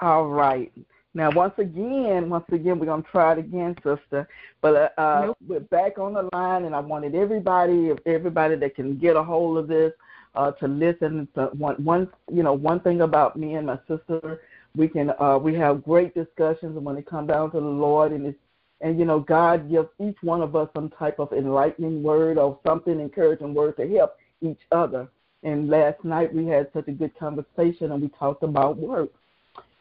All 0.00 0.28
right. 0.28 0.72
Now, 1.14 1.30
once 1.32 1.54
again, 1.58 2.30
once 2.30 2.44
again, 2.52 2.78
we're 2.78 2.86
gonna 2.86 3.02
try 3.10 3.32
it 3.32 3.38
again, 3.38 3.74
sister. 3.82 4.28
But 4.60 4.92
uh, 4.96 5.00
uh, 5.00 5.22
nope. 5.26 5.36
we're 5.48 5.60
back 5.60 5.98
on 5.98 6.14
the 6.14 6.28
line, 6.32 6.64
and 6.64 6.74
I 6.74 6.80
wanted 6.80 7.16
everybody, 7.16 7.90
everybody 8.06 8.54
that 8.56 8.76
can 8.76 8.96
get 8.98 9.16
a 9.16 9.22
hold 9.24 9.58
of 9.58 9.66
this, 9.66 9.92
uh, 10.36 10.52
to 10.52 10.68
listen. 10.68 11.26
To 11.34 11.46
one, 11.54 11.82
one, 11.82 12.08
you 12.30 12.44
know, 12.44 12.52
one 12.52 12.78
thing 12.80 13.00
about 13.00 13.36
me 13.36 13.54
and 13.54 13.66
my 13.66 13.78
sister, 13.88 14.42
we 14.76 14.86
can, 14.86 15.12
uh, 15.18 15.38
we 15.42 15.54
have 15.54 15.82
great 15.82 16.14
discussions 16.14 16.76
and 16.76 16.84
when 16.84 16.96
it 16.96 17.06
comes 17.06 17.28
down 17.28 17.50
to 17.50 17.60
the 17.60 17.66
Lord, 17.66 18.12
and 18.12 18.26
it's, 18.26 18.38
and 18.80 18.96
you 18.96 19.04
know, 19.04 19.18
God 19.18 19.68
gives 19.68 19.88
each 19.98 20.18
one 20.22 20.42
of 20.42 20.54
us 20.54 20.68
some 20.76 20.90
type 20.90 21.18
of 21.18 21.32
enlightening 21.32 22.04
word 22.04 22.38
or 22.38 22.60
something 22.64 23.00
encouraging 23.00 23.54
word 23.54 23.76
to 23.78 23.88
help 23.88 24.16
each 24.40 24.60
other. 24.70 25.08
And 25.42 25.68
last 25.68 26.04
night 26.04 26.32
we 26.32 26.46
had 26.46 26.68
such 26.72 26.86
a 26.86 26.92
good 26.92 27.18
conversation, 27.18 27.90
and 27.90 28.00
we 28.00 28.08
talked 28.10 28.44
about 28.44 28.76
work 28.76 29.10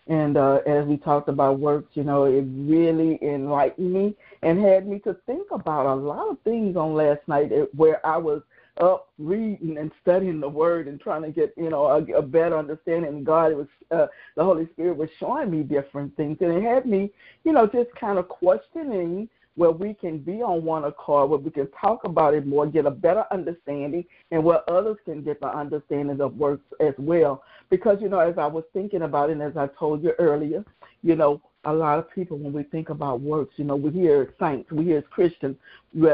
and 0.08 0.38
uh, 0.38 0.60
as 0.66 0.86
we 0.86 0.98
talked 0.98 1.28
about 1.28 1.60
works, 1.60 1.96
you 1.96 2.04
know, 2.04 2.26
it 2.26 2.46
really 2.48 3.20
enlightened 3.22 3.92
me 3.92 4.16
and 4.42 4.60
had 4.60 4.88
me 4.88 5.00
to 5.00 5.16
think 5.26 5.48
about 5.52 5.86
a 5.86 5.96
lot 5.96 6.30
of 6.30 6.40
things 6.44 6.78
on 6.78 6.94
last 6.94 7.22
night 7.28 7.52
where 7.76 8.06
I 8.06 8.18
was 8.18 8.42
up 8.80 9.10
reading 9.18 9.78
and 9.78 9.92
studying 10.02 10.40
the 10.40 10.48
Word 10.48 10.88
and 10.88 11.00
trying 11.00 11.24
to 11.24 11.32
get, 11.32 11.54
you 11.58 11.70
know, 11.70 11.86
a, 11.86 12.04
a 12.14 12.22
better 12.22 12.58
understanding. 12.58 13.10
And 13.10 13.26
God, 13.26 13.52
it 13.52 13.58
was 13.58 13.68
uh, 13.92 14.08
the 14.36 14.44
Holy 14.44 14.68
Spirit 14.74 14.98
was 14.98 15.10
showing 15.20 15.52
me 15.52 15.64
different 15.64 16.16
things, 16.16 16.38
and 16.42 16.52
it 16.52 16.64
had 16.64 16.86
me, 16.86 17.12
you 17.44 17.52
know, 17.52 17.68
just 17.68 17.94
kind 17.96 18.18
of 18.18 18.30
questioning 18.30 19.28
where 19.56 19.72
we 19.72 19.94
can 19.96 20.20
be 20.20 20.44
on 20.44 20.64
one 20.64 20.84
accord, 20.84 21.32
where 21.32 21.40
we 21.40 21.50
can 21.50 21.68
talk 21.72 22.04
about 22.04 22.36
it 22.36 22.46
more, 22.46 22.68
get 22.68 22.86
a 22.86 22.92
better 22.92 23.26
understanding, 23.32 24.06
and 24.30 24.44
where 24.44 24.62
others 24.70 24.98
can 25.04 25.24
get 25.24 25.42
the 25.42 25.48
understanding 25.48 26.22
of 26.22 26.38
works 26.38 26.66
as 26.80 26.94
well. 27.00 27.44
Because, 27.70 27.98
you 28.02 28.10
know, 28.10 28.20
as 28.20 28.38
I 28.38 28.48
was 28.48 28.64
thinking 28.74 29.02
about 29.02 29.30
it, 29.30 29.34
and 29.34 29.42
as 29.42 29.58
I 29.58 29.68
told 29.68 30.04
you 30.04 30.14
earlier, 30.20 30.64
you 31.04 31.16
know, 31.16 31.42
a 31.66 31.74
lot 31.74 32.00
of 32.00 32.10
people, 32.10 32.38
when 32.38 32.54
we 32.54 32.64
think 32.64 32.90
about 32.90 33.20
works, 33.20 33.56
you 33.58 33.66
know, 33.66 33.76
we 33.76 33.92
hear 33.92 34.34
saints, 34.40 34.72
we 34.72 34.86
hear 34.86 35.02
Christians, 35.02 35.58
we 35.94 36.08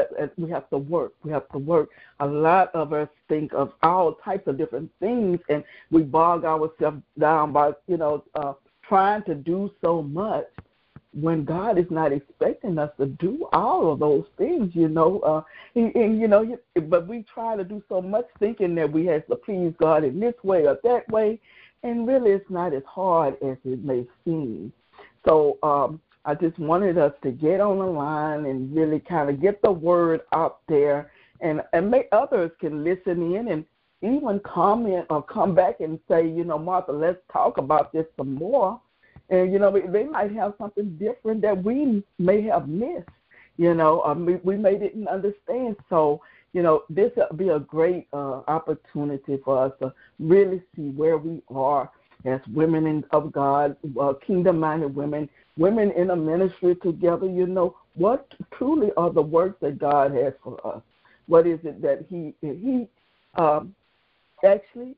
have 0.50 0.68
to 0.70 0.78
work, 0.78 1.12
we 1.22 1.30
have 1.30 1.48
to 1.50 1.58
work. 1.58 1.90
A 2.18 2.26
lot 2.26 2.74
of 2.74 2.92
us 2.92 3.08
think 3.28 3.52
of 3.52 3.72
all 3.82 4.14
types 4.14 4.48
of 4.48 4.58
different 4.58 4.90
things, 4.98 5.38
and 5.48 5.62
we 5.92 6.02
bog 6.02 6.44
ourselves 6.44 7.02
down 7.20 7.52
by, 7.52 7.72
you 7.86 7.98
know, 7.98 8.24
uh, 8.34 8.54
trying 8.82 9.22
to 9.24 9.34
do 9.34 9.70
so 9.80 10.02
much 10.02 10.44
when 11.14 11.44
God 11.44 11.78
is 11.78 11.90
not 11.90 12.12
expecting 12.12 12.78
us 12.78 12.90
to 12.98 13.06
do 13.06 13.48
all 13.52 13.92
of 13.92 14.00
those 14.00 14.24
things, 14.36 14.74
you 14.74 14.88
know, 14.88 15.20
uh, 15.20 15.42
and, 15.74 15.94
and 15.94 16.20
you 16.20 16.26
know, 16.26 16.58
but 16.88 17.06
we 17.06 17.24
try 17.32 17.56
to 17.56 17.64
do 17.64 17.82
so 17.88 18.02
much 18.02 18.26
thinking 18.40 18.74
that 18.74 18.90
we 18.90 19.06
have 19.06 19.26
to 19.28 19.36
please 19.36 19.72
God 19.78 20.04
in 20.04 20.18
this 20.18 20.34
way 20.42 20.66
or 20.66 20.78
that 20.82 21.08
way, 21.08 21.40
and 21.84 22.06
really 22.06 22.32
it's 22.32 22.50
not 22.50 22.74
as 22.74 22.82
hard 22.86 23.34
as 23.42 23.56
it 23.64 23.84
may 23.84 24.06
seem. 24.24 24.72
So 25.24 25.58
um, 25.62 26.00
I 26.24 26.34
just 26.34 26.58
wanted 26.58 26.98
us 26.98 27.12
to 27.22 27.30
get 27.30 27.60
on 27.60 27.78
the 27.78 27.86
line 27.86 28.46
and 28.46 28.74
really 28.74 28.98
kind 28.98 29.30
of 29.30 29.40
get 29.40 29.62
the 29.62 29.70
word 29.70 30.22
out 30.32 30.60
there, 30.68 31.12
and 31.40 31.62
and 31.72 31.90
make 31.90 32.08
others 32.10 32.50
can 32.60 32.82
listen 32.82 33.34
in 33.34 33.48
and 33.48 33.64
even 34.02 34.40
comment 34.40 35.06
or 35.10 35.22
come 35.22 35.54
back 35.54 35.80
and 35.80 35.98
say, 36.08 36.26
you 36.26 36.44
know, 36.44 36.58
Martha, 36.58 36.92
let's 36.92 37.20
talk 37.32 37.56
about 37.58 37.92
this 37.92 38.04
some 38.16 38.34
more 38.34 38.80
and 39.30 39.52
you 39.52 39.58
know 39.58 39.70
they 39.70 40.04
might 40.04 40.32
have 40.32 40.54
something 40.58 40.96
different 40.96 41.40
that 41.42 41.62
we 41.62 42.02
may 42.18 42.42
have 42.42 42.68
missed 42.68 43.08
you 43.56 43.74
know 43.74 44.14
we, 44.26 44.36
we 44.36 44.56
may 44.56 44.78
didn't 44.78 45.08
understand. 45.08 45.76
So 45.88 46.20
you 46.52 46.62
know 46.62 46.84
this 46.88 47.12
will 47.16 47.36
be 47.36 47.48
a 47.48 47.58
great 47.58 48.06
uh, 48.12 48.42
opportunity 48.48 49.38
for 49.44 49.64
us 49.64 49.72
to 49.80 49.92
really 50.18 50.62
see 50.74 50.90
where 50.90 51.18
we 51.18 51.42
are 51.48 51.90
as 52.24 52.40
women 52.52 52.86
in, 52.86 53.04
of 53.10 53.32
god 53.32 53.76
uh, 54.00 54.14
kingdom 54.26 54.58
minded 54.58 54.94
women 54.94 55.28
women 55.58 55.90
in 55.90 56.10
a 56.10 56.16
ministry 56.16 56.74
together 56.76 57.26
you 57.26 57.46
know 57.46 57.76
what 57.94 58.32
truly 58.52 58.90
are 58.96 59.10
the 59.10 59.22
works 59.22 59.56
that 59.60 59.78
god 59.78 60.12
has 60.12 60.32
for 60.42 60.64
us? 60.66 60.82
What 61.26 61.46
is 61.46 61.60
it 61.64 61.80
that 61.82 62.04
he 62.08 62.34
he 62.40 62.88
um, 63.36 63.74
actually 64.44 64.96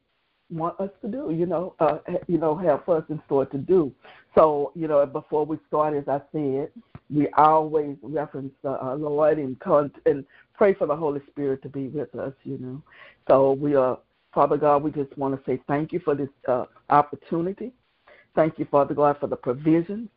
want 0.50 0.78
us 0.80 0.90
to 1.02 1.08
do, 1.08 1.30
you 1.32 1.46
know, 1.46 1.74
uh, 1.80 1.98
you 2.26 2.38
know, 2.38 2.56
have 2.56 2.84
for 2.84 2.98
us 2.98 3.04
in 3.08 3.20
store 3.26 3.46
to 3.46 3.58
do. 3.58 3.92
So, 4.34 4.72
you 4.74 4.86
know, 4.86 5.04
before 5.06 5.44
we 5.44 5.58
start, 5.66 5.94
as 5.94 6.08
I 6.08 6.20
said, 6.32 6.70
we 7.10 7.28
always 7.36 7.96
reference 8.02 8.52
the 8.62 8.82
uh, 8.82 8.94
Lord 8.94 9.38
and 9.38 9.58
con- 9.60 9.92
and 10.04 10.24
pray 10.54 10.74
for 10.74 10.86
the 10.86 10.96
Holy 10.96 11.20
Spirit 11.30 11.62
to 11.62 11.68
be 11.68 11.88
with 11.88 12.14
us, 12.14 12.32
you 12.44 12.58
know. 12.58 12.82
So 13.28 13.52
we 13.52 13.74
are, 13.74 13.98
Father 14.34 14.56
God, 14.56 14.82
we 14.82 14.90
just 14.90 15.16
want 15.16 15.34
to 15.36 15.50
say 15.50 15.60
thank 15.66 15.92
you 15.92 16.00
for 16.00 16.14
this 16.14 16.28
uh, 16.48 16.66
opportunity. 16.90 17.72
Thank 18.34 18.58
you, 18.58 18.66
Father 18.70 18.94
God, 18.94 19.16
for 19.18 19.26
the 19.26 19.36
provision. 19.36 20.08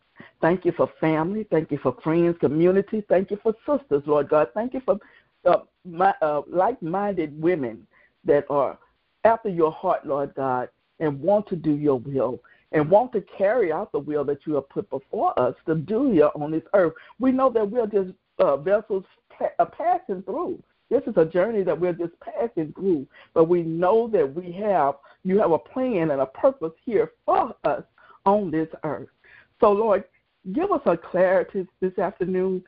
Thank 0.42 0.66
you 0.66 0.74
for 0.74 0.92
family. 1.00 1.46
Thank 1.50 1.72
you 1.72 1.78
for 1.78 1.96
friends, 2.04 2.38
community. 2.40 3.04
Thank 3.08 3.32
you 3.32 3.40
for 3.42 3.54
sisters, 3.66 4.04
Lord 4.06 4.30
God. 4.30 4.50
Thank 4.54 4.74
you 4.74 4.82
for 4.86 5.00
uh, 5.46 5.60
my, 5.86 6.14
uh, 6.22 6.42
like-minded 6.48 7.42
women 7.42 7.88
that 8.26 8.46
are 8.50 8.78
after 9.24 9.50
your 9.50 9.72
heart, 9.72 10.06
Lord 10.06 10.34
God, 10.36 10.70
and 11.00 11.20
want 11.20 11.48
to 11.50 11.56
do 11.56 11.76
your 11.76 12.00
will 12.00 12.40
and 12.72 12.90
want 12.90 13.12
to 13.14 13.22
carry 13.38 13.72
out 13.72 13.92
the 13.92 14.00
will 14.00 14.24
that 14.26 14.46
you 14.46 14.56
have 14.56 14.70
put 14.70 14.90
before 14.90 15.38
us 15.40 15.56
to 15.66 15.76
do 15.76 16.12
here 16.12 16.30
on 16.36 16.52
this 16.52 16.64
earth. 16.74 16.94
We 17.20 17.32
know 17.32 17.50
that 17.50 17.70
we're 17.70 17.88
just 17.88 18.12
uh, 18.38 18.58
vessels 18.58 19.06
uh, 19.42 19.66
passing 19.66 20.22
through. 20.24 20.62
This 20.90 21.04
is 21.06 21.14
a 21.18 21.26
journey 21.26 21.64
that 21.64 21.80
we're 21.80 21.94
just 21.94 22.14
passing 22.20 22.74
through, 22.74 23.08
but 23.34 23.46
we 23.46 23.62
know 23.62 24.08
that 24.10 24.34
we 24.34 24.52
have 24.54 24.96
you 25.24 25.40
have 25.40 25.52
a 25.52 25.60
plan 25.60 26.12
and 26.12 26.22
a 26.22 26.26
purpose 26.26 26.72
here 26.86 27.12
for 27.26 27.54
us 27.64 27.84
on 28.26 28.50
this 28.50 28.70
earth. 28.84 29.10
So, 29.60 29.72
Lord, 29.72 30.06
give 30.54 30.72
us 30.72 30.82
a 30.86 30.98
clarity 30.98 31.68
this 31.82 31.98
afternoon. 32.00 32.64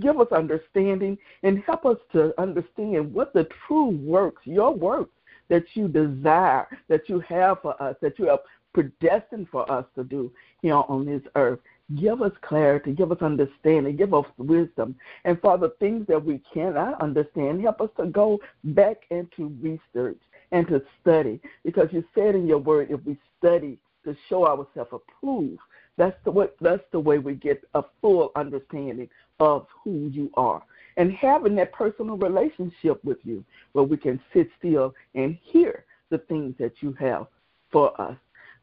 Give 0.00 0.20
us 0.20 0.26
understanding 0.32 1.16
and 1.42 1.62
help 1.62 1.86
us 1.86 1.96
to 2.12 2.38
understand 2.40 3.14
what 3.14 3.32
the 3.32 3.48
true 3.66 3.90
works, 3.90 4.42
your 4.44 4.74
works, 4.74 5.12
that 5.50 5.64
you 5.74 5.88
desire, 5.88 6.66
that 6.88 7.08
you 7.08 7.20
have 7.20 7.60
for 7.60 7.80
us, 7.82 7.96
that 8.00 8.18
you 8.18 8.26
have 8.26 8.38
predestined 8.72 9.48
for 9.50 9.70
us 9.70 9.84
to 9.96 10.04
do 10.04 10.32
here 10.62 10.76
on 10.76 11.04
this 11.04 11.22
earth. 11.34 11.58
Give 11.96 12.22
us 12.22 12.32
clarity, 12.42 12.92
give 12.92 13.10
us 13.10 13.20
understanding, 13.20 13.96
give 13.96 14.14
us 14.14 14.24
wisdom. 14.38 14.94
And 15.24 15.40
for 15.40 15.58
the 15.58 15.70
things 15.80 16.06
that 16.06 16.24
we 16.24 16.40
cannot 16.54 17.02
understand, 17.02 17.60
help 17.60 17.80
us 17.80 17.90
to 17.98 18.06
go 18.06 18.38
back 18.62 18.98
into 19.10 19.48
research 19.60 20.20
and 20.52 20.66
to 20.68 20.82
study. 21.02 21.40
Because 21.64 21.88
you 21.90 22.04
said 22.14 22.36
in 22.36 22.46
your 22.46 22.58
word, 22.58 22.92
if 22.92 23.04
we 23.04 23.18
study 23.38 23.76
to 24.04 24.16
show 24.28 24.46
ourselves 24.46 24.92
approved, 24.92 25.58
that's 25.96 26.16
the 26.24 26.30
way, 26.30 26.46
that's 26.60 26.84
the 26.92 27.00
way 27.00 27.18
we 27.18 27.34
get 27.34 27.62
a 27.74 27.82
full 28.00 28.30
understanding 28.36 29.08
of 29.40 29.66
who 29.82 30.08
you 30.12 30.30
are 30.34 30.62
and 31.00 31.12
having 31.12 31.54
that 31.54 31.72
personal 31.72 32.18
relationship 32.18 33.02
with 33.02 33.16
you 33.24 33.42
where 33.72 33.84
we 33.84 33.96
can 33.96 34.20
sit 34.34 34.50
still 34.58 34.94
and 35.14 35.38
hear 35.42 35.86
the 36.10 36.18
things 36.18 36.54
that 36.58 36.72
you 36.80 36.92
have 37.00 37.26
for 37.72 37.98
us. 37.98 38.14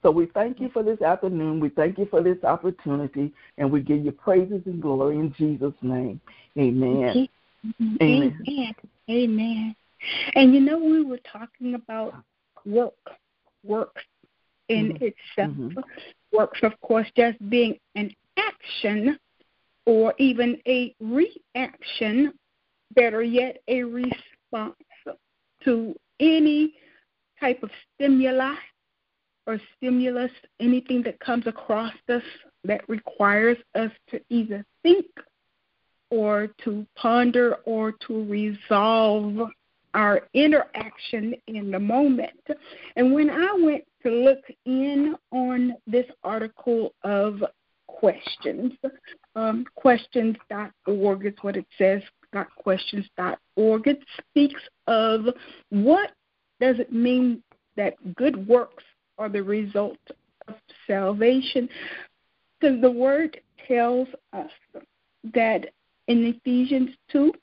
So 0.03 0.11
we 0.11 0.27
thank 0.27 0.59
you 0.59 0.69
for 0.69 0.83
this 0.83 1.01
afternoon. 1.01 1.59
We 1.59 1.69
thank 1.69 1.97
you 1.97 2.05
for 2.05 2.21
this 2.21 2.37
opportunity, 2.43 3.33
and 3.57 3.71
we 3.71 3.81
give 3.81 4.05
you 4.05 4.11
praises 4.11 4.61
and 4.67 4.79
glory 4.79 5.17
in 5.17 5.33
Jesus' 5.35 5.73
name. 5.81 6.21
Amen. 6.59 7.27
Amen. 7.81 8.39
Amen. 8.47 8.75
Amen. 9.09 9.75
And 10.35 10.53
you 10.53 10.59
know, 10.59 10.77
we 10.77 11.03
were 11.03 11.19
talking 11.31 11.73
about 11.73 12.13
work, 12.67 12.93
work 13.63 13.97
in 14.69 14.93
mm-hmm. 14.93 15.05
itself. 15.05 15.57
Mm-hmm. 15.57 15.79
Works, 16.31 16.59
of 16.61 16.79
course, 16.81 17.07
just 17.15 17.37
being 17.49 17.79
an 17.95 18.15
action 18.37 19.17
or 19.87 20.13
even 20.17 20.59
a 20.67 20.93
reaction, 20.99 22.33
better 22.93 23.23
yet, 23.23 23.61
a 23.69 23.83
response 23.83 24.75
to 25.63 25.95
any 26.19 26.73
type 27.39 27.63
of 27.63 27.71
stimuli 27.95 28.53
or 29.47 29.59
stimulus, 29.77 30.31
anything 30.59 31.01
that 31.03 31.17
comes 31.21 31.47
across 31.47 31.93
us 32.09 32.21
that 32.65 32.87
requires 32.89 33.57
us 33.75 33.91
to 34.09 34.19
either 34.29 34.65
think 34.83 35.05
or 36.11 36.49
to 36.65 36.85
ponder 36.97 37.55
or 37.65 37.93
to 37.93 38.25
resolve 38.25 39.49
our 39.93 40.21
interaction 40.33 41.33
in 41.47 41.71
the 41.71 41.79
moment. 41.79 42.39
And 42.97 43.13
when 43.13 43.29
I 43.29 43.53
went 43.53 43.85
to 44.03 44.09
look 44.09 44.43
in 44.65 45.15
on 45.31 45.75
this 45.87 46.05
article 46.25 46.93
of 47.03 47.41
questions. 47.87 48.73
Um, 49.35 49.65
questions.org 49.75 51.25
is 51.25 51.33
what 51.41 51.57
it 51.57 51.65
says, 51.77 52.01
Got 52.33 52.53
questions.org. 52.55 53.87
It 53.87 53.99
speaks 54.17 54.61
of 54.87 55.27
what 55.69 56.11
does 56.59 56.79
it 56.79 56.91
mean 56.91 57.41
that 57.77 57.93
good 58.15 58.47
works 58.47 58.83
are 59.17 59.29
the 59.29 59.43
result 59.43 59.97
of 60.47 60.55
salvation. 60.85 61.69
So 62.61 62.77
the 62.79 62.91
word 62.91 63.39
tells 63.67 64.07
us 64.33 64.51
that 65.33 65.67
in 66.07 66.25
Ephesians 66.25 66.89
2 67.11 67.33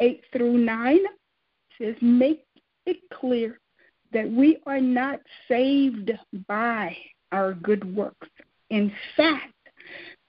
8 0.00 0.20
through 0.32 0.58
9 0.58 0.98
says, 1.78 1.94
Make 2.00 2.44
it 2.86 2.96
clear 3.12 3.60
that 4.12 4.30
we 4.30 4.58
are 4.66 4.80
not 4.80 5.20
saved 5.48 6.12
by 6.46 6.96
our 7.32 7.54
good 7.54 7.96
works 7.96 8.28
In 8.70 8.92
fact, 9.16 9.53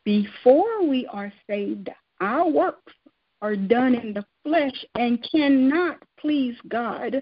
before 0.06 0.88
we 0.88 1.07
are 1.07 1.34
saved, 1.50 1.90
our 2.22 2.48
works 2.48 2.94
are 3.42 3.56
done 3.56 3.96
in 3.96 4.13
the 4.13 4.25
flesh 4.44 4.86
and 4.96 5.28
cannot 5.31 5.98
please 6.19 6.56
God. 6.69 7.22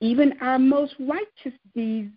Even 0.00 0.34
our 0.40 0.58
most 0.58 0.94
righteous 1.00 1.58
deeds 1.74 2.16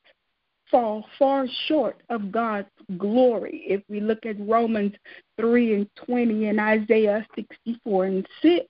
fall 0.69 1.05
far 1.17 1.45
short 1.67 2.01
of 2.09 2.31
God's 2.31 2.67
glory. 2.97 3.63
If 3.67 3.81
we 3.87 3.99
look 3.99 4.25
at 4.25 4.39
Romans 4.39 4.93
3 5.39 5.75
and 5.75 5.89
20 6.05 6.47
and 6.47 6.59
Isaiah 6.59 7.25
64 7.35 8.05
and 8.05 8.27
6, 8.41 8.65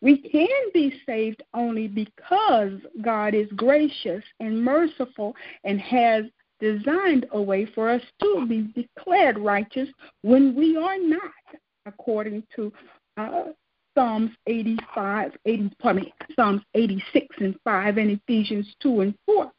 we 0.00 0.18
can 0.18 0.70
be 0.72 1.00
saved 1.04 1.42
only 1.52 1.88
because 1.88 2.72
God 3.02 3.34
is 3.34 3.48
gracious 3.56 4.22
and 4.38 4.62
merciful 4.62 5.34
and 5.64 5.80
has 5.80 6.24
designed 6.60 7.26
a 7.32 7.40
way 7.40 7.66
for 7.74 7.88
us 7.88 8.02
to 8.20 8.46
be 8.46 8.72
declared 8.74 9.38
righteous 9.38 9.88
when 10.22 10.54
we 10.54 10.76
are 10.76 10.98
not, 10.98 11.32
according 11.86 12.42
to 12.56 12.72
uh, 13.16 13.44
Psalms 13.96 14.30
85, 14.46 15.32
80, 15.46 15.70
pardon 15.80 16.02
me, 16.04 16.14
Psalms 16.36 16.62
86 16.74 17.26
and 17.40 17.56
5 17.64 17.96
and 17.98 18.10
Ephesians 18.12 18.66
2 18.82 19.00
and 19.00 19.14
4. 19.26 19.50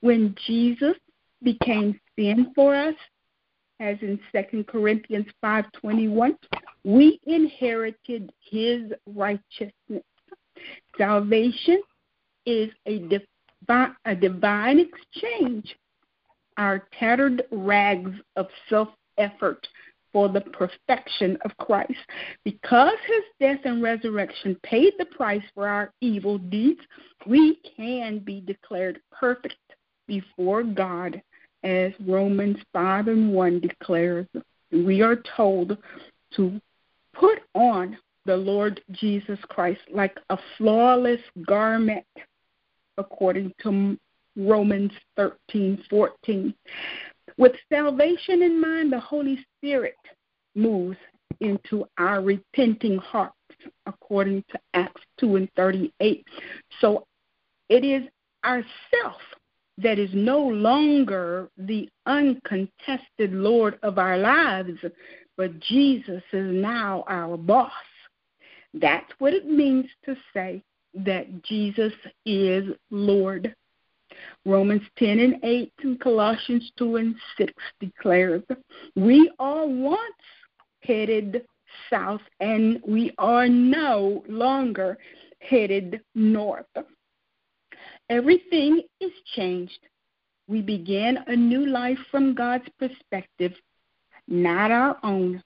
When 0.00 0.34
Jesus 0.46 0.94
became 1.42 1.98
sin 2.16 2.52
for 2.54 2.74
us, 2.74 2.94
as 3.80 3.96
in 4.02 4.18
2 4.32 4.64
Corinthians 4.64 5.26
5:21, 5.42 6.36
we 6.84 7.20
inherited 7.26 8.32
his 8.40 8.92
righteousness. 9.06 10.02
Salvation 10.96 11.80
is 12.44 12.70
a 12.86 13.20
a 14.04 14.14
divine 14.14 14.80
exchange. 14.80 15.76
Our 16.58 16.86
tattered 16.98 17.44
rags 17.50 18.10
of 18.36 18.48
self-effort 18.68 19.66
for 20.12 20.28
the 20.28 20.40
perfection 20.40 21.38
of 21.44 21.56
Christ. 21.58 21.98
Because 22.44 22.96
his 23.06 23.22
death 23.40 23.60
and 23.64 23.82
resurrection 23.82 24.58
paid 24.62 24.94
the 24.98 25.04
price 25.04 25.42
for 25.54 25.68
our 25.68 25.92
evil 26.00 26.38
deeds, 26.38 26.80
we 27.26 27.60
can 27.76 28.18
be 28.18 28.40
declared 28.40 29.00
perfect 29.12 29.56
before 30.06 30.62
God, 30.62 31.22
as 31.62 31.92
Romans 32.06 32.56
5 32.72 33.08
and 33.08 33.32
1 33.32 33.60
declares. 33.60 34.26
We 34.72 35.02
are 35.02 35.22
told 35.36 35.76
to 36.36 36.60
put 37.14 37.38
on 37.54 37.98
the 38.24 38.36
Lord 38.36 38.80
Jesus 38.92 39.38
Christ 39.48 39.80
like 39.90 40.18
a 40.30 40.38
flawless 40.56 41.20
garment, 41.46 42.04
according 42.96 43.52
to 43.62 43.98
Romans 44.38 44.92
13 45.16 45.84
14. 45.90 46.54
With 47.36 47.52
salvation 47.70 48.42
in 48.42 48.60
mind, 48.60 48.92
the 48.92 49.00
Holy 49.00 49.44
Spirit 49.56 49.96
moves 50.54 50.96
into 51.40 51.84
our 51.98 52.22
repenting 52.22 52.98
hearts, 52.98 53.34
according 53.86 54.44
to 54.50 54.58
Acts 54.74 55.02
2 55.20 55.36
and 55.36 55.48
38. 55.56 56.24
So 56.80 57.06
it 57.68 57.84
is 57.84 58.02
ourself 58.44 59.20
that 59.78 59.98
is 59.98 60.10
no 60.12 60.40
longer 60.40 61.48
the 61.56 61.88
uncontested 62.06 63.32
Lord 63.32 63.78
of 63.82 63.98
our 63.98 64.18
lives, 64.18 64.78
but 65.36 65.58
Jesus 65.60 66.22
is 66.32 66.52
now 66.52 67.04
our 67.08 67.36
boss. 67.36 67.70
That's 68.74 69.10
what 69.18 69.34
it 69.34 69.46
means 69.46 69.86
to 70.04 70.16
say 70.34 70.62
that 70.94 71.42
Jesus 71.44 71.92
is 72.26 72.64
Lord. 72.90 73.54
Romans 74.44 74.82
10 74.98 75.18
and 75.18 75.36
8 75.42 75.72
and 75.82 76.00
Colossians 76.00 76.70
2 76.78 76.96
and 76.96 77.14
6 77.36 77.52
declares, 77.80 78.42
We 78.96 79.30
are 79.38 79.66
once 79.66 80.00
headed 80.82 81.44
south 81.90 82.20
and 82.40 82.80
we 82.86 83.12
are 83.18 83.48
no 83.48 84.24
longer 84.28 84.98
headed 85.40 86.00
north. 86.14 86.66
Everything 88.10 88.82
is 89.00 89.12
changed. 89.34 89.78
We 90.48 90.62
begin 90.62 91.18
a 91.26 91.36
new 91.36 91.66
life 91.66 91.98
from 92.10 92.34
God's 92.34 92.68
perspective, 92.78 93.52
not 94.26 94.70
our 94.70 94.98
own. 95.02 95.42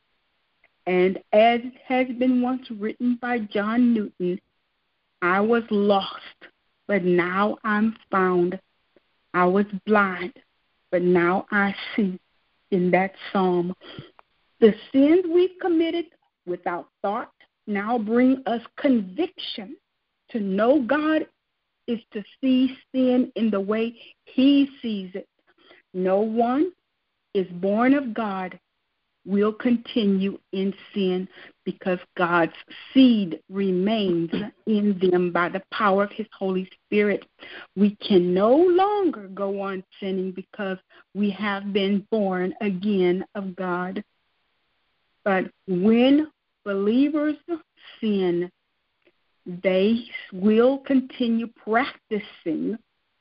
And 0.86 1.18
as 1.32 1.60
has 1.86 2.06
been 2.18 2.40
once 2.40 2.70
written 2.70 3.18
by 3.20 3.40
John 3.40 3.94
Newton, 3.94 4.40
I 5.20 5.40
was 5.40 5.62
lost, 5.70 6.46
but 6.92 7.04
now 7.04 7.56
I'm 7.64 7.96
found. 8.10 8.60
I 9.32 9.46
was 9.46 9.64
blind, 9.86 10.34
but 10.90 11.00
now 11.00 11.46
I 11.50 11.74
see 11.96 12.20
in 12.70 12.90
that 12.90 13.14
psalm. 13.32 13.74
The 14.60 14.74
sins 14.92 15.24
we've 15.32 15.58
committed 15.58 16.04
without 16.44 16.88
thought 17.00 17.32
now 17.66 17.96
bring 17.96 18.42
us 18.44 18.60
conviction. 18.76 19.74
To 20.32 20.40
know 20.40 20.82
God 20.82 21.26
is 21.86 21.98
to 22.12 22.22
see 22.42 22.76
sin 22.94 23.32
in 23.36 23.48
the 23.48 23.60
way 23.60 23.96
He 24.26 24.68
sees 24.82 25.12
it. 25.14 25.30
No 25.94 26.20
one 26.20 26.72
is 27.32 27.46
born 27.52 27.94
of 27.94 28.12
God 28.12 28.60
will 29.24 29.52
continue 29.52 30.38
in 30.52 30.74
sin 30.94 31.28
because 31.64 31.98
God's 32.16 32.52
seed 32.92 33.40
remains 33.48 34.30
in 34.66 34.98
them 35.00 35.30
by 35.30 35.48
the 35.48 35.62
power 35.72 36.04
of 36.04 36.10
His 36.12 36.26
Holy 36.36 36.68
Spirit. 36.86 37.24
We 37.76 37.96
can 37.96 38.34
no 38.34 38.54
longer 38.54 39.28
go 39.28 39.60
on 39.60 39.84
sinning 40.00 40.32
because 40.32 40.78
we 41.14 41.30
have 41.30 41.72
been 41.72 42.06
born 42.10 42.54
again 42.60 43.24
of 43.34 43.54
God. 43.54 44.02
But 45.24 45.50
when 45.68 46.28
believers 46.64 47.36
sin, 48.00 48.50
they 49.46 50.04
will 50.32 50.78
continue 50.78 51.46
practicing 51.46 52.76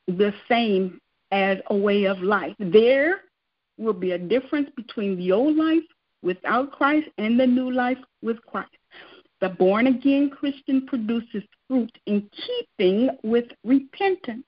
the 0.07 0.33
same 0.48 1.00
as 1.31 1.57
a 1.68 1.75
way 1.75 2.06
of 2.06 2.21
life. 2.21 2.56
There 2.59 3.21
will 3.81 3.93
be 3.93 4.11
a 4.11 4.17
difference 4.17 4.69
between 4.75 5.17
the 5.17 5.31
old 5.31 5.57
life 5.57 5.83
without 6.21 6.71
Christ 6.71 7.07
and 7.17 7.39
the 7.39 7.47
new 7.47 7.71
life 7.71 7.97
with 8.21 8.37
Christ. 8.45 8.69
The 9.41 9.49
born 9.49 9.87
again 9.87 10.29
Christian 10.29 10.85
produces 10.85 11.43
fruit 11.67 11.91
in 12.05 12.29
keeping 12.29 13.09
with 13.23 13.45
repentance. 13.63 14.45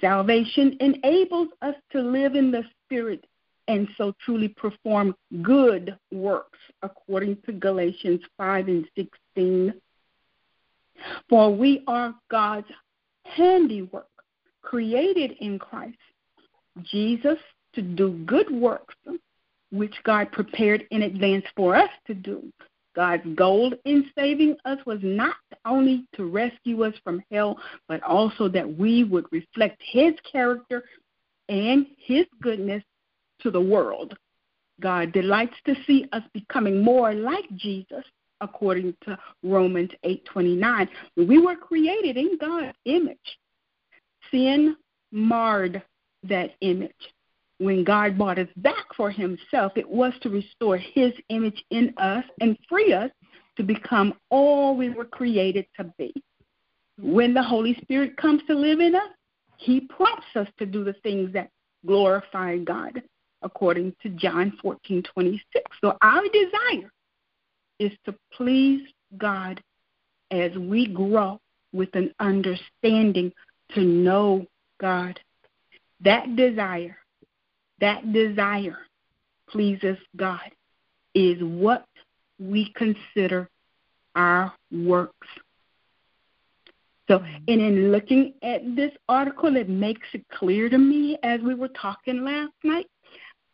Salvation 0.00 0.76
enables 0.80 1.48
us 1.60 1.74
to 1.92 2.00
live 2.00 2.34
in 2.34 2.50
the 2.50 2.64
Spirit 2.84 3.24
and 3.68 3.88
so 3.98 4.14
truly 4.24 4.48
perform 4.48 5.14
good 5.42 5.98
works, 6.12 6.58
according 6.82 7.36
to 7.44 7.52
Galatians 7.52 8.20
5 8.38 8.68
and 8.68 8.88
16. 8.96 9.74
For 11.28 11.54
we 11.54 11.82
are 11.86 12.14
God's 12.30 12.68
handiwork, 13.24 14.06
created 14.62 15.32
in 15.40 15.58
Christ 15.58 15.98
Jesus 16.82 17.38
to 17.76 17.82
do 17.82 18.20
good 18.26 18.50
works, 18.50 18.94
which 19.70 19.94
God 20.04 20.32
prepared 20.32 20.84
in 20.90 21.02
advance 21.02 21.44
for 21.54 21.76
us 21.76 21.90
to 22.08 22.14
do. 22.14 22.52
God's 22.96 23.26
goal 23.34 23.72
in 23.84 24.10
saving 24.16 24.56
us 24.64 24.78
was 24.86 24.98
not 25.02 25.36
only 25.66 26.06
to 26.14 26.24
rescue 26.24 26.82
us 26.84 26.94
from 27.04 27.22
hell, 27.30 27.60
but 27.88 28.02
also 28.02 28.48
that 28.48 28.78
we 28.78 29.04
would 29.04 29.26
reflect 29.30 29.80
His 29.92 30.14
character 30.30 30.82
and 31.48 31.86
His 31.98 32.24
goodness 32.42 32.82
to 33.40 33.50
the 33.50 33.60
world. 33.60 34.16
God 34.80 35.12
delights 35.12 35.54
to 35.66 35.74
see 35.86 36.06
us 36.12 36.22
becoming 36.32 36.82
more 36.82 37.12
like 37.14 37.44
Jesus 37.54 38.04
according 38.40 38.94
to 39.02 39.18
Romans 39.42 39.90
8:29. 40.02 40.88
We 41.16 41.38
were 41.38 41.56
created 41.56 42.16
in 42.16 42.38
God's 42.38 42.76
image. 42.86 43.38
Sin 44.30 44.76
marred 45.12 45.82
that 46.24 46.54
image. 46.60 47.14
When 47.58 47.84
God 47.84 48.18
bought 48.18 48.38
us 48.38 48.48
back 48.56 48.86
for 48.96 49.10
himself, 49.10 49.72
it 49.76 49.88
was 49.88 50.12
to 50.22 50.28
restore 50.28 50.76
his 50.76 51.12
image 51.30 51.64
in 51.70 51.94
us 51.96 52.24
and 52.40 52.58
free 52.68 52.92
us 52.92 53.10
to 53.56 53.62
become 53.62 54.14
all 54.30 54.76
we 54.76 54.90
were 54.90 55.06
created 55.06 55.66
to 55.78 55.90
be. 55.96 56.12
When 57.00 57.32
the 57.32 57.42
Holy 57.42 57.74
Spirit 57.82 58.16
comes 58.16 58.42
to 58.46 58.54
live 58.54 58.80
in 58.80 58.94
us, 58.94 59.08
he 59.56 59.80
prompts 59.80 60.26
us 60.34 60.48
to 60.58 60.66
do 60.66 60.84
the 60.84 60.94
things 61.02 61.32
that 61.32 61.50
glorify 61.86 62.58
God, 62.58 63.02
according 63.42 63.94
to 64.02 64.10
John 64.10 64.52
14:26. 64.62 65.40
So 65.80 65.96
our 66.02 66.22
desire 66.28 66.90
is 67.78 67.92
to 68.04 68.14
please 68.32 68.86
God 69.16 69.62
as 70.30 70.52
we 70.56 70.86
grow 70.86 71.40
with 71.72 71.94
an 71.94 72.12
understanding 72.20 73.32
to 73.74 73.80
know 73.80 74.46
God. 74.78 75.18
That 76.00 76.36
desire, 76.36 76.98
that 77.80 78.12
desire 78.12 78.78
pleases 79.48 79.98
God 80.16 80.50
is 81.14 81.38
what 81.42 81.86
we 82.38 82.72
consider 82.74 83.48
our 84.14 84.52
works. 84.70 85.28
So, 87.08 87.22
and 87.46 87.60
in 87.60 87.92
looking 87.92 88.34
at 88.42 88.74
this 88.74 88.90
article, 89.08 89.56
it 89.56 89.68
makes 89.68 90.08
it 90.12 90.26
clear 90.32 90.68
to 90.68 90.78
me 90.78 91.16
as 91.22 91.40
we 91.40 91.54
were 91.54 91.68
talking 91.68 92.24
last 92.24 92.52
night, 92.64 92.86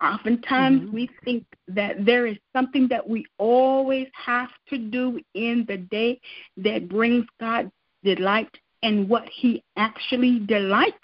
Oftentimes 0.02 0.82
mm-hmm. 0.82 0.94
we 0.94 1.10
think 1.24 1.44
that 1.68 2.04
there 2.04 2.26
is 2.26 2.36
something 2.52 2.88
that 2.88 3.08
we 3.08 3.24
always 3.38 4.08
have 4.14 4.48
to 4.68 4.78
do 4.78 5.20
in 5.34 5.64
the 5.68 5.76
day 5.76 6.20
that 6.56 6.88
brings 6.88 7.24
God 7.38 7.70
delight. 8.02 8.50
And 8.82 9.08
what 9.08 9.28
He 9.28 9.62
actually 9.76 10.40
delights 10.40 10.96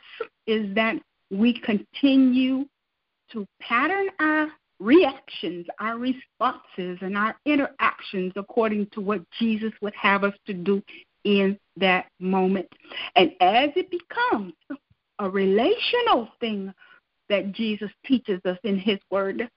is 0.49 0.75
that 0.75 0.97
we 1.31 1.61
continue 1.61 2.67
to 3.33 3.47
pattern 3.61 4.09
our 4.21 4.49
reactions, 4.81 5.67
our 5.81 5.99
responses, 5.99 6.99
and 7.01 7.17
our 7.17 7.37
interactions 7.45 8.33
according 8.37 8.87
to 8.93 9.01
what 9.01 9.21
Jesus 9.39 9.73
would 9.81 9.95
have 9.95 10.25
us 10.25 10.35
to 10.47 10.55
do 10.55 10.83
in 11.25 11.59
that 11.77 12.07
moment. 12.21 12.69
And 13.17 13.33
as 13.41 13.71
it 13.77 13.91
becomes 13.91 14.55
a 15.19 15.29
relational 15.29 16.29
thing 16.41 16.73
that 17.29 17.53
Jesus 17.53 17.91
teaches 18.07 18.41
us 18.45 18.59
in 18.65 18.79
His 18.79 18.99
Word, 19.11 19.49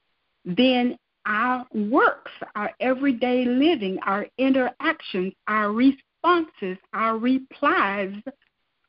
then 0.43 0.97
our 1.25 1.65
works, 1.73 2.31
our 2.55 2.71
everyday 2.79 3.45
living, 3.45 3.99
our 4.05 4.27
interactions, 4.37 5.33
our 5.47 5.71
responses, 5.71 6.77
our 6.93 7.17
replies 7.17 8.13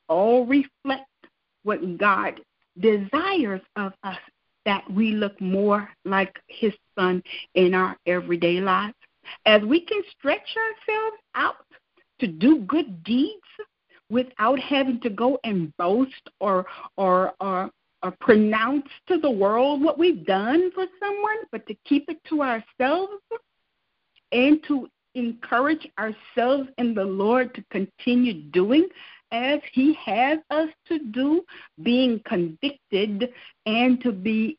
all 0.09 0.47
reflect 0.47 1.05
what 1.63 1.99
God 1.99 2.41
desires 2.79 3.61
of 3.77 3.93
us 4.03 4.19
that 4.65 4.89
we 4.91 5.13
look 5.13 5.41
more 5.41 5.89
like 6.05 6.39
His 6.49 6.73
Son 6.99 7.23
in 7.55 7.75
our 7.75 7.97
everyday 8.07 8.61
lives. 8.61 8.95
As 9.47 9.63
we 9.63 9.81
can 9.81 10.03
stretch 10.19 10.57
ourselves 10.57 11.17
out 11.35 11.57
to 12.21 12.27
do 12.27 12.59
good 12.61 13.03
deeds 13.05 13.41
without 14.11 14.59
having 14.59 15.01
to 15.01 15.11
go 15.11 15.39
and 15.45 15.75
boast 15.77 16.29
or 16.41 16.67
or 16.97 17.33
or 17.41 17.71
or 18.03 18.15
pronounce 18.21 18.89
to 19.07 19.19
the 19.19 19.31
world 19.31 19.83
what 19.83 19.99
we've 19.99 20.27
done 20.27 20.71
for 20.73 20.87
someone, 21.01 21.37
but 21.51 21.67
to 21.67 21.75
keep 21.87 22.09
it 22.09 22.19
to 22.29 22.43
ourselves 22.43 23.13
and 24.33 24.63
to 24.67 24.89
encourage 25.15 25.87
ourselves 25.99 26.69
in 26.79 26.95
the 26.95 27.05
Lord 27.05 27.55
to 27.55 27.65
continue 27.71 28.43
doing 28.51 28.89
as 29.33 29.61
He 29.73 29.95
has 29.95 30.39
us 30.51 30.69
to 30.89 30.99
do, 30.99 31.43
being 31.83 32.21
convicted 32.27 33.31
and 33.67 34.01
to 34.03 34.13
be 34.13 34.59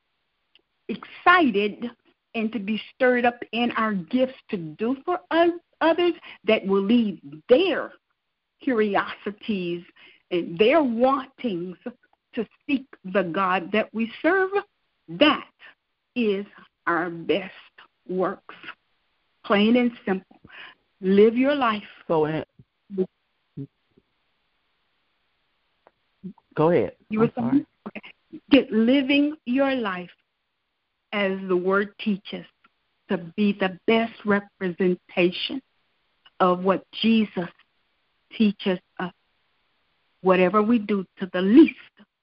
excited 0.89 1.89
and 2.35 2.51
to 2.51 2.59
be 2.59 2.81
stirred 2.93 3.25
up 3.25 3.39
in 3.51 3.71
our 3.71 3.93
gifts 3.93 4.33
to 4.49 4.57
do 4.57 4.97
for 5.05 5.19
us, 5.31 5.51
others 5.81 6.13
that 6.45 6.65
will 6.65 6.81
lead 6.81 7.21
their 7.47 7.93
curiosities 8.61 9.83
and 10.31 10.57
their 10.57 10.81
wantings 10.81 11.77
to 12.33 12.47
seek 12.65 12.85
the 13.13 13.23
God 13.23 13.71
that 13.71 13.93
we 13.93 14.11
serve, 14.21 14.49
that 15.07 15.47
is 16.15 16.45
our 16.87 17.09
best 17.09 17.53
works. 18.07 18.55
Plain 19.45 19.75
and 19.75 19.91
simple. 20.05 20.39
Live 21.01 21.37
your 21.37 21.55
life. 21.55 21.83
Go 22.07 22.25
ahead. 22.25 22.45
Go 26.55 26.71
ahead. 26.71 26.93
You 27.09 27.19
were 27.19 27.31
saying? 27.35 27.65
Okay. 27.87 28.11
Get 28.49 28.71
living 28.71 29.35
your 29.45 29.75
life 29.75 30.11
as 31.11 31.37
the 31.47 31.57
word 31.57 31.93
teaches 31.99 32.45
to 33.09 33.17
be 33.35 33.53
the 33.53 33.77
best 33.87 34.13
representation 34.25 35.61
of 36.39 36.63
what 36.63 36.83
Jesus 37.01 37.49
teaches 38.35 38.79
us. 38.99 39.13
Whatever 40.21 40.61
we 40.61 40.79
do 40.79 41.05
to 41.19 41.29
the 41.33 41.41
least 41.41 41.75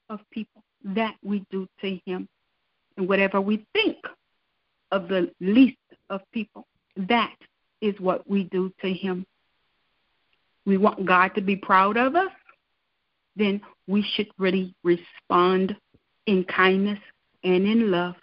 of 0.08 0.20
people 0.30 0.62
that 0.84 1.14
we 1.22 1.44
do 1.50 1.68
to 1.80 1.98
him. 2.06 2.28
And 2.96 3.08
whatever 3.08 3.40
we 3.40 3.64
think 3.72 3.98
of 4.90 5.08
the 5.08 5.30
least 5.40 5.76
of 6.08 6.20
people, 6.32 6.66
that 6.96 7.36
is 7.80 7.98
what 8.00 8.28
we 8.28 8.44
do 8.44 8.72
to 8.80 8.92
him. 8.92 9.26
We 10.66 10.76
want 10.76 11.06
God 11.06 11.34
to 11.36 11.40
be 11.40 11.56
proud 11.56 11.96
of 11.96 12.16
us, 12.16 12.32
then 13.40 13.60
we 13.86 14.04
should 14.14 14.28
really 14.38 14.74
respond 14.82 15.76
in 16.26 16.44
kindness 16.44 16.98
and 17.42 17.66
in 17.66 17.90
love 17.90 18.14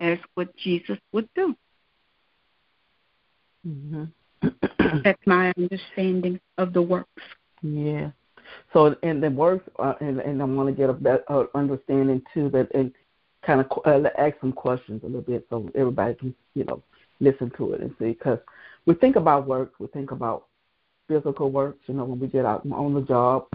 as 0.00 0.18
what 0.34 0.54
Jesus 0.56 0.98
would 1.12 1.28
do. 1.34 1.54
Mm-hmm. 3.66 4.04
That's 5.02 5.26
my 5.26 5.52
understanding 5.56 6.40
of 6.58 6.72
the 6.72 6.82
works. 6.82 7.22
Yeah. 7.62 8.10
So 8.72 8.96
in 9.02 9.20
the 9.20 9.30
works, 9.30 9.68
uh, 9.78 9.94
and, 10.00 10.20
and 10.20 10.40
I 10.40 10.44
want 10.44 10.68
to 10.68 10.74
get 10.74 10.90
a 10.90 10.92
better 10.92 11.24
uh, 11.28 11.44
understanding 11.54 12.22
too 12.32 12.48
that 12.50 12.72
and 12.74 12.92
kind 13.44 13.60
of 13.60 13.66
uh, 13.84 14.08
ask 14.18 14.36
some 14.40 14.52
questions 14.52 15.02
a 15.02 15.06
little 15.06 15.22
bit 15.22 15.46
so 15.48 15.70
everybody 15.74 16.14
can 16.14 16.34
you 16.54 16.64
know 16.64 16.82
listen 17.20 17.50
to 17.56 17.72
it 17.72 17.80
and 17.80 17.94
see 17.98 18.08
because 18.12 18.38
we 18.86 18.94
think 18.94 19.16
about 19.16 19.46
work, 19.46 19.72
we 19.78 19.86
think 19.88 20.12
about 20.12 20.46
physical 21.08 21.50
works. 21.50 21.78
You 21.86 21.94
know, 21.94 22.04
when 22.04 22.20
we 22.20 22.26
get 22.26 22.46
out 22.46 22.64
on 22.70 22.94
the 22.94 23.02
job, 23.02 23.46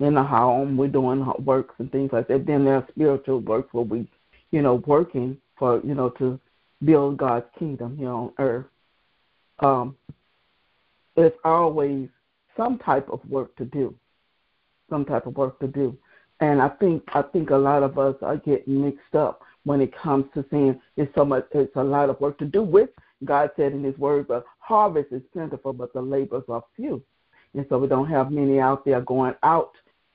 in 0.00 0.14
the 0.14 0.22
home, 0.22 0.76
we're 0.76 0.88
doing 0.88 1.24
works 1.44 1.74
and 1.78 1.90
things 1.92 2.10
like 2.12 2.28
that. 2.28 2.46
Then 2.46 2.64
there's 2.64 2.84
spiritual 2.88 3.40
works 3.40 3.72
where 3.72 3.84
we, 3.84 4.08
you 4.50 4.62
know, 4.62 4.82
working 4.86 5.36
for 5.58 5.80
you 5.84 5.94
know 5.94 6.10
to 6.10 6.40
build 6.84 7.18
God's 7.18 7.46
kingdom 7.58 7.96
here 7.96 8.10
on 8.10 8.32
earth. 8.38 8.66
Um, 9.60 9.96
there's 11.14 11.32
always 11.44 12.08
some 12.56 12.78
type 12.78 13.08
of 13.10 13.20
work 13.28 13.54
to 13.56 13.64
do 13.64 13.94
some 14.90 15.04
type 15.04 15.26
of 15.26 15.36
work 15.36 15.58
to 15.60 15.68
do. 15.68 15.96
And 16.40 16.60
I 16.60 16.68
think 16.68 17.04
I 17.14 17.22
think 17.22 17.50
a 17.50 17.56
lot 17.56 17.82
of 17.82 17.98
us 17.98 18.16
are 18.20 18.36
getting 18.36 18.84
mixed 18.84 19.14
up 19.14 19.42
when 19.64 19.80
it 19.80 19.96
comes 19.96 20.24
to 20.34 20.44
saying 20.50 20.80
it's 20.96 21.14
so 21.14 21.24
much 21.24 21.46
it's 21.52 21.76
a 21.76 21.84
lot 21.84 22.10
of 22.10 22.20
work 22.20 22.38
to 22.38 22.44
do 22.44 22.62
with 22.62 22.90
God 23.24 23.50
said 23.56 23.72
in 23.72 23.84
his 23.84 23.96
word, 23.98 24.28
the 24.28 24.42
harvest 24.58 25.12
is 25.12 25.22
plentiful 25.32 25.72
but 25.72 25.92
the 25.92 26.02
labors 26.02 26.44
are 26.48 26.64
few. 26.76 27.02
And 27.54 27.66
so 27.68 27.78
we 27.78 27.88
don't 27.88 28.08
have 28.08 28.30
many 28.30 28.58
out 28.58 28.84
there 28.84 29.00
going 29.00 29.34
out 29.42 29.72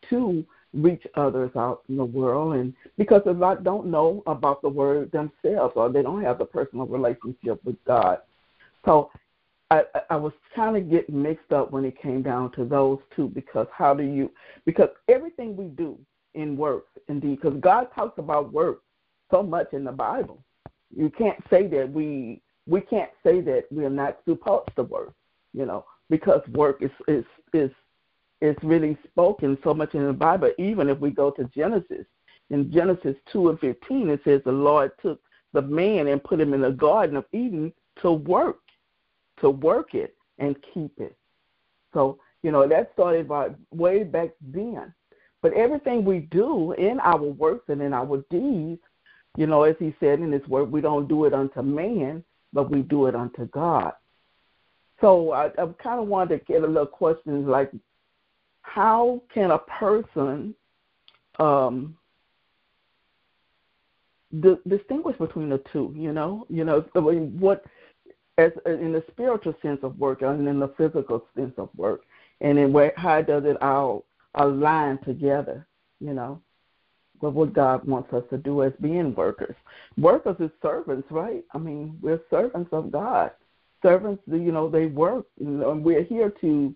to 0.09 0.45
reach 0.74 1.03
others 1.15 1.51
out 1.55 1.83
in 1.88 1.95
the 1.95 2.05
world 2.05 2.55
and 2.55 2.74
because 2.97 3.21
a 3.25 3.31
lot 3.31 3.63
don't 3.63 3.88
know 3.88 4.21
about 4.27 4.62
the 4.62 4.69
word 4.69 5.12
themselves 5.12 5.74
or 5.75 5.89
they 5.89 6.01
don't 6.01 6.24
have 6.24 6.38
the 6.38 6.45
personal 6.45 6.85
relationship 6.85 7.63
with 7.63 7.77
God. 7.85 8.19
So 8.83 9.09
I, 9.71 9.83
I 10.09 10.15
was 10.17 10.33
kind 10.55 10.75
of 10.75 10.89
getting 10.89 11.21
mixed 11.21 11.51
up 11.51 11.71
when 11.71 11.85
it 11.85 12.00
came 12.00 12.21
down 12.21 12.51
to 12.53 12.65
those 12.65 13.00
two 13.15 13.29
because 13.29 13.67
how 13.75 13.93
do 13.93 14.03
you 14.03 14.31
because 14.65 14.89
everything 15.07 15.55
we 15.55 15.65
do 15.65 15.97
in 16.33 16.57
work 16.57 16.85
indeed 17.07 17.39
because 17.41 17.59
God 17.62 17.88
talks 17.95 18.19
about 18.19 18.51
work 18.51 18.81
so 19.31 19.41
much 19.41 19.74
in 19.74 19.83
the 19.83 19.91
Bible. 19.91 20.43
You 20.95 21.09
can't 21.09 21.41
say 21.50 21.67
that 21.67 21.91
we 21.91 22.41
we 22.67 22.81
can't 22.81 23.12
say 23.24 23.41
that 23.41 23.65
we 23.71 23.85
are 23.85 23.89
not 23.89 24.19
supposed 24.27 24.69
to 24.75 24.83
work, 24.83 25.13
you 25.53 25.65
know, 25.65 25.85
because 26.09 26.41
work 26.50 26.81
is 26.81 26.91
is 27.07 27.25
is 27.53 27.71
is 28.45 28.55
really 28.63 28.97
spoken 29.05 29.57
so 29.63 29.73
much 29.73 29.93
in 29.95 30.05
the 30.05 30.13
Bible. 30.13 30.51
Even 30.57 30.89
if 30.89 30.99
we 30.99 31.09
go 31.09 31.31
to 31.31 31.43
Genesis, 31.55 32.05
in 32.49 32.71
Genesis 32.71 33.15
two 33.31 33.49
and 33.49 33.59
fifteen, 33.59 34.09
it 34.09 34.21
says 34.23 34.41
the 34.45 34.51
Lord 34.51 34.91
took 35.01 35.19
the 35.53 35.61
man 35.61 36.07
and 36.07 36.23
put 36.23 36.39
him 36.39 36.53
in 36.53 36.61
the 36.61 36.71
Garden 36.71 37.17
of 37.17 37.25
Eden 37.31 37.73
to 38.01 38.11
work 38.11 38.59
to 39.41 39.49
work 39.49 39.93
it 39.93 40.15
and 40.37 40.55
keep 40.73 40.91
it. 40.99 41.17
So, 41.93 42.19
you 42.43 42.51
know, 42.51 42.67
that 42.67 42.91
started 42.93 43.27
by 43.27 43.49
way 43.71 44.03
back 44.03 44.29
then. 44.41 44.93
But 45.41 45.53
everything 45.53 46.05
we 46.05 46.19
do 46.19 46.73
in 46.73 46.99
our 47.01 47.21
works 47.21 47.69
and 47.69 47.81
in 47.81 47.93
our 47.93 48.23
deeds, 48.29 48.81
you 49.37 49.47
know, 49.47 49.63
as 49.63 49.75
he 49.79 49.93
said 49.99 50.19
in 50.19 50.31
his 50.31 50.47
word, 50.47 50.71
we 50.71 50.81
don't 50.81 51.07
do 51.07 51.25
it 51.25 51.33
unto 51.33 51.61
man, 51.61 52.23
but 52.53 52.71
we 52.71 52.81
do 52.81 53.07
it 53.07 53.15
unto 53.15 53.45
God. 53.47 53.93
So 55.01 55.31
I, 55.31 55.47
I 55.47 55.65
kind 55.83 55.99
of 55.99 56.07
wanted 56.07 56.39
to 56.39 56.45
get 56.45 56.63
a 56.63 56.67
little 56.67 56.85
questions 56.85 57.47
like, 57.47 57.71
how 58.65 59.22
can 59.34 59.51
a 59.51 59.60
person 59.60 60.53
um, 61.39 61.95
d- 64.41 64.57
distinguish 64.67 65.17
between 65.17 65.50
the 65.50 65.62
two? 65.72 65.93
You 65.95 66.12
know, 66.12 66.45
you 66.50 66.65
know, 66.65 66.84
I 66.95 67.00
mean, 67.00 67.39
what 67.39 67.63
as 68.38 68.51
in 68.65 68.91
the 68.91 69.03
spiritual 69.12 69.55
sense 69.62 69.79
of 69.84 69.98
work 69.98 70.22
and 70.22 70.48
in 70.48 70.60
the 70.60 70.74
physical 70.77 71.25
sense 71.38 71.53
of 71.57 71.69
work, 71.77 72.01
and 72.41 72.57
in 72.57 72.74
where 72.74 72.93
how 72.98 73.22
does 73.22 73.45
it 73.45 73.62
all 73.62 74.03
align 74.34 74.98
together? 75.05 75.65
You 76.01 76.13
know, 76.13 76.41
with 77.22 77.34
what 77.34 77.53
God 77.53 77.88
wants 77.88 78.12
us 78.13 78.24
to 78.31 78.38
do 78.38 78.63
as 78.63 78.74
being 78.81 79.15
workers. 79.15 79.55
Workers 79.98 80.36
is 80.39 80.51
servants, 80.62 81.07
right? 81.12 81.43
I 81.53 81.60
mean, 81.60 81.98
we're 82.01 82.19
servants 82.29 82.69
of 82.74 82.91
God. 82.91 83.31
Servants, 83.81 84.24
you 84.27 84.51
know, 84.51 84.67
they 84.67 84.88
work, 84.88 85.27
and 85.39 85.84
we're 85.86 86.03
here 86.03 86.34
to 86.41 86.75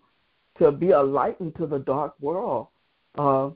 to 0.60 0.72
be 0.72 0.92
a 0.92 1.02
light 1.02 1.40
into 1.40 1.66
the 1.66 1.80
dark 1.80 2.14
world. 2.20 2.68
Uh, 3.18 3.50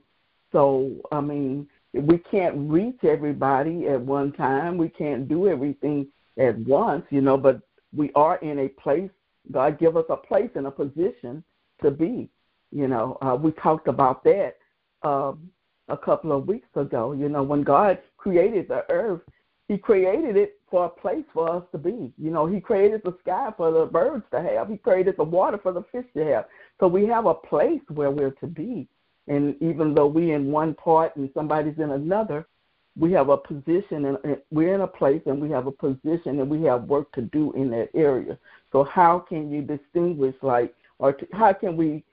so, 0.51 0.91
I 1.11 1.21
mean, 1.21 1.67
we 1.93 2.17
can't 2.17 2.55
reach 2.69 3.03
everybody 3.03 3.87
at 3.87 4.01
one 4.01 4.31
time. 4.31 4.77
We 4.77 4.89
can't 4.89 5.27
do 5.27 5.47
everything 5.47 6.07
at 6.37 6.57
once, 6.59 7.05
you 7.09 7.21
know, 7.21 7.37
but 7.37 7.61
we 7.95 8.11
are 8.15 8.37
in 8.37 8.59
a 8.59 8.67
place. 8.69 9.11
God 9.51 9.79
give 9.79 9.97
us 9.97 10.05
a 10.09 10.17
place 10.17 10.49
and 10.55 10.67
a 10.67 10.71
position 10.71 11.43
to 11.81 11.91
be. 11.91 12.29
You 12.71 12.87
know, 12.87 13.17
uh, 13.21 13.35
we 13.35 13.51
talked 13.51 13.87
about 13.87 14.23
that 14.23 14.57
um, 15.03 15.49
a 15.89 15.97
couple 15.97 16.31
of 16.31 16.47
weeks 16.47 16.69
ago. 16.75 17.13
You 17.13 17.29
know, 17.29 17.43
when 17.43 17.61
God 17.61 17.99
created 18.17 18.67
the 18.67 18.89
earth, 18.89 19.21
He 19.67 19.77
created 19.77 20.35
it 20.37 20.59
for 20.73 20.85
a 20.85 20.89
place 20.89 21.23
for 21.31 21.57
us 21.57 21.63
to 21.71 21.77
be. 21.77 22.11
You 22.17 22.31
know, 22.31 22.47
He 22.47 22.59
created 22.59 23.03
the 23.03 23.15
sky 23.21 23.53
for 23.55 23.71
the 23.71 23.85
birds 23.85 24.23
to 24.31 24.41
have. 24.41 24.69
He 24.69 24.77
created 24.77 25.15
the 25.17 25.23
water 25.23 25.59
for 25.61 25.71
the 25.71 25.83
fish 25.91 26.05
to 26.15 26.25
have. 26.25 26.45
So 26.79 26.87
we 26.87 27.05
have 27.05 27.27
a 27.27 27.35
place 27.35 27.81
where 27.89 28.09
we're 28.09 28.31
to 28.31 28.47
be. 28.47 28.87
And 29.27 29.55
even 29.61 29.93
though 29.93 30.07
we're 30.07 30.35
in 30.35 30.51
one 30.51 30.73
part 30.73 31.15
and 31.15 31.29
somebody's 31.35 31.77
in 31.77 31.91
another, 31.91 32.47
we 32.97 33.11
have 33.11 33.29
a 33.29 33.37
position 33.37 34.05
and 34.05 34.37
we're 34.49 34.73
in 34.73 34.81
a 34.81 34.87
place 34.87 35.21
and 35.27 35.39
we 35.39 35.51
have 35.51 35.67
a 35.67 35.71
position 35.71 36.39
and 36.39 36.49
we 36.49 36.63
have 36.63 36.85
work 36.85 37.11
to 37.11 37.21
do 37.21 37.51
in 37.53 37.69
that 37.69 37.89
area. 37.93 38.35
So 38.71 38.83
how 38.83 39.19
can 39.19 39.51
you 39.51 39.61
distinguish 39.61 40.33
like 40.41 40.73
or 40.97 41.13
to, 41.13 41.27
how 41.33 41.53
can 41.53 41.77
we 41.77 42.03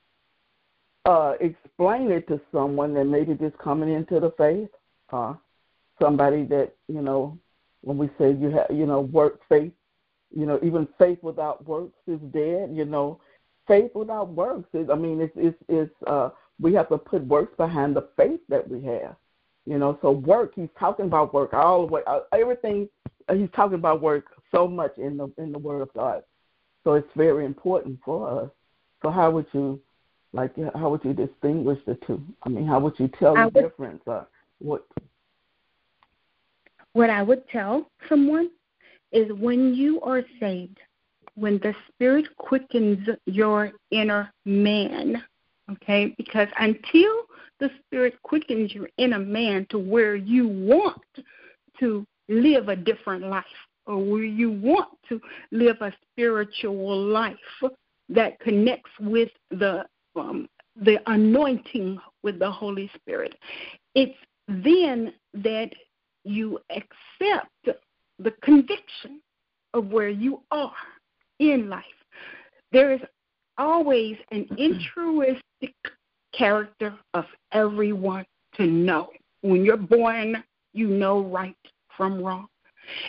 uh, 1.07 1.33
explain 1.41 2.11
it 2.11 2.29
to 2.29 2.39
someone 2.53 2.93
that 2.93 3.07
maybe 3.07 3.33
just 3.33 3.57
coming 3.57 3.91
into 3.91 4.21
the 4.21 4.33
faith, 4.37 4.69
uh, 5.15 5.33
somebody 5.99 6.45
that 6.45 6.75
you 6.89 7.01
know, 7.01 7.39
when 7.83 7.99
we 7.99 8.09
say 8.19 8.33
you 8.33 8.51
have, 8.51 8.67
you 8.71 8.87
know, 8.87 9.01
work 9.01 9.41
faith, 9.49 9.73
you 10.37 10.47
know, 10.47 10.59
even 10.63 10.87
faith 10.99 11.19
without 11.23 11.67
works 11.67 11.99
is 12.07 12.21
dead. 12.33 12.71
You 12.73 12.85
know, 12.85 13.21
faith 13.67 13.91
without 13.95 14.29
works 14.29 14.69
is, 14.75 14.89
I 14.91 14.95
mean, 14.95 15.21
it's 15.21 15.33
it's 15.37 15.59
it's 15.69 15.95
uh, 16.07 16.31
we 16.61 16.75
have 16.75 16.89
to 16.91 16.99
put 16.99 17.25
works 17.27 17.55
behind 17.57 17.97
the 17.97 18.09
faith 18.17 18.41
that 18.49 18.69
we 18.69 18.83
have. 18.85 19.17
You 19.67 19.79
know, 19.79 19.99
so 20.03 20.11
work. 20.11 20.53
He's 20.55 20.69
talking 20.79 21.07
about 21.07 21.35
work 21.35 21.53
all 21.55 21.87
the 21.87 21.93
way. 21.93 22.03
Uh, 22.07 22.21
everything 22.33 22.89
uh, 23.29 23.35
he's 23.35 23.51
talking 23.55 23.77
about 23.77 24.01
work 24.01 24.27
so 24.53 24.67
much 24.67 24.97
in 24.99 25.17
the 25.17 25.31
in 25.39 25.53
the 25.53 25.59
Word 25.59 25.83
of 25.83 25.93
God. 25.95 26.23
So 26.85 26.95
it's 26.95 27.09
very 27.15 27.45
important 27.45 27.99
for 28.05 28.43
us. 28.43 28.51
So 29.03 29.11
how 29.11 29.31
would 29.31 29.47
you, 29.53 29.81
like, 30.33 30.55
how 30.75 30.91
would 30.91 31.05
you 31.05 31.13
distinguish 31.13 31.79
the 31.87 31.95
two? 32.07 32.23
I 32.43 32.49
mean, 32.49 32.67
how 32.67 32.81
would 32.81 32.99
you 32.99 33.09
tell 33.09 33.35
the 33.35 33.51
would, 33.55 33.55
difference? 33.55 34.03
Uh, 34.07 34.25
what? 34.59 34.87
What 36.93 37.11
I 37.11 37.23
would 37.23 37.49
tell 37.49 37.89
someone 38.09 38.51
is 39.13 39.33
when 39.33 39.75
you 39.75 40.01
are 40.03 40.23
saved, 40.39 40.79
when 41.35 41.59
the 41.59 41.75
Spirit 41.89 42.27
quickens 42.37 43.09
your 43.27 43.73
inner 43.91 44.33
man, 44.45 45.23
okay? 45.71 46.15
Because 46.17 46.49
until 46.59 47.25
the 47.61 47.71
Spirit 47.85 48.15
quickens 48.23 48.75
your 48.75 48.89
inner 48.99 49.19
man 49.19 49.67
to 49.71 49.79
where 49.79 50.17
you 50.17 50.49
want 50.49 51.03
to 51.79 52.05
live 52.29 52.69
a 52.69 52.77
different 52.77 53.25
life 53.25 53.45
or 53.87 53.99
where 53.99 54.25
you 54.25 54.51
want 54.51 54.89
to 55.09 55.21
live 55.51 55.77
a 55.81 55.93
spiritual 56.13 56.97
life 56.97 57.37
that 58.09 58.39
connects 58.41 58.91
with 59.01 59.31
the 59.51 59.85
um, 60.17 60.49
the 60.83 60.99
anointing 61.07 61.99
with 62.23 62.39
the 62.39 62.51
Holy 62.51 62.91
Spirit. 62.97 63.35
It's 63.95 64.17
then 64.49 65.13
that 65.35 65.71
you 66.31 66.59
accept 66.71 67.81
the 68.19 68.31
conviction 68.43 69.21
of 69.75 69.89
where 69.89 70.09
you 70.09 70.41
are 70.51 70.73
in 71.39 71.69
life. 71.69 71.85
There 72.73 72.93
is 72.93 73.01
always 73.59 74.17
an 74.31 74.47
intrinsic 74.59 75.75
character 76.37 76.95
of 77.15 77.25
everyone 77.53 78.25
to 78.57 78.67
know. 78.67 79.11
When 79.43 79.65
you're 79.65 79.77
born, 79.77 80.43
you 80.73 80.89
know 80.89 81.23
right 81.25 81.57
from 81.97 82.23
wrong. 82.23 82.47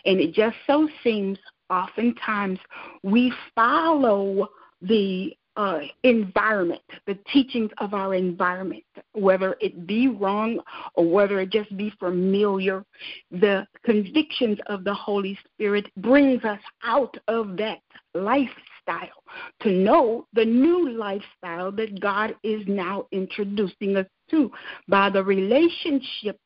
And 0.05 0.19
it 0.19 0.33
just 0.33 0.55
so 0.67 0.87
seems 1.03 1.37
oftentimes 1.69 2.59
we 3.03 3.33
follow 3.55 4.49
the 4.81 5.35
uh, 5.55 5.79
environment, 6.03 6.81
the 7.07 7.17
teachings 7.31 7.71
of 7.79 7.93
our 7.93 8.13
environment, 8.15 8.83
whether 9.13 9.55
it 9.59 9.85
be 9.85 10.07
wrong 10.07 10.59
or 10.95 11.09
whether 11.09 11.39
it 11.39 11.51
just 11.51 11.75
be 11.77 11.91
familiar, 11.99 12.83
the 13.31 13.65
convictions 13.83 14.57
of 14.67 14.83
the 14.83 14.93
Holy 14.93 15.37
Spirit 15.45 15.87
brings 15.97 16.43
us 16.43 16.59
out 16.83 17.15
of 17.27 17.57
that 17.57 17.79
lifestyle 18.13 19.23
to 19.61 19.71
know 19.71 20.25
the 20.33 20.45
new 20.45 20.91
lifestyle 20.91 21.71
that 21.71 21.99
God 21.99 22.35
is 22.43 22.63
now 22.67 23.05
introducing 23.11 23.97
us 23.97 24.07
to 24.29 24.51
by 24.87 25.09
the 25.09 25.23
relationship 25.23 26.37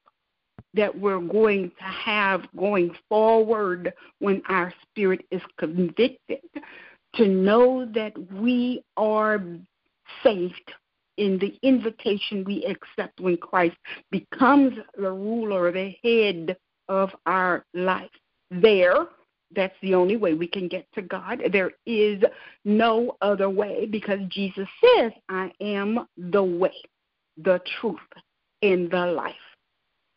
that 0.74 0.98
we're 0.98 1.22
going 1.22 1.72
to 1.78 1.84
have 1.84 2.42
going 2.58 2.94
forward 3.08 3.94
when 4.20 4.42
our 4.50 4.74
spirit 4.84 5.26
is 5.32 5.42
convicted 5.58 6.40
to 7.16 7.28
know 7.28 7.90
that 7.94 8.14
we 8.34 8.84
are 8.98 9.42
saved 10.24 10.72
in 11.18 11.40
the 11.40 11.58
invitation 11.62 12.44
we 12.44 12.66
accept 12.66 13.20
when 13.20 13.38
Christ 13.38 13.78
becomes 14.12 14.74
the 14.98 15.12
ruler, 15.12 15.72
the 15.72 15.96
head 16.04 16.58
of 16.88 17.10
our 17.26 17.66
life. 17.74 18.10
There, 18.52 19.08
that's 19.56 19.76
the 19.82 19.96
only 19.96 20.18
way 20.18 20.34
we 20.34 20.48
can 20.48 20.68
get 20.68 20.88
to 20.94 21.02
God. 21.02 21.42
There 21.52 21.72
is 21.86 22.22
no 22.64 23.16
other 23.22 23.50
way 23.50 23.86
because 23.86 24.20
Jesus 24.30 24.68
says, 24.84 25.12
I 25.30 25.52
am 25.62 26.08
the 26.18 26.44
way, 26.44 26.76
the 27.38 27.62
truth, 27.80 28.00
and 28.62 28.90
the 28.90 29.06
life. 29.06 29.36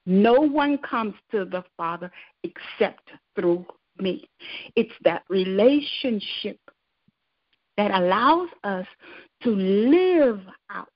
No 0.07 0.35
one 0.35 0.79
comes 0.79 1.15
to 1.33 1.45
the 1.45 1.65
Father 1.77 2.11
except 2.43 3.11
through 3.35 3.67
me. 3.99 4.29
It's 4.75 4.95
that 5.05 5.23
relationship 5.29 6.59
that 7.77 7.91
allows 7.93 8.49
us 8.65 8.87
to 9.43 9.51
live 9.51 10.41
out 10.71 10.89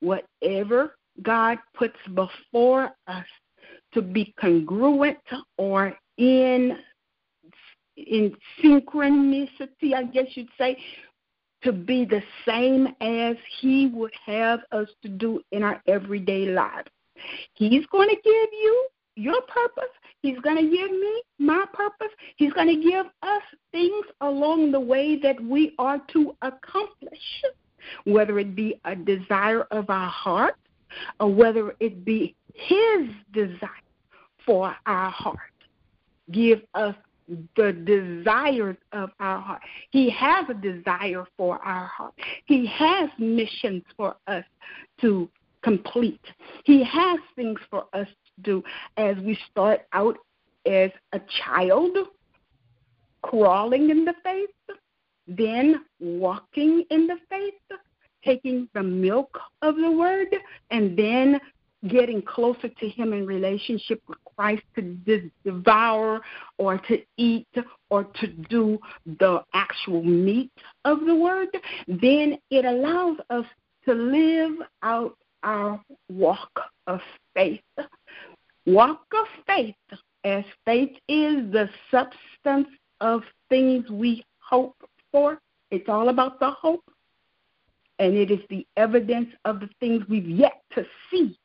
whatever 0.00 0.96
God 1.22 1.58
puts 1.74 1.96
before 2.14 2.90
us 3.06 3.26
to 3.92 4.02
be 4.02 4.34
congruent 4.40 5.18
or 5.58 5.96
in 6.16 6.78
in 7.96 8.34
synchronicity, 8.62 9.94
I 9.94 10.04
guess 10.04 10.26
you'd 10.34 10.48
say, 10.56 10.78
to 11.62 11.72
be 11.72 12.06
the 12.06 12.22
same 12.46 12.88
as 13.00 13.36
He 13.60 13.88
would 13.88 14.14
have 14.24 14.60
us 14.72 14.88
to 15.02 15.08
do 15.08 15.40
in 15.52 15.62
our 15.62 15.82
everyday 15.86 16.46
lives. 16.46 16.88
He's 17.54 17.84
going 17.86 18.08
to 18.08 18.14
give 18.14 18.48
you 18.52 18.88
your 19.16 19.40
purpose. 19.42 19.92
He's 20.22 20.38
going 20.38 20.56
to 20.56 20.62
give 20.62 20.90
me 20.90 21.22
my 21.38 21.64
purpose. 21.72 22.14
He's 22.36 22.52
going 22.54 22.68
to 22.68 22.88
give 22.88 23.06
us 23.22 23.42
things 23.72 24.06
along 24.22 24.72
the 24.72 24.80
way 24.80 25.18
that 25.20 25.38
we 25.42 25.74
are 25.78 26.00
to 26.12 26.34
accomplish, 26.42 27.42
whether 28.04 28.38
it 28.38 28.54
be 28.54 28.80
a 28.84 28.94
desire 28.96 29.62
of 29.70 29.90
our 29.90 30.10
heart 30.10 30.56
or 31.18 31.32
whether 31.32 31.74
it 31.80 32.04
be 32.04 32.34
His 32.54 33.08
desire 33.32 33.68
for 34.44 34.74
our 34.86 35.10
heart. 35.10 35.38
Give 36.30 36.62
us 36.74 36.94
the 37.56 37.72
desires 37.72 38.76
of 38.92 39.10
our 39.20 39.40
heart. 39.40 39.62
He 39.90 40.10
has 40.10 40.46
a 40.48 40.54
desire 40.54 41.24
for 41.36 41.58
our 41.58 41.86
heart. 41.86 42.14
He 42.46 42.66
has 42.66 43.08
missions 43.18 43.84
for 43.96 44.16
us 44.26 44.44
to 45.00 45.28
complete. 45.62 46.20
He 46.64 46.82
has 46.84 47.20
things 47.36 47.60
for 47.70 47.86
us 47.92 48.08
to 48.08 48.42
do 48.42 48.64
as 48.96 49.16
we 49.18 49.38
start 49.50 49.82
out 49.92 50.18
as 50.66 50.90
a 51.12 51.20
child, 51.44 51.96
crawling 53.22 53.90
in 53.90 54.04
the 54.04 54.14
faith, 54.24 54.50
then 55.26 55.84
walking 55.98 56.84
in 56.90 57.06
the 57.06 57.16
faith, 57.28 57.78
taking 58.24 58.68
the 58.74 58.82
milk 58.82 59.38
of 59.62 59.76
the 59.76 59.90
word, 59.90 60.28
and 60.70 60.96
then 60.98 61.40
getting 61.88 62.20
closer 62.22 62.68
to 62.68 62.88
Him 62.88 63.12
in 63.12 63.26
relationship 63.26 64.02
with 64.06 64.18
Christ 64.36 64.62
to 64.76 65.30
devour 65.44 66.20
or 66.58 66.78
to 66.78 66.98
eat 67.16 67.48
or 67.88 68.04
to 68.04 68.26
do 68.26 68.78
the 69.18 69.42
actual 69.54 70.02
meat 70.02 70.52
of 70.84 71.06
the 71.06 71.14
word, 71.14 71.48
then 71.88 72.38
it 72.50 72.64
allows 72.64 73.16
us 73.30 73.44
to 73.86 73.94
live 73.94 74.52
out 74.82 75.16
our 75.42 75.80
walk 76.10 76.50
of 76.86 77.00
faith. 77.34 77.60
Walk 78.66 79.02
of 79.14 79.26
faith, 79.46 79.74
as 80.24 80.44
faith 80.66 80.92
is 81.08 81.50
the 81.50 81.68
substance 81.90 82.68
of 83.00 83.22
things 83.48 83.88
we 83.90 84.22
hope 84.38 84.76
for. 85.12 85.40
It's 85.70 85.88
all 85.88 86.08
about 86.08 86.40
the 86.40 86.50
hope, 86.50 86.84
and 87.98 88.14
it 88.14 88.30
is 88.30 88.40
the 88.48 88.66
evidence 88.76 89.28
of 89.44 89.60
the 89.60 89.68
things 89.78 90.02
we've 90.08 90.28
yet 90.28 90.62
to 90.74 90.84
see. 91.10 91.38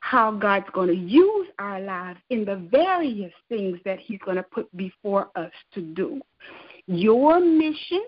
How 0.00 0.32
God's 0.32 0.66
going 0.72 0.88
to 0.88 0.96
use 0.96 1.46
our 1.60 1.80
lives 1.80 2.18
in 2.30 2.44
the 2.44 2.56
various 2.56 3.32
things 3.48 3.78
that 3.84 4.00
He's 4.00 4.18
going 4.24 4.36
to 4.36 4.42
put 4.42 4.76
before 4.76 5.30
us 5.36 5.52
to 5.74 5.80
do. 5.80 6.20
Your 6.86 7.38
mission 7.38 8.02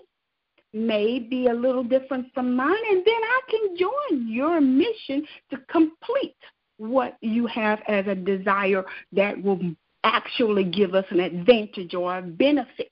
may 0.72 1.20
be 1.20 1.46
a 1.46 1.54
little 1.54 1.84
different 1.84 2.26
from 2.34 2.56
mine, 2.56 2.74
and 2.90 3.04
then 3.04 3.14
I 3.14 3.40
can 3.48 3.76
join 3.76 4.28
your 4.28 4.60
mission 4.60 5.24
to 5.50 5.58
complete 5.70 6.34
what 6.78 7.16
you 7.20 7.46
have 7.46 7.80
as 7.86 8.06
a 8.08 8.14
desire 8.16 8.84
that 9.12 9.40
will 9.40 9.60
actually 10.02 10.64
give 10.64 10.94
us 10.94 11.04
an 11.10 11.20
advantage 11.20 11.94
or 11.94 12.18
a 12.18 12.22
benefit 12.22 12.90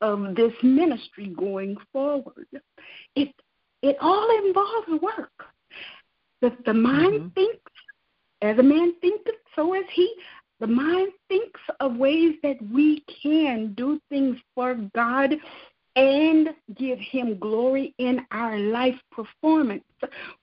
of 0.00 0.34
this 0.34 0.52
ministry 0.62 1.28
going 1.36 1.76
forward. 1.92 2.46
It 3.14 3.34
it 3.82 3.96
all 4.00 4.28
involves 4.44 5.02
work. 5.02 5.32
If 6.42 6.52
the 6.64 6.74
mind 6.74 7.14
mm-hmm. 7.14 7.28
thinks, 7.28 7.72
as 8.42 8.58
a 8.58 8.62
man 8.62 8.94
thinketh, 9.00 9.34
so 9.54 9.74
is 9.74 9.84
he. 9.92 10.12
The 10.60 10.66
mind 10.66 11.12
thinks 11.28 11.60
of 11.80 11.96
ways 11.96 12.34
that 12.42 12.56
we 12.70 13.02
can 13.22 13.72
do 13.74 13.98
things 14.10 14.36
for 14.54 14.74
God 14.94 15.34
and 15.96 16.50
give 16.76 16.98
Him 16.98 17.38
glory 17.38 17.94
in 17.98 18.20
our 18.30 18.58
life 18.58 18.98
performance. 19.10 19.84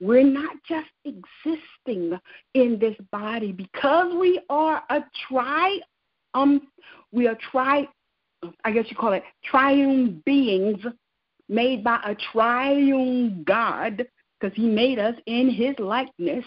We're 0.00 0.24
not 0.24 0.56
just 0.68 0.88
existing 1.04 2.18
in 2.54 2.78
this 2.78 2.96
body 3.10 3.52
because 3.52 4.12
we 4.18 4.40
are 4.50 4.82
a 4.90 5.00
tri 5.28 5.78
um 6.34 6.60
we 7.10 7.26
are 7.26 7.38
tri 7.50 7.88
I 8.64 8.70
guess 8.70 8.86
you 8.88 8.96
call 8.96 9.12
it 9.12 9.22
triune 9.44 10.22
beings 10.24 10.78
made 11.48 11.82
by 11.82 12.00
a 12.04 12.14
triune 12.32 13.42
God 13.44 14.06
because 14.40 14.56
He 14.56 14.66
made 14.66 14.98
us 14.98 15.14
in 15.26 15.50
His 15.50 15.74
likeness. 15.78 16.44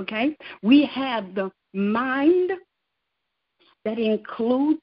Okay, 0.00 0.36
we 0.62 0.86
have 0.86 1.34
the 1.34 1.50
mind 1.74 2.50
that 3.84 3.98
includes 3.98 4.80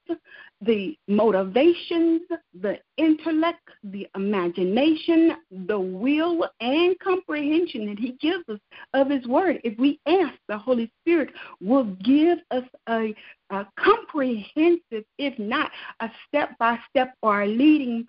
the 0.62 0.98
motivations, 1.08 2.22
the 2.60 2.80
intellect, 2.98 3.62
the 3.84 4.08
imagination, 4.16 5.38
the 5.68 5.80
will, 5.80 6.48
and 6.60 7.00
comprehension 7.00 7.86
that 7.88 8.00
He 8.00 8.18
gives 8.20 8.44
us 8.50 8.60
of 8.94 9.10
His 9.10 9.26
Word. 9.26 9.60
If 9.64 9.78
we 9.80 10.00
ask, 10.06 10.34
the 10.48 10.58
Holy 10.58 10.92
Spirit 11.02 11.30
will 11.62 11.86
give 12.04 12.40
us 12.52 12.66
a, 12.90 13.16
a 13.52 13.66
comprehensive, 13.78 15.06
if 15.18 15.40
not 15.40 15.72
a 16.02 16.10
step 16.28 16.58
by 16.60 16.78
step 16.90 17.14
or 17.22 17.44
a 17.44 17.48
leading 17.48 18.06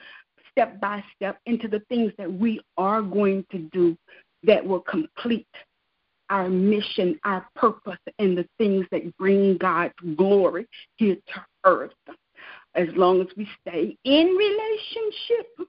step 0.51 0.81
by 0.81 1.03
step 1.15 1.39
into 1.47 1.69
the 1.69 1.81
things 1.89 2.13
that 2.19 2.33
we 2.33 2.61
are 2.77 3.03
going 3.03 3.45
to 3.53 3.59
do 3.73 3.97
that 4.43 4.65
will 4.65 4.81
complete 4.81 5.47
our 6.31 6.49
mission, 6.49 7.19
our 7.25 7.47
purpose, 7.57 7.99
and 8.19 8.39
the 8.39 8.47
things 8.57 8.87
that 8.91 9.17
bring 9.17 9.57
God's 9.59 9.95
glory 10.17 10.67
here 10.97 11.17
to 11.17 11.45
earth. 11.65 11.93
As 12.75 12.89
long 12.95 13.21
as 13.21 13.27
we 13.37 13.49
stay 13.61 13.97
in 14.05 14.27
relationship, 14.27 15.69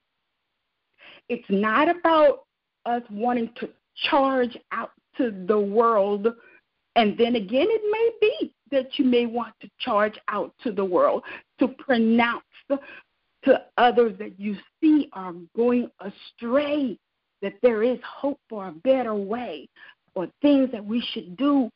it's 1.28 1.48
not 1.48 1.88
about 1.88 2.44
us 2.86 3.02
wanting 3.10 3.50
to 3.60 3.68
charge 4.10 4.56
out 4.70 4.92
to 5.16 5.30
the 5.46 5.58
world. 5.58 6.28
And 6.96 7.16
then 7.18 7.36
again, 7.36 7.66
it 7.68 7.82
may 7.90 8.28
be 8.28 8.54
that 8.70 8.98
you 8.98 9.04
may 9.04 9.26
want 9.26 9.54
to 9.60 9.70
charge 9.80 10.18
out 10.28 10.52
to 10.62 10.72
the 10.72 10.84
world 10.84 11.22
to 11.58 11.68
pronounce 11.68 12.44
to 13.44 13.60
others 13.76 14.16
that 14.18 14.38
you 14.38 14.56
see 14.80 15.08
are 15.12 15.34
going 15.56 15.90
astray 16.00 16.96
that 17.42 17.54
there 17.62 17.82
is 17.82 17.98
hope 18.04 18.38
for 18.48 18.68
a 18.68 18.72
better 18.72 19.14
way 19.14 19.68
or 20.14 20.28
things 20.40 20.70
that 20.70 20.84
we 20.84 21.04
should 21.12 21.36
do 21.36 21.68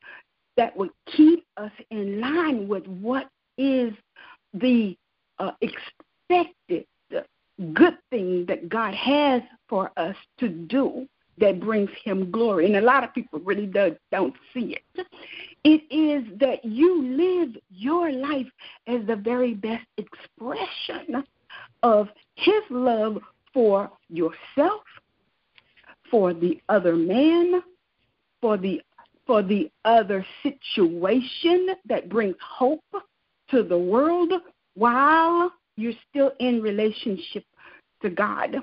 that 0.57 0.77
would 0.77 0.91
keep 1.17 1.45
us 1.57 1.73
in 1.91 2.21
line 2.21 2.69
with 2.69 2.87
what 2.87 3.29
is 3.59 3.93
the 4.55 4.97
uh, 5.38 5.53
expected 5.61 6.87
good 7.72 7.96
thing 8.11 8.44
that 8.46 8.68
God 8.68 8.94
has 8.94 9.42
for 9.68 9.90
us 9.96 10.16
to 10.38 10.49
do 10.49 11.09
that 11.38 11.61
brings 11.61 11.90
him 12.05 12.31
glory. 12.31 12.66
And 12.66 12.77
a 12.77 12.81
lot 12.81 13.05
of 13.05 13.12
people 13.14 13.40
really 13.40 13.66
do, 13.66 13.96
don't 14.11 14.35
see 14.55 14.77
it. 14.77 15.07
It 15.64 15.83
is 15.90 16.25
that 16.38 16.64
you 16.64 17.03
live 17.03 17.57
your 17.70 18.12
life 18.12 18.46
as 18.87 19.07
the 19.07 19.16
very 19.16 19.55
best 19.55 19.87
expression 19.96 21.25
of 21.83 22.09
his 22.37 22.62
love 22.70 23.18
for 23.53 23.90
yourself, 24.09 24.83
for 26.11 26.33
the 26.33 26.61
other 26.68 26.94
man, 26.94 27.62
for 28.40 28.57
the 28.57 28.81
for 29.27 29.42
the 29.42 29.68
other 29.85 30.25
situation 30.44 31.70
that 31.85 32.09
brings 32.09 32.37
hope 32.40 32.85
to 33.51 33.64
the 33.64 33.77
world 33.77 34.33
while 34.77 35.53
you're 35.77 35.93
still 36.09 36.33
in 36.39 36.62
relationship 36.62 37.45
to 38.03 38.11
God. 38.11 38.57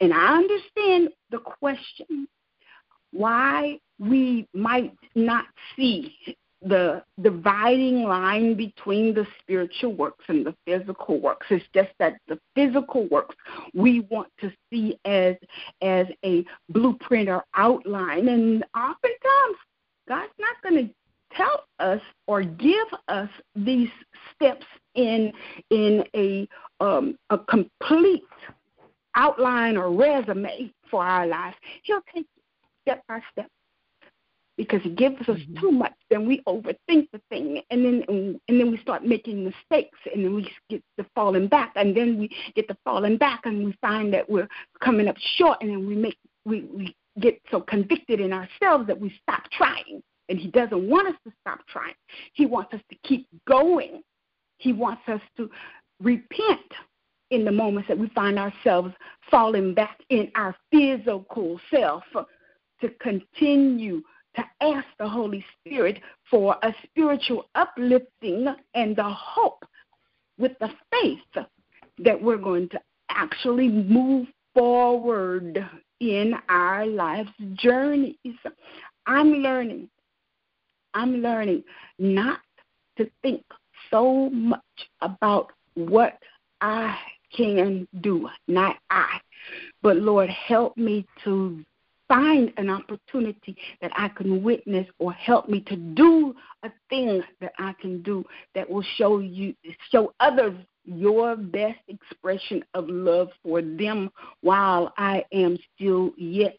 And 0.00 0.12
I 0.12 0.36
understand 0.36 1.10
the 1.30 1.38
question 1.38 2.28
why 3.12 3.78
we 3.98 4.46
might 4.54 4.94
not 5.14 5.46
see 5.74 6.14
the 6.62 7.02
dividing 7.22 8.02
line 8.04 8.54
between 8.54 9.14
the 9.14 9.26
spiritual 9.40 9.92
works 9.92 10.24
and 10.28 10.44
the 10.44 10.54
physical 10.66 11.20
works. 11.20 11.46
It's 11.50 11.64
just 11.74 11.90
that 11.98 12.16
the 12.28 12.38
physical 12.54 13.06
works 13.08 13.34
we 13.74 14.00
want 14.10 14.28
to 14.40 14.50
see 14.70 14.98
as 15.04 15.36
as 15.82 16.06
a 16.24 16.44
blueprint 16.70 17.28
or 17.28 17.44
outline, 17.54 18.28
and 18.28 18.64
oftentimes 18.74 19.58
God's 20.08 20.32
not 20.38 20.56
going 20.62 20.88
to 20.88 20.94
tell 21.36 21.64
us 21.78 22.00
or 22.26 22.42
give 22.42 22.88
us 23.08 23.28
these 23.54 23.90
steps 24.34 24.66
in 24.94 25.32
in 25.70 26.04
a 26.14 26.48
um, 26.80 27.16
a 27.30 27.38
complete 27.38 28.22
outline 29.14 29.76
or 29.76 29.90
resume 29.90 30.72
for 30.90 31.04
our 31.04 31.26
lives. 31.26 31.56
He'll 31.82 32.02
take 32.14 32.26
step 32.82 33.02
by 33.08 33.20
step 33.32 33.50
because 34.56 34.80
he 34.82 34.90
gives 34.90 35.20
us 35.28 35.38
mm-hmm. 35.38 35.60
too 35.60 35.70
much, 35.70 35.92
then 36.10 36.26
we 36.26 36.42
overthink 36.48 37.08
the 37.12 37.20
thing, 37.28 37.60
and 37.70 37.84
then 37.84 38.04
and, 38.08 38.40
then 38.48 38.70
we 38.70 38.78
start 38.78 39.04
making 39.04 39.44
mistakes, 39.44 39.98
and 40.12 40.24
then 40.24 40.34
we 40.34 40.50
get 40.70 40.82
the 40.96 41.06
falling 41.14 41.46
back, 41.46 41.72
and 41.76 41.96
then 41.96 42.18
we 42.18 42.30
get 42.54 42.66
the 42.68 42.76
falling 42.84 43.18
back, 43.18 43.40
and 43.44 43.64
we 43.64 43.76
find 43.80 44.12
that 44.14 44.28
we're 44.28 44.48
coming 44.82 45.08
up 45.08 45.16
short, 45.18 45.58
and 45.60 45.70
then 45.70 45.86
we 45.86 45.94
make 45.94 46.16
we 46.44 46.62
we 46.62 46.96
get 47.20 47.40
so 47.50 47.60
convicted 47.60 48.20
in 48.20 48.32
ourselves 48.32 48.86
that 48.86 48.98
we 48.98 49.12
stop 49.22 49.42
trying. 49.50 50.02
And 50.28 50.38
he 50.38 50.48
doesn't 50.48 50.88
want 50.88 51.08
us 51.08 51.14
to 51.24 51.32
stop 51.40 51.60
trying. 51.68 51.94
He 52.32 52.46
wants 52.46 52.74
us 52.74 52.80
to 52.90 52.96
keep 53.04 53.28
going. 53.48 54.02
He 54.58 54.72
wants 54.72 55.02
us 55.08 55.20
to 55.36 55.50
repent 56.00 56.72
in 57.30 57.44
the 57.44 57.52
moments 57.52 57.88
that 57.88 57.98
we 57.98 58.08
find 58.10 58.38
ourselves 58.38 58.92
falling 59.30 59.74
back 59.74 59.98
in 60.10 60.30
our 60.34 60.54
physical 60.70 61.60
self 61.72 62.04
to 62.80 62.88
continue 63.00 64.02
to 64.36 64.44
ask 64.60 64.86
the 64.98 65.08
Holy 65.08 65.44
Spirit 65.60 66.00
for 66.30 66.56
a 66.62 66.74
spiritual 66.84 67.48
uplifting 67.54 68.46
and 68.74 68.94
the 68.94 69.02
hope 69.02 69.64
with 70.38 70.52
the 70.60 70.70
faith 70.90 71.46
that 71.98 72.20
we're 72.20 72.36
going 72.36 72.68
to 72.68 72.80
actually 73.08 73.68
move 73.68 74.26
forward 74.54 75.66
in 76.00 76.34
our 76.48 76.86
life's 76.86 77.30
journeys. 77.54 78.16
I'm 79.06 79.32
learning. 79.34 79.88
I'm 80.96 81.20
learning 81.20 81.62
not 81.98 82.40
to 82.96 83.08
think 83.20 83.44
so 83.90 84.30
much 84.30 84.60
about 85.02 85.52
what 85.74 86.18
I 86.62 86.96
can 87.36 87.86
do, 88.00 88.28
not 88.48 88.76
I. 88.90 89.20
But 89.82 89.98
Lord, 89.98 90.30
help 90.30 90.74
me 90.78 91.06
to 91.24 91.62
find 92.08 92.50
an 92.56 92.70
opportunity 92.70 93.56
that 93.82 93.92
I 93.94 94.08
can 94.08 94.42
witness 94.42 94.86
or 94.98 95.12
help 95.12 95.50
me 95.50 95.60
to 95.68 95.76
do 95.76 96.34
a 96.62 96.70
thing 96.88 97.22
that 97.42 97.52
I 97.58 97.74
can 97.78 98.00
do 98.00 98.24
that 98.54 98.68
will 98.68 98.84
show 98.96 99.18
you 99.18 99.54
show 99.92 100.14
others 100.20 100.56
your 100.84 101.36
best 101.36 101.80
expression 101.88 102.64
of 102.72 102.88
love 102.88 103.28
for 103.42 103.60
them 103.60 104.10
while 104.40 104.94
I 104.96 105.24
am 105.32 105.58
still 105.74 106.12
yet 106.16 106.56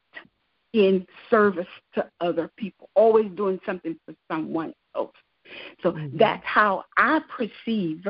in 0.74 1.06
service 1.30 1.68
to 1.96 2.10
other 2.22 2.50
people, 2.58 2.90
always 2.96 3.32
doing 3.36 3.60
something 3.66 3.98
for 4.06 4.14
someone 4.30 4.74
else. 4.96 5.16
So 5.82 5.92
mm-hmm. 5.92 6.18
that's 6.18 6.46
how 6.46 6.84
I 6.98 7.22
perceive 7.36 8.06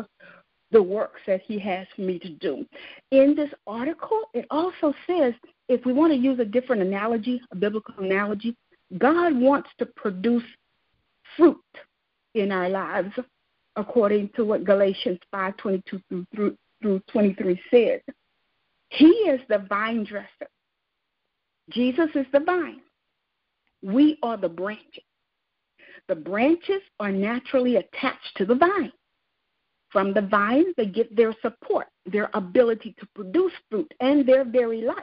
the 0.72 0.84
works 0.84 1.22
that 1.28 1.42
he 1.46 1.60
has 1.60 1.88
for 1.96 2.02
me 2.02 2.20
to 2.20 2.30
do. 2.30 2.66
In 3.12 3.36
this 3.36 3.50
article, 3.66 4.24
it 4.34 4.46
also 4.50 4.94
says 5.06 5.34
if 5.70 5.86
we 5.86 5.94
want 5.94 6.12
to 6.12 6.20
use 6.20 6.40
a 6.40 6.46
different 6.46 6.82
analogy, 6.82 7.42
a 7.52 7.56
biblical 7.56 7.94
analogy, 8.00 8.56
God 8.98 9.36
wants 9.36 9.70
to 9.80 9.86
produce 9.86 10.44
fruit 11.36 11.58
in 12.34 12.52
our 12.52 12.70
lives, 12.70 13.14
according 13.76 14.30
to 14.36 14.46
what 14.46 14.64
Galatians 14.64 15.20
5:22 15.34 16.02
through, 16.10 16.26
through 16.34 16.58
through 16.82 17.02
23 17.12 17.60
says. 17.72 18.02
He 18.90 19.08
is 19.08 19.42
the 19.50 19.60
vine 19.70 20.04
dresser. 20.04 20.48
Jesus 21.70 22.10
is 22.16 22.26
the 22.32 22.40
vine. 22.40 22.82
We 23.82 24.18
are 24.24 24.38
the 24.38 24.50
branches. 24.50 25.04
The 26.08 26.16
branches 26.16 26.82
are 27.00 27.12
naturally 27.12 27.76
attached 27.76 28.36
to 28.38 28.46
the 28.46 28.56
vine. 28.56 28.94
From 29.90 30.14
the 30.14 30.22
vine, 30.22 30.74
they 30.76 30.86
get 30.86 31.16
their 31.16 31.34
support, 31.42 31.88
their 32.06 32.30
ability 32.34 32.96
to 33.00 33.08
produce 33.16 33.54
fruit, 33.70 33.92
and 34.00 34.28
their 34.28 34.44
very 34.46 34.82
life. 34.82 34.96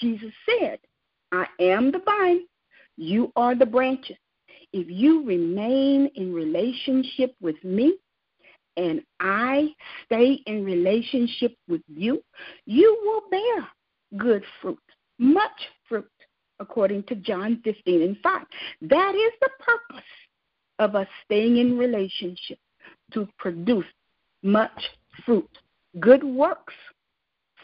Jesus 0.00 0.32
said, 0.48 0.78
I 1.32 1.46
am 1.60 1.90
the 1.90 2.00
vine, 2.04 2.42
you 2.96 3.32
are 3.36 3.54
the 3.54 3.66
branches. 3.66 4.16
If 4.72 4.88
you 4.88 5.24
remain 5.24 6.10
in 6.14 6.32
relationship 6.32 7.34
with 7.40 7.62
me 7.64 7.96
and 8.76 9.02
I 9.20 9.74
stay 10.06 10.40
in 10.46 10.64
relationship 10.64 11.56
with 11.68 11.82
you, 11.88 12.22
you 12.64 12.98
will 13.02 13.22
bear 13.30 13.68
good 14.16 14.44
fruit, 14.60 14.78
much 15.22 15.50
fruit, 15.88 16.10
according 16.60 17.04
to 17.04 17.14
John 17.14 17.60
15 17.64 18.02
and 18.02 18.16
5. 18.22 18.42
That 18.82 19.14
is 19.14 19.32
the 19.40 19.50
purpose 19.60 20.04
of 20.78 20.96
us 20.96 21.06
staying 21.24 21.58
in 21.58 21.78
relationship 21.78 22.58
to 23.12 23.28
produce 23.38 23.86
much 24.42 24.90
fruit. 25.24 25.48
Good 26.00 26.24
works 26.24 26.74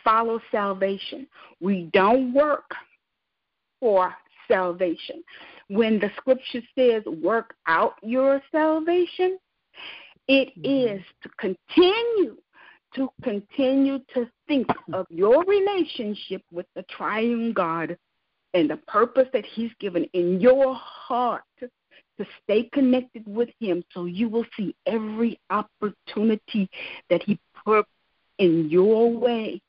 follow 0.04 0.40
salvation. 0.50 1.26
We 1.60 1.90
don't 1.92 2.32
work 2.32 2.70
for 3.80 4.14
salvation. 4.46 5.22
When 5.68 5.98
the 5.98 6.10
scripture 6.16 6.62
says 6.76 7.02
work 7.22 7.54
out 7.66 7.94
your 8.02 8.40
salvation, 8.52 9.38
it 10.28 10.48
mm-hmm. 10.62 10.98
to 11.22 11.28
continue 11.38 12.36
to 12.94 13.08
continue 13.22 13.98
to 14.14 14.26
think 14.48 14.66
of 14.92 15.06
your 15.10 15.44
relationship 15.44 16.42
with 16.50 16.66
the 16.74 16.82
triune 16.84 17.52
God 17.52 17.96
and 18.54 18.68
the 18.68 18.78
purpose 18.78 19.28
that 19.32 19.44
He's 19.44 19.70
given 19.78 20.04
in 20.14 20.40
your 20.40 20.74
heart 20.74 21.42
to 21.60 22.26
stay 22.42 22.68
connected 22.72 23.22
with 23.26 23.50
Him 23.60 23.84
so 23.92 24.06
you 24.06 24.28
will 24.28 24.46
see 24.56 24.74
every 24.86 25.38
opportunity 25.50 26.68
that 27.10 27.22
He 27.22 27.38
put 27.64 27.86
in 28.38 28.68
your 28.68 29.12
way 29.12 29.60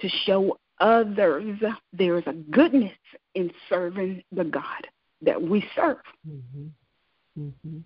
to 0.00 0.08
show 0.24 0.56
others 0.80 1.58
there 1.92 2.18
is 2.18 2.24
a 2.26 2.32
goodness 2.32 2.92
in 3.34 3.50
serving 3.68 4.22
the 4.32 4.44
God 4.44 4.86
that 5.22 5.40
we 5.40 5.64
serve. 5.74 5.96
Mm-hmm. 6.28 7.40
Mm-hmm. 7.40 7.78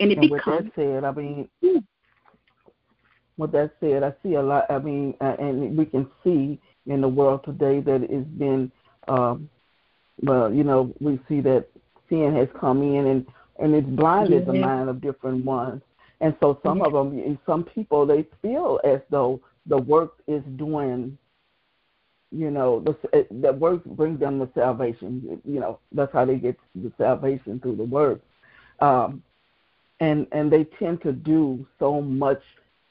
And 0.00 0.10
it 0.12 0.18
and 0.18 0.30
becomes. 0.30 0.64
With 0.64 0.74
that 0.74 1.02
said, 1.02 1.04
I 1.04 1.12
mean, 1.12 1.48
with 3.36 3.52
that 3.52 3.72
said, 3.80 4.02
I 4.02 4.12
see 4.22 4.34
a 4.34 4.42
lot. 4.42 4.66
I 4.70 4.78
mean, 4.78 5.14
uh, 5.20 5.36
and 5.38 5.76
we 5.76 5.86
can 5.86 6.08
see 6.22 6.60
in 6.86 7.00
the 7.00 7.08
world 7.08 7.44
today 7.44 7.80
that 7.80 8.02
it's 8.02 8.28
been, 8.28 8.70
um, 9.08 9.48
well, 10.22 10.52
you 10.52 10.64
know, 10.64 10.92
we 11.00 11.18
see 11.28 11.40
that 11.40 11.66
sin 12.08 12.34
has 12.36 12.48
come 12.58 12.82
in 12.82 13.06
and 13.06 13.26
and 13.58 13.74
it's 13.74 13.88
blinded 13.88 14.42
mm-hmm. 14.42 14.52
the 14.52 14.58
mind 14.58 14.88
of 14.88 15.00
different 15.00 15.44
ones. 15.44 15.82
And 16.20 16.34
so 16.40 16.58
some 16.62 16.80
mm-hmm. 16.80 16.94
of 16.94 17.10
them, 17.10 17.38
some 17.46 17.64
people, 17.64 18.06
they 18.06 18.26
feel 18.40 18.80
as 18.84 19.00
though 19.10 19.40
the 19.66 19.78
work 19.78 20.14
is 20.26 20.42
doing 20.56 21.16
you 22.32 22.50
know, 22.50 22.80
the, 22.80 23.26
that 23.30 23.58
work 23.58 23.84
brings 23.84 24.18
them 24.18 24.38
the 24.38 24.48
salvation. 24.54 25.40
You 25.44 25.60
know, 25.60 25.78
that's 25.92 26.12
how 26.12 26.24
they 26.24 26.36
get 26.36 26.58
the 26.74 26.90
salvation 26.96 27.60
through 27.60 27.76
the 27.76 27.84
work. 27.84 28.20
Um, 28.80 29.22
and 30.00 30.26
and 30.32 30.50
they 30.50 30.64
tend 30.64 31.02
to 31.02 31.12
do 31.12 31.66
so 31.78 32.00
much 32.00 32.42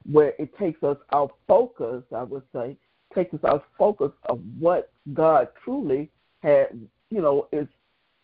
where 0.09 0.33
it 0.39 0.57
takes 0.57 0.83
us 0.83 0.97
our 1.11 1.29
focus. 1.47 2.03
I 2.15 2.23
would 2.23 2.43
say 2.53 2.77
takes 3.13 3.33
us 3.33 3.41
our 3.43 3.61
focus 3.77 4.11
of 4.25 4.39
what 4.57 4.91
God 5.13 5.49
truly 5.63 6.09
had, 6.41 6.67
you 7.09 7.21
know, 7.21 7.47
is 7.51 7.67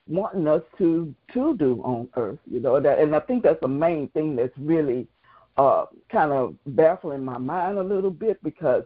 wanting 0.08 0.48
us 0.48 0.62
to 0.78 1.14
to 1.34 1.58
do 1.58 1.82
on 1.84 2.10
earth. 2.16 2.40
You 2.50 2.60
know 2.60 2.80
that, 2.80 3.00
and 3.00 3.16
I 3.16 3.20
think 3.20 3.44
that's 3.44 3.62
the 3.62 3.68
main 3.68 4.08
thing 4.10 4.36
that's 4.36 4.58
really 4.58 5.08
uh, 5.58 5.86
kind 6.12 6.32
of 6.32 6.56
baffling 6.68 7.24
my 7.24 7.38
mind 7.38 7.78
a 7.78 7.84
little 7.84 8.12
bit 8.12 8.42
because 8.44 8.84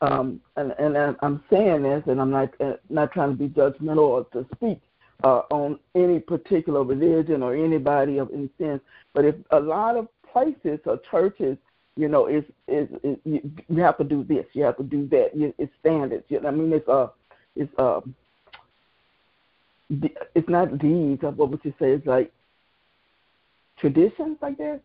um, 0.00 0.40
and, 0.56 0.72
and 0.78 1.16
I'm 1.22 1.42
saying 1.50 1.82
this, 1.82 2.02
and 2.06 2.20
I'm 2.20 2.30
not 2.30 2.54
uh, 2.60 2.74
not 2.88 3.12
trying 3.12 3.30
to 3.30 3.36
be 3.36 3.48
judgmental 3.48 3.98
or 3.98 4.24
to 4.32 4.46
speak 4.54 4.80
uh, 5.24 5.42
on 5.50 5.78
any 5.94 6.20
particular 6.20 6.84
religion 6.84 7.42
or 7.42 7.54
anybody 7.54 8.18
of 8.18 8.30
any 8.32 8.48
sense, 8.58 8.80
but 9.14 9.24
if 9.24 9.34
a 9.50 9.58
lot 9.58 9.96
of 9.96 10.08
places 10.32 10.78
or 10.86 11.00
churches, 11.10 11.56
you 11.98 12.08
know, 12.08 12.26
is 12.26 12.44
is, 12.66 12.88
is 13.02 13.18
you, 13.24 13.50
you 13.68 13.82
have 13.82 13.98
to 13.98 14.04
do 14.04 14.24
this, 14.24 14.46
you 14.52 14.62
have 14.64 14.76
to 14.78 14.82
do 14.84 15.06
that, 15.08 15.30
it's 15.58 15.72
standards. 15.80 16.24
You 16.28 16.40
know, 16.40 16.48
I 16.48 16.52
mean, 16.52 16.72
it's 16.72 16.88
uh, 16.88 17.08
it's 17.56 17.72
uh, 17.78 18.00
it's 20.34 20.48
not 20.48 20.78
deeds. 20.78 21.22
What 21.22 21.50
would 21.50 21.60
you 21.64 21.74
say? 21.78 21.92
It's 21.92 22.06
like 22.06 22.32
traditions, 23.78 24.38
I 24.42 24.52
guess 24.52 24.80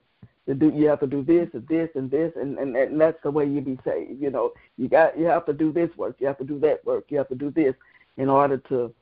to 0.47 0.53
do 0.53 0.71
you 0.75 0.87
have 0.87 0.99
to 0.99 1.07
do 1.07 1.23
this 1.23 1.49
and 1.53 1.67
this 1.67 1.89
and 1.95 2.11
this 2.11 2.33
and, 2.35 2.57
and 2.57 2.75
and 2.75 2.99
that's 2.99 3.21
the 3.23 3.31
way 3.31 3.45
you 3.45 3.61
be 3.61 3.77
saved 3.85 4.21
you 4.21 4.29
know 4.29 4.51
you 4.77 4.87
got 4.87 5.17
you 5.17 5.25
have 5.25 5.45
to 5.45 5.53
do 5.53 5.71
this 5.71 5.89
work 5.97 6.15
you 6.19 6.27
have 6.27 6.37
to 6.37 6.43
do 6.43 6.59
that 6.59 6.83
work 6.85 7.05
you 7.09 7.17
have 7.17 7.29
to 7.29 7.35
do 7.35 7.49
this 7.49 7.73
in 8.17 8.29
order 8.29 8.57
to 8.57 8.93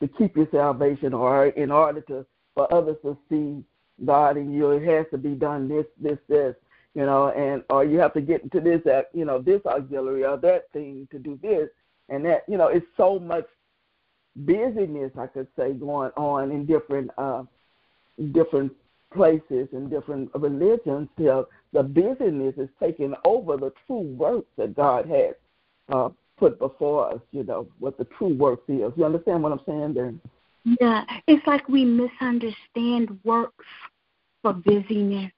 to 0.00 0.08
keep 0.08 0.36
your 0.36 0.48
salvation 0.50 1.12
or 1.12 1.46
in 1.46 1.70
order 1.70 2.00
to 2.00 2.24
for 2.54 2.72
others 2.72 2.96
to 3.02 3.16
see 3.28 3.62
god 4.04 4.36
in 4.36 4.52
you 4.52 4.70
it 4.70 4.84
has 4.84 5.06
to 5.10 5.18
be 5.18 5.30
done 5.30 5.68
this 5.68 5.86
this 6.00 6.18
this 6.28 6.54
you 6.94 7.04
know 7.04 7.28
and 7.30 7.62
or 7.70 7.84
you 7.84 7.98
have 7.98 8.12
to 8.14 8.20
get 8.20 8.42
into 8.42 8.60
this 8.60 8.80
that 8.84 9.10
you 9.12 9.24
know 9.24 9.40
this 9.40 9.60
auxiliary 9.66 10.24
or 10.24 10.36
that 10.36 10.70
thing 10.72 11.06
to 11.10 11.18
do 11.18 11.38
this 11.42 11.68
and 12.08 12.24
that 12.24 12.44
you 12.48 12.56
know 12.56 12.68
it's 12.68 12.86
so 12.96 13.18
much 13.18 13.46
busyness 14.36 15.12
i 15.18 15.26
could 15.26 15.46
say 15.56 15.72
going 15.72 16.10
on 16.16 16.50
in 16.50 16.66
different 16.66 17.10
uh 17.18 17.42
different 18.32 18.72
places 19.14 19.68
and 19.72 19.88
different 19.88 20.30
religions 20.34 21.08
till 21.16 21.48
the 21.72 21.82
busyness 21.82 22.54
is 22.56 22.68
taking 22.80 23.14
over 23.24 23.56
the 23.56 23.72
true 23.86 24.00
works 24.00 24.48
that 24.56 24.74
God 24.74 25.06
has 25.06 25.34
uh, 25.88 26.10
put 26.36 26.58
before 26.58 27.12
us, 27.14 27.20
you 27.32 27.44
know, 27.44 27.66
what 27.78 27.96
the 27.96 28.04
true 28.18 28.34
works 28.34 28.64
is. 28.68 28.92
You 28.96 29.04
understand 29.04 29.42
what 29.42 29.52
I'm 29.52 29.60
saying 29.66 29.94
there? 29.94 30.12
Yeah, 30.80 31.04
it's 31.26 31.46
like 31.46 31.68
we 31.68 31.84
misunderstand 31.84 33.18
works 33.24 33.66
for 34.42 34.52
busyness. 34.52 35.30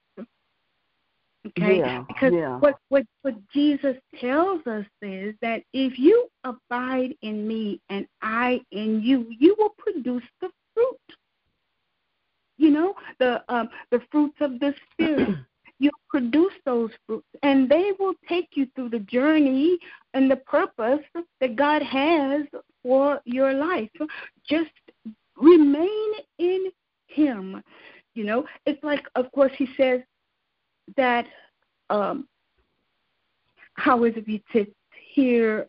Okay? 1.47 1.79
Yeah, 1.79 2.03
because 2.07 2.33
yeah. 2.33 2.57
what, 2.59 2.75
what 2.89 3.03
what 3.21 3.35
Jesus 3.51 3.95
tells 4.19 4.65
us 4.67 4.85
is 5.01 5.35
that 5.41 5.63
if 5.73 5.97
you 5.97 6.27
abide 6.43 7.15
in 7.21 7.47
me 7.47 7.81
and 7.89 8.07
I 8.21 8.61
in 8.71 9.01
you, 9.01 9.27
you 9.39 9.55
will 9.57 9.73
produce 9.77 10.23
the 10.41 10.49
fruit 10.73 10.97
you 12.57 12.71
know, 12.71 12.95
the 13.19 13.43
um, 13.49 13.69
the 13.91 14.01
fruits 14.11 14.37
of 14.41 14.59
the 14.59 14.73
spirit. 14.91 15.29
you 15.79 15.91
produce 16.09 16.53
those 16.65 16.89
fruits, 17.05 17.27
and 17.43 17.69
they 17.69 17.91
will 17.99 18.13
take 18.27 18.49
you 18.53 18.67
through 18.75 18.89
the 18.89 18.99
journey 18.99 19.77
and 20.13 20.29
the 20.29 20.37
purpose 20.37 21.05
that 21.39 21.55
God 21.55 21.83
has 21.83 22.45
for 22.81 23.21
your 23.25 23.53
life. 23.53 23.89
Just 24.49 24.71
remain 25.35 26.11
in 26.39 26.71
Him. 27.07 27.63
You 28.15 28.23
know, 28.23 28.45
it's 28.65 28.83
like, 28.83 29.05
of 29.15 29.31
course, 29.31 29.51
He 29.55 29.69
says 29.77 30.01
that. 30.95 31.25
Um, 31.89 32.27
how 33.75 34.03
is 34.05 34.13
it 34.15 34.25
he 34.25 34.43
says 34.51 34.67
here? 35.13 35.67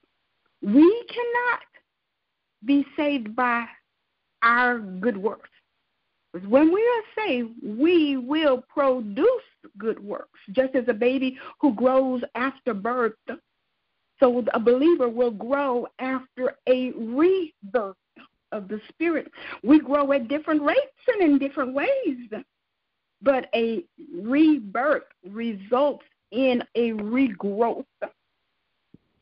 We 0.63 1.05
cannot 1.09 1.61
be 2.65 2.85
saved 2.97 3.37
by 3.37 3.67
our 4.43 4.79
good 4.79 5.17
works. 5.17 5.51
When 6.47 6.73
we 6.73 6.81
are 6.81 7.25
saved, 7.27 7.51
we 7.63 8.17
will 8.17 8.63
produce 8.69 9.27
good 9.79 9.99
works, 9.99 10.39
just 10.53 10.75
as 10.75 10.85
a 10.89 10.95
baby 10.95 11.39
who 11.61 11.75
grows 11.75 12.23
after 12.35 12.75
birth. 12.75 13.15
So 14.21 14.45
a 14.53 14.61
believer 14.61 15.09
will 15.09 15.31
grow 15.31 15.87
after 15.99 16.57
a 16.69 16.91
rebirth 16.93 17.97
of 18.53 18.69
the 18.69 18.81
Spirit. 18.89 19.31
We 19.63 19.81
grow 19.81 20.13
at 20.13 20.29
different 20.29 20.63
rates 20.63 20.81
and 21.09 21.23
in 21.23 21.39
different 21.39 21.75
ways, 21.75 22.29
but 23.23 23.49
a 23.55 23.85
rebirth 24.15 25.05
results 25.29 26.05
in 26.31 26.63
a 26.75 26.93
regrowth. 26.93 27.85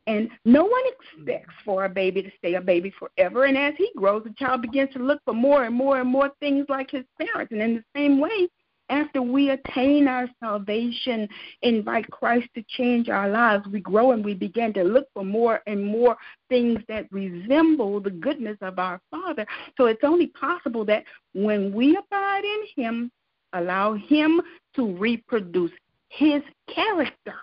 And 0.09 0.31
no 0.45 0.65
one 0.65 0.83
expects 0.87 1.55
for 1.65 1.85
a 1.85 1.89
baby 1.89 2.23
to 2.23 2.31
stay 2.39 2.55
a 2.55 2.61
baby 2.61 2.93
forever. 2.97 3.45
And 3.45 3.59
as 3.59 3.75
he 3.77 3.91
grows, 3.97 4.23
the 4.23 4.35
child 4.39 4.63
begins 4.63 4.93
to 4.93 5.01
look 5.01 5.21
for 5.25 5.35
more 5.35 5.65
and 5.65 5.75
more 5.75 6.01
and 6.01 6.09
more 6.09 6.31
things 6.39 6.67
like 6.69 6.91
his 6.93 7.05
parents. 7.19 7.53
And 7.53 7.61
in 7.61 7.75
the 7.75 7.85
same 7.95 8.21
way, 8.21 8.49
after 8.89 9.21
we 9.21 9.51
attain 9.51 10.07
our 10.07 10.29
salvation, 10.39 11.29
invite 11.63 12.09
Christ 12.11 12.49
to 12.55 12.63
change 12.69 13.09
our 13.09 13.29
lives, 13.29 13.67
we 13.67 13.81
grow 13.81 14.13
and 14.13 14.25
we 14.25 14.33
begin 14.33 14.73
to 14.75 14.85
look 14.85 15.09
for 15.13 15.25
more 15.25 15.61
and 15.67 15.85
more 15.85 16.17
things 16.49 16.79
that 16.89 17.11
resemble 17.11 18.01
the 18.01 18.11
goodness 18.11 18.57
of 18.61 18.79
our 18.79 19.01
Father. 19.11 19.45
So 19.77 19.87
it's 19.87 20.05
only 20.05 20.29
possible 20.29 20.85
that 20.85 21.03
when 21.35 21.75
we 21.75 21.97
abide 21.97 22.45
in 22.45 22.61
Him, 22.77 23.11
allow 23.59 23.95
Him 23.95 24.41
to 24.75 24.97
reproduce 24.97 25.73
His 26.09 26.43
character 26.73 27.35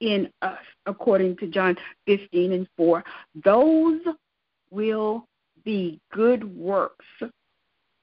in 0.00 0.30
us, 0.42 0.58
according 0.86 1.36
to 1.38 1.48
John 1.48 1.76
15 2.06 2.52
and 2.52 2.68
4. 2.76 3.04
Those 3.44 4.00
will 4.70 5.26
be 5.64 6.00
good 6.12 6.44
works 6.56 7.04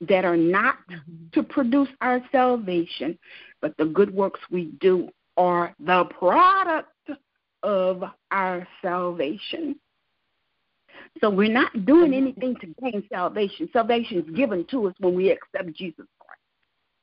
that 0.01 0.25
are 0.25 0.37
not 0.37 0.75
mm-hmm. 0.89 1.27
to 1.33 1.43
produce 1.43 1.89
our 2.01 2.21
salvation, 2.31 3.17
but 3.61 3.75
the 3.77 3.85
good 3.85 4.13
works 4.13 4.39
we 4.51 4.71
do 4.81 5.09
are 5.37 5.73
the 5.79 6.05
product 6.17 6.89
of 7.63 8.03
our 8.31 8.67
salvation. 8.81 9.75
So 11.21 11.29
we're 11.29 11.51
not 11.51 11.85
doing 11.85 12.13
anything 12.13 12.55
to 12.57 12.67
gain 12.81 13.03
salvation. 13.09 13.69
Salvation 13.71 14.19
is 14.19 14.35
given 14.35 14.65
to 14.71 14.87
us 14.87 14.93
when 14.99 15.15
we 15.15 15.31
accept 15.31 15.73
Jesus 15.73 16.05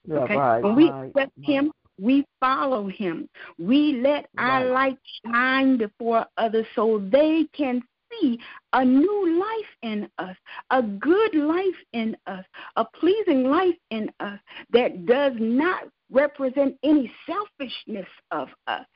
Christ. 0.09 0.25
Okay? 0.25 0.37
Right, 0.37 0.62
when 0.62 0.77
we 0.77 0.91
right, 0.91 1.09
accept 1.09 1.33
right. 1.37 1.47
Him, 1.47 1.73
we 2.01 2.25
follow 2.41 2.88
him. 2.88 3.29
We 3.59 4.01
let 4.03 4.27
our 4.38 4.65
light 4.71 4.99
shine 5.25 5.77
before 5.77 6.27
others 6.37 6.67
so 6.75 7.07
they 7.11 7.47
can 7.53 7.83
see 8.21 8.38
a 8.73 8.85
new 8.85 9.41
life 9.41 9.71
in 9.83 10.09
us, 10.19 10.37
a 10.71 10.83
good 10.83 11.35
life 11.35 11.65
in 11.93 12.17
us, 12.27 12.45
a 12.77 12.85
pleasing 12.85 13.45
life 13.45 13.77
in 13.91 14.11
us 14.21 14.38
that 14.73 15.07
does 15.07 15.33
not 15.38 15.85
represent 16.11 16.77
any 16.83 17.11
selfishness 17.27 18.09
of 18.31 18.49
us, 18.67 18.87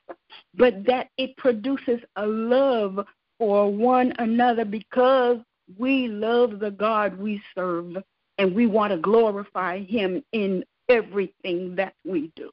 but 0.55 0.85
that 0.87 1.09
it 1.17 1.37
produces 1.37 2.01
a 2.17 2.27
love 2.27 3.01
for 3.39 3.73
one 3.73 4.13
another 4.19 4.65
because 4.65 5.39
we 5.79 6.09
love 6.09 6.59
the 6.59 6.71
God 6.71 7.19
we 7.19 7.43
serve 7.55 7.97
and 8.39 8.55
we 8.55 8.67
want 8.67 8.93
to 8.93 8.99
glorify 8.99 9.83
Him 9.85 10.23
in 10.33 10.65
everything 10.89 11.75
that 11.77 11.95
we 12.05 12.33
do. 12.37 12.51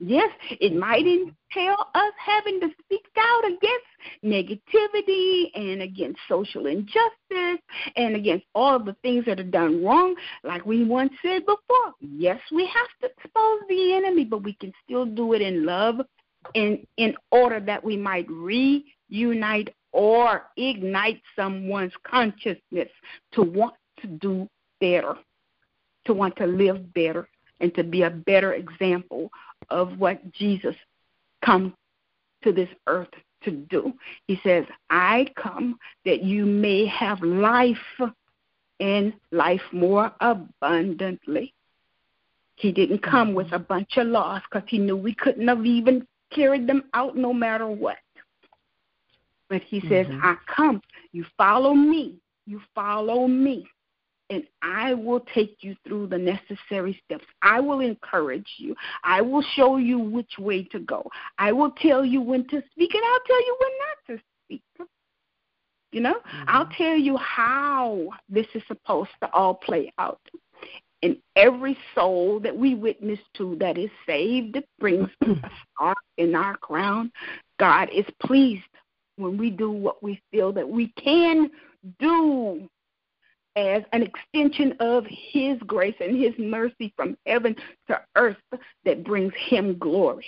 Yes, 0.00 0.30
it 0.50 0.74
might 0.74 1.06
entail 1.06 1.76
us 1.94 2.12
having 2.18 2.60
to 2.60 2.68
speak 2.82 3.06
out 3.16 3.44
against 3.44 3.86
negativity 4.24 5.46
and 5.54 5.82
against 5.82 6.18
social 6.28 6.66
injustice 6.66 7.62
and 7.96 8.16
against 8.16 8.44
all 8.54 8.78
the 8.78 8.96
things 9.02 9.24
that 9.26 9.38
are 9.38 9.44
done 9.44 9.84
wrong. 9.84 10.16
Like 10.42 10.66
we 10.66 10.84
once 10.84 11.12
said 11.22 11.46
before, 11.46 11.94
yes, 12.00 12.40
we 12.52 12.66
have 12.66 12.88
to 13.02 13.16
expose 13.16 13.60
the 13.68 13.94
enemy, 13.94 14.24
but 14.24 14.42
we 14.42 14.54
can 14.54 14.72
still 14.84 15.06
do 15.06 15.32
it 15.32 15.40
in 15.40 15.64
love 15.64 16.00
in 16.54 16.84
in 16.96 17.14
order 17.30 17.60
that 17.60 17.82
we 17.82 17.96
might 17.96 18.26
reunite 18.28 19.72
or 19.92 20.42
ignite 20.56 21.22
someone's 21.36 21.94
consciousness 22.04 22.90
to 23.32 23.42
want 23.42 23.74
to 24.00 24.08
do 24.08 24.48
better, 24.80 25.14
to 26.04 26.12
want 26.12 26.36
to 26.36 26.46
live 26.46 26.92
better, 26.92 27.28
and 27.60 27.74
to 27.74 27.84
be 27.84 28.02
a 28.02 28.10
better 28.10 28.54
example 28.54 29.30
of 29.70 29.98
what 29.98 30.32
Jesus 30.32 30.76
come 31.44 31.74
to 32.42 32.52
this 32.52 32.68
earth 32.86 33.08
to 33.42 33.50
do. 33.50 33.92
He 34.26 34.40
says, 34.42 34.64
I 34.90 35.26
come 35.36 35.78
that 36.04 36.22
you 36.22 36.44
may 36.44 36.86
have 36.86 37.22
life 37.22 37.76
and 38.80 39.12
life 39.30 39.62
more 39.72 40.12
abundantly. 40.20 41.54
He 42.56 42.72
didn't 42.72 43.02
come 43.02 43.34
with 43.34 43.52
a 43.52 43.58
bunch 43.58 43.96
of 43.96 44.06
laws 44.06 44.42
because 44.50 44.68
he 44.68 44.78
knew 44.78 44.96
we 44.96 45.14
couldn't 45.14 45.48
have 45.48 45.66
even 45.66 46.06
carried 46.32 46.66
them 46.66 46.84
out 46.94 47.16
no 47.16 47.32
matter 47.32 47.66
what. 47.66 47.98
But 49.48 49.62
he 49.62 49.80
says, 49.80 50.06
mm-hmm. 50.06 50.24
I 50.24 50.36
come, 50.54 50.80
you 51.12 51.24
follow 51.36 51.74
me, 51.74 52.16
you 52.46 52.60
follow 52.74 53.26
me, 53.26 53.66
and 54.30 54.44
I 54.62 54.94
will 54.94 55.20
take 55.34 55.58
you 55.60 55.76
through 55.86 56.08
the 56.08 56.18
necessary 56.18 57.00
steps. 57.04 57.24
I 57.42 57.60
will 57.60 57.80
encourage 57.80 58.48
you. 58.56 58.74
I 59.02 59.20
will 59.20 59.44
show 59.54 59.76
you 59.76 59.98
which 59.98 60.38
way 60.38 60.64
to 60.64 60.80
go. 60.80 61.10
I 61.38 61.52
will 61.52 61.70
tell 61.72 62.04
you 62.04 62.20
when 62.20 62.46
to 62.48 62.62
speak, 62.70 62.94
and 62.94 63.02
I'll 63.04 63.26
tell 63.26 63.40
you 63.40 63.56
when 63.60 63.72
not 63.78 64.16
to 64.16 64.24
speak. 64.44 64.88
You 65.92 66.00
know, 66.00 66.14
mm-hmm. 66.14 66.44
I'll 66.48 66.68
tell 66.76 66.96
you 66.96 67.16
how 67.18 68.08
this 68.28 68.46
is 68.54 68.62
supposed 68.66 69.10
to 69.22 69.30
all 69.32 69.54
play 69.54 69.92
out. 69.98 70.20
And 71.02 71.18
every 71.36 71.76
soul 71.94 72.40
that 72.40 72.56
we 72.56 72.74
witness 72.74 73.20
to 73.36 73.56
that 73.60 73.76
is 73.76 73.90
saved 74.06 74.56
it 74.56 74.66
brings 74.80 75.08
a 75.22 75.50
star 75.76 75.94
in 76.16 76.34
our 76.34 76.56
crown. 76.56 77.12
God 77.60 77.90
is 77.94 78.06
pleased 78.22 78.62
when 79.16 79.36
we 79.36 79.50
do 79.50 79.70
what 79.70 80.02
we 80.02 80.20
feel 80.32 80.50
that 80.52 80.68
we 80.68 80.92
can 80.96 81.50
do 82.00 82.68
as 83.56 83.82
an 83.92 84.02
extension 84.02 84.74
of 84.80 85.04
His 85.08 85.58
grace 85.66 85.94
and 86.00 86.16
His 86.16 86.34
mercy 86.38 86.92
from 86.96 87.16
heaven 87.26 87.54
to 87.88 88.00
earth 88.16 88.36
that 88.84 89.04
brings 89.04 89.32
Him 89.48 89.78
glory. 89.78 90.26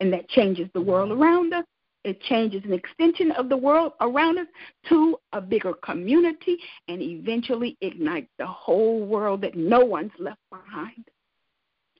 And 0.00 0.12
that 0.12 0.28
changes 0.28 0.68
the 0.74 0.80
world 0.80 1.10
mm-hmm. 1.10 1.22
around 1.22 1.54
us. 1.54 1.64
It 2.04 2.20
changes 2.20 2.62
an 2.64 2.74
extension 2.74 3.30
of 3.32 3.48
the 3.48 3.56
world 3.56 3.92
around 4.02 4.38
us 4.38 4.46
to 4.90 5.16
a 5.32 5.40
bigger 5.40 5.72
community 5.72 6.58
and 6.88 7.00
eventually 7.00 7.78
ignites 7.80 8.28
the 8.38 8.46
whole 8.46 9.06
world 9.06 9.40
that 9.40 9.56
no 9.56 9.80
one's 9.80 10.12
left 10.18 10.40
behind. 10.50 11.08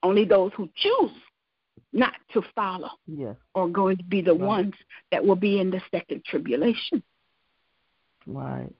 Only 0.02 0.26
those 0.26 0.52
who 0.54 0.68
choose 0.76 1.12
not 1.94 2.12
to 2.34 2.42
follow 2.54 2.90
yes. 3.06 3.36
are 3.54 3.68
going 3.68 3.96
to 3.96 4.04
be 4.04 4.20
the 4.20 4.32
right. 4.32 4.40
ones 4.40 4.74
that 5.10 5.24
will 5.24 5.36
be 5.36 5.60
in 5.60 5.70
the 5.70 5.80
second 5.90 6.22
tribulation. 6.26 7.02
Right. 8.26 8.72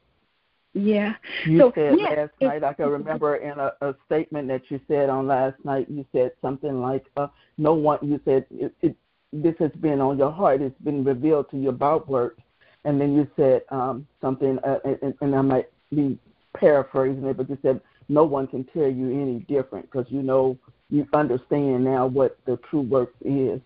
Yeah. 0.74 1.14
You 1.46 1.58
so, 1.58 1.72
said 1.74 1.96
yeah, 1.98 2.08
last 2.10 2.32
night, 2.40 2.64
I 2.64 2.72
can 2.72 2.88
remember 2.88 3.36
in 3.36 3.58
a, 3.58 3.72
a 3.80 3.94
statement 4.06 4.48
that 4.48 4.62
you 4.70 4.80
said 4.88 5.08
on 5.08 5.28
last 5.28 5.56
night, 5.64 5.88
you 5.88 6.04
said 6.12 6.32
something 6.42 6.80
like, 6.80 7.04
uh, 7.16 7.28
no 7.58 7.74
one, 7.74 7.98
you 8.02 8.20
said, 8.24 8.44
it, 8.50 8.74
it, 8.82 8.96
this 9.32 9.54
has 9.60 9.70
been 9.80 10.00
on 10.00 10.18
your 10.18 10.32
heart, 10.32 10.60
it's 10.60 10.78
been 10.80 11.04
revealed 11.04 11.50
to 11.52 11.56
you 11.56 11.68
about 11.68 12.08
work. 12.08 12.38
And 12.84 13.00
then 13.00 13.14
you 13.14 13.26
said 13.36 13.62
um, 13.70 14.06
something, 14.20 14.58
uh, 14.64 14.78
and, 15.00 15.14
and 15.20 15.34
I 15.34 15.40
might 15.40 15.68
be 15.94 16.18
paraphrasing 16.56 17.24
it, 17.24 17.36
but 17.36 17.48
you 17.48 17.56
said, 17.62 17.80
no 18.08 18.24
one 18.24 18.46
can 18.46 18.64
tell 18.64 18.88
you 18.88 19.10
any 19.10 19.40
different 19.48 19.90
because 19.90 20.06
you 20.10 20.22
know, 20.22 20.58
you 20.90 21.06
understand 21.14 21.84
now 21.84 22.06
what 22.06 22.36
the 22.46 22.58
true 22.68 22.82
work 22.82 23.12
is. 23.24 23.60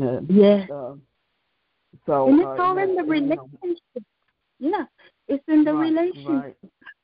Uh, 0.00 0.20
yes. 0.28 0.68
Uh, 0.70 0.94
so, 2.06 2.28
and 2.28 2.40
it's 2.40 2.46
uh, 2.46 2.62
all 2.62 2.78
in 2.78 2.96
the 2.96 3.02
relationship. 3.02 4.04
Yeah, 4.58 4.84
it's 5.30 5.44
in 5.48 5.64
the 5.64 5.72
right, 5.72 5.90
relationship. 5.90 6.28
Right. 6.28 6.56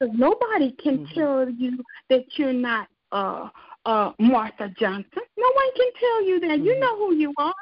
So 0.02 0.10
nobody 0.12 0.72
can 0.72 0.98
mm-hmm. 0.98 1.18
tell 1.18 1.48
you 1.48 1.82
that 2.10 2.24
you're 2.36 2.52
not 2.52 2.88
uh 3.12 3.48
uh 3.86 4.12
Martha 4.18 4.68
Johnson. 4.78 5.22
No 5.38 5.50
one 5.54 5.74
can 5.76 5.90
tell 5.98 6.24
you 6.24 6.40
that. 6.40 6.50
Mm-hmm. 6.50 6.64
You 6.64 6.80
know 6.80 6.96
who 6.98 7.14
you 7.14 7.32
are. 7.38 7.54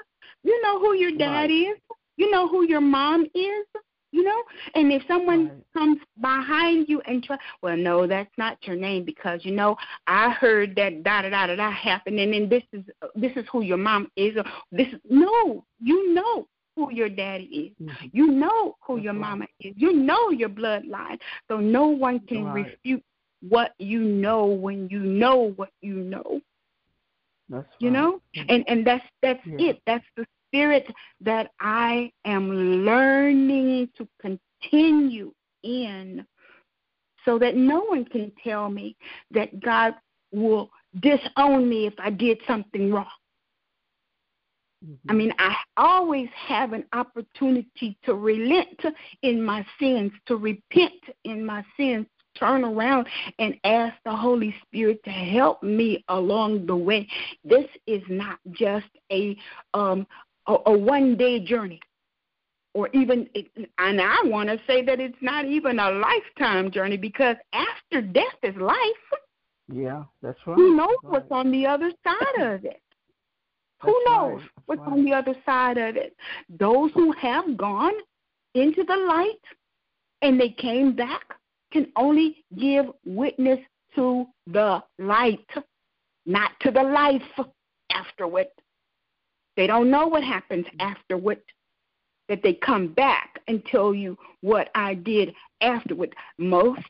You 0.43 0.61
know 0.63 0.81
who 0.81 0.95
your 0.95 1.13
dad 1.13 1.43
right. 1.43 1.51
is. 1.51 1.79
You 2.17 2.31
know 2.31 2.49
who 2.49 2.67
your 2.67 2.81
mom 2.81 3.27
is. 3.35 3.67
You 4.11 4.23
know, 4.23 4.43
and 4.77 4.93
if 4.93 5.03
someone 5.09 5.49
right. 5.49 5.73
comes 5.77 5.99
behind 6.21 6.89
you 6.89 7.01
and 7.01 7.21
try, 7.25 7.37
well, 7.63 7.77
no, 7.77 8.07
that's 8.07 8.31
not 8.39 8.57
your 8.63 8.77
name 8.77 9.05
because 9.05 9.41
you 9.45 9.51
know 9.51 9.77
I 10.07 10.31
heard 10.31 10.77
that 10.77 11.03
da 11.03 11.23
da 11.23 11.31
da 11.31 11.49
da 11.49 11.57
da 11.57 11.71
happened, 11.73 12.21
and 12.21 12.33
then 12.33 12.49
this 12.49 12.63
is 12.73 12.85
this 13.17 13.33
is 13.35 13.45
who 13.51 13.63
your 13.63 13.77
mom 13.77 14.09
is. 14.17 14.37
Or 14.37 14.45
this 14.71 14.87
no, 15.11 15.65
you 15.81 16.15
know 16.15 16.47
who 16.77 16.93
your 16.93 17.09
daddy 17.09 17.45
is. 17.45 17.87
Mm-hmm. 17.87 18.07
You 18.13 18.33
know 18.33 18.77
who 18.81 18.99
your 18.99 19.13
mama 19.13 19.47
is. 19.61 19.75
You 19.77 19.93
know 19.93 20.31
your 20.31 20.49
bloodline. 20.49 21.19
So 21.49 21.59
no 21.59 21.87
one 21.87 22.21
can 22.21 22.45
right. 22.45 22.67
refute 22.67 23.03
what 23.49 23.75
you 23.79 24.01
know 24.01 24.47
when 24.47 24.89
you 24.91 25.01
know 25.01 25.53
what 25.57 25.71
you 25.81 25.95
know. 25.97 26.41
That's 27.49 27.67
you 27.79 27.89
right. 27.91 27.95
know? 27.95 28.21
And 28.49 28.65
and 28.69 28.87
that's 28.87 29.05
that's 29.23 29.41
yeah. 29.47 29.71
it. 29.71 29.83
That's 29.87 30.05
the 30.17 30.27
spirit 30.49 30.87
that 31.21 31.51
I 31.61 32.11
am 32.25 32.51
learning 32.85 33.91
to 33.99 34.09
continue 34.21 35.33
in 35.63 36.27
so 37.25 37.39
that 37.39 37.57
no 37.57 37.81
one 37.81 38.05
can 38.05 38.33
tell 38.43 38.69
me 38.69 38.97
that 39.31 39.61
God 39.61 39.95
will 40.33 40.71
disown 41.01 41.69
me 41.69 41.87
if 41.87 41.95
I 41.99 42.11
did 42.11 42.39
something 42.47 42.93
wrong. 42.93 43.07
Mm-hmm. 44.85 45.11
I 45.11 45.15
mean, 45.15 45.33
I 45.39 45.55
always 45.77 46.29
have 46.35 46.73
an 46.73 46.85
opportunity 46.93 47.97
to 48.05 48.15
relent 48.15 48.81
in 49.23 49.43
my 49.43 49.65
sins, 49.81 50.13
to 50.27 50.37
repent 50.37 50.93
in 51.25 51.45
my 51.45 51.65
sins, 51.77 52.07
turn 52.39 52.65
around 52.65 53.07
and 53.39 53.55
ask 53.65 53.95
the 54.05 54.15
Holy 54.15 54.55
Spirit 54.63 55.03
to 55.05 55.11
help 55.11 55.63
me 55.63 56.05
along 56.09 56.67
the 56.67 56.77
way. 56.77 57.09
This 57.45 57.67
is 57.87 58.03
not 58.09 58.39
just 58.51 58.87
a 59.11 59.37
um, 59.73 60.07
a, 60.47 60.57
a 60.67 60.79
one 60.79 61.17
day 61.17 61.41
journey. 61.41 61.81
Or 62.75 62.89
even, 62.93 63.29
and 63.79 64.01
I 64.01 64.17
want 64.25 64.49
to 64.49 64.59
say 64.67 64.83
that 64.83 64.99
it's 64.99 65.17
not 65.21 65.45
even 65.45 65.79
a 65.79 65.93
lifetime 65.93 66.73
journey 66.73 66.97
because 66.97 67.37
after 67.53 68.03
death 68.03 68.35
is 68.43 68.57
life. 68.57 68.77
Yeah, 69.73 70.03
that's 70.21 70.41
right. 70.45 70.57
Who 70.57 70.75
knows 70.75 70.97
right. 71.05 71.13
what's 71.13 71.31
on 71.31 71.53
the 71.53 71.67
other 71.67 71.93
side 72.03 72.43
of 72.43 72.65
it? 72.65 72.83
Who 73.83 74.03
knows 74.07 74.41
right. 74.41 74.51
what's 74.67 74.81
right. 74.81 74.93
on 74.93 75.05
the 75.05 75.13
other 75.13 75.35
side 75.45 75.79
of 75.79 75.97
it? 75.97 76.17
Those 76.49 76.91
who 76.95 77.13
have 77.13 77.57
gone 77.57 77.95
into 78.55 78.85
the 78.85 78.97
light 78.97 79.45
and 80.23 80.41
they 80.41 80.51
came 80.51 80.95
back 80.95 81.23
can 81.73 81.89
only 81.97 82.45
give 82.59 82.87
witness 83.05 83.59
to 83.97 84.27
the 84.47 84.83
light, 84.99 85.47
not 86.25 86.53
to 86.61 86.71
the 86.71 86.83
life 86.83 87.47
afterward. 87.91 88.47
They 89.57 89.67
don't 89.67 89.91
know 89.91 90.07
what 90.07 90.25
happens 90.25 90.67
afterward. 90.81 91.41
That 92.29 92.43
they 92.43 92.55
come 92.55 92.89
back 92.89 93.39
and 93.49 93.63
tell 93.67 93.95
you 93.95 94.17
what 94.41 94.71
I 94.75 94.95
did 94.95 95.35
afterward. 95.61 96.15
Most 96.39 96.81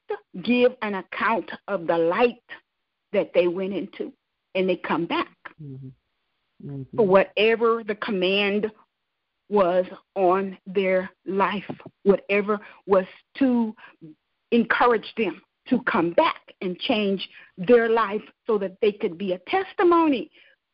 give 0.42 0.76
an 0.80 0.94
account 0.94 1.50
of 1.66 1.88
the 1.88 1.98
light 1.98 2.36
that 3.12 3.32
they 3.34 3.48
went 3.48 3.74
into 3.74 4.12
and 4.54 4.68
they 4.68 4.76
come 4.76 5.06
back. 5.06 5.36
Mm-hmm 5.60 5.88
mm-hmm. 6.62 6.96
for 6.96 7.06
whatever 7.06 7.82
the 7.86 7.94
command 7.96 8.70
was 9.48 9.84
on 10.14 10.56
their 10.66 11.10
life, 11.26 11.70
whatever 12.02 12.58
was 12.86 13.06
to 13.38 13.74
encourage 14.50 15.12
them 15.16 15.40
to 15.68 15.80
come 15.82 16.12
back 16.12 16.40
and 16.60 16.78
change 16.78 17.28
their 17.56 17.88
life 17.88 18.22
so 18.46 18.58
that 18.58 18.76
they 18.80 18.92
could 18.92 19.16
be 19.16 19.32
a 19.32 19.38
testimony 19.48 20.30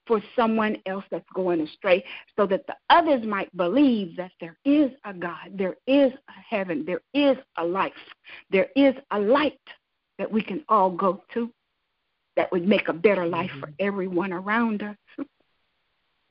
for 0.07 0.20
someone 0.35 0.76
else 0.87 1.05
that's 1.11 1.28
going 1.35 1.61
astray 1.61 2.05
so 2.37 2.47
that 2.47 2.66
the 2.66 2.74
others 2.89 3.24
might 3.24 3.55
believe 3.57 4.16
that 4.16 4.33
there 4.41 4.57
is 4.64 4.91
a 5.05 5.14
God, 5.14 5.53
there 5.55 5.76
is 5.87 6.12
a 6.12 6.33
heaven, 6.49 6.85
there 6.85 7.03
is 7.14 7.37
a 7.59 7.64
life, 7.64 7.93
there 8.51 8.68
is 8.74 8.95
a 9.12 9.18
light 9.20 9.61
that 10.18 10.31
we 10.31 10.43
can 10.43 10.64
all 10.68 10.91
go 10.91 11.22
to 11.35 11.51
that 12.37 12.51
would 12.51 12.66
make 12.66 12.89
a 12.89 12.93
better 12.93 13.26
life 13.26 13.51
for 13.61 13.66
mm-hmm. 13.66 13.87
everyone 13.87 14.33
around 14.33 14.83
us. 14.83 14.97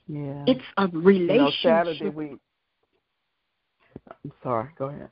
Yeah. 0.09 0.43
It's 0.47 0.61
a 0.77 0.87
relationship. 0.87 1.29
You 1.29 1.37
know, 1.37 1.51
Saturday 1.61 2.09
we 2.09 2.35
I'm 4.23 4.31
sorry, 4.43 4.69
go 4.77 4.85
ahead. 4.85 5.09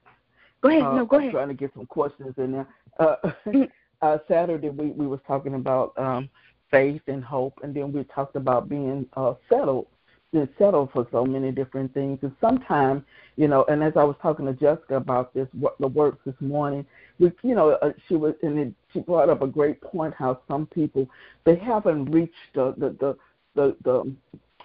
Go 0.62 0.70
ahead, 0.70 0.82
uh, 0.82 0.93
no, 0.95 1.06
go 1.06 1.18
ahead. 1.18 1.28
I'm 1.28 1.34
trying 1.34 1.48
to 1.50 1.54
get 1.54 1.72
some 1.76 1.86
questions 1.86 2.34
in 2.38 2.52
there. 2.52 2.68
Uh, 3.00 3.16
mm. 3.45 3.70
uh, 4.02 4.18
Saturday 4.28 4.70
we, 4.70 4.88
we 4.88 5.06
was 5.08 5.20
talking 5.28 5.54
about 5.54 5.93
um, 5.98 6.30
faith 6.72 7.02
and 7.08 7.24
hope, 7.24 7.60
and 7.64 7.76
then 7.76 7.91
we 7.91 8.04
talked 8.06 8.36
about 8.36 8.68
being 8.68 9.06
uh, 9.16 9.36
settled, 9.50 9.88
being 10.34 10.50
settled 10.58 10.89
for 10.91 11.08
so 11.12 11.26
many 11.26 11.52
different 11.52 11.93
things. 11.93 12.18
And 12.24 12.36
sometimes, 12.41 13.04
you 13.36 13.48
know, 13.48 13.66
and 13.70 13.84
as 13.84 13.93
I 13.95 14.04
was 14.04 14.16
talking 14.20 14.48
to 14.48 14.54
Jessica 14.54 14.95
about 14.95 15.32
this, 15.36 15.48
what 15.54 15.78
the 15.80 15.88
works 15.88 16.20
this 16.26 16.36
morning, 16.39 16.86
we, 17.20 17.32
you 17.43 17.54
know, 17.54 17.72
uh, 17.72 17.91
she 18.08 18.16
was, 18.16 18.34
and 18.41 18.58
it, 18.58 18.74
she 18.93 19.00
brought 19.00 19.30
up 19.30 19.43
a 19.43 19.48
great 19.48 19.80
point 19.82 20.16
how 20.18 20.41
some 20.48 20.66
people 20.66 21.08
they 21.45 21.56
haven't 21.56 22.06
reached 22.06 22.34
the 22.56 22.74
the 22.78 22.89
the 23.00 23.18
the, 23.56 23.76
the 23.84 24.16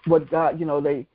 what 0.07 0.31
God, 0.31 0.59
you 0.59 0.67
know, 0.67 0.81
they 0.81 1.07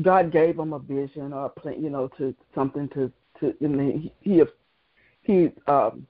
God 0.00 0.32
gave 0.32 0.56
them 0.56 0.72
a 0.72 0.78
vision 0.78 1.32
or 1.32 1.46
a 1.46 1.48
plan, 1.48 1.82
you 1.82 1.90
know, 1.90 2.08
to 2.18 2.34
something 2.54 2.88
to 2.90 3.12
to, 3.40 3.54
and 3.60 3.80
he 3.80 4.12
he, 4.20 4.42
he 5.22 5.50
um, 5.66 6.06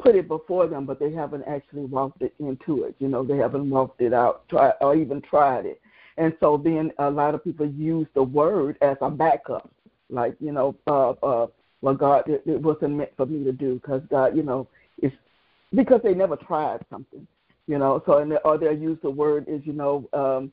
put 0.00 0.16
it 0.16 0.28
before 0.28 0.66
them, 0.66 0.84
but 0.84 0.98
they 0.98 1.12
haven't 1.12 1.44
actually 1.44 1.84
walked 1.84 2.22
it 2.22 2.34
into 2.38 2.84
it. 2.84 2.94
You 2.98 3.08
know, 3.08 3.24
they 3.24 3.36
haven't 3.36 3.68
walked 3.70 4.00
it 4.00 4.12
out, 4.12 4.48
try 4.48 4.72
or 4.80 4.96
even 4.96 5.22
tried 5.22 5.66
it. 5.66 5.80
And 6.16 6.34
so 6.40 6.56
then 6.56 6.92
a 6.98 7.10
lot 7.10 7.34
of 7.34 7.42
people 7.42 7.66
use 7.66 8.06
the 8.14 8.22
word 8.22 8.76
as 8.82 8.96
a 9.00 9.10
backup, 9.10 9.70
like 10.10 10.36
you 10.40 10.52
know, 10.52 10.76
uh, 10.86 11.10
uh, 11.10 11.46
well, 11.80 11.94
God, 11.94 12.28
it, 12.28 12.42
it 12.46 12.60
wasn't 12.60 12.94
meant 12.94 13.10
for 13.16 13.26
me 13.26 13.44
to 13.44 13.52
do 13.52 13.74
because 13.74 14.02
God, 14.10 14.36
you 14.36 14.42
know, 14.42 14.68
it's 14.98 15.14
because 15.74 16.00
they 16.02 16.14
never 16.14 16.36
tried 16.36 16.84
something, 16.90 17.26
you 17.66 17.78
know. 17.78 18.02
So 18.06 18.18
and 18.18 18.38
or 18.44 18.58
they 18.58 18.74
use 18.74 18.98
the 19.02 19.10
word 19.10 19.46
is 19.48 19.60
you 19.64 19.72
know, 19.72 20.08
um, 20.12 20.52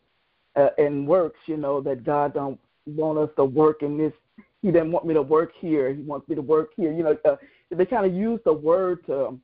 uh, 0.56 0.70
in 0.78 1.06
works, 1.06 1.40
you 1.46 1.58
know, 1.58 1.82
that 1.82 2.04
God 2.04 2.34
don't 2.34 2.60
want 2.86 3.18
us 3.18 3.30
to 3.38 3.46
work 3.46 3.84
in 3.84 3.98
this. 3.98 4.14
He 4.62 4.72
didn't 4.72 4.92
want 4.92 5.06
me 5.06 5.14
to 5.14 5.22
work 5.22 5.52
here. 5.60 5.94
He 5.94 6.02
wants 6.02 6.28
me 6.28 6.36
to 6.36 6.42
work 6.42 6.72
here. 6.76 6.92
You 6.92 7.04
know, 7.04 7.18
uh, 7.26 7.36
they 7.70 7.86
kind 7.86 8.06
of 8.06 8.14
use 8.14 8.40
the 8.46 8.54
word 8.54 9.06
to 9.08 9.40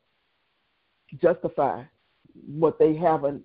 justify 1.21 1.83
what 2.45 2.77
they 2.77 2.95
haven't 2.95 3.43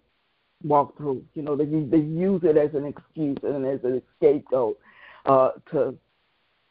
walked 0.63 0.99
through. 0.99 1.25
You 1.35 1.43
know, 1.43 1.57
they 1.57 1.65
they 1.65 1.99
use 1.99 2.43
it 2.45 2.57
as 2.57 2.75
an 2.75 2.85
excuse 2.85 3.39
and 3.43 3.67
as 3.67 3.81
an 3.85 4.03
scapegoat 4.19 4.79
uh, 5.27 5.53
to 5.71 5.97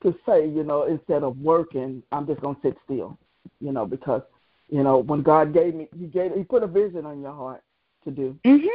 to 0.04 0.16
say, 0.26 0.48
you 0.48 0.64
know, 0.64 0.84
instead 0.84 1.24
of 1.24 1.38
working, 1.38 2.04
I'm 2.12 2.28
just 2.28 2.42
gonna 2.42 2.58
sit 2.62 2.78
still. 2.86 3.18
You 3.60 3.72
know, 3.72 3.86
because 3.86 4.22
you 4.70 4.84
know 4.84 4.98
when 4.98 5.22
God 5.22 5.54
gave 5.54 5.74
me, 5.74 5.88
He 5.98 6.06
gave 6.08 6.34
He 6.36 6.44
put 6.44 6.64
a 6.64 6.68
vision 6.68 7.06
on 7.06 7.22
your 7.22 7.34
heart 7.34 7.64
to 8.04 8.12
do, 8.12 8.38
mm-hmm. 8.46 8.68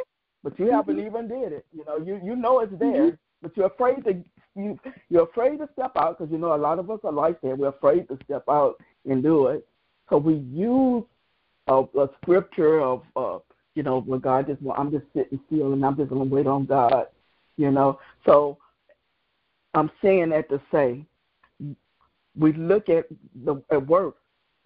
But 0.46 0.56
you 0.60 0.70
haven't 0.70 0.98
mm-hmm. 0.98 1.06
even 1.08 1.26
did 1.26 1.52
it. 1.52 1.66
You 1.76 1.84
know, 1.84 1.96
you 1.96 2.20
you 2.22 2.36
know 2.36 2.60
it's 2.60 2.70
there, 2.78 3.08
mm-hmm. 3.08 3.16
but 3.42 3.56
you're 3.56 3.66
afraid 3.66 4.04
to 4.04 4.22
you 4.54 4.78
you're 5.08 5.24
afraid 5.24 5.58
to 5.58 5.68
step 5.72 5.90
out 5.96 6.16
because 6.16 6.30
you 6.30 6.38
know 6.38 6.54
a 6.54 6.56
lot 6.56 6.78
of 6.78 6.88
us 6.88 7.00
are 7.02 7.10
like 7.10 7.40
that. 7.40 7.58
We're 7.58 7.70
afraid 7.70 8.06
to 8.06 8.18
step 8.26 8.44
out 8.48 8.76
and 9.10 9.24
do 9.24 9.48
it. 9.48 9.66
So 10.08 10.18
we 10.18 10.34
use 10.34 11.02
a, 11.66 11.82
a 11.98 12.08
scripture 12.22 12.80
of 12.80 13.02
uh, 13.16 13.38
you 13.74 13.82
know 13.82 14.02
when 14.02 14.20
God 14.20 14.46
just 14.46 14.62
well, 14.62 14.76
I'm 14.78 14.92
just 14.92 15.06
sitting 15.12 15.40
still 15.48 15.72
and 15.72 15.84
I'm 15.84 15.96
just 15.96 16.10
gonna 16.10 16.22
wait 16.22 16.46
on 16.46 16.64
God. 16.64 17.06
You 17.56 17.72
know, 17.72 17.98
so 18.24 18.56
I'm 19.74 19.90
saying 20.00 20.28
that 20.28 20.48
to 20.50 20.62
say 20.70 21.04
we 22.38 22.52
look 22.52 22.88
at 22.88 23.06
the 23.44 23.60
at 23.72 23.84
work 23.84 24.14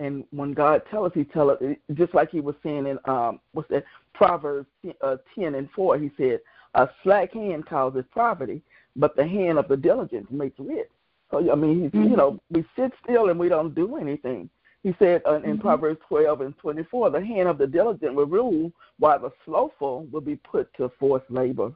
and 0.00 0.24
when 0.30 0.52
God 0.52 0.82
tell 0.90 1.04
us, 1.04 1.12
He 1.14 1.24
tell 1.24 1.50
us 1.50 1.58
just 1.94 2.14
like 2.14 2.30
He 2.30 2.40
was 2.40 2.56
saying 2.62 2.86
in 2.86 2.98
um 3.04 3.38
what's 3.52 3.68
that 3.68 3.84
Proverbs 4.14 4.66
uh, 5.02 5.16
ten 5.34 5.54
and 5.54 5.68
four. 5.70 5.98
He 5.98 6.10
said, 6.16 6.40
"A 6.74 6.88
slack 7.02 7.32
hand 7.34 7.66
causes 7.66 8.04
poverty, 8.12 8.62
but 8.96 9.14
the 9.14 9.26
hand 9.26 9.58
of 9.58 9.68
the 9.68 9.76
diligent 9.76 10.32
makes 10.32 10.58
rich." 10.58 10.88
So 11.30 11.52
I 11.52 11.54
mean, 11.54 11.90
mm-hmm. 11.90 12.10
you 12.10 12.16
know, 12.16 12.40
we 12.50 12.64
sit 12.74 12.92
still 13.04 13.28
and 13.28 13.38
we 13.38 13.48
don't 13.48 13.74
do 13.74 13.96
anything. 13.96 14.50
He 14.82 14.94
said 14.98 15.22
uh, 15.26 15.34
in 15.34 15.42
mm-hmm. 15.42 15.60
Proverbs 15.60 16.00
12 16.08 16.40
and 16.40 16.58
24, 16.58 17.10
the 17.10 17.24
hand 17.24 17.48
of 17.48 17.58
the 17.58 17.66
diligent 17.66 18.14
will 18.14 18.24
rule, 18.24 18.72
while 18.98 19.18
the 19.18 19.30
slothful 19.44 20.06
will 20.10 20.22
be 20.22 20.36
put 20.36 20.72
to 20.74 20.90
forced 20.98 21.30
labor. 21.30 21.72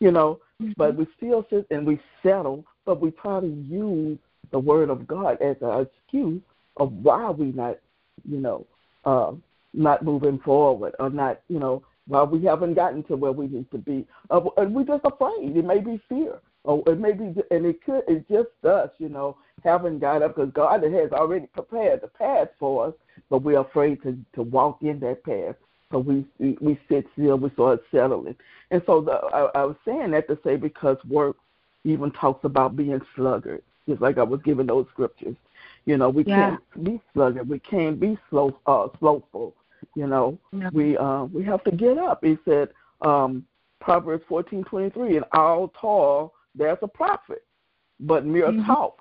You 0.00 0.12
know, 0.12 0.40
mm-hmm. 0.60 0.72
but 0.76 0.94
we 0.94 1.06
still 1.16 1.46
sit 1.48 1.66
and 1.70 1.86
we 1.86 1.98
settle, 2.22 2.66
but 2.84 3.00
we 3.00 3.10
try 3.12 3.40
to 3.40 3.46
use 3.46 4.18
the 4.50 4.58
word 4.58 4.90
of 4.90 5.06
God 5.06 5.40
as 5.40 5.56
an 5.62 5.86
excuse 5.86 6.42
of 6.76 6.92
why 6.92 7.30
we 7.30 7.46
not, 7.46 7.78
you 8.28 8.38
know, 8.38 8.66
uh, 9.04 9.32
not 9.74 10.04
moving 10.04 10.38
forward 10.38 10.94
or 10.98 11.10
not, 11.10 11.40
you 11.48 11.58
know, 11.58 11.82
why 12.06 12.22
we 12.22 12.44
haven't 12.44 12.74
gotten 12.74 13.02
to 13.04 13.16
where 13.16 13.32
we 13.32 13.46
need 13.46 13.70
to 13.70 13.78
be. 13.78 14.06
Uh, 14.30 14.40
and 14.56 14.74
we're 14.74 14.84
just 14.84 15.04
afraid. 15.04 15.56
It 15.56 15.64
may 15.64 15.78
be 15.80 16.00
fear. 16.08 16.38
Or 16.64 16.82
it 16.86 17.00
may 17.00 17.12
be, 17.12 17.34
and 17.50 17.66
it 17.66 17.84
could, 17.84 18.02
it's 18.06 18.28
just 18.28 18.48
us, 18.64 18.90
you 18.98 19.08
know, 19.08 19.36
haven't 19.64 19.98
got 19.98 20.22
up 20.22 20.36
because 20.36 20.52
God 20.52 20.82
has 20.82 21.10
already 21.10 21.46
prepared 21.46 22.02
the 22.02 22.08
path 22.08 22.48
for 22.58 22.86
us, 22.86 22.94
but 23.30 23.42
we're 23.42 23.60
afraid 23.60 24.02
to 24.02 24.16
to 24.34 24.42
walk 24.42 24.78
in 24.82 25.00
that 25.00 25.24
path. 25.24 25.56
So 25.90 25.98
we 25.98 26.24
we, 26.38 26.56
we 26.60 26.80
sit 26.88 27.06
still, 27.14 27.36
we 27.36 27.50
start 27.50 27.82
settling. 27.90 28.36
And 28.70 28.82
so 28.86 29.00
the, 29.00 29.12
I, 29.12 29.60
I 29.60 29.64
was 29.64 29.76
saying 29.84 30.12
that 30.12 30.28
to 30.28 30.38
say 30.44 30.56
because 30.56 30.98
work 31.08 31.36
even 31.84 32.12
talks 32.12 32.44
about 32.44 32.76
being 32.76 33.00
sluggard, 33.16 33.62
just 33.88 34.00
like 34.00 34.18
I 34.18 34.22
was 34.22 34.40
giving 34.44 34.66
those 34.66 34.86
scriptures. 34.92 35.36
You 35.84 35.96
know, 35.96 36.10
we 36.10 36.24
yeah. 36.24 36.50
can't 36.50 36.84
be 36.84 37.00
sluggard, 37.12 37.48
we 37.48 37.58
can't 37.58 37.98
be 37.98 38.18
slow, 38.30 38.58
uh, 38.66 38.88
slowful. 38.98 39.54
You 39.96 40.06
know, 40.06 40.38
yeah. 40.52 40.70
we 40.72 40.96
uh, 40.96 41.24
we 41.24 41.44
have 41.44 41.64
to 41.64 41.72
get 41.72 41.98
up. 41.98 42.24
He 42.24 42.38
said, 42.44 42.68
um, 43.00 43.44
Proverbs 43.80 44.24
fourteen 44.28 44.62
twenty 44.64 44.90
three, 44.90 45.16
and 45.16 45.26
all 45.32 45.72
toil 45.80 46.32
there's 46.54 46.78
a 46.82 46.88
profit, 46.88 47.44
But 48.00 48.26
mere 48.26 48.48
mm-hmm. 48.48 48.66
talk 48.66 48.98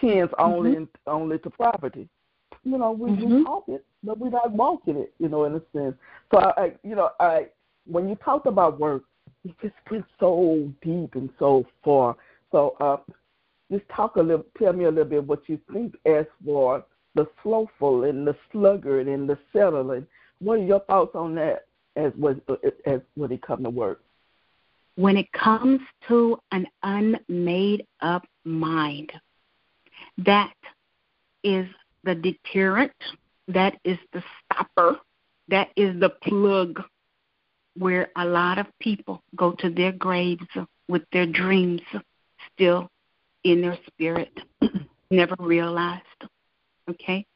tends 0.00 0.32
only 0.38 0.70
mm-hmm. 0.70 0.82
in, 0.82 0.88
only 1.06 1.38
to 1.38 1.50
poverty. 1.50 2.08
You 2.64 2.78
know, 2.78 2.92
we, 2.92 3.10
mm-hmm. 3.10 3.38
we 3.38 3.44
talk 3.44 3.64
it, 3.68 3.84
but 4.02 4.18
we're 4.18 4.30
not 4.30 4.52
walking 4.52 4.96
it. 4.96 5.12
You 5.18 5.28
know, 5.28 5.44
in 5.44 5.54
a 5.54 5.62
sense. 5.72 5.96
So 6.30 6.38
I, 6.38 6.62
I 6.62 6.72
you 6.82 6.94
know, 6.94 7.10
I 7.18 7.46
when 7.86 8.08
you 8.08 8.14
talked 8.16 8.46
about 8.46 8.78
work, 8.78 9.02
it 9.44 9.54
just 9.60 9.74
went 9.90 10.04
so 10.20 10.70
deep 10.82 11.14
and 11.14 11.30
so 11.38 11.64
far. 11.84 12.16
So 12.52 12.76
uh, 12.80 12.98
just 13.72 13.88
talk 13.88 14.16
a 14.16 14.20
little, 14.20 14.46
tell 14.58 14.72
me 14.72 14.84
a 14.84 14.90
little 14.90 15.04
bit 15.04 15.26
what 15.26 15.48
you 15.48 15.58
think 15.72 15.94
as 16.06 16.26
for 16.44 16.84
the 17.14 17.26
slowful 17.42 18.04
and 18.04 18.26
the 18.26 18.36
sluggard 18.50 19.08
and 19.08 19.28
the 19.28 19.38
settling. 19.52 20.06
What 20.38 20.60
are 20.60 20.64
your 20.64 20.80
thoughts 20.80 21.14
on 21.14 21.34
that 21.36 21.66
as 21.96 22.12
was 22.16 22.36
as 22.86 23.00
when 23.14 23.32
it 23.32 23.42
come 23.42 23.62
to 23.64 23.70
work? 23.70 24.02
when 24.96 25.16
it 25.16 25.30
comes 25.32 25.80
to 26.08 26.38
an 26.50 26.66
unmade 26.82 27.86
up 28.00 28.26
mind, 28.44 29.12
that 30.18 30.54
is 31.42 31.66
the 32.04 32.14
deterrent, 32.14 32.92
that 33.48 33.74
is 33.84 33.98
the 34.12 34.22
stopper, 34.44 34.98
that 35.48 35.68
is 35.76 35.98
the 36.00 36.10
plug 36.10 36.82
where 37.78 38.10
a 38.16 38.24
lot 38.24 38.58
of 38.58 38.66
people 38.80 39.22
go 39.34 39.52
to 39.52 39.70
their 39.70 39.92
graves 39.92 40.46
with 40.88 41.02
their 41.12 41.26
dreams 41.26 41.80
still 42.52 42.90
in 43.44 43.60
their 43.60 43.78
spirit, 43.86 44.32
never 45.10 45.34
realized. 45.38 46.02
Okay? 46.88 47.26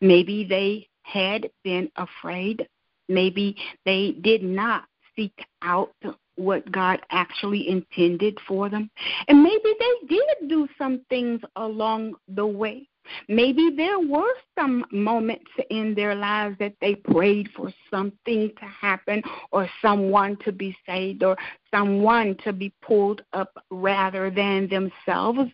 Maybe 0.00 0.44
they 0.44 0.88
had 1.02 1.48
been 1.64 1.90
afraid. 1.96 2.66
Maybe 3.08 3.56
they 3.84 4.16
did 4.22 4.42
not 4.42 4.84
seek 5.14 5.38
out 5.62 5.94
what 6.36 6.70
God 6.70 7.00
actually 7.10 7.68
intended 7.68 8.38
for 8.46 8.68
them. 8.68 8.90
And 9.28 9.42
maybe 9.42 9.74
they 9.78 10.06
did 10.08 10.48
do 10.48 10.68
some 10.76 11.02
things 11.08 11.40
along 11.56 12.14
the 12.28 12.46
way. 12.46 12.88
Maybe 13.28 13.70
there 13.76 13.98
were 13.98 14.32
some 14.58 14.84
moments 14.90 15.50
in 15.70 15.94
their 15.94 16.14
lives 16.14 16.56
that 16.58 16.74
they 16.80 16.94
prayed 16.94 17.48
for 17.56 17.72
something 17.90 18.52
to 18.58 18.64
happen 18.64 19.22
or 19.52 19.68
someone 19.82 20.36
to 20.44 20.52
be 20.52 20.76
saved 20.86 21.22
or 21.22 21.36
someone 21.70 22.36
to 22.44 22.52
be 22.52 22.72
pulled 22.82 23.22
up 23.32 23.52
rather 23.70 24.30
than 24.30 24.68
themselves. 24.68 25.50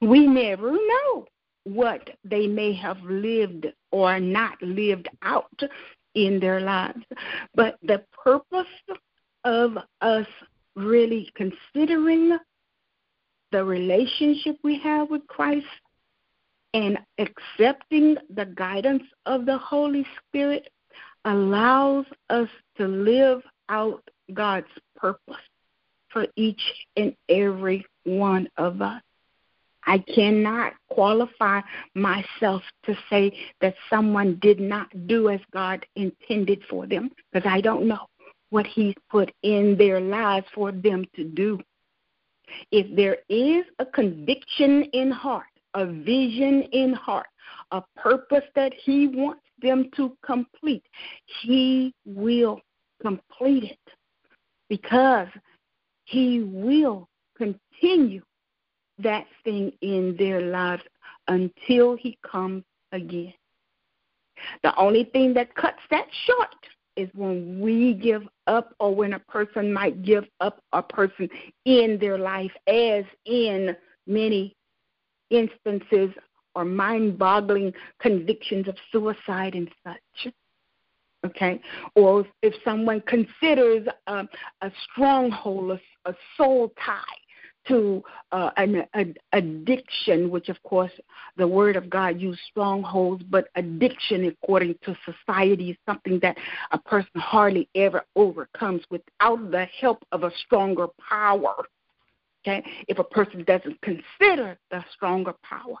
We 0.00 0.26
never 0.26 0.72
know 0.72 1.26
what 1.64 2.10
they 2.24 2.46
may 2.46 2.72
have 2.74 3.00
lived 3.02 3.66
or 3.90 4.18
not 4.18 4.60
lived 4.62 5.08
out 5.22 5.60
in 6.14 6.40
their 6.40 6.60
lives. 6.60 7.04
But 7.54 7.78
the 7.82 8.02
purpose 8.24 8.66
of 9.44 9.76
us 10.00 10.26
really 10.76 11.30
considering 11.34 12.38
the 13.52 13.64
relationship 13.64 14.56
we 14.62 14.78
have 14.78 15.10
with 15.10 15.26
Christ 15.26 15.66
and 16.74 16.98
accepting 17.18 18.16
the 18.34 18.46
guidance 18.46 19.02
of 19.26 19.46
the 19.46 19.58
Holy 19.58 20.06
Spirit 20.28 20.68
allows 21.24 22.06
us 22.30 22.48
to 22.76 22.86
live 22.86 23.42
out 23.68 24.02
God's 24.32 24.66
purpose 24.96 25.34
for 26.08 26.26
each 26.36 26.62
and 26.96 27.14
every 27.28 27.84
one 28.04 28.48
of 28.56 28.82
us. 28.82 29.02
I 29.86 29.98
cannot 29.98 30.74
qualify 30.88 31.60
myself 31.94 32.62
to 32.84 32.94
say 33.08 33.32
that 33.60 33.74
someone 33.88 34.38
did 34.40 34.60
not 34.60 34.88
do 35.06 35.30
as 35.30 35.40
God 35.52 35.84
intended 35.96 36.62
for 36.68 36.86
them 36.86 37.10
because 37.32 37.48
I 37.50 37.60
don't 37.60 37.88
know 37.88 38.06
what 38.50 38.66
He's 38.66 38.94
put 39.10 39.32
in 39.42 39.76
their 39.78 40.00
lives 40.00 40.46
for 40.54 40.70
them 40.70 41.04
to 41.16 41.24
do. 41.24 41.58
If 42.70 42.94
there 42.94 43.18
is 43.28 43.64
a 43.78 43.86
conviction 43.86 44.84
in 44.92 45.10
heart, 45.10 45.46
a 45.74 45.86
vision 45.86 46.62
in 46.72 46.92
heart, 46.92 47.26
a 47.70 47.82
purpose 47.96 48.44
that 48.54 48.72
He 48.74 49.08
wants 49.08 49.42
them 49.62 49.90
to 49.96 50.16
complete, 50.24 50.84
He 51.42 51.94
will 52.04 52.60
complete 53.00 53.64
it 53.64 53.94
because 54.68 55.28
He 56.04 56.42
will 56.42 57.08
continue 57.36 58.22
that 58.98 59.26
thing 59.44 59.72
in 59.80 60.16
their 60.18 60.40
lives 60.40 60.82
until 61.28 61.96
He 61.96 62.18
comes 62.30 62.64
again. 62.92 63.34
The 64.62 64.74
only 64.76 65.04
thing 65.04 65.34
that 65.34 65.54
cuts 65.54 65.80
that 65.90 66.06
short 66.26 66.54
is 66.96 67.08
when 67.14 67.60
we 67.60 67.94
give 67.94 68.22
up 68.46 68.74
or 68.80 68.94
when 68.94 69.14
a 69.14 69.18
person 69.18 69.72
might 69.72 70.02
give 70.02 70.24
up 70.40 70.62
a 70.72 70.82
person 70.82 71.28
in 71.64 71.98
their 72.00 72.18
life, 72.18 72.52
as 72.66 73.04
in 73.26 73.76
many 74.06 74.56
instances 75.30 76.10
or 76.54 76.64
mind 76.64 77.18
boggling 77.18 77.72
convictions 78.00 78.68
of 78.68 78.76
suicide 78.90 79.54
and 79.54 79.70
such. 79.84 80.32
Okay? 81.24 81.60
Or 81.94 82.26
if 82.42 82.54
someone 82.64 83.02
considers 83.02 83.86
a, 84.06 84.26
a 84.62 84.72
stronghold, 84.90 85.78
a, 86.04 86.10
a 86.10 86.14
soul 86.36 86.72
tie 86.84 87.00
to 87.68 88.02
uh, 88.32 88.50
an 88.56 89.14
addiction, 89.32 90.30
which 90.30 90.48
of 90.48 90.62
course 90.62 90.92
the 91.36 91.46
Word 91.46 91.76
of 91.76 91.90
God 91.90 92.20
uses 92.20 92.40
strongholds, 92.50 93.22
but 93.24 93.48
addiction, 93.54 94.24
according 94.24 94.76
to 94.84 94.96
society, 95.04 95.70
is 95.70 95.76
something 95.86 96.18
that 96.20 96.38
a 96.72 96.78
person 96.78 97.10
hardly 97.16 97.68
ever 97.74 98.02
overcomes 98.16 98.82
without 98.90 99.50
the 99.50 99.66
help 99.78 100.04
of 100.10 100.24
a 100.24 100.32
stronger 100.44 100.86
power. 101.08 101.54
Okay, 102.46 102.64
if 102.88 102.98
a 102.98 103.04
person 103.04 103.44
doesn't 103.44 103.78
consider 103.82 104.58
the 104.70 104.82
stronger 104.94 105.34
power, 105.42 105.76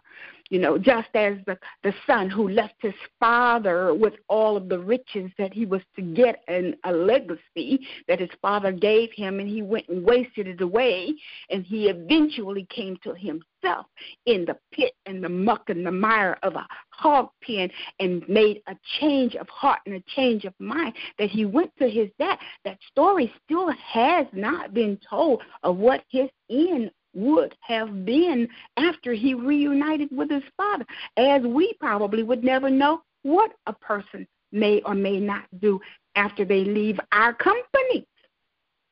you 0.50 0.58
know, 0.58 0.76
just 0.76 1.08
as 1.14 1.36
the, 1.46 1.56
the 1.84 1.94
son 2.06 2.28
who 2.28 2.48
left 2.48 2.74
his 2.80 2.94
father 3.18 3.94
with 3.94 4.14
all 4.28 4.56
of 4.56 4.68
the 4.68 4.78
riches 4.78 5.30
that 5.38 5.54
he 5.54 5.64
was 5.64 5.80
to 5.96 6.02
get 6.02 6.42
and 6.48 6.76
a 6.84 6.92
legacy 6.92 7.86
that 8.08 8.20
his 8.20 8.30
father 8.42 8.72
gave 8.72 9.10
him, 9.12 9.38
and 9.40 9.48
he 9.48 9.62
went 9.62 9.88
and 9.88 10.04
wasted 10.04 10.48
it 10.48 10.60
away, 10.60 11.14
and 11.50 11.64
he 11.64 11.88
eventually 11.88 12.66
came 12.68 12.98
to 13.04 13.14
himself 13.14 13.86
in 14.26 14.44
the 14.44 14.56
pit 14.72 14.92
and 15.06 15.22
the 15.22 15.28
muck 15.28 15.68
and 15.68 15.86
the 15.86 15.92
mire 15.92 16.36
of 16.42 16.54
a 16.56 16.66
hog 16.90 17.28
pen 17.42 17.70
and 18.00 18.28
made 18.28 18.60
a 18.66 18.76
change 19.00 19.36
of 19.36 19.48
heart 19.48 19.78
and 19.86 19.94
a 19.94 20.02
change 20.16 20.44
of 20.44 20.54
mind 20.58 20.94
that 21.18 21.30
he 21.30 21.44
went 21.44 21.70
to 21.78 21.88
his 21.88 22.08
dad. 22.18 22.38
That 22.64 22.78
story 22.90 23.32
still 23.44 23.70
has 23.70 24.26
not 24.32 24.74
been 24.74 24.98
told 25.08 25.42
of 25.62 25.76
what 25.76 26.02
his 26.10 26.28
end 26.50 26.90
would 27.14 27.54
have 27.60 28.04
been 28.04 28.48
after 28.76 29.12
he 29.12 29.34
reunited 29.34 30.08
with 30.12 30.30
his 30.30 30.42
father, 30.56 30.86
as 31.16 31.42
we 31.42 31.72
probably 31.80 32.22
would 32.22 32.44
never 32.44 32.70
know 32.70 33.02
what 33.22 33.52
a 33.66 33.72
person 33.72 34.26
may 34.52 34.80
or 34.82 34.94
may 34.94 35.18
not 35.18 35.44
do 35.60 35.80
after 36.16 36.44
they 36.44 36.64
leave 36.64 36.98
our 37.12 37.32
company. 37.32 38.06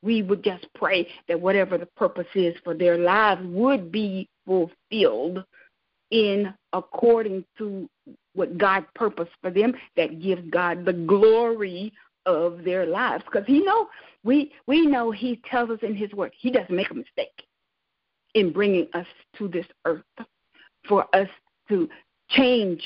We 0.01 0.21
would 0.21 0.43
just 0.43 0.67
pray 0.75 1.07
that 1.27 1.39
whatever 1.39 1.77
the 1.77 1.87
purpose 1.97 2.27
is 2.33 2.55
for 2.63 2.73
their 2.73 2.97
lives 2.97 3.41
would 3.43 3.91
be 3.91 4.29
fulfilled 4.45 5.43
in 6.11 6.53
according 6.73 7.45
to 7.57 7.89
what 8.33 8.57
God 8.57 8.85
purposed 8.95 9.31
for 9.41 9.51
them 9.51 9.73
that 9.97 10.21
gives 10.21 10.41
God 10.49 10.85
the 10.85 10.93
glory 10.93 11.91
of 12.25 12.63
their 12.63 12.85
lives. 12.85 13.23
Because 13.25 13.45
he 13.45 13.63
know 13.63 13.89
we 14.23 14.51
we 14.67 14.85
know 14.85 15.11
he 15.11 15.41
tells 15.49 15.69
us 15.69 15.79
in 15.81 15.95
his 15.95 16.11
word 16.13 16.31
he 16.37 16.49
doesn't 16.49 16.75
make 16.75 16.91
a 16.91 16.95
mistake 16.95 17.43
in 18.33 18.51
bringing 18.51 18.87
us 18.93 19.07
to 19.37 19.47
this 19.47 19.65
earth, 19.85 20.03
for 20.87 21.05
us 21.15 21.29
to 21.69 21.89
change 22.29 22.81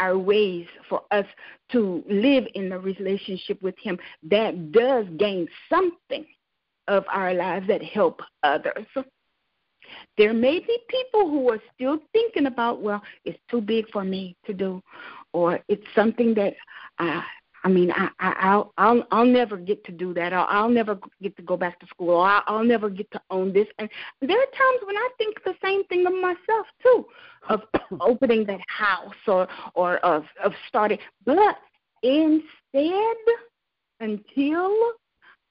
our 0.00 0.16
ways, 0.18 0.66
for 0.88 1.02
us 1.10 1.26
to 1.72 2.02
live 2.08 2.44
in 2.54 2.72
a 2.72 2.78
relationship 2.78 3.60
with 3.62 3.78
Him 3.78 3.98
that 4.30 4.72
does 4.72 5.06
gain 5.18 5.46
something 5.68 6.24
of 6.88 7.04
our 7.12 7.34
lives 7.34 7.66
that 7.68 7.82
help 7.82 8.20
others. 8.42 8.86
There 10.16 10.32
may 10.32 10.60
be 10.60 10.78
people 10.88 11.28
who 11.28 11.50
are 11.50 11.60
still 11.74 11.98
thinking 12.12 12.46
about, 12.46 12.80
well, 12.80 13.02
it's 13.24 13.38
too 13.50 13.60
big 13.60 13.88
for 13.90 14.04
me 14.04 14.36
to 14.46 14.54
do, 14.54 14.82
or 15.32 15.60
it's 15.68 15.86
something 15.94 16.34
that 16.34 16.54
I 16.98 17.22
I 17.62 17.68
mean, 17.68 17.90
I, 17.92 18.08
I 18.18 18.32
I'll 18.40 18.72
I'll 18.78 19.06
I'll 19.10 19.26
never 19.26 19.56
get 19.56 19.84
to 19.84 19.92
do 19.92 20.14
that. 20.14 20.32
I'll, 20.32 20.46
I'll 20.48 20.68
never 20.68 20.98
get 21.22 21.36
to 21.36 21.42
go 21.42 21.56
back 21.56 21.78
to 21.80 21.86
school. 21.86 22.10
Or 22.10 22.26
I'll, 22.26 22.42
I'll 22.46 22.64
never 22.64 22.88
get 22.88 23.10
to 23.12 23.20
own 23.30 23.52
this. 23.52 23.66
And 23.78 23.88
there 24.20 24.38
are 24.38 24.46
times 24.46 24.80
when 24.84 24.96
I 24.96 25.08
think 25.18 25.42
the 25.44 25.54
same 25.62 25.84
thing 25.84 26.06
of 26.06 26.14
myself 26.14 26.66
too, 26.82 27.06
of 27.48 27.62
opening 28.00 28.44
that 28.46 28.60
house 28.66 29.14
or 29.26 29.48
or 29.74 29.98
of 29.98 30.24
of 30.42 30.52
starting. 30.68 30.98
But 31.24 31.58
instead, 32.02 33.16
until 34.00 34.74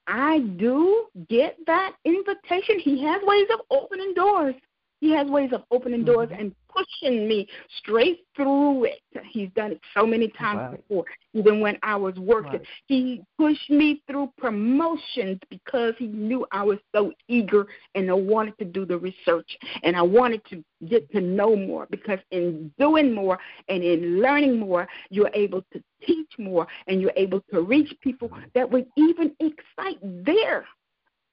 I 0.06 0.40
do 0.56 1.06
get 1.28 1.56
that 1.66 1.94
invitation, 2.04 2.80
he 2.80 3.04
has 3.04 3.22
ways 3.24 3.46
of 3.52 3.60
opening 3.70 4.14
doors. 4.14 4.56
He 5.00 5.12
has 5.12 5.28
ways 5.28 5.50
of 5.52 5.62
opening 5.70 6.04
doors 6.04 6.28
mm-hmm. 6.28 6.40
and 6.40 6.54
pushing 6.68 7.26
me 7.26 7.48
straight 7.78 8.20
through 8.36 8.84
it. 8.84 9.00
He's 9.30 9.48
done 9.56 9.72
it 9.72 9.80
so 9.96 10.06
many 10.06 10.28
times 10.28 10.58
wow. 10.58 10.70
before, 10.76 11.04
even 11.34 11.60
when 11.60 11.78
I 11.82 11.96
was 11.96 12.14
working. 12.16 12.52
Right. 12.52 12.66
He 12.86 13.22
pushed 13.38 13.70
me 13.70 14.02
through 14.06 14.32
promotions 14.38 15.38
because 15.48 15.94
he 15.98 16.06
knew 16.06 16.46
I 16.52 16.62
was 16.62 16.78
so 16.94 17.12
eager 17.28 17.66
and 17.94 18.10
I 18.10 18.14
wanted 18.14 18.58
to 18.58 18.64
do 18.64 18.84
the 18.84 18.98
research 18.98 19.50
and 19.82 19.96
I 19.96 20.02
wanted 20.02 20.42
to 20.50 20.62
get 20.86 21.10
to 21.12 21.20
know 21.20 21.56
more 21.56 21.86
because 21.90 22.18
in 22.30 22.72
doing 22.78 23.14
more 23.14 23.38
and 23.68 23.82
in 23.82 24.20
learning 24.20 24.58
more, 24.58 24.86
you're 25.10 25.30
able 25.34 25.62
to 25.72 25.82
teach 26.06 26.30
more 26.38 26.66
and 26.86 27.00
you're 27.00 27.12
able 27.16 27.42
to 27.52 27.62
reach 27.62 27.92
people 28.00 28.30
that 28.54 28.70
would 28.70 28.86
even 28.96 29.34
excite 29.40 29.98
their 30.02 30.66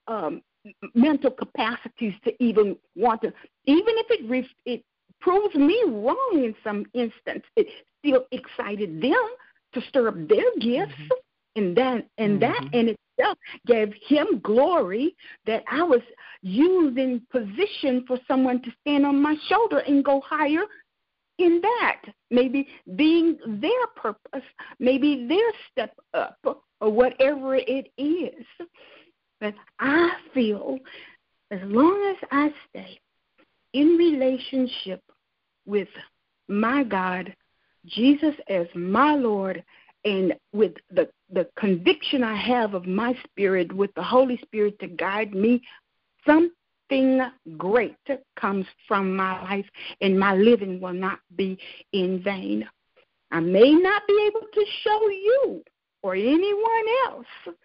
um, 0.07 0.41
mental 0.93 1.32
capacities 1.32 2.13
to 2.24 2.43
even 2.43 2.76
want 2.95 3.22
to, 3.22 3.34
even 3.65 3.93
if 3.97 4.07
it 4.09 4.30
re- 4.30 4.49
it 4.65 4.84
proves 5.20 5.55
me 5.55 5.82
wrong 5.88 6.32
in 6.34 6.55
some 6.63 6.86
instance, 6.93 7.43
it 7.55 7.68
still 7.99 8.26
excited 8.32 9.01
them 9.01 9.28
to 9.74 9.82
stir 9.89 10.07
up 10.09 10.15
their 10.28 10.51
gifts, 10.59 10.93
mm-hmm. 10.93 11.57
and 11.57 11.76
then 11.76 12.03
and 12.18 12.39
mm-hmm. 12.39 12.51
that 12.51 12.74
in 12.74 12.95
itself 13.18 13.38
gave 13.65 13.93
him 14.07 14.39
glory 14.43 15.15
that 15.45 15.63
I 15.72 15.84
was 15.84 16.01
using 16.41 17.22
position 17.32 18.05
for 18.07 18.20
someone 18.28 18.61
to 18.61 18.72
stand 18.82 19.05
on 19.05 19.22
my 19.22 19.36
shoulder 19.49 19.80
and 19.80 20.03
go 20.03 20.22
higher 20.22 20.63
in 21.39 21.61
that. 21.61 22.01
Maybe 22.32 22.68
being 22.95 23.38
their 23.45 23.88
purpose, 23.95 24.45
maybe 24.80 25.28
their 25.28 25.51
step 25.72 25.95
up, 26.13 26.38
or 26.82 26.91
whatever 26.91 27.55
it 27.55 27.91
is. 27.97 28.45
But 29.40 29.54
I 29.80 30.12
feel 30.34 30.80
as 31.52 31.60
long 31.64 32.16
as 32.16 32.30
I 32.32 32.50
stay 32.70 33.00
in 33.74 33.98
relationship 33.98 35.02
with 35.66 35.88
my 36.48 36.84
God, 36.84 37.36
Jesus 37.86 38.34
as 38.50 38.68
my 38.76 39.16
Lord, 39.16 39.64
and 40.06 40.34
with 40.54 40.74
the, 40.92 41.10
the 41.32 41.48
conviction 41.58 42.24
I 42.24 42.36
have 42.36 42.74
of 42.74 42.86
my 42.86 43.18
spirit, 43.26 43.72
with 43.74 43.94
the 43.96 44.04
Holy 44.04 44.38
Spirit 44.38 44.80
to 44.80 44.88
guide 44.88 45.34
me, 45.34 45.62
something 46.26 47.22
great 47.58 47.98
comes 48.40 48.66
from 48.88 49.16
my 49.16 49.42
life, 49.44 49.66
and 50.02 50.20
my 50.20 50.36
living 50.36 50.80
will 50.80 50.94
not 50.94 51.20
be 51.36 51.58
in 51.92 52.24
vain. 52.24 52.68
I 53.32 53.42
may 53.42 53.74
not 53.74 54.04
be 54.08 54.28
able 54.28 54.48
to 54.54 54.66
show 54.84 55.10
you 55.10 55.64
or 56.02 56.16
anyone 56.16 56.86
else 57.06 57.56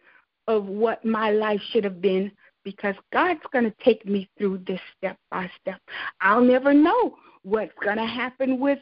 of 0.49 0.67
what 0.67 1.05
my 1.05 1.31
life 1.31 1.61
should 1.71 1.85
have 1.85 2.01
been 2.01 2.31
because 2.65 2.95
God's 3.13 3.41
going 3.53 3.65
to 3.65 3.75
take 3.85 4.07
me 4.07 4.29
through 4.39 4.63
this 4.67 4.81
step 4.97 5.17
by 5.31 5.51
step. 5.61 5.81
I'll 6.21 6.43
never 6.43 6.73
know 6.73 7.17
what's 7.43 7.73
going 7.83 7.97
to 7.97 8.07
happen 8.07 8.61
with 8.61 8.79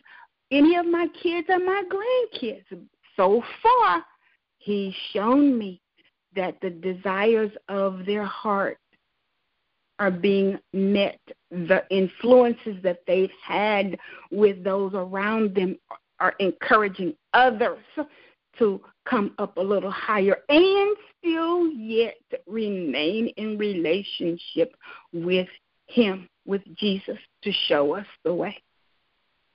any 0.51 0.77
of 0.77 0.87
my 0.87 1.07
kids 1.23 1.49
or 1.49 1.59
my 1.59 1.83
grandkids. 1.91 2.65
So 3.17 3.43
far, 3.63 4.05
He's 4.59 4.95
shown 5.13 5.59
me 5.59 5.81
that 6.37 6.61
the 6.61 6.69
desires 6.69 7.51
of 7.69 8.05
their 8.05 8.25
heart 8.25 8.79
are 9.99 10.11
being 10.11 10.59
met. 10.73 11.19
The 11.51 11.85
influences 11.91 12.77
that 12.83 13.01
they've 13.07 13.33
had 13.43 13.97
with 14.31 14.63
those 14.63 14.93
around 14.95 15.55
them 15.55 15.79
are 16.21 16.35
encouraging 16.39 17.15
others 17.33 17.79
to 18.59 18.81
come 19.11 19.35
up 19.39 19.57
a 19.57 19.61
little 19.61 19.91
higher 19.91 20.37
and 20.49 20.97
still 21.19 21.69
yet 21.73 22.17
remain 22.47 23.29
in 23.37 23.59
relationship 23.59 24.75
with 25.13 25.49
Him, 25.89 26.29
with 26.47 26.63
Jesus, 26.77 27.19
to 27.43 27.53
show 27.67 27.95
us 27.95 28.07
the 28.25 28.33
way. 28.33 28.57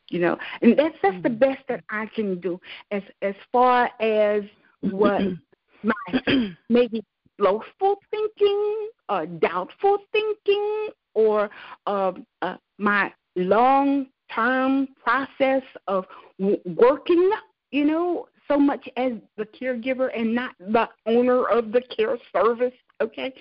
You 0.10 0.20
know, 0.20 0.38
and 0.62 0.78
that's 0.78 0.96
that's 1.02 1.22
the 1.24 1.30
mm-hmm. 1.30 1.40
best 1.40 1.64
that 1.68 1.84
I 1.90 2.06
can 2.14 2.40
do 2.40 2.60
as 2.92 3.02
as 3.24 3.34
far 3.52 3.90
as 4.00 4.44
what 4.82 5.22
my 5.84 6.54
maybe 6.70 7.04
slothful 7.38 7.96
thinking 8.12 8.90
or 9.10 9.26
doubtful 9.26 9.98
thinking 10.12 10.90
or 11.16 11.50
uh, 11.88 12.12
uh, 12.44 12.58
my 12.78 13.12
long 13.36 14.08
term 14.34 14.88
process 15.04 15.64
of 15.88 16.06
w- 16.40 16.62
working, 16.66 17.32
you 17.72 17.86
know, 17.86 18.28
so 18.48 18.58
much 18.58 18.88
as 18.98 19.14
the 19.38 19.46
caregiver 19.46 20.10
and 20.18 20.34
not 20.34 20.56
the 20.60 20.88
owner 21.06 21.46
of 21.46 21.72
the 21.72 21.82
care 21.96 22.18
service. 22.34 22.74
Okay, 23.02 23.34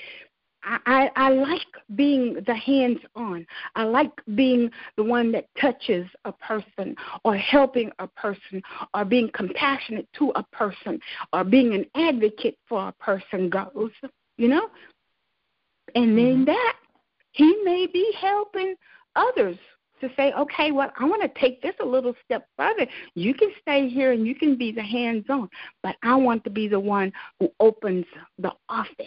I, 0.65 1.11
I, 1.17 1.31
like 1.31 1.61
being 1.95 2.43
the 2.47 2.55
hands 2.55 2.99
on. 3.15 3.47
I 3.75 3.85
like 3.85 4.11
being 4.35 4.71
the 4.97 5.05
one 5.05 5.31
that 5.33 5.47
touches 5.61 6.07
a 6.25 6.33
person 6.33 6.97
or 7.25 7.37
helping 7.37 7.91
a 7.99 8.07
person 8.07 8.63
or 8.95 9.05
being 9.05 9.31
compassionate 9.35 10.09
to 10.19 10.33
a 10.37 10.43
person 10.43 10.99
or 11.33 11.45
being 11.45 11.75
an 11.75 11.85
advocate 11.95 12.57
for 12.69 12.89
a 12.89 12.93
person 12.93 13.51
goes, 13.51 13.91
you 14.39 14.49
know? 14.49 14.69
And 15.95 16.17
then 16.17 16.25
mm-hmm. 16.25 16.45
that, 16.47 16.77
he 17.33 17.57
may 17.65 17.87
be 17.87 18.13
helping 18.19 18.75
others 19.17 19.59
to 20.01 20.09
say, 20.17 20.33
okay, 20.33 20.73
well, 20.73 20.91
I 20.99 21.05
want 21.05 21.23
to 21.23 21.41
take 21.41 21.63
this 21.63 21.75
a 21.81 21.85
little 21.85 22.15
step 22.25 22.47
further. 22.57 22.87
You 23.15 23.35
can 23.35 23.51
stay 23.61 23.89
here 23.89 24.13
and 24.13 24.27
you 24.27 24.35
can 24.35 24.57
be 24.57 24.73
the 24.73 24.83
hands 24.83 25.27
on, 25.29 25.49
but 25.83 25.97
I 26.03 26.15
want 26.17 26.45
to 26.45 26.51
be 26.51 26.69
the 26.69 26.81
one 26.81 27.13
who 27.41 27.51
opens 27.61 28.05
the 28.39 28.53
office, 28.69 29.07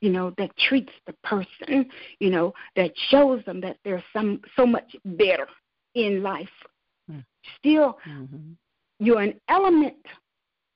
you 0.00 0.10
know, 0.10 0.32
that 0.38 0.56
treats 0.56 0.92
the 1.06 1.14
person, 1.24 1.90
you 2.18 2.30
know, 2.30 2.52
that 2.76 2.92
shows 3.10 3.44
them 3.44 3.60
that 3.62 3.78
there's 3.84 4.02
some 4.12 4.40
so 4.56 4.66
much 4.66 4.94
better 5.04 5.46
in 5.94 6.22
life. 6.22 6.48
Mm-hmm. 7.10 7.20
Still, 7.58 7.98
mm-hmm. 8.08 8.52
you're 8.98 9.20
an 9.20 9.40
element 9.48 9.96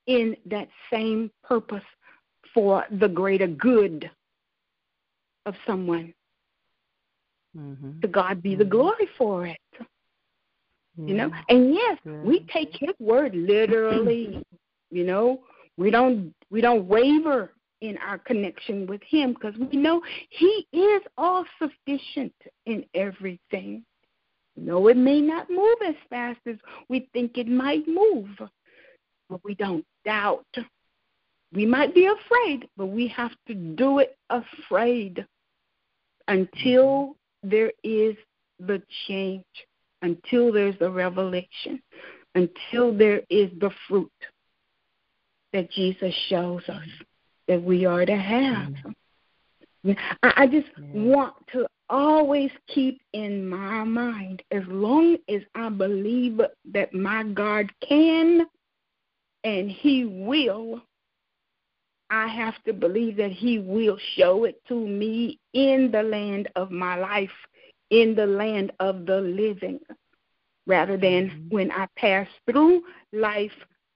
in 0.07 0.37
that 0.47 0.69
same 0.93 1.31
purpose 1.45 1.85
for 2.55 2.85
the 2.91 3.09
greater 3.09 3.47
good 3.47 4.11
of 5.47 5.55
someone. 5.67 6.13
Mm-hmm. 7.57 8.01
To 8.01 8.09
God 8.09 8.43
be 8.43 8.55
the 8.55 8.65
mm-hmm. 8.65 8.71
glory 8.71 9.09
for 9.17 9.47
it. 9.47 9.59
Yeah. 10.97 11.07
You 11.07 11.15
know, 11.15 11.31
and 11.49 11.75
yes, 11.75 11.99
yeah. 12.05 12.13
we 12.23 12.47
take 12.53 12.71
His 12.73 12.91
word 12.99 13.35
literally. 13.35 14.43
you 14.91 15.05
know, 15.05 15.41
we 15.77 15.91
don't 15.91 16.35
we 16.51 16.61
don't 16.61 16.87
waver 16.87 17.53
in 17.81 17.97
our 17.99 18.19
connection 18.19 18.87
with 18.87 19.01
Him 19.09 19.33
because 19.33 19.55
we 19.59 19.79
know 19.79 20.03
He 20.31 20.67
is 20.73 21.03
all 21.17 21.45
sufficient 21.59 22.35
in 22.67 22.85
everything. 22.95 23.85
No, 24.57 24.89
it 24.89 24.97
may 24.97 25.21
not 25.21 25.49
move 25.49 25.77
as 25.87 25.95
fast 26.11 26.41
as 26.47 26.57
we 26.89 27.09
think 27.13 27.39
it 27.39 27.47
might 27.47 27.87
move, 27.87 28.29
but 29.31 29.41
we 29.45 29.55
don't 29.55 29.85
doubt. 30.05 30.47
We 31.53 31.65
might 31.65 31.95
be 31.95 32.07
afraid, 32.07 32.69
but 32.77 32.87
we 32.87 33.07
have 33.09 33.31
to 33.47 33.55
do 33.55 34.01
it 34.01 34.19
afraid 34.31 35.25
until 36.27 37.17
there 37.43 37.73
is 37.83 38.17
the 38.59 38.83
change, 39.07 39.45
until 40.03 40.53
there's 40.53 40.79
the 40.79 40.91
revelation, 40.91 41.81
until 42.35 42.97
there 42.97 43.23
is 43.31 43.51
the 43.61 43.71
fruit 43.89 44.11
that 45.53 45.71
Jesus 45.71 46.15
shows 46.29 46.63
us 46.69 46.87
that 47.47 47.63
we 47.63 47.87
are 47.87 48.05
to 48.05 48.17
have. 48.17 48.73
Mm-hmm. 49.85 49.93
I, 50.23 50.47
just 50.47 50.69
want 50.93 51.35
to 51.53 51.67
always 51.89 52.51
keep 52.67 53.01
in 53.13 53.49
my 53.49 53.85
mind 53.85 54.43
as 54.51 54.63
long 54.67 55.17
as 55.29 55.41
I 55.55 55.69
believe 55.71 56.41
that 56.73 56.93
my 56.93 57.23
God 57.23 57.71
can 57.89 58.47
and 59.45 59.71
He 59.71 60.05
will, 60.05 60.83
I 62.11 62.27
have 62.29 62.55
to 62.65 62.73
believe 62.73 63.17
that 63.17 63.33
He 63.33 63.59
will 63.59 63.99
show 64.17 64.45
it 64.45 64.61
to 64.69 64.75
me 64.75 65.39
in 65.53 65.91
the 65.93 66.03
land 66.03 66.49
of 66.57 66.71
my 66.71 66.97
life, 66.97 67.31
in 67.91 68.15
the 68.15 68.27
land 68.27 68.73
of 68.81 69.07
the 69.07 69.21
living, 69.21 69.81
rather 70.67 70.97
than 70.97 71.29
mm-hmm. 71.29 71.55
when 71.55 71.71
I 71.71 71.87
pass 71.97 72.27
through 72.51 72.83
life 73.13 73.53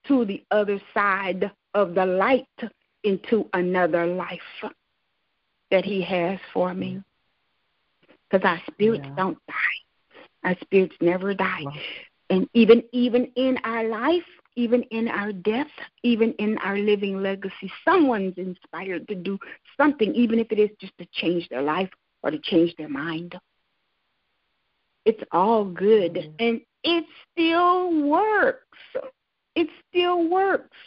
to 0.07 0.25
the 0.25 0.43
other 0.51 0.79
side 0.93 1.51
of 1.73 1.95
the 1.95 2.05
light 2.05 2.47
into 3.03 3.49
another 3.53 4.05
life 4.05 4.39
that 5.71 5.85
He 5.85 6.01
has 6.03 6.39
for 6.53 6.73
me. 6.73 7.01
Because 8.29 8.45
our 8.45 8.61
spirits 8.71 9.05
yeah. 9.05 9.15
don't 9.15 9.37
die. 9.47 10.49
Our 10.49 10.55
spirits 10.61 10.95
never 11.01 11.33
die. 11.33 11.63
And 12.29 12.47
even 12.53 12.83
even 12.91 13.31
in 13.35 13.57
our 13.63 13.87
life, 13.87 14.23
even 14.55 14.83
in 14.83 15.07
our 15.07 15.31
death, 15.31 15.67
even 16.03 16.33
in 16.33 16.57
our 16.59 16.77
living 16.77 17.21
legacy, 17.21 17.71
someone's 17.85 18.37
inspired 18.37 19.07
to 19.07 19.15
do 19.15 19.37
something, 19.77 20.13
even 20.13 20.39
if 20.39 20.51
it 20.51 20.59
is 20.59 20.69
just 20.79 20.97
to 20.97 21.07
change 21.13 21.47
their 21.49 21.61
life 21.61 21.89
or 22.21 22.31
to 22.31 22.39
change 22.39 22.75
their 22.77 22.89
mind. 22.89 23.35
It's 25.05 25.23
all 25.31 25.65
good. 25.65 26.13
Mm-hmm. 26.13 26.35
And 26.39 26.61
it 26.83 27.05
still 27.31 28.07
works. 28.07 28.77
It 29.55 29.67
still 29.89 30.29
works. 30.29 30.77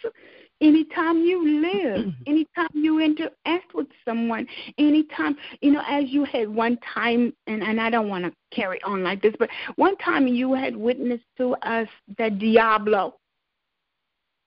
Anytime 0.60 1.20
you 1.20 1.60
live, 1.60 2.14
anytime 2.26 2.68
you 2.72 3.00
interact 3.00 3.74
with 3.74 3.88
someone, 4.04 4.46
anytime, 4.78 5.36
you 5.60 5.72
know, 5.72 5.82
as 5.86 6.04
you 6.08 6.24
had 6.24 6.48
one 6.48 6.78
time, 6.94 7.34
and, 7.46 7.62
and 7.62 7.80
I 7.80 7.90
don't 7.90 8.08
want 8.08 8.24
to 8.24 8.32
carry 8.54 8.80
on 8.82 9.02
like 9.02 9.20
this, 9.20 9.34
but 9.38 9.50
one 9.76 9.96
time 9.98 10.26
you 10.26 10.54
had 10.54 10.74
witnessed 10.74 11.26
to 11.36 11.54
us 11.56 11.88
that 12.16 12.38
Diablo 12.38 13.16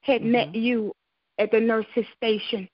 had 0.02 0.22
mm-hmm. 0.22 0.32
met 0.32 0.56
you 0.56 0.93
at 1.38 1.52
the 1.52 1.60
nurse's 1.60 2.06
station, 2.16 2.68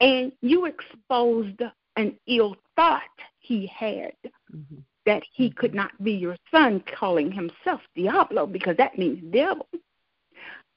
and 0.00 0.32
you 0.40 0.66
exposed 0.66 1.60
an 1.96 2.16
ill 2.26 2.56
thought 2.74 3.02
he 3.38 3.66
had. 3.66 4.12
Mm-hmm. 4.54 4.76
That 5.04 5.22
he 5.32 5.50
could 5.50 5.72
not 5.72 5.92
be 6.02 6.10
your 6.10 6.36
son, 6.50 6.82
calling 6.98 7.30
himself 7.30 7.80
Diablo, 7.94 8.44
because 8.44 8.76
that 8.76 8.98
means 8.98 9.22
devil. 9.32 9.68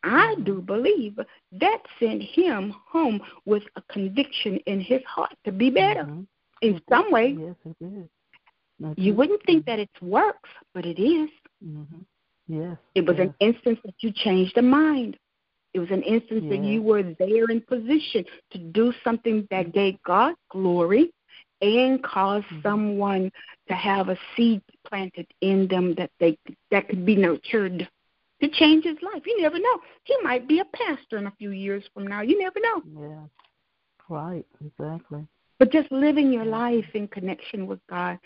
I 0.03 0.35
mm-hmm. 0.35 0.43
do 0.43 0.61
believe 0.61 1.19
that 1.53 1.79
sent 1.99 2.21
him 2.21 2.75
home 2.87 3.21
with 3.45 3.63
a 3.75 3.81
conviction 3.91 4.57
in 4.65 4.81
his 4.81 5.01
heart 5.05 5.33
to 5.45 5.51
be 5.51 5.69
better 5.69 6.03
mm-hmm. 6.03 6.21
in 6.61 6.79
some 6.89 7.11
way. 7.11 7.35
Yes, 7.39 7.55
it 7.65 7.83
is. 7.83 8.97
you 8.97 9.13
wouldn't 9.13 9.43
think 9.45 9.65
that 9.65 9.79
it 9.79 9.89
works, 10.01 10.49
but 10.73 10.85
it 10.85 11.01
is. 11.01 11.29
Mm-hmm. 11.65 12.01
Yes. 12.47 12.77
It 12.95 13.05
was 13.05 13.17
yes. 13.17 13.27
an 13.27 13.35
instance 13.39 13.79
that 13.83 13.95
you 13.99 14.11
changed 14.11 14.57
a 14.57 14.61
mind. 14.61 15.17
It 15.73 15.79
was 15.79 15.91
an 15.91 16.01
instance 16.01 16.45
that 16.49 16.63
you 16.63 16.81
were 16.81 17.03
there 17.03 17.45
in 17.45 17.61
position 17.61 18.25
to 18.51 18.57
do 18.57 18.93
something 19.03 19.47
that 19.51 19.67
mm-hmm. 19.67 19.71
gave 19.71 20.03
God 20.03 20.33
glory 20.49 21.11
and 21.61 22.01
caused 22.03 22.45
mm-hmm. 22.47 22.61
someone 22.67 23.31
to 23.67 23.73
have 23.75 24.09
a 24.09 24.17
seed 24.35 24.61
planted 24.87 25.27
in 25.41 25.67
them 25.67 25.93
that 25.95 26.09
they 26.19 26.37
that 26.71 26.89
could 26.89 27.05
be 27.05 27.15
nurtured 27.15 27.87
to 28.41 28.47
change 28.49 28.85
his 28.85 28.97
life. 29.01 29.21
You 29.25 29.41
never 29.41 29.59
know. 29.59 29.79
He 30.05 30.15
might 30.23 30.47
be 30.47 30.59
a 30.59 30.65
pastor 30.65 31.17
in 31.17 31.27
a 31.27 31.33
few 31.37 31.51
years 31.51 31.83
from 31.93 32.07
now. 32.07 32.21
You 32.21 32.39
never 32.39 32.59
know. 32.59 32.81
Yeah. 33.01 33.25
Right, 34.07 34.45
exactly. 34.65 35.27
But 35.59 35.71
just 35.71 35.91
living 35.91 36.31
your 36.31 36.45
life 36.45 36.85
in 36.93 37.07
connection 37.09 37.67
with 37.67 37.79
God, 37.89 38.17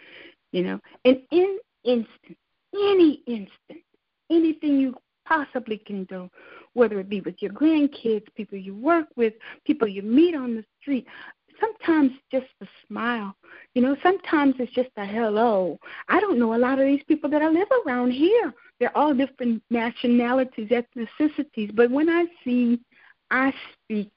you 0.51 0.63
know, 0.63 0.79
and 1.03 1.19
in 1.31 1.57
instant, 1.83 2.37
any 2.73 3.21
instant, 3.27 3.83
anything 4.29 4.79
you 4.79 4.95
possibly 5.25 5.77
can 5.77 6.05
do, 6.05 6.29
whether 6.73 6.99
it 6.99 7.09
be 7.09 7.21
with 7.21 7.35
your 7.41 7.51
grandkids, 7.51 8.25
people 8.35 8.57
you 8.57 8.75
work 8.75 9.07
with, 9.15 9.33
people 9.65 9.87
you 9.87 10.01
meet 10.01 10.35
on 10.35 10.55
the 10.55 10.65
street, 10.81 11.07
sometimes 11.59 12.11
just 12.31 12.47
a 12.61 12.67
smile. 12.87 13.35
You 13.73 13.81
know, 13.81 13.95
sometimes 14.03 14.55
it's 14.59 14.73
just 14.73 14.89
a 14.97 15.05
hello. 15.05 15.79
I 16.07 16.19
don't 16.19 16.39
know 16.39 16.55
a 16.55 16.57
lot 16.57 16.79
of 16.79 16.85
these 16.85 17.03
people 17.07 17.29
that 17.29 17.41
I 17.41 17.49
live 17.49 17.67
around 17.85 18.11
here. 18.11 18.53
They're 18.79 18.97
all 18.97 19.13
different 19.13 19.63
nationalities, 19.69 20.69
ethnicities. 20.69 21.75
But 21.75 21.91
when 21.91 22.09
I 22.09 22.25
see, 22.43 22.79
I 23.31 23.53
speak, 23.73 24.11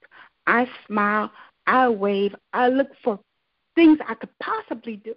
I 0.45 0.67
smile, 0.87 1.31
I 1.65 1.89
wave, 1.89 2.35
I 2.53 2.69
look 2.69 2.89
for 3.03 3.19
things 3.75 3.99
I 4.07 4.15
could 4.15 4.31
possibly 4.39 4.97
do 4.97 5.13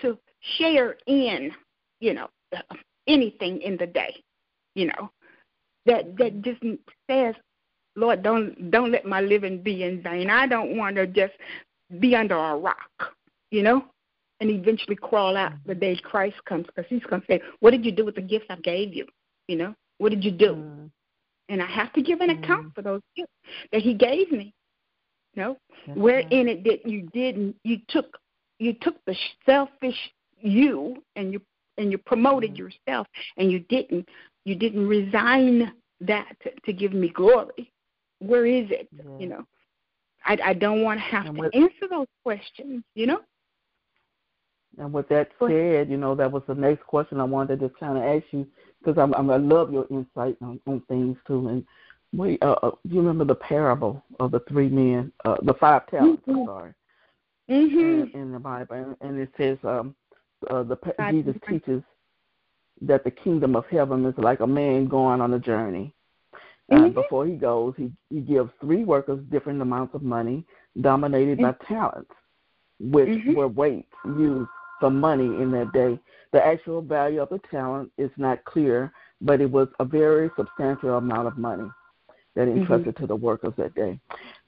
to 0.00 0.18
share 0.58 0.96
in, 1.06 1.50
you 2.00 2.14
know, 2.14 2.28
anything 3.06 3.60
in 3.62 3.76
the 3.76 3.86
day, 3.86 4.14
you 4.76 4.86
know, 4.86 5.10
that 5.86 6.16
that 6.18 6.42
just 6.42 6.60
says 7.10 7.34
Lord, 7.96 8.22
don't 8.22 8.70
don't 8.70 8.92
let 8.92 9.06
my 9.06 9.20
living 9.22 9.62
be 9.62 9.82
in 9.82 10.02
vain. 10.02 10.30
I 10.30 10.46
don't 10.46 10.76
want 10.76 10.96
to 10.96 11.06
just 11.06 11.32
be 11.98 12.14
under 12.14 12.36
a 12.36 12.56
rock, 12.56 13.14
you 13.50 13.62
know, 13.62 13.84
and 14.40 14.50
eventually 14.50 14.96
crawl 14.96 15.36
out 15.36 15.52
the 15.64 15.74
day 15.74 15.96
Christ 15.96 16.36
comes, 16.44 16.66
because 16.66 16.84
He's 16.88 17.02
going 17.04 17.22
to 17.22 17.26
say, 17.26 17.40
"What 17.60 17.70
did 17.70 17.84
you 17.84 17.92
do 17.92 18.04
with 18.04 18.14
the 18.14 18.20
gifts 18.20 18.46
I 18.50 18.56
gave 18.56 18.94
you? 18.94 19.06
You 19.48 19.56
know, 19.56 19.74
what 19.98 20.10
did 20.10 20.22
you 20.22 20.30
do?" 20.30 20.54
Mm. 20.54 20.90
and 21.48 21.62
I 21.62 21.66
have 21.66 21.92
to 21.94 22.02
give 22.02 22.20
an 22.20 22.30
account 22.30 22.68
mm. 22.68 22.74
for 22.74 22.82
those 22.82 23.00
gifts 23.16 23.32
that 23.72 23.80
He 23.80 23.94
gave 23.94 24.30
me. 24.30 24.52
You 25.34 25.42
know, 25.42 25.58
That's 25.86 25.98
where 25.98 26.16
right. 26.16 26.32
in 26.32 26.48
it 26.48 26.64
that 26.64 26.86
you 26.86 27.08
didn't, 27.14 27.56
you 27.64 27.78
took 27.88 28.18
you 28.58 28.74
took 28.74 28.96
the 29.06 29.16
selfish 29.46 29.98
you 30.38 31.02
and 31.14 31.32
you 31.32 31.40
and 31.78 31.90
you 31.90 31.96
promoted 31.98 32.54
mm. 32.54 32.58
yourself, 32.58 33.06
and 33.38 33.50
you 33.50 33.60
didn't 33.60 34.06
you 34.46 34.54
didn't 34.54 34.86
resign 34.86 35.72
that 36.00 36.36
to, 36.64 36.72
give 36.72 36.92
me 36.92 37.08
glory. 37.08 37.72
Where 38.20 38.46
is 38.46 38.70
it? 38.70 38.88
You 39.18 39.28
know, 39.28 39.44
I 40.24 40.38
I 40.42 40.52
don't 40.54 40.82
want 40.82 41.00
to 41.00 41.04
have 41.04 41.26
and 41.26 41.34
to 41.36 41.40
with, 41.42 41.54
answer 41.54 41.88
those 41.90 42.06
questions. 42.22 42.82
You 42.94 43.06
know. 43.08 43.20
And 44.78 44.92
with 44.92 45.08
that 45.08 45.30
said, 45.40 45.90
you 45.90 45.96
know, 45.96 46.14
that 46.14 46.30
was 46.30 46.42
the 46.46 46.54
next 46.54 46.84
question 46.86 47.18
I 47.18 47.24
wanted 47.24 47.60
to 47.60 47.68
just 47.68 47.80
kind 47.80 47.96
of 47.96 48.04
ask 48.04 48.24
you 48.30 48.46
because 48.78 48.98
I'm, 48.98 49.14
I'm, 49.14 49.30
I 49.30 49.38
love 49.38 49.72
your 49.72 49.86
insight 49.90 50.36
on, 50.42 50.60
on 50.66 50.82
things 50.86 51.16
too. 51.26 51.48
And 51.48 51.64
we, 52.12 52.38
uh, 52.42 52.56
uh, 52.62 52.70
you 52.84 52.98
remember 52.98 53.24
the 53.24 53.34
parable 53.34 54.04
of 54.20 54.32
the 54.32 54.40
three 54.48 54.68
men, 54.68 55.12
uh, 55.24 55.36
the 55.42 55.54
five 55.54 55.86
talents. 55.86 56.22
Mm-hmm. 56.28 56.44
Sorry, 56.44 56.74
mm-hmm. 57.50 57.78
in, 57.78 58.10
in 58.20 58.32
the 58.32 58.38
Bible, 58.38 58.96
and 59.00 59.18
it 59.18 59.30
says 59.38 59.56
um, 59.64 59.94
uh, 60.50 60.62
the 60.62 60.76
Jesus 61.10 61.36
teaches 61.48 61.82
that 62.82 63.04
the 63.04 63.10
kingdom 63.10 63.56
of 63.56 63.66
heaven 63.66 64.04
is 64.04 64.14
like 64.18 64.40
a 64.40 64.46
man 64.46 64.86
going 64.86 65.20
on 65.20 65.34
a 65.34 65.38
journey. 65.38 65.92
Mm-hmm. 66.70 66.94
Before 66.94 67.26
he 67.26 67.34
goes, 67.34 67.74
he, 67.76 67.90
he 68.10 68.20
gives 68.20 68.50
three 68.60 68.84
workers 68.84 69.20
different 69.30 69.62
amounts 69.62 69.94
of 69.94 70.02
money, 70.02 70.44
dominated 70.80 71.38
mm-hmm. 71.38 71.52
by 71.52 71.66
talents, 71.66 72.10
which 72.80 73.08
mm-hmm. 73.08 73.34
were 73.34 73.48
weights 73.48 73.92
used 74.04 74.48
for 74.80 74.90
money 74.90 75.24
in 75.24 75.50
that 75.52 75.72
day. 75.72 75.98
The 76.32 76.44
actual 76.44 76.82
value 76.82 77.22
of 77.22 77.28
the 77.28 77.40
talent 77.50 77.92
is 77.98 78.10
not 78.16 78.44
clear, 78.44 78.92
but 79.20 79.40
it 79.40 79.50
was 79.50 79.68
a 79.78 79.84
very 79.84 80.30
substantial 80.36 80.96
amount 80.96 81.28
of 81.28 81.38
money 81.38 81.70
that 82.34 82.48
mm-hmm. 82.48 82.60
entrusted 82.60 82.96
to 82.96 83.06
the 83.06 83.16
workers 83.16 83.54
that 83.56 83.74
day. 83.74 83.98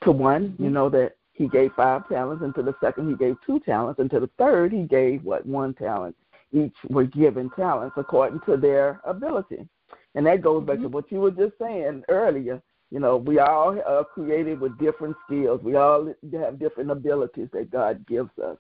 To 0.03 0.13
one, 0.13 0.57
you 0.59 0.67
mm-hmm. 0.67 0.75
know 0.75 0.89
that 0.91 1.17
he 1.33 1.47
gave 1.47 1.73
five 1.75 2.09
talents, 2.09 2.43
and 2.43 2.53
to 2.57 2.63
the 2.63 2.75
second, 2.81 3.09
he 3.09 3.17
gave 3.17 3.37
two 3.47 3.61
talents, 3.61 4.01
and 4.01 4.11
to 4.11 4.19
the 4.19 4.31
third, 4.39 4.73
he 4.73 4.83
gave 4.83 5.23
what 5.23 5.47
one 5.47 5.73
talent. 5.73 6.17
Each 6.53 6.75
were 6.89 7.05
given 7.05 7.51
talents 7.51 7.97
according 7.99 8.41
to 8.47 8.57
their 8.57 9.01
ability. 9.05 9.69
And 10.15 10.27
that 10.27 10.43
goes 10.43 10.65
back 10.65 10.77
mm-hmm. 10.77 10.85
to 10.85 10.89
what 10.89 11.13
you 11.13 11.21
were 11.21 11.31
just 11.31 11.59
saying 11.61 12.05
earlier. 12.09 12.63
You 12.91 13.01
know, 13.01 13.19
we 13.19 13.39
all 13.39 13.79
are 13.87 14.05
created 14.05 14.61
with 14.61 14.79
different 14.79 15.15
skills. 15.27 15.61
We 15.63 15.77
all 15.77 16.13
have 16.33 16.59
different 16.59 16.91
abilities 16.91 17.49
that 17.53 17.71
God 17.71 18.07
gives 18.07 18.31
us 18.43 18.57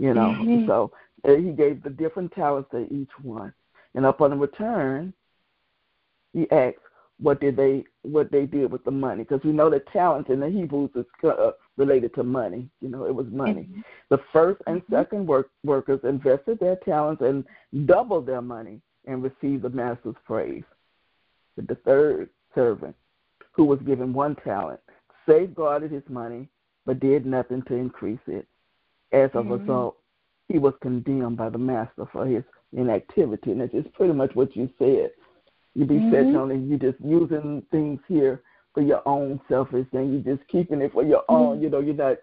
you 0.00 0.14
know. 0.14 0.34
Mm-hmm. 0.40 0.66
So 0.66 0.90
uh, 1.24 1.36
he 1.36 1.52
gave 1.52 1.82
the 1.82 1.90
different 1.90 2.32
talents 2.32 2.70
to 2.72 2.92
each 2.92 3.10
one, 3.22 3.52
and 3.94 4.06
upon 4.06 4.30
the 4.30 4.36
return, 4.36 5.12
he 6.32 6.50
asked 6.50 6.78
what 7.20 7.40
did 7.40 7.56
they 7.56 7.84
what 8.02 8.30
they 8.32 8.46
did 8.46 8.72
with 8.72 8.84
the 8.84 8.90
money 8.90 9.24
because 9.24 9.44
we 9.44 9.52
know 9.52 9.68
that 9.70 9.90
talent 9.92 10.28
in 10.28 10.40
the 10.40 10.48
Hebrews 10.48 10.90
is 10.94 11.04
uh, 11.24 11.52
related 11.76 12.14
to 12.14 12.22
money. 12.22 12.68
You 12.80 12.88
know, 12.88 13.04
it 13.04 13.14
was 13.14 13.26
money. 13.30 13.62
Mm-hmm. 13.62 13.80
The 14.08 14.20
first 14.32 14.60
and 14.66 14.80
mm-hmm. 14.82 14.94
second 14.94 15.26
work, 15.26 15.50
workers 15.64 16.00
invested 16.04 16.58
their 16.60 16.76
talents 16.76 17.22
and 17.22 17.44
doubled 17.86 18.26
their 18.26 18.42
money 18.42 18.80
and 19.06 19.22
received 19.22 19.62
the 19.62 19.70
master's 19.70 20.16
praise. 20.24 20.64
But 21.56 21.68
the 21.68 21.74
third 21.76 22.30
servant, 22.54 22.96
who 23.52 23.64
was 23.64 23.80
given 23.80 24.12
one 24.12 24.36
talent, 24.36 24.80
safeguarded 25.28 25.90
his 25.90 26.02
money 26.08 26.48
but 26.86 27.00
did 27.00 27.26
nothing 27.26 27.62
to 27.68 27.74
increase 27.74 28.18
it. 28.26 28.46
As 29.12 29.30
a 29.34 29.38
mm-hmm. 29.38 29.52
result, 29.52 29.96
he 30.48 30.58
was 30.58 30.74
condemned 30.80 31.36
by 31.36 31.48
the 31.48 31.58
master 31.58 32.06
for 32.12 32.26
his 32.26 32.42
inactivity. 32.72 33.52
And 33.52 33.60
that's 33.60 33.72
just 33.72 33.92
pretty 33.92 34.14
much 34.14 34.34
what 34.34 34.56
you 34.56 34.70
said. 34.78 35.10
You 35.74 35.84
be 35.84 35.94
mm-hmm. 35.94 36.12
sitting 36.12 36.36
on 36.36 36.50
it, 36.50 36.58
you 36.58 36.78
just 36.78 36.98
using 37.04 37.62
things 37.70 38.00
here 38.08 38.42
for 38.74 38.82
your 38.82 39.06
own 39.06 39.40
selfish 39.48 39.86
thing. 39.92 40.12
You're 40.12 40.36
just 40.36 40.48
keeping 40.48 40.80
it 40.80 40.92
for 40.92 41.04
your 41.04 41.20
mm-hmm. 41.20 41.34
own. 41.34 41.62
You 41.62 41.70
know, 41.70 41.80
you're 41.80 41.94
not 41.94 42.16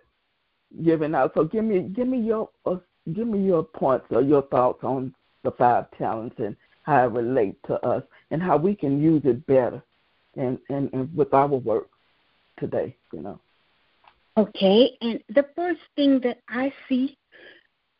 giving 0.83 1.15
out. 1.15 1.31
So 1.33 1.43
give 1.43 1.63
me, 1.63 1.81
give 1.81 2.07
me 2.07 2.19
your, 2.19 2.49
uh, 2.65 2.77
give 3.13 3.27
me 3.27 3.45
your 3.45 3.63
points 3.63 4.05
or 4.11 4.21
your 4.21 4.43
thoughts 4.43 4.83
on 4.83 5.13
the 5.43 5.51
five 5.51 5.85
talents 5.97 6.35
and 6.39 6.55
how 6.83 7.05
it 7.05 7.11
relates 7.11 7.57
to 7.67 7.75
us 7.85 8.03
and 8.31 8.41
how 8.41 8.57
we 8.57 8.75
can 8.75 9.01
use 9.01 9.21
it 9.25 9.45
better 9.47 9.81
and, 10.35 10.57
and, 10.69 10.89
and 10.93 11.15
with 11.15 11.33
our 11.33 11.47
work 11.47 11.87
today. 12.59 12.95
You 13.13 13.21
know. 13.21 13.39
Okay, 14.37 14.91
and 15.01 15.19
the 15.29 15.45
first 15.55 15.81
thing 15.95 16.19
that 16.23 16.41
I 16.47 16.71
see 16.87 17.17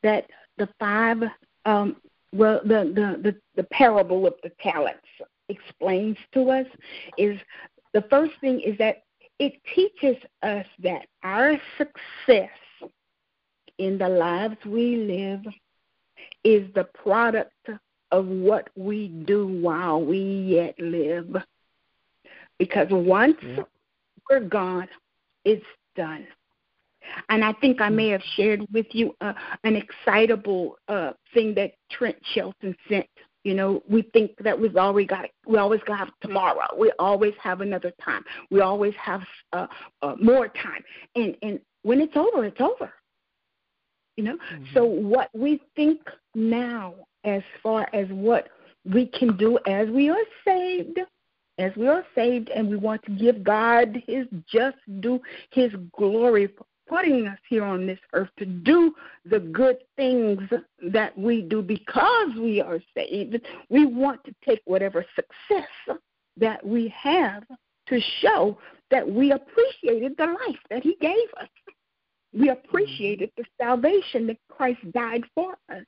that 0.04 0.30
the 0.58 0.70
five, 0.80 1.18
um, 1.66 1.96
well, 2.32 2.60
the, 2.64 2.92
the, 2.94 3.32
the, 3.32 3.36
the 3.56 3.64
parable 3.64 4.28
of 4.28 4.36
the 4.44 4.52
talents 4.62 5.07
explains 5.50 6.18
to 6.34 6.50
us 6.50 6.66
is 7.18 7.40
the 7.94 8.04
first 8.10 8.34
thing 8.42 8.60
is 8.62 8.78
that 8.78 9.04
it 9.40 9.54
teaches 9.76 10.18
us 10.44 10.66
that 10.80 11.08
our 11.24 11.60
success 11.78 12.50
in 13.78 13.98
the 13.98 14.10
lives 14.10 14.58
we 14.66 14.96
live 14.96 15.46
is 16.44 16.68
the 16.74 16.86
product 16.86 17.54
of 18.12 18.26
what 18.26 18.70
we 18.76 19.10
do 19.10 19.48
while 19.48 20.04
we 20.04 20.20
yet 20.20 20.76
live. 20.80 21.36
Because 22.58 22.88
once 22.90 23.38
yeah. 23.42 23.64
we're 24.30 24.40
gone, 24.40 24.88
it's 25.46 25.66
done. 25.96 26.26
And 27.30 27.44
I 27.44 27.54
think 27.54 27.80
I 27.80 27.90
may 27.90 28.10
have 28.10 28.24
shared 28.36 28.66
with 28.74 28.88
you 28.92 29.16
uh, 29.22 29.34
an 29.64 29.76
excitable 29.76 30.78
uh, 30.88 31.12
thing 31.34 31.54
that 31.56 31.74
Trent 31.92 32.18
Shelton 32.34 32.76
sent. 32.90 33.08
You 33.48 33.54
know, 33.54 33.82
we 33.88 34.02
think 34.02 34.32
that 34.40 34.60
we've 34.60 34.76
always 34.76 35.08
got 35.08 35.30
we 35.46 35.58
always 35.58 35.80
got 35.88 36.12
tomorrow. 36.22 36.68
We 36.78 36.92
always 37.00 37.34
have 37.42 37.62
another 37.62 37.94
time. 38.04 38.26
We 38.52 38.60
always 38.60 38.94
have 39.02 39.22
uh, 39.54 39.68
uh, 40.02 40.16
more 40.22 40.50
time. 40.50 40.84
And 41.16 41.38
and 41.42 41.62
when 41.84 42.02
it's 42.02 42.18
over, 42.18 42.44
it's 42.44 42.60
over. 42.60 42.92
You 44.18 44.26
know. 44.26 44.38
Mm-hmm. 44.54 44.66
So 44.74 44.84
what 44.84 45.30
we 45.34 45.62
think 45.78 46.02
now, 46.36 46.94
as 47.24 47.42
far 47.64 47.88
as 47.94 48.10
what 48.10 48.50
we 48.84 49.06
can 49.06 49.38
do 49.38 49.58
as 49.66 49.88
we 49.88 50.10
are 50.10 50.26
saved, 50.44 51.00
as 51.58 51.72
we 51.78 51.88
are 51.88 52.04
saved 52.16 52.50
and 52.50 52.70
we 52.70 52.76
want 52.76 53.02
to 53.06 53.12
give 53.12 53.46
God 53.46 54.04
his 54.08 54.26
just 54.52 54.76
due, 55.00 55.22
his 55.52 55.72
glory 55.98 56.48
for 56.48 56.66
putting 56.88 57.28
us 57.28 57.38
here 57.50 57.64
on 57.64 57.86
this 57.86 58.00
earth 58.14 58.30
to 58.38 58.46
do 58.46 58.94
the 59.26 59.40
good 59.40 59.78
things 59.96 60.42
that 60.92 61.18
we 61.18 61.42
do 61.42 61.62
because 61.62 62.30
we 62.38 62.62
are 62.62 62.80
saved. 62.96 63.40
We 63.70 63.86
want 63.86 64.24
to 64.26 64.36
take 64.46 64.62
whatever 64.66 65.06
success 65.16 66.00
that 66.38 66.66
we 66.66 66.94
have 66.96 67.44
to 67.88 68.00
show 68.22 68.58
that 68.92 69.08
we 69.08 69.32
appreciated 69.32 70.16
the 70.18 70.26
life 70.26 70.60
that 70.70 70.84
he 70.84 70.96
gave 71.02 71.28
us. 71.40 71.50
We 72.34 72.48
mm-hmm. 72.48 72.50
appreciated 72.50 73.32
the 73.38 73.46
salvation 73.60 74.28
that 74.28 74.38
Christ 74.50 74.80
died 74.92 75.24
for 75.34 75.58
us. 75.70 75.84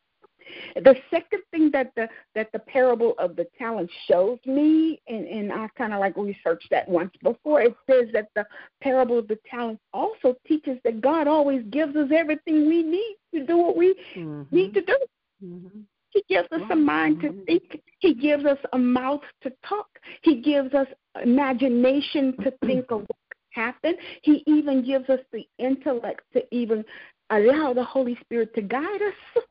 The 0.75 0.95
second 1.11 1.41
thing 1.51 1.71
that 1.71 1.91
the 1.95 2.07
that 2.35 2.51
the 2.51 2.59
parable 2.59 3.15
of 3.17 3.35
the 3.35 3.47
talents 3.57 3.93
shows 4.07 4.39
me, 4.45 5.01
and, 5.07 5.27
and 5.27 5.51
I 5.51 5.67
kind 5.77 5.93
of 5.93 5.99
like 5.99 6.15
researched 6.17 6.69
that 6.71 6.87
once 6.87 7.11
before, 7.23 7.61
it 7.61 7.75
says 7.89 8.07
that 8.13 8.29
the 8.35 8.45
parable 8.81 9.17
of 9.17 9.27
the 9.27 9.39
talents 9.49 9.81
also 9.93 10.35
teaches 10.47 10.77
that 10.83 11.01
God 11.01 11.27
always 11.27 11.63
gives 11.69 11.95
us 11.95 12.09
everything 12.13 12.67
we 12.67 12.83
need 12.83 13.17
to 13.33 13.45
do 13.45 13.57
what 13.57 13.77
we 13.77 13.95
mm-hmm. 14.15 14.43
need 14.55 14.73
to 14.73 14.81
do. 14.81 14.97
Mm-hmm. 15.43 15.79
He 16.11 16.23
gives 16.27 16.47
us 16.51 16.61
a 16.71 16.75
mind 16.75 17.21
to 17.21 17.33
think. 17.45 17.81
He 17.99 18.15
gives 18.15 18.43
us 18.45 18.57
a 18.73 18.77
mouth 18.77 19.21
to 19.41 19.51
talk. 19.67 19.87
He 20.23 20.41
gives 20.41 20.73
us 20.73 20.87
imagination 21.21 22.35
to 22.43 22.51
think 22.65 22.85
of 22.89 23.01
what 23.01 23.17
happen. 23.51 23.95
He 24.23 24.43
even 24.47 24.83
gives 24.83 25.09
us 25.09 25.19
the 25.31 25.47
intellect 25.57 26.21
to 26.33 26.43
even 26.51 26.83
allow 27.29 27.73
the 27.73 27.83
Holy 27.83 28.17
Spirit 28.21 28.53
to 28.55 28.61
guide 28.61 29.01
us 29.01 29.43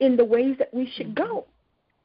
in 0.00 0.16
the 0.16 0.24
ways 0.24 0.56
that 0.58 0.72
we 0.72 0.90
should 0.96 1.14
mm-hmm. 1.14 1.24
go. 1.24 1.46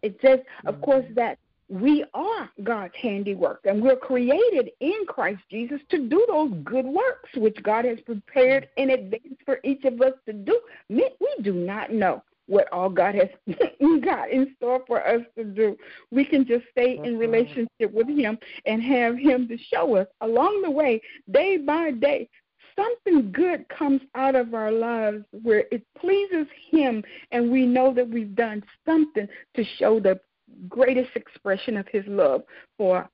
It 0.01 0.17
says, 0.21 0.39
of 0.65 0.75
mm-hmm. 0.75 0.83
course, 0.83 1.05
that 1.15 1.37
we 1.69 2.03
are 2.13 2.49
God's 2.63 2.93
handiwork 3.01 3.61
and 3.63 3.81
we're 3.81 3.95
created 3.95 4.71
in 4.81 5.05
Christ 5.07 5.41
Jesus 5.49 5.79
to 5.89 6.09
do 6.09 6.25
those 6.27 6.51
good 6.65 6.85
works 6.85 7.29
which 7.37 7.55
God 7.63 7.85
has 7.85 7.99
prepared 8.01 8.63
mm-hmm. 8.77 8.89
in 8.89 8.99
advance 8.99 9.37
for 9.45 9.59
each 9.63 9.85
of 9.85 10.01
us 10.01 10.13
to 10.25 10.33
do. 10.33 10.59
We 10.89 11.09
do 11.41 11.53
not 11.53 11.93
know 11.93 12.23
what 12.47 12.71
all 12.73 12.89
God 12.89 13.15
has 13.15 13.29
got 14.03 14.29
in 14.29 14.53
store 14.57 14.83
for 14.85 15.05
us 15.07 15.21
to 15.37 15.45
do. 15.45 15.77
We 16.11 16.25
can 16.25 16.45
just 16.45 16.65
stay 16.71 16.99
in 17.01 17.17
relationship 17.17 17.93
with 17.93 18.09
Him 18.09 18.37
and 18.65 18.83
have 18.83 19.17
Him 19.17 19.47
to 19.47 19.57
show 19.73 19.95
us 19.95 20.07
along 20.19 20.61
the 20.61 20.71
way, 20.71 21.01
day 21.31 21.57
by 21.57 21.91
day, 21.91 22.27
something 22.75 23.31
good 23.31 23.67
comes 23.69 24.01
out 24.15 24.35
of 24.35 24.53
our 24.53 24.71
lives 24.71 25.23
where 25.43 25.65
it 25.71 25.83
pleases 25.99 26.47
Him 26.69 27.03
and 27.31 27.51
we 27.51 27.65
know 27.65 27.93
that 27.93 28.09
we've 28.09 28.35
done 28.35 28.63
something 28.85 29.27
to 29.55 29.63
show 29.77 29.99
the 29.99 30.19
greatest 30.67 31.11
expression 31.15 31.77
of 31.77 31.87
His 31.87 32.03
love 32.07 32.43
for 32.77 33.09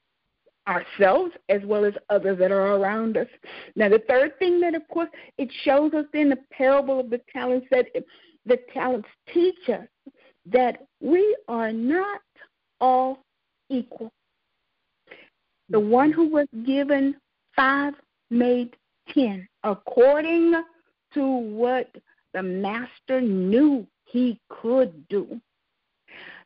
ourselves 0.67 1.31
as 1.49 1.61
well 1.63 1.85
as 1.85 1.93
others 2.09 2.37
that 2.39 2.51
are 2.51 2.75
around 2.75 3.17
us. 3.17 3.27
Now, 3.75 3.89
the 3.89 4.03
third 4.07 4.37
thing 4.37 4.59
that, 4.61 4.75
of 4.75 4.87
course, 4.89 5.09
it 5.37 5.49
shows 5.63 5.93
us 5.93 6.05
in 6.13 6.29
the 6.29 6.39
parable 6.51 6.99
of 6.99 7.09
the 7.09 7.21
talents 7.31 7.67
that 7.71 7.87
the 8.45 8.59
talents 8.73 9.07
teach 9.33 9.69
us 9.69 9.87
that 10.45 10.85
we 11.01 11.35
are 11.47 11.71
not 11.71 12.21
all 12.79 13.23
equal. 13.69 14.11
The 15.69 15.79
one 15.79 16.11
who 16.11 16.29
was 16.29 16.47
given 16.65 17.15
five 17.55 17.93
made 18.29 18.75
ten, 19.13 19.47
according 19.63 20.61
to 21.13 21.25
what 21.25 21.89
the 22.33 22.43
master 22.43 23.21
knew 23.21 23.87
he 24.05 24.39
could 24.49 25.07
do. 25.07 25.39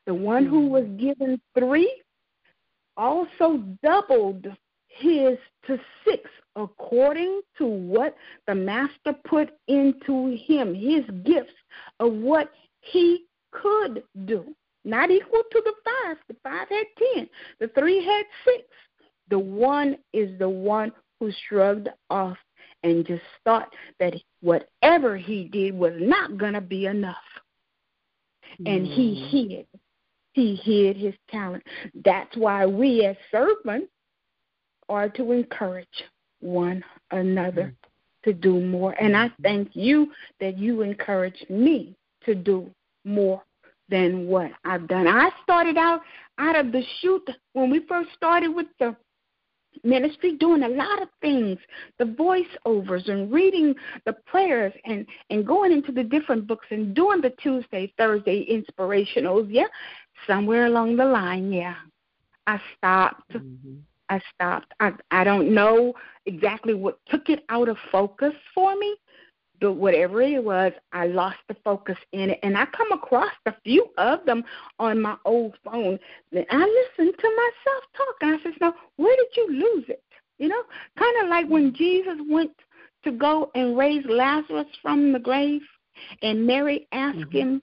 The 0.06 0.14
one 0.14 0.46
who 0.46 0.66
hmm. 0.66 0.70
was 0.70 0.86
given 0.98 1.40
three 1.58 2.02
also 2.98 3.64
doubled 3.84 4.48
his 4.88 5.38
to 5.68 5.80
six 6.06 6.30
according 6.56 7.42
to 7.58 7.66
what 7.66 8.16
the 8.48 8.56
master 8.56 9.14
put 9.26 9.52
into 9.68 10.38
him, 10.46 10.76
his 10.76 11.06
gifts 11.24 11.54
of 12.00 12.14
what 12.14 12.52
he 12.82 13.26
could 13.52 14.04
do. 14.26 14.54
Not 14.84 15.12
equal 15.12 15.44
to 15.52 15.62
the 15.64 15.74
five. 15.86 16.18
The 16.28 16.36
five 16.44 16.68
had 16.70 16.86
ten. 16.98 17.30
The 17.60 17.68
three 17.70 18.04
had 18.04 18.26
six. 18.44 18.64
The 19.30 19.40
one 19.40 19.98
is 20.14 20.38
the 20.40 20.50
one 20.50 20.92
who 21.20 21.32
shrugged 21.48 21.88
off 22.10 22.38
and 22.84 23.06
just 23.06 23.24
thought 23.44 23.74
that 24.00 24.14
whatever 24.42 25.18
he 25.18 25.46
did 25.46 25.74
was 25.74 25.94
not 25.98 26.38
going 26.38 26.54
to 26.54 26.62
be 26.62 26.86
enough. 26.86 27.16
And 28.66 28.86
he 28.86 29.16
mm. 29.16 29.30
hid. 29.30 29.68
He 30.34 30.56
hid 30.56 30.98
his 30.98 31.14
talent. 31.30 31.64
That's 32.06 32.36
why 32.36 32.66
we 32.66 33.06
as 33.06 33.16
servants 33.32 33.92
are 34.90 35.10
to 35.10 35.32
encourage 35.32 35.88
one 36.40 36.84
another 37.12 37.74
mm. 37.74 38.24
to 38.26 38.34
do 38.34 38.60
more. 38.60 38.94
And 39.02 39.16
I 39.16 39.32
thank 39.42 39.70
you 39.74 40.12
that 40.40 40.58
you 40.58 40.82
encourage 40.82 41.46
me 41.50 41.96
to 42.26 42.36
do 42.36 42.70
more 43.06 43.44
than 43.90 44.28
what 44.28 44.52
I've 44.64 44.88
done. 44.88 45.08
I 45.08 45.30
started 45.44 45.78
out 45.78 46.02
out 46.38 46.56
of 46.56 46.72
the 46.72 46.82
chute 47.00 47.30
when 47.54 47.70
we 47.70 47.82
first 47.88 48.10
started 48.16 48.50
with 48.50 48.68
the 48.80 48.96
ministry 49.84 50.36
doing 50.38 50.64
a 50.64 50.70
lot 50.70 51.02
of 51.02 51.08
things 51.22 51.58
the 51.98 52.06
voiceovers 52.06 53.10
and 53.10 53.32
reading 53.32 53.74
the 54.06 54.14
prayers 54.26 54.74
and 54.86 55.06
and 55.30 55.46
going 55.46 55.72
into 55.72 55.92
the 55.92 56.04
different 56.04 56.48
books 56.48 56.68
and 56.72 56.94
doing 56.96 57.22
the 57.22 57.32
tuesday 57.42 57.92
thursday 57.98 58.46
inspirationals 58.52 59.48
yeah 59.50 59.66
somewhere 60.28 60.66
along 60.66 60.96
the 60.96 61.06
line 61.06 61.52
yeah. 61.52 61.76
I 62.48 62.60
stopped. 62.78 63.34
Mm-hmm. 63.34 63.76
i 64.10 64.22
stopped. 64.34 64.74
I 64.80 64.92
i 65.12 65.24
don't 65.24 65.54
know 65.54 65.94
exactly 66.26 66.74
what 66.74 67.00
took 67.10 67.30
it 67.30 67.44
out 67.50 67.70
of 67.70 67.78
focus 67.92 68.34
for 68.54 68.76
me 68.76 68.96
but 69.62 69.74
whatever 69.74 70.22
it 70.22 70.44
was, 70.44 70.74
I 70.92 71.06
lost 71.06 71.38
the 71.48 71.56
focus 71.64 71.98
in 72.12 72.32
it. 72.32 72.40
And 72.44 72.58
I 72.58 72.66
come 72.66 72.92
across 72.92 73.32
a 73.46 73.54
few 73.64 73.88
of 73.98 74.26
them 74.26 74.44
on 74.80 75.02
my 75.02 75.16
old 75.24 75.56
phone. 75.64 76.00
And 76.32 76.46
I 76.50 76.58
listened 76.58 77.16
to 77.18 77.30
myself 77.30 77.84
talk. 77.96 78.16
And 78.22 78.36
I 78.36 78.44
said, 78.44 78.54
Now, 78.60 78.74
where 78.98 79.16
did 79.16 79.38
you 79.38 79.48
lose 79.52 79.86
it? 79.88 80.04
You 80.40 80.48
know, 80.48 80.64
kind 80.98 81.24
of 81.24 81.30
like 81.30 81.48
when 81.48 81.74
Jesus 81.76 82.18
went 82.28 82.52
to 83.04 83.12
go 83.12 83.52
and 83.54 83.78
raise 83.78 84.04
Lazarus 84.10 84.68
from 84.82 85.14
the 85.14 85.20
grave, 85.20 85.62
and 86.24 86.46
Mary 86.46 86.88
asked 86.92 87.20
mm-hmm. 87.20 87.38
him, 87.38 87.62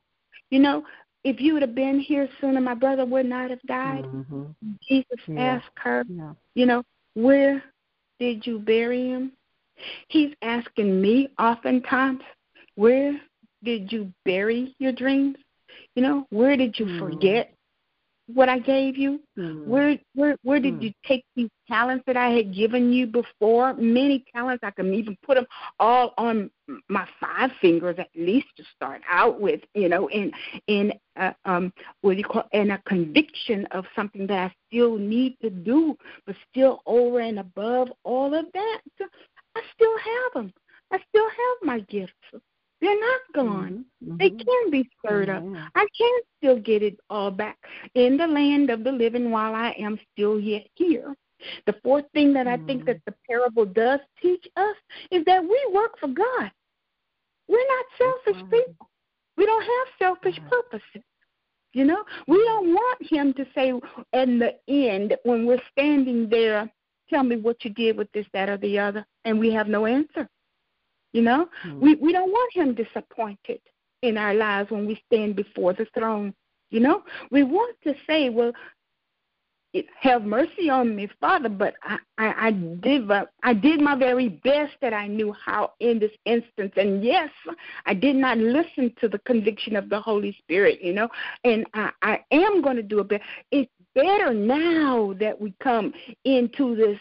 You 0.50 0.60
know, 0.60 0.84
if 1.24 1.40
you 1.40 1.52
would 1.54 1.62
have 1.62 1.74
been 1.74 1.98
here 1.98 2.28
sooner, 2.40 2.60
my 2.60 2.74
brother 2.74 3.04
would 3.04 3.26
not 3.26 3.50
have 3.50 3.62
died. 3.62 4.04
Mm-hmm. 4.04 4.44
Jesus 4.88 5.18
yeah. 5.26 5.40
asked 5.40 5.76
her, 5.76 6.04
yeah. 6.08 6.32
You 6.54 6.66
know, 6.66 6.82
where 7.14 7.62
did 8.20 8.46
you 8.46 8.60
bury 8.60 9.08
him? 9.08 9.32
He's 10.08 10.32
asking 10.42 11.00
me 11.00 11.28
oftentimes, 11.38 12.20
where 12.74 13.18
did 13.64 13.90
you 13.92 14.12
bury 14.24 14.74
your 14.78 14.92
dreams? 14.92 15.36
You 15.94 16.02
know, 16.02 16.26
where 16.30 16.56
did 16.56 16.78
you 16.78 16.86
mm. 16.86 16.98
forget 16.98 17.54
what 18.32 18.48
I 18.48 18.58
gave 18.58 18.96
you? 18.96 19.20
Mm. 19.38 19.66
Where 19.66 19.98
where 20.14 20.36
where 20.42 20.60
did 20.60 20.74
mm. 20.74 20.82
you 20.82 20.92
take 21.06 21.24
these 21.34 21.48
talents 21.66 22.04
that 22.06 22.16
I 22.16 22.28
had 22.28 22.54
given 22.54 22.92
you 22.92 23.06
before? 23.06 23.74
Many 23.74 24.24
talents 24.34 24.62
I 24.62 24.70
can 24.70 24.92
even 24.92 25.16
put 25.24 25.36
them 25.36 25.46
all 25.80 26.12
on 26.18 26.50
my 26.88 27.06
five 27.20 27.50
fingers 27.60 27.96
at 27.98 28.08
least 28.14 28.48
to 28.58 28.64
start 28.76 29.00
out 29.10 29.40
with, 29.40 29.60
you 29.74 29.88
know, 29.88 30.08
in 30.10 30.30
in 30.66 30.92
uh, 31.16 31.32
um 31.46 31.72
what 32.02 32.12
do 32.12 32.18
you 32.18 32.24
call 32.24 32.48
in 32.52 32.70
a 32.72 32.78
conviction 32.86 33.66
of 33.70 33.86
something 33.96 34.26
that 34.26 34.38
I 34.50 34.54
still 34.68 34.98
need 34.98 35.36
to 35.40 35.50
do, 35.50 35.96
but 36.26 36.36
still 36.50 36.82
over 36.86 37.20
and 37.20 37.38
above 37.38 37.88
all 38.04 38.34
of 38.34 38.46
that, 38.52 38.80
I 39.58 39.62
still 39.74 39.98
have 39.98 40.32
them. 40.34 40.52
I 40.92 40.98
still 41.08 41.28
have 41.28 41.56
my 41.62 41.80
gifts. 41.80 42.12
They're 42.80 43.00
not 43.00 43.20
gone. 43.34 43.84
Mm-hmm. 44.04 44.16
They 44.18 44.30
can 44.30 44.70
be 44.70 44.88
stirred 44.98 45.28
mm-hmm. 45.28 45.56
up. 45.56 45.70
I 45.74 45.86
can 45.98 46.20
still 46.36 46.58
get 46.60 46.82
it 46.82 46.98
all 47.10 47.30
back 47.30 47.58
in 47.94 48.16
the 48.16 48.26
land 48.26 48.70
of 48.70 48.84
the 48.84 48.92
living 48.92 49.30
while 49.30 49.54
I 49.54 49.74
am 49.78 49.98
still 50.12 50.38
yet 50.38 50.66
here. 50.74 51.14
The 51.66 51.74
fourth 51.82 52.04
thing 52.14 52.32
that 52.34 52.46
mm-hmm. 52.46 52.62
I 52.62 52.66
think 52.66 52.84
that 52.86 53.00
the 53.04 53.14
parable 53.28 53.64
does 53.64 54.00
teach 54.22 54.46
us 54.56 54.76
is 55.10 55.24
that 55.26 55.42
we 55.42 55.70
work 55.72 55.98
for 55.98 56.08
God. 56.08 56.50
We're 57.48 57.66
not 57.66 57.84
selfish 58.24 58.42
people. 58.50 58.88
We 59.36 59.46
don't 59.46 59.62
have 59.62 59.98
selfish 59.98 60.38
purposes. 60.48 61.02
You 61.72 61.84
know, 61.84 62.02
we 62.26 62.36
don't 62.44 62.74
want 62.74 62.98
him 63.10 63.34
to 63.34 63.46
say 63.54 63.72
in 64.12 64.38
the 64.38 64.54
end 64.68 65.16
when 65.24 65.46
we're 65.46 65.62
standing 65.72 66.28
there 66.28 66.70
Tell 67.10 67.22
me 67.22 67.36
what 67.36 67.64
you 67.64 67.70
did 67.70 67.96
with 67.96 68.10
this, 68.12 68.26
that, 68.32 68.48
or 68.48 68.56
the 68.58 68.78
other, 68.78 69.06
and 69.24 69.38
we 69.38 69.52
have 69.52 69.68
no 69.68 69.86
answer. 69.86 70.28
You 71.12 71.22
know, 71.22 71.48
mm-hmm. 71.64 71.80
we 71.80 71.94
we 71.96 72.12
don't 72.12 72.30
want 72.30 72.54
him 72.54 72.74
disappointed 72.74 73.60
in 74.02 74.18
our 74.18 74.34
lives 74.34 74.70
when 74.70 74.86
we 74.86 75.00
stand 75.06 75.36
before 75.36 75.72
the 75.72 75.86
throne. 75.94 76.34
You 76.70 76.80
know, 76.80 77.02
we 77.30 77.42
want 77.44 77.76
to 77.84 77.94
say, 78.06 78.28
well, 78.28 78.52
have 80.00 80.24
mercy 80.24 80.70
on 80.70 80.96
me, 80.96 81.08
Father, 81.20 81.48
but 81.48 81.74
I, 81.82 81.98
I, 82.16 82.34
I 82.46 82.50
did 82.52 83.10
I 83.42 83.52
did 83.52 83.80
my 83.80 83.94
very 83.94 84.28
best 84.28 84.72
that 84.80 84.94
I 84.94 85.06
knew 85.06 85.34
how 85.44 85.72
in 85.80 85.98
this 85.98 86.12
instance. 86.24 86.72
And 86.76 87.04
yes, 87.04 87.30
I 87.84 87.94
did 87.94 88.16
not 88.16 88.38
listen 88.38 88.94
to 89.00 89.08
the 89.08 89.18
conviction 89.20 89.76
of 89.76 89.88
the 89.88 90.00
Holy 90.00 90.36
Spirit, 90.38 90.80
you 90.82 90.94
know, 90.94 91.08
and 91.44 91.66
I, 91.74 91.90
I 92.02 92.24
am 92.32 92.62
going 92.62 92.76
to 92.76 92.82
do 92.82 93.00
a 93.00 93.04
better. 93.04 93.24
It's 93.50 93.70
better 94.02 94.32
now 94.32 95.12
that 95.18 95.40
we 95.40 95.52
come 95.60 95.92
into 96.24 96.76
this 96.76 96.98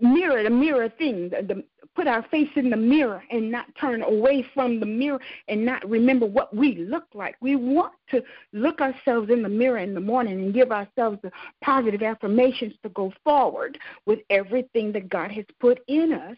mirror, 0.00 0.42
the 0.42 0.50
mirror 0.50 0.88
thing, 0.88 1.30
the, 1.30 1.42
the, 1.42 1.64
put 1.94 2.06
our 2.06 2.22
face 2.30 2.48
in 2.56 2.70
the 2.70 2.76
mirror 2.76 3.22
and 3.30 3.50
not 3.50 3.66
turn 3.78 4.02
away 4.02 4.46
from 4.54 4.80
the 4.80 4.86
mirror 4.86 5.20
and 5.48 5.64
not 5.64 5.86
remember 5.88 6.24
what 6.26 6.54
we 6.54 6.76
look 6.76 7.04
like. 7.12 7.36
We 7.40 7.56
want 7.56 7.92
to 8.10 8.22
look 8.52 8.80
ourselves 8.80 9.30
in 9.30 9.42
the 9.42 9.48
mirror 9.48 9.78
in 9.78 9.94
the 9.94 10.00
morning 10.00 10.40
and 10.40 10.54
give 10.54 10.70
ourselves 10.70 11.18
the 11.22 11.30
positive 11.62 12.02
affirmations 12.02 12.74
to 12.82 12.88
go 12.90 13.12
forward 13.24 13.78
with 14.06 14.20
everything 14.30 14.92
that 14.92 15.08
God 15.08 15.30
has 15.32 15.44
put 15.60 15.80
in 15.88 16.12
us. 16.12 16.36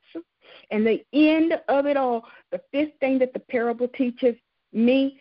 And 0.70 0.86
the 0.86 1.04
end 1.12 1.54
of 1.68 1.86
it 1.86 1.96
all, 1.96 2.24
the 2.50 2.60
fifth 2.72 2.98
thing 3.00 3.18
that 3.20 3.32
the 3.32 3.40
parable 3.40 3.88
teaches 3.88 4.34
me 4.72 5.20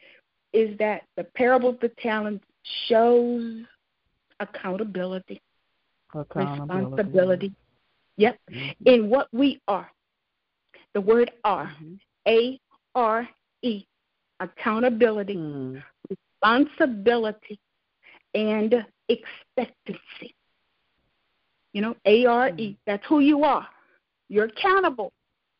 is 0.52 0.78
that 0.80 1.04
the 1.16 1.24
parable 1.24 1.70
of 1.70 1.80
the 1.80 1.90
talents 1.90 2.46
shows 2.88 3.66
accountability, 4.44 5.42
accountability. 6.14 6.86
responsibility. 6.86 7.54
Yep. 8.18 8.40
Mm-hmm. 8.52 8.88
In 8.88 9.10
what 9.10 9.28
we 9.32 9.60
are. 9.68 9.90
The 10.94 11.02
word 11.02 11.32
are. 11.44 11.66
Mm-hmm. 11.66 11.94
A 12.28 12.60
R 12.96 13.28
E. 13.64 13.86
Accountability, 14.40 15.36
mm. 15.36 15.82
responsibility, 16.10 17.60
and 18.34 18.86
expectancy. 19.08 20.36
You 21.72 21.82
know, 21.82 21.96
A 22.06 22.26
R 22.26 22.50
E. 22.50 22.70
Mm. 22.70 22.78
That's 22.86 23.04
who 23.08 23.20
you 23.20 23.44
are. 23.44 23.68
You're 24.30 24.46
accountable. 24.46 25.12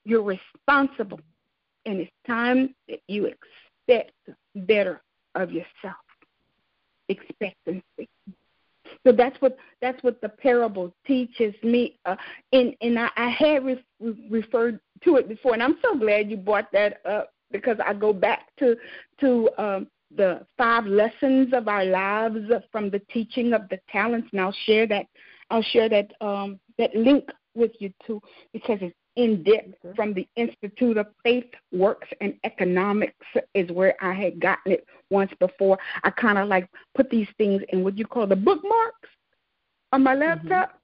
You're 0.06 0.24
responsible. 0.24 1.20
And 1.86 2.00
it's 2.00 2.12
time 2.28 2.76
that 2.88 3.00
you 3.08 3.26
expect 3.26 4.12
better 4.56 5.02
of 5.36 5.52
yourself. 5.52 5.96
Expectancy. 7.10 8.10
So 9.06 9.12
that's 9.12 9.40
what 9.42 9.58
that's 9.82 10.02
what 10.04 10.22
the 10.22 10.30
parable 10.30 10.94
teaches 11.06 11.54
me. 11.64 12.00
Uh, 12.06 12.16
and 12.52 12.76
and 12.82 12.98
I, 12.98 13.10
I 13.16 13.30
had 13.30 13.66
re- 13.66 13.86
referred 14.30 14.80
to 15.04 15.18
it 15.18 15.28
before, 15.28 15.54
and 15.54 15.64
I'm 15.64 15.78
so 15.82 15.98
glad 15.98 16.30
you 16.30 16.38
brought 16.38 16.72
that 16.72 17.06
up 17.06 17.34
because 17.52 17.78
I 17.86 17.94
go 17.94 18.14
back 18.14 18.48
to 18.60 18.76
to 19.20 19.50
um, 19.58 19.88
the 20.16 20.46
five 20.58 20.86
lessons 20.86 21.54
of 21.54 21.68
our 21.68 21.86
lives 21.86 22.40
from 22.72 22.90
the 22.90 23.00
teaching 23.12 23.54
of 23.54 23.68
the 23.70 23.80
talents, 23.92 24.30
and 24.32 24.42
I'll 24.42 24.56
share 24.66 24.88
that 24.88 25.06
I'll 25.50 25.64
share 25.64 25.90
that 25.90 26.12
um, 26.22 26.60
that 26.78 26.96
link 26.96 27.26
with 27.56 27.72
you 27.80 27.94
too 28.06 28.22
because 28.52 28.80
it's 28.82 28.96
in 29.16 29.44
depth 29.44 29.76
from 29.96 30.14
the 30.14 30.28
Institute 30.36 30.98
of 30.98 31.08
Faith, 31.24 31.46
Works, 31.72 32.08
and 32.22 32.36
Economics 32.44 33.26
is 33.54 33.70
where 33.72 33.96
I 34.02 34.14
had 34.14 34.40
gotten 34.40 34.74
it 34.74 34.86
once 35.10 35.32
before. 35.40 35.78
I 36.04 36.10
kind 36.10 36.38
of 36.38 36.48
like 36.48 36.68
put 36.96 37.10
these 37.10 37.28
things 37.38 37.62
in 37.70 37.84
what 37.84 37.98
you 37.98 38.06
call 38.06 38.28
the 38.28 38.36
bookmarks 38.36 39.10
on 39.92 40.04
my 40.04 40.16
mm-hmm. 40.16 40.22
laptop. 40.22 40.70
Mm-hmm. 40.70 40.78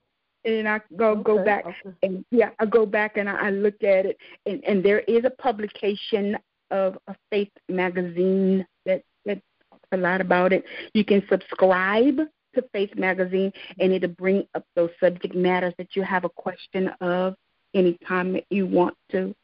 And 0.46 0.70
I 0.70 0.80
go 0.96 1.10
okay, 1.10 1.24
go 1.24 1.44
back 1.44 1.66
okay. 1.66 1.96
and 2.02 2.24
yeah, 2.32 2.52
I 2.60 2.66
go 2.66 2.86
back 2.86 3.18
and 3.18 3.30
I, 3.30 3.48
I 3.48 3.50
look 3.50 3.84
at 3.84 4.06
it 4.06 4.18
and, 4.46 4.64
and 4.64 4.82
there 4.82 5.02
is 5.02 5.26
a 5.26 5.30
publication 5.30 6.38
of 6.72 6.98
a 7.08 7.16
faith 7.30 7.52
magazine 7.68 8.66
that 8.86 9.04
that 9.26 9.42
talks 9.70 9.90
a 9.92 9.98
lot 9.98 10.22
about 10.22 10.54
it. 10.54 10.64
You 10.94 11.04
can 11.04 11.22
subscribe 11.30 12.20
to 12.56 12.64
Faith 12.72 12.96
Magazine, 12.96 13.52
and 13.80 13.92
it'll 13.92 14.10
bring 14.10 14.46
up 14.56 14.66
those 14.76 14.90
subject 15.00 15.36
matters 15.36 15.74
that 15.78 15.96
you 15.96 16.04
have 16.04 16.24
a 16.24 16.30
question 16.30 16.90
of 17.02 17.36
anytime 17.74 18.34
that 18.34 18.45
you 18.49 18.65
want 18.65 18.95
to. 19.11 19.36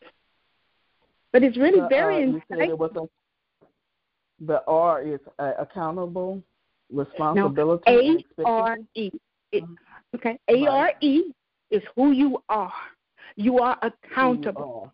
But 1.32 1.44
it's 1.44 1.58
really 1.58 1.82
uh, 1.82 1.88
very 1.88 2.24
uh, 2.24 2.40
insightful. 2.56 3.10
The 4.40 4.64
R 4.68 5.02
is 5.02 5.20
uh, 5.40 5.52
accountable, 5.60 6.42
responsibility. 6.92 7.84
No, 7.88 8.20
A 8.44 8.46
R 8.46 8.78
E. 8.96 9.12
Mm-hmm. 9.54 9.74
Okay, 10.16 10.40
A 10.50 10.68
R 10.68 10.92
E 11.02 11.24
is 11.72 11.82
who 11.96 12.12
you 12.12 12.42
are. 12.50 12.74
You 13.36 13.60
are 13.60 13.78
accountable. 13.82 14.92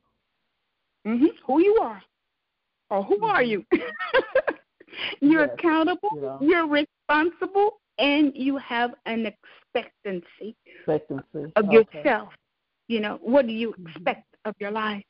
Who 1.03 1.09
you 1.11 1.15
are. 1.15 1.17
Mm-hmm. 1.17 1.36
Who 1.45 1.61
you 1.61 1.79
are. 1.82 2.01
Or 2.89 3.03
who 3.03 3.15
mm-hmm. 3.15 3.25
are 3.25 3.43
you? 3.43 3.65
You're 5.21 5.45
yes. 5.45 5.55
accountable. 5.57 6.09
Yeah. 6.21 6.38
You're 6.41 6.67
responsible, 6.67 7.79
and 7.97 8.32
you 8.36 8.57
have 8.57 8.91
an 9.05 9.25
expectancy, 9.25 10.55
expectancy. 10.65 11.51
of 11.55 11.65
okay. 11.65 11.73
yourself. 11.73 12.29
You 12.92 13.00
know, 13.00 13.20
what 13.22 13.48
do 13.48 13.54
you 13.54 13.70
mm-hmm. 13.70 13.88
expect 13.88 14.20
mm-hmm. 14.20 14.50
of 14.50 14.56
your 14.60 14.72
life? 14.72 15.04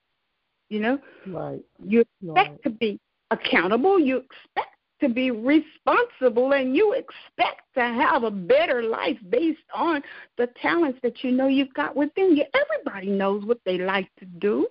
You 0.70 0.82
know, 0.82 1.00
right. 1.28 1.60
You 1.84 2.02
expect 2.02 2.50
right. 2.50 2.64
to 2.64 2.70
be 2.70 3.00
accountable. 3.32 4.00
You 4.00 4.18
expect 4.18 4.76
to 5.02 5.10
be 5.10 5.32
responsible, 5.32 6.54
and 6.54 6.76
you 6.76 6.94
expect 6.94 7.62
to 7.74 7.82
have 7.82 8.24
a 8.24 8.30
better 8.30 8.84
life 8.84 9.18
based 9.30 9.60
on 9.74 10.04
the 10.38 10.48
talents 10.62 11.00
that 11.02 11.24
you 11.24 11.32
know 11.32 11.48
you've 11.48 11.74
got 11.74 11.96
within 11.96 12.38
you. 12.38 12.46
Everybody 12.54 13.10
knows 13.10 13.44
what 13.46 13.60
they 13.66 13.80
like 13.80 14.08
to 14.20 14.26
do. 14.26 14.68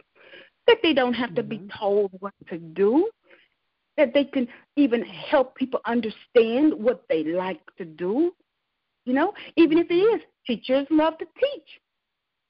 That 0.68 0.78
they 0.84 0.94
don't 0.94 1.14
have 1.14 1.34
to 1.34 1.42
mm-hmm. 1.42 1.66
be 1.66 1.72
told 1.76 2.12
what 2.20 2.34
to 2.48 2.58
do 2.58 3.10
that 3.96 4.14
they 4.14 4.24
can 4.24 4.46
even 4.76 5.02
help 5.02 5.56
people 5.56 5.80
understand 5.84 6.72
what 6.72 7.02
they 7.08 7.24
like 7.24 7.60
to 7.76 7.84
do. 7.84 8.32
You 9.04 9.14
know, 9.14 9.34
even 9.56 9.78
if 9.78 9.90
it 9.90 9.94
is 9.94 10.22
teachers 10.46 10.86
love 10.90 11.18
to 11.18 11.24
teach. 11.24 11.80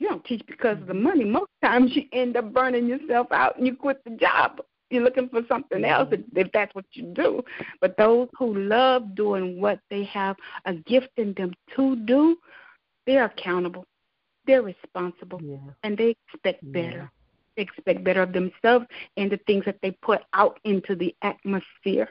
You 0.01 0.09
don't 0.09 0.25
teach 0.25 0.43
because 0.47 0.79
of 0.79 0.87
the 0.87 0.95
mm-hmm. 0.95 1.03
money. 1.03 1.25
Most 1.25 1.51
times 1.63 1.93
you 1.95 2.05
end 2.13 2.37
up 2.37 2.53
burning 2.53 2.89
yourself 2.89 3.29
out 3.31 3.57
and 3.59 3.67
you 3.67 3.77
quit 3.77 4.03
the 4.05 4.11
job. 4.13 4.61
You're 4.89 5.05
looking 5.05 5.29
for 5.29 5.43
something 5.47 5.85
else 5.85 6.09
if 6.35 6.51
that's 6.53 6.75
what 6.75 6.87
you 6.95 7.05
do. 7.15 7.45
But 7.81 7.97
those 7.97 8.29
who 8.37 8.59
love 8.59 9.15
doing 9.15 9.61
what 9.61 9.79
they 9.89 10.03
have 10.05 10.35
a 10.65 10.75
gift 10.75 11.11
in 11.17 11.33
them 11.35 11.53
to 11.77 11.95
do, 12.07 12.37
they're 13.07 13.27
accountable. 13.27 13.85
They're 14.47 14.63
responsible. 14.63 15.41
Yeah. 15.43 15.59
And 15.85 15.97
they 15.97 16.17
expect 16.27 16.73
better 16.73 17.09
They 17.57 17.63
expect 17.63 18.03
better 18.03 18.23
of 18.23 18.33
themselves 18.33 18.87
and 19.17 19.31
the 19.31 19.39
things 19.47 19.65
that 19.67 19.79
they 19.83 19.93
put 20.03 20.23
out 20.33 20.59
into 20.65 20.97
the 20.97 21.15
atmosphere. 21.23 22.11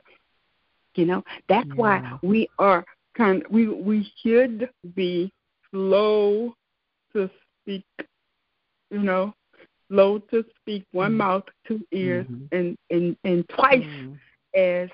You 0.95 1.05
know, 1.05 1.23
that's 1.49 1.67
yeah. 1.67 1.75
why 1.75 2.19
we 2.21 2.47
are 2.59 2.85
kind 3.17 3.43
we 3.49 3.67
we 3.67 4.09
should 4.21 4.69
be 4.95 5.33
slow 5.71 6.53
to 7.13 7.29
speak, 7.69 8.07
you 8.89 8.99
know, 8.99 9.33
slow 9.89 10.19
to 10.31 10.43
speak, 10.61 10.85
one 10.91 11.11
mm-hmm. 11.11 11.17
mouth, 11.17 11.43
two 11.67 11.81
ears, 11.91 12.25
mm-hmm. 12.25 12.55
and, 12.55 12.77
and 12.89 13.17
and 13.23 13.47
twice 13.49 13.83
mm-hmm. 13.83 14.13
as 14.59 14.89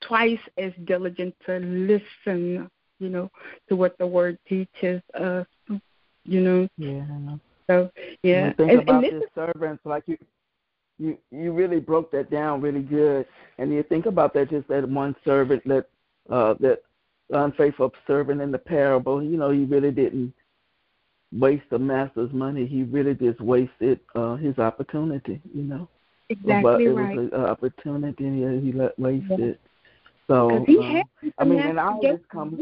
twice 0.00 0.40
as 0.58 0.72
diligent 0.84 1.34
to 1.46 1.58
listen, 1.58 2.70
you 2.98 3.08
know, 3.08 3.30
to 3.68 3.76
what 3.76 3.96
the 3.98 4.06
word 4.06 4.38
teaches 4.48 5.02
us. 5.18 5.46
You 6.24 6.40
know. 6.40 6.68
Yeah. 6.76 7.36
So 7.68 7.90
yeah, 8.22 8.52
think 8.54 8.70
and, 8.70 8.80
about 8.80 9.04
and 9.04 9.22
this 9.22 9.28
servants, 9.34 9.82
like 9.84 10.04
you, 10.06 10.18
you 10.98 11.18
you 11.30 11.52
really 11.52 11.80
broke 11.80 12.10
that 12.12 12.30
down 12.30 12.60
really 12.60 12.82
good. 12.82 13.26
And 13.58 13.72
you 13.72 13.82
think 13.84 14.06
about 14.06 14.34
that, 14.34 14.50
just 14.50 14.68
that 14.68 14.88
one 14.88 15.16
servant 15.24 15.66
that 15.66 15.86
uh, 16.28 16.54
that 16.60 16.82
unfaithful 17.30 17.92
servant 18.06 18.40
in 18.40 18.50
the 18.50 18.58
parable. 18.58 19.22
You 19.22 19.36
know, 19.36 19.50
he 19.50 19.64
really 19.64 19.92
didn't 19.92 20.34
waste 21.32 21.64
the 21.70 21.78
master's 21.78 22.32
money. 22.32 22.66
He 22.66 22.82
really 22.82 23.14
just 23.14 23.40
wasted 23.40 24.00
uh, 24.14 24.36
his 24.36 24.58
opportunity. 24.58 25.40
You 25.54 25.62
know, 25.62 25.88
exactly 26.28 26.62
but 26.62 26.80
it 26.80 26.90
right. 26.90 27.16
was 27.16 27.28
an 27.32 27.44
opportunity 27.44 28.24
he, 28.24 28.66
he 28.66 28.72
let 28.72 28.98
wasted. 28.98 29.38
Yeah. 29.38 29.54
So 30.26 30.64
he 30.66 30.78
um, 30.78 31.02
I 31.38 31.44
mean, 31.44 31.58
and 31.58 31.78
all 31.78 32.00
this 32.00 32.20
comes 32.30 32.60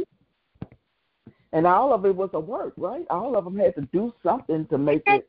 and 1.52 1.66
all 1.66 1.92
of 1.92 2.04
it 2.04 2.14
was 2.14 2.30
a 2.34 2.40
work, 2.40 2.74
right? 2.76 3.06
All 3.10 3.36
of 3.36 3.44
them 3.44 3.58
had 3.58 3.74
to 3.76 3.82
do 3.92 4.12
something 4.22 4.66
to 4.66 4.78
make 4.78 5.02
it. 5.06 5.26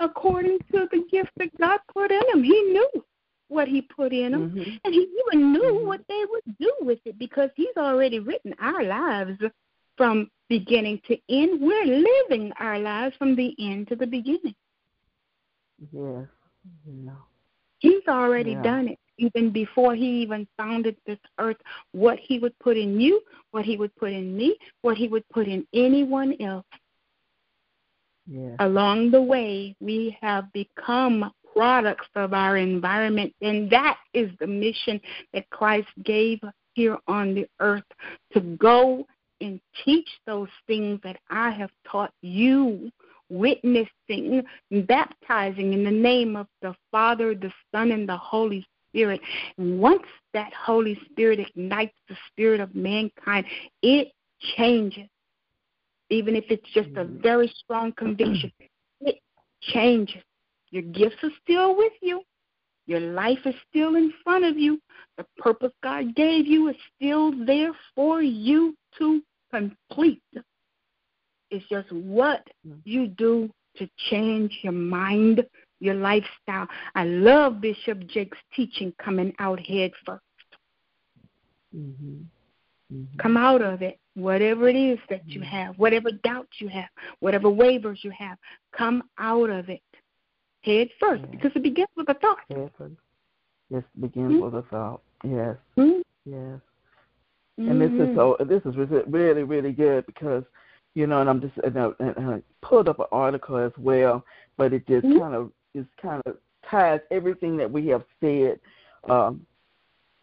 According 0.00 0.58
to 0.72 0.88
the 0.90 1.04
gift 1.10 1.30
that 1.38 1.56
God 1.58 1.78
put 1.92 2.10
in 2.10 2.20
him, 2.32 2.42
He 2.42 2.50
knew 2.50 2.90
what 3.48 3.68
He 3.68 3.82
put 3.82 4.12
in 4.12 4.32
them, 4.32 4.50
mm-hmm. 4.50 4.70
and 4.84 4.94
He 4.94 5.08
even 5.28 5.52
knew 5.52 5.62
mm-hmm. 5.62 5.86
what 5.86 6.00
they 6.08 6.22
would 6.28 6.56
do 6.58 6.72
with 6.80 6.98
it 7.04 7.18
because 7.18 7.50
He's 7.56 7.76
already 7.76 8.18
written 8.18 8.54
our 8.60 8.82
lives 8.82 9.38
from 9.96 10.30
beginning 10.48 11.00
to 11.08 11.16
end. 11.28 11.60
We're 11.60 11.84
living 11.84 12.52
our 12.58 12.78
lives 12.78 13.16
from 13.16 13.36
the 13.36 13.54
end 13.58 13.88
to 13.88 13.96
the 13.96 14.06
beginning. 14.06 14.54
Yes. 15.92 16.26
Yeah. 16.86 17.12
He's 17.78 18.06
already 18.08 18.52
yeah. 18.52 18.62
done 18.62 18.88
it 18.88 18.98
even 19.18 19.50
before 19.50 19.94
he 19.94 20.22
even 20.22 20.46
founded 20.56 20.96
this 21.06 21.18
earth, 21.38 21.56
what 21.92 22.18
he 22.18 22.38
would 22.38 22.58
put 22.58 22.76
in 22.76 23.00
you, 23.00 23.20
what 23.50 23.64
he 23.64 23.76
would 23.76 23.94
put 23.96 24.12
in 24.12 24.36
me, 24.36 24.56
what 24.82 24.96
he 24.96 25.08
would 25.08 25.28
put 25.30 25.48
in 25.48 25.66
anyone 25.74 26.34
else. 26.40 26.66
Yeah. 28.26 28.56
Along 28.58 29.10
the 29.10 29.22
way, 29.22 29.76
we 29.80 30.16
have 30.20 30.52
become 30.52 31.32
products 31.52 32.08
of 32.16 32.34
our 32.34 32.56
environment, 32.56 33.34
and 33.40 33.70
that 33.70 33.96
is 34.12 34.30
the 34.40 34.46
mission 34.46 35.00
that 35.32 35.48
Christ 35.50 35.88
gave 36.04 36.40
here 36.74 36.98
on 37.06 37.34
the 37.34 37.48
earth 37.60 37.84
to 38.34 38.40
go 38.40 39.06
and 39.40 39.60
teach 39.84 40.08
those 40.26 40.48
things 40.66 41.00
that 41.04 41.18
I 41.30 41.50
have 41.50 41.70
taught 41.90 42.12
you 42.22 42.90
witnessing, 43.28 44.44
baptizing 44.86 45.72
in 45.72 45.84
the 45.84 45.90
name 45.90 46.36
of 46.36 46.46
the 46.62 46.74
Father, 46.90 47.34
the 47.34 47.52
Son, 47.72 47.90
and 47.90 48.08
the 48.08 48.16
Holy 48.16 48.66
Spirit. 48.88 49.20
Once 49.58 50.06
that 50.32 50.52
Holy 50.54 50.98
Spirit 51.10 51.40
ignites 51.40 51.96
the 52.08 52.16
spirit 52.28 52.60
of 52.60 52.74
mankind, 52.74 53.46
it 53.82 54.12
changes. 54.56 55.08
Even 56.08 56.36
if 56.36 56.44
it's 56.50 56.68
just 56.72 56.90
a 56.96 57.04
very 57.04 57.52
strong 57.64 57.92
conviction, 57.92 58.52
it 59.00 59.16
changes. 59.60 60.22
Your 60.70 60.82
gifts 60.82 61.16
are 61.22 61.30
still 61.42 61.76
with 61.76 61.92
you. 62.00 62.22
Your 62.86 63.00
life 63.00 63.40
is 63.44 63.54
still 63.68 63.96
in 63.96 64.12
front 64.22 64.44
of 64.44 64.56
you. 64.56 64.80
The 65.18 65.26
purpose 65.38 65.72
God 65.82 66.14
gave 66.14 66.46
you 66.46 66.68
is 66.68 66.76
still 66.94 67.32
there 67.44 67.72
for 67.94 68.22
you 68.22 68.76
to 68.98 69.22
complete. 69.52 70.22
It's 71.50 71.66
just 71.68 71.90
what 71.92 72.46
mm. 72.66 72.78
you 72.84 73.08
do 73.08 73.50
to 73.76 73.88
change 74.10 74.58
your 74.62 74.72
mind, 74.72 75.44
your 75.80 75.94
lifestyle. 75.94 76.68
I 76.94 77.04
love 77.04 77.60
Bishop 77.60 78.06
Jakes' 78.06 78.38
teaching 78.54 78.92
coming 79.02 79.34
out 79.38 79.60
head 79.60 79.92
1st 80.08 80.18
mm-hmm. 81.76 82.14
mm-hmm. 82.92 83.18
Come 83.18 83.36
out 83.36 83.62
of 83.62 83.82
it, 83.82 83.98
whatever 84.14 84.68
it 84.68 84.76
is 84.76 84.98
that 85.10 85.26
you 85.26 85.40
mm-hmm. 85.40 85.50
have, 85.50 85.78
whatever 85.78 86.10
doubts 86.24 86.60
you 86.60 86.68
have, 86.68 86.88
whatever 87.20 87.48
waivers 87.48 88.02
you 88.02 88.10
have, 88.10 88.38
come 88.76 89.02
out 89.18 89.50
of 89.50 89.68
it 89.68 89.80
head 90.66 90.88
first 91.00 91.22
yes. 91.22 91.30
because 91.30 91.52
it 91.54 91.62
begins 91.62 91.88
with 91.96 92.08
a 92.08 92.14
thought. 92.14 92.38
Yes, 92.48 92.70
it 93.70 94.00
begins 94.00 94.32
mm-hmm. 94.32 94.40
with 94.40 94.54
a 94.54 94.62
thought. 94.68 95.00
Yes, 95.24 95.56
mm-hmm. 95.78 96.00
yes. 96.24 96.60
And 97.58 97.80
this 97.80 97.90
is 97.90 98.14
so. 98.14 98.36
This 98.40 98.60
is 98.66 98.76
really, 99.06 99.42
really 99.42 99.72
good 99.72 100.04
because 100.04 100.44
you 100.94 101.06
know, 101.06 101.20
and 101.20 101.30
I'm 101.30 101.40
just 101.40 101.56
and 101.64 101.78
I, 101.78 101.88
and 102.00 102.30
I 102.30 102.42
pulled 102.60 102.88
up 102.88 102.98
an 102.98 103.06
article 103.12 103.56
as 103.56 103.72
well, 103.78 104.24
but 104.56 104.74
it 104.74 104.86
just 104.86 105.06
mm-hmm. 105.06 105.18
kind 105.18 105.34
of 105.34 105.52
just 105.74 105.88
kind 106.00 106.22
of 106.26 106.36
ties 106.68 107.00
everything 107.10 107.56
that 107.56 107.70
we 107.70 107.86
have 107.88 108.04
said 108.20 108.58
um, 109.08 109.46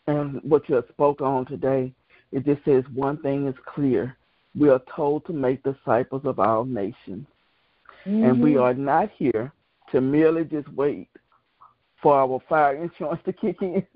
and 0.08 0.42
what 0.44 0.70
you 0.70 0.76
have 0.76 0.86
spoke 0.90 1.22
on 1.22 1.46
today. 1.46 1.92
It 2.32 2.46
just 2.46 2.64
says 2.66 2.84
one 2.94 3.18
thing 3.22 3.48
is 3.48 3.56
clear: 3.66 4.16
we 4.58 4.70
are 4.70 4.82
told 4.96 5.26
to 5.26 5.34
make 5.34 5.64
disciples 5.64 6.22
of 6.26 6.40
all 6.40 6.66
nations, 6.66 7.26
mm-hmm. 8.06 8.24
and 8.24 8.44
we 8.44 8.58
are 8.58 8.76
not 8.76 9.10
here 9.18 9.52
to 9.94 10.02
merely 10.02 10.44
just 10.44 10.68
wait 10.74 11.08
for 12.02 12.20
our 12.20 12.42
fire 12.50 12.76
insurance 12.76 13.22
to 13.26 13.32
kick 13.32 13.62
in. 13.62 13.86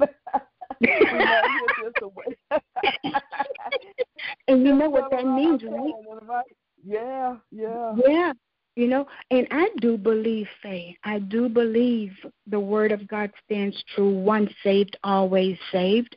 and 4.48 4.66
you 4.66 4.74
know 4.74 4.90
what 4.90 5.12
that 5.12 5.26
means, 5.26 5.62
right? 5.64 6.46
Yeah, 6.86 7.36
yeah. 7.52 7.96
Yeah. 8.08 8.34
You 8.76 8.88
know, 8.88 9.08
and 9.32 9.48
I 9.50 9.70
do 9.82 9.98
believe, 9.98 10.48
Faye, 10.62 10.96
I 11.04 11.18
do 11.18 11.50
believe 11.50 12.12
the 12.46 12.60
word 12.60 12.92
of 12.92 13.08
God 13.08 13.32
stands 13.44 13.84
true. 13.96 14.12
Once 14.12 14.52
saved, 14.64 14.96
always 15.04 15.58
saved. 15.72 16.16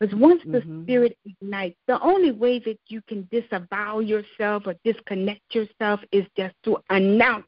Because 0.00 0.14
once 0.18 0.42
the 0.44 0.60
mm-hmm. 0.60 0.82
Spirit 0.84 1.18
ignites, 1.26 1.76
the 1.86 2.00
only 2.00 2.32
way 2.32 2.58
that 2.60 2.78
you 2.88 3.02
can 3.02 3.28
disavow 3.30 4.00
yourself 4.00 4.62
or 4.66 4.74
disconnect 4.82 5.54
yourself 5.54 6.00
is 6.10 6.24
just 6.36 6.54
to 6.64 6.78
announce 6.88 7.44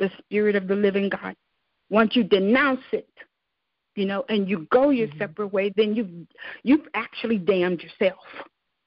the 0.00 0.10
Spirit 0.18 0.56
of 0.56 0.66
the 0.66 0.74
living 0.74 1.08
God. 1.08 1.36
Once 1.90 2.16
you 2.16 2.24
denounce 2.24 2.82
it, 2.92 3.08
you 3.94 4.06
know, 4.06 4.24
and 4.28 4.48
you 4.48 4.66
go 4.72 4.90
your 4.90 5.06
mm-hmm. 5.08 5.18
separate 5.18 5.52
way, 5.52 5.72
then 5.76 5.94
you 5.94 6.26
you've 6.64 6.88
actually 6.94 7.38
damned 7.38 7.82
yourself. 7.82 8.24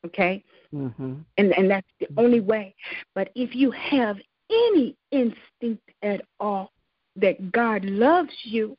Okay? 0.05 0.43
Mm-hmm. 0.73 1.13
And 1.37 1.53
and 1.53 1.71
that's 1.71 1.87
the 1.99 2.07
only 2.17 2.41
way. 2.41 2.75
But 3.15 3.29
if 3.35 3.55
you 3.55 3.71
have 3.71 4.17
any 4.51 4.95
instinct 5.11 5.89
at 6.01 6.21
all 6.39 6.71
that 7.15 7.51
God 7.51 7.85
loves 7.85 8.33
you 8.43 8.75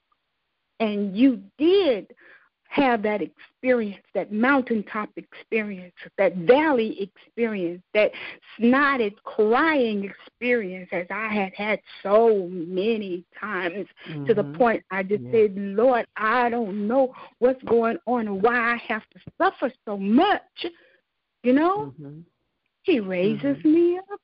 and 0.81 1.17
you 1.17 1.41
did 1.57 2.13
have 2.75 3.03
that 3.05 3.23
experience, 3.23 4.05
that 4.15 4.33
mountaintop 4.33 5.09
experience, 5.17 5.95
that 6.19 6.35
valley 6.39 7.01
experience, 7.01 7.81
that 7.95 8.11
snotted 8.59 9.15
crying 9.23 10.05
experience, 10.05 10.89
as 10.91 11.07
I 11.09 11.33
had 11.33 11.53
had 11.55 11.81
so 12.03 12.49
many 12.51 13.25
times 13.41 13.87
mm-hmm. 14.09 14.25
to 14.27 14.35
the 14.35 14.43
mm-hmm. 14.43 14.57
point 14.57 14.83
I 14.91 15.05
just 15.05 15.23
yeah. 15.23 15.31
said, 15.33 15.55
Lord, 15.57 16.05
I 16.17 16.51
don't 16.51 16.89
know 16.89 17.15
what's 17.39 17.63
going 17.63 17.99
on 18.07 18.27
and 18.27 18.43
why 18.43 18.75
I 18.75 18.77
have 18.89 19.03
to 19.11 19.21
suffer 19.41 19.73
so 19.85 19.97
much. 19.97 20.67
You 21.45 21.53
know, 21.53 21.95
mm-hmm. 22.01 22.21
He 22.83 22.99
raises 22.99 23.57
mm-hmm. 23.59 23.73
me 23.73 23.99
up, 23.99 24.21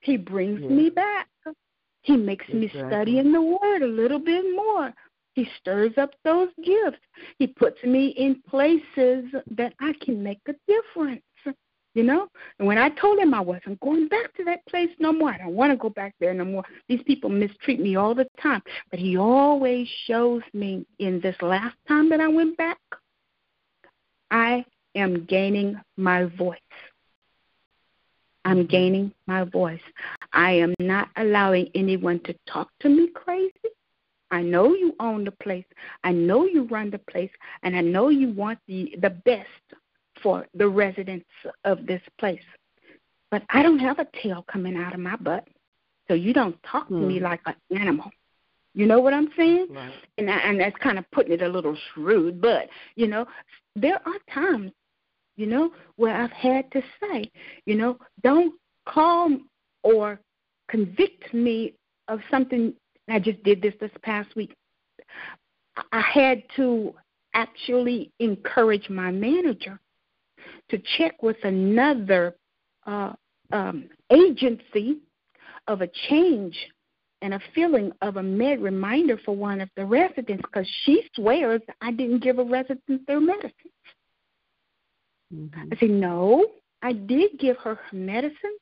He 0.00 0.16
brings 0.16 0.60
yeah. 0.60 0.68
me 0.68 0.90
back. 0.90 1.28
He 2.02 2.16
makes 2.16 2.46
exactly. 2.48 2.82
me 2.82 2.88
study 2.88 3.18
in 3.18 3.32
the 3.32 3.40
Word 3.40 3.82
a 3.82 3.86
little 3.86 4.18
bit 4.18 4.44
more. 4.56 4.92
He 5.38 5.48
stirs 5.60 5.92
up 5.98 6.10
those 6.24 6.48
gifts. 6.64 6.98
He 7.38 7.46
puts 7.46 7.80
me 7.84 8.08
in 8.08 8.42
places 8.48 9.24
that 9.52 9.72
I 9.78 9.92
can 10.00 10.20
make 10.20 10.40
a 10.48 10.54
difference. 10.66 11.22
You 11.94 12.02
know? 12.02 12.26
And 12.58 12.66
when 12.66 12.76
I 12.76 12.88
told 12.88 13.20
him 13.20 13.32
I 13.32 13.40
wasn't 13.40 13.78
going 13.78 14.08
back 14.08 14.34
to 14.36 14.44
that 14.46 14.66
place 14.66 14.90
no 14.98 15.12
more, 15.12 15.30
I 15.30 15.38
don't 15.38 15.54
want 15.54 15.70
to 15.70 15.76
go 15.76 15.90
back 15.90 16.16
there 16.18 16.34
no 16.34 16.44
more. 16.44 16.64
These 16.88 17.04
people 17.04 17.30
mistreat 17.30 17.78
me 17.78 17.94
all 17.94 18.16
the 18.16 18.26
time. 18.42 18.62
But 18.90 18.98
he 18.98 19.16
always 19.16 19.86
shows 20.06 20.42
me 20.54 20.84
in 20.98 21.20
this 21.20 21.36
last 21.40 21.76
time 21.86 22.08
that 22.10 22.20
I 22.20 22.26
went 22.26 22.56
back, 22.56 22.78
I 24.32 24.64
am 24.96 25.24
gaining 25.24 25.80
my 25.96 26.24
voice. 26.24 26.58
I'm 28.44 28.66
gaining 28.66 29.12
my 29.28 29.44
voice. 29.44 29.80
I 30.32 30.50
am 30.50 30.74
not 30.80 31.10
allowing 31.16 31.70
anyone 31.76 32.18
to 32.24 32.34
talk 32.52 32.70
to 32.80 32.88
me 32.88 33.10
crazy. 33.14 33.52
I 34.30 34.42
know 34.42 34.74
you 34.74 34.94
own 35.00 35.24
the 35.24 35.30
place. 35.30 35.64
I 36.04 36.12
know 36.12 36.44
you 36.44 36.64
run 36.64 36.90
the 36.90 36.98
place, 36.98 37.30
and 37.62 37.76
I 37.76 37.80
know 37.80 38.08
you 38.08 38.30
want 38.30 38.58
the 38.66 38.94
the 39.00 39.10
best 39.10 39.48
for 40.22 40.46
the 40.54 40.68
residents 40.68 41.28
of 41.64 41.86
this 41.86 42.02
place. 42.18 42.42
But 43.30 43.42
I 43.50 43.62
don't 43.62 43.78
have 43.78 43.98
a 43.98 44.06
tail 44.22 44.44
coming 44.50 44.76
out 44.76 44.94
of 44.94 45.00
my 45.00 45.16
butt, 45.16 45.46
so 46.08 46.14
you 46.14 46.32
don't 46.32 46.56
talk 46.62 46.88
to 46.88 46.94
me 46.94 47.18
hmm. 47.18 47.24
like 47.24 47.40
an 47.46 47.54
animal. 47.78 48.10
You 48.74 48.86
know 48.86 49.00
what 49.00 49.14
I'm 49.14 49.28
saying? 49.36 49.68
Right. 49.70 49.92
And 50.18 50.30
I, 50.30 50.38
and 50.38 50.60
that's 50.60 50.76
kind 50.76 50.98
of 50.98 51.10
putting 51.10 51.32
it 51.32 51.42
a 51.42 51.48
little 51.48 51.76
shrewd, 51.92 52.40
but 52.40 52.68
you 52.96 53.06
know, 53.06 53.26
there 53.74 54.00
are 54.06 54.34
times, 54.34 54.72
you 55.36 55.46
know, 55.46 55.72
where 55.96 56.14
I've 56.14 56.32
had 56.32 56.70
to 56.72 56.82
say, 57.00 57.30
you 57.64 57.74
know, 57.74 57.98
don't 58.22 58.54
call 58.86 59.36
or 59.82 60.20
convict 60.68 61.32
me 61.34 61.74
of 62.08 62.20
something 62.30 62.74
I 63.08 63.18
just 63.18 63.42
did 63.42 63.62
this 63.62 63.74
this 63.80 63.90
past 64.02 64.34
week. 64.36 64.54
I 65.92 66.00
had 66.00 66.42
to 66.56 66.94
actually 67.34 68.10
encourage 68.18 68.88
my 68.90 69.10
manager 69.10 69.78
to 70.70 70.82
check 70.96 71.22
with 71.22 71.36
another 71.44 72.36
uh, 72.86 73.12
um, 73.52 73.88
agency 74.10 74.98
of 75.68 75.82
a 75.82 75.88
change 76.08 76.56
and 77.22 77.34
a 77.34 77.40
feeling 77.54 77.92
of 78.02 78.16
a 78.16 78.22
med 78.22 78.60
reminder 78.60 79.18
for 79.24 79.34
one 79.34 79.60
of 79.60 79.68
the 79.76 79.84
residents 79.84 80.42
because 80.42 80.68
she 80.84 81.02
swears 81.14 81.60
I 81.80 81.90
didn't 81.92 82.22
give 82.22 82.38
a 82.38 82.44
resident 82.44 83.06
their 83.06 83.20
medicines. 83.20 83.52
Mm-hmm. 85.34 85.72
I 85.72 85.76
said, 85.78 85.90
no, 85.90 86.46
I 86.82 86.92
did 86.92 87.38
give 87.38 87.56
her 87.58 87.74
her 87.74 87.96
medicines, 87.96 88.60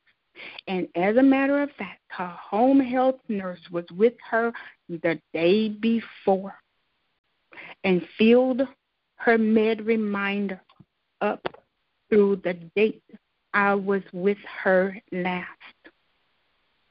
and 0.66 0.88
as 0.94 1.16
a 1.16 1.22
matter 1.22 1.62
of 1.62 1.70
fact, 1.72 2.00
her 2.08 2.26
home 2.26 2.80
health 2.80 3.20
nurse 3.28 3.60
was 3.70 3.84
with 3.96 4.14
her 4.30 4.52
the 4.88 5.20
day 5.32 5.68
before 5.68 6.54
and 7.84 8.06
filled 8.18 8.62
her 9.16 9.38
med 9.38 9.86
reminder 9.86 10.60
up 11.20 11.46
through 12.08 12.36
the 12.44 12.54
date 12.74 13.02
I 13.52 13.74
was 13.74 14.02
with 14.12 14.38
her 14.62 14.96
last. 15.12 15.48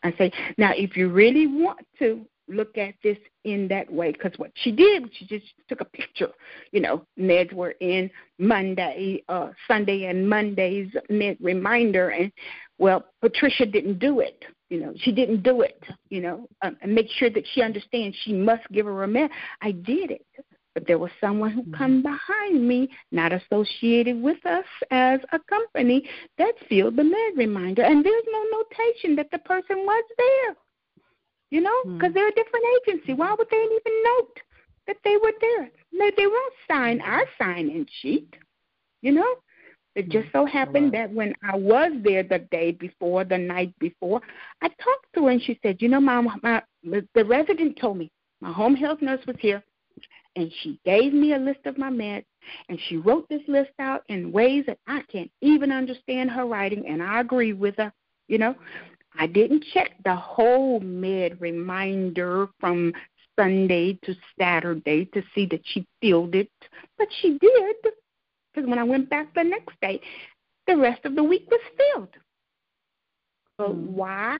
I 0.04 0.14
say, 0.18 0.32
now 0.58 0.72
if 0.76 0.98
you 0.98 1.10
really 1.10 1.48
want 1.48 1.86
to, 2.00 2.26
look 2.48 2.78
at 2.78 2.96
this 3.04 3.18
in 3.44 3.68
that 3.70 3.92
way 3.92 4.12
because 4.12 4.34
what 4.38 4.52
she 4.56 4.72
did, 4.72 5.10
she 5.18 5.26
just 5.26 5.46
took 5.68 5.82
a 5.82 5.86
picture. 5.86 6.30
You 6.72 6.82
know, 6.82 7.06
meds 7.20 7.54
were 7.54 7.76
in 7.80 8.10
Monday, 8.40 9.24
uh, 9.30 9.50
Sunday, 9.68 10.06
and 10.06 10.30
Monday's 10.30 10.92
med 11.10 11.38
reminder, 11.40 12.10
and 12.10 12.32
well, 12.78 13.06
Patricia 13.22 13.66
didn't 13.66 14.00
do 14.00 14.20
it. 14.20 14.44
You 14.70 14.82
know, 14.82 14.94
she 14.98 15.12
didn't 15.12 15.44
do 15.44 15.62
it. 15.62 15.82
You 16.10 16.22
know, 16.22 16.48
um, 16.62 16.78
and 16.82 16.94
make 16.94 17.10
sure 17.10 17.30
that 17.30 17.46
she 17.54 17.62
understands 17.62 18.16
she 18.24 18.34
must 18.34 18.64
give 18.72 18.86
her 18.86 19.04
a 19.04 19.08
med. 19.08 19.30
I 19.62 19.72
did 19.72 20.12
it. 20.12 20.26
But 20.74 20.88
there 20.88 21.00
was 21.00 21.12
someone 21.22 21.52
who 21.52 21.64
come 21.72 22.04
mm-hmm. 22.04 22.12
behind 22.12 22.68
me, 22.68 22.90
not 23.14 23.32
associated 23.32 24.22
with 24.22 24.46
us 24.46 24.66
as 24.92 25.22
a 25.32 25.40
company, 25.40 26.04
that 26.38 26.54
filled 26.68 26.98
the 26.98 27.04
med 27.06 27.38
reminder. 27.38 27.82
And 27.82 28.04
there's 28.04 28.24
no 28.30 28.44
notation 28.60 29.16
that 29.16 29.32
the 29.32 29.40
person 29.40 29.78
was 29.78 30.04
there 30.18 30.56
you 31.52 31.62
know, 31.62 31.84
because 31.84 32.12
mm. 32.12 32.14
they're 32.14 32.30
a 32.30 32.36
different 32.36 32.66
agency. 32.88 33.14
Why 33.14 33.34
would 33.38 33.48
they 33.50 33.58
even 33.58 34.04
note 34.04 34.40
that 34.88 34.98
they 35.04 35.18
were 35.18 35.34
there? 35.42 35.70
They, 35.98 36.12
they 36.18 36.28
won't 36.28 36.54
sign 36.70 37.02
our 37.02 37.26
sign-in 37.40 37.86
sheet, 38.02 38.34
you 39.02 39.12
know. 39.12 39.36
It 39.96 40.10
just 40.10 40.28
so 40.34 40.46
happened 40.46 40.94
that 40.94 41.10
when 41.14 41.34
I 41.42 41.56
was 41.56 41.92
there 42.04 42.22
the 42.22 42.40
day 42.52 42.72
before, 42.72 43.24
the 43.24 43.38
night 43.38 43.74
before, 43.80 44.20
I 44.62 44.68
talked 44.68 45.14
to 45.16 45.26
her 45.26 45.32
and 45.32 45.42
she 45.42 45.58
said, 45.64 45.82
"You 45.82 45.88
know, 45.88 46.02
Mom, 46.02 46.30
my, 46.44 46.62
the 46.84 47.24
resident 47.24 47.78
told 47.80 47.98
me 47.98 48.12
my 48.42 48.52
home 48.52 48.76
health 48.76 49.02
nurse 49.02 49.26
was 49.26 49.38
here, 49.40 49.64
and 50.36 50.52
she 50.62 50.82
gave 50.84 51.14
me 51.14 51.34
a 51.34 51.38
list 51.38 51.66
of 51.66 51.78
my 51.78 51.90
meds, 51.90 52.26
and 52.68 52.78
she 52.90 52.98
wrote 52.98 53.30
this 53.30 53.42
list 53.48 53.72
out 53.80 54.04
in 54.10 54.34
ways 54.34 54.66
that 54.68 54.80
I 54.86 55.02
can't 55.10 55.32
even 55.42 55.72
understand 55.72 56.30
her 56.32 56.46
writing, 56.46 56.86
and 56.88 57.02
I 57.02 57.22
agree 57.22 57.54
with 57.54 57.76
her. 57.78 57.94
You 58.28 58.40
know, 58.40 58.56
I 59.18 59.28
didn't 59.28 59.66
check 59.74 59.92
the 60.04 60.16
whole 60.16 60.80
med 60.80 61.40
reminder 61.42 62.50
from 62.60 62.94
Sunday 63.38 64.00
to 64.04 64.16
Saturday 64.40 65.06
to 65.06 65.22
see 65.34 65.46
that 65.48 65.62
she 65.66 65.86
filled 66.02 66.36
it, 66.36 66.50
but 66.98 67.08
she 67.22 67.38
did. 67.40 67.76
Because 68.54 68.70
when 68.70 68.80
I 68.80 68.84
went 68.84 69.10
back 69.10 69.34
the 69.34 69.44
next 69.44 69.76
day, 69.82 70.02
the 70.68 70.78
rest 70.78 71.06
of 71.06 71.16
the 71.16 71.24
week 71.24 71.48
was 71.50 71.62
filled. 71.78 72.16
But 73.58 73.72
mm. 73.72 73.90
why? 73.90 74.38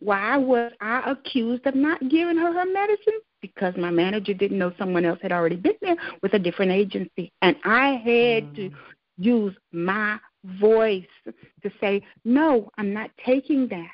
Why 0.00 0.38
was 0.38 0.72
I 0.80 1.02
accused 1.10 1.66
of 1.66 1.74
not 1.74 2.00
giving 2.08 2.38
her 2.38 2.52
her 2.52 2.64
medicine? 2.64 3.20
Because 3.42 3.74
my 3.76 3.90
manager 3.90 4.32
didn't 4.32 4.58
know 4.58 4.72
someone 4.78 5.04
else 5.04 5.18
had 5.20 5.32
already 5.32 5.56
been 5.56 5.74
there 5.82 5.96
with 6.22 6.32
a 6.34 6.38
different 6.38 6.72
agency, 6.72 7.30
and 7.42 7.56
I 7.64 7.92
had 8.04 8.44
mm. 8.44 8.56
to 8.56 8.70
use 9.18 9.54
my 9.72 10.18
voice 10.44 11.04
to 11.26 11.70
say, 11.80 12.02
"No, 12.24 12.70
I'm 12.78 12.94
not 12.94 13.10
taking 13.24 13.68
that." 13.68 13.90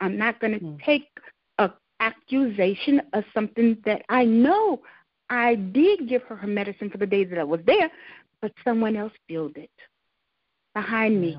I'm 0.00 0.16
not 0.16 0.40
going 0.40 0.54
to 0.54 0.60
mm. 0.60 0.84
take 0.84 1.08
a 1.58 1.70
accusation 2.00 3.02
of 3.12 3.24
something 3.34 3.76
that 3.84 4.02
I 4.08 4.24
know 4.24 4.80
I 5.28 5.54
did 5.54 6.08
give 6.08 6.22
her 6.22 6.36
her 6.36 6.46
medicine 6.46 6.90
for 6.90 6.98
the 6.98 7.06
days 7.06 7.28
that 7.30 7.38
I 7.38 7.44
was 7.44 7.60
there, 7.66 7.90
but 8.42 8.52
someone 8.64 8.96
else 8.96 9.12
filled 9.28 9.56
it 9.56 9.70
behind 10.74 11.20
me. 11.20 11.38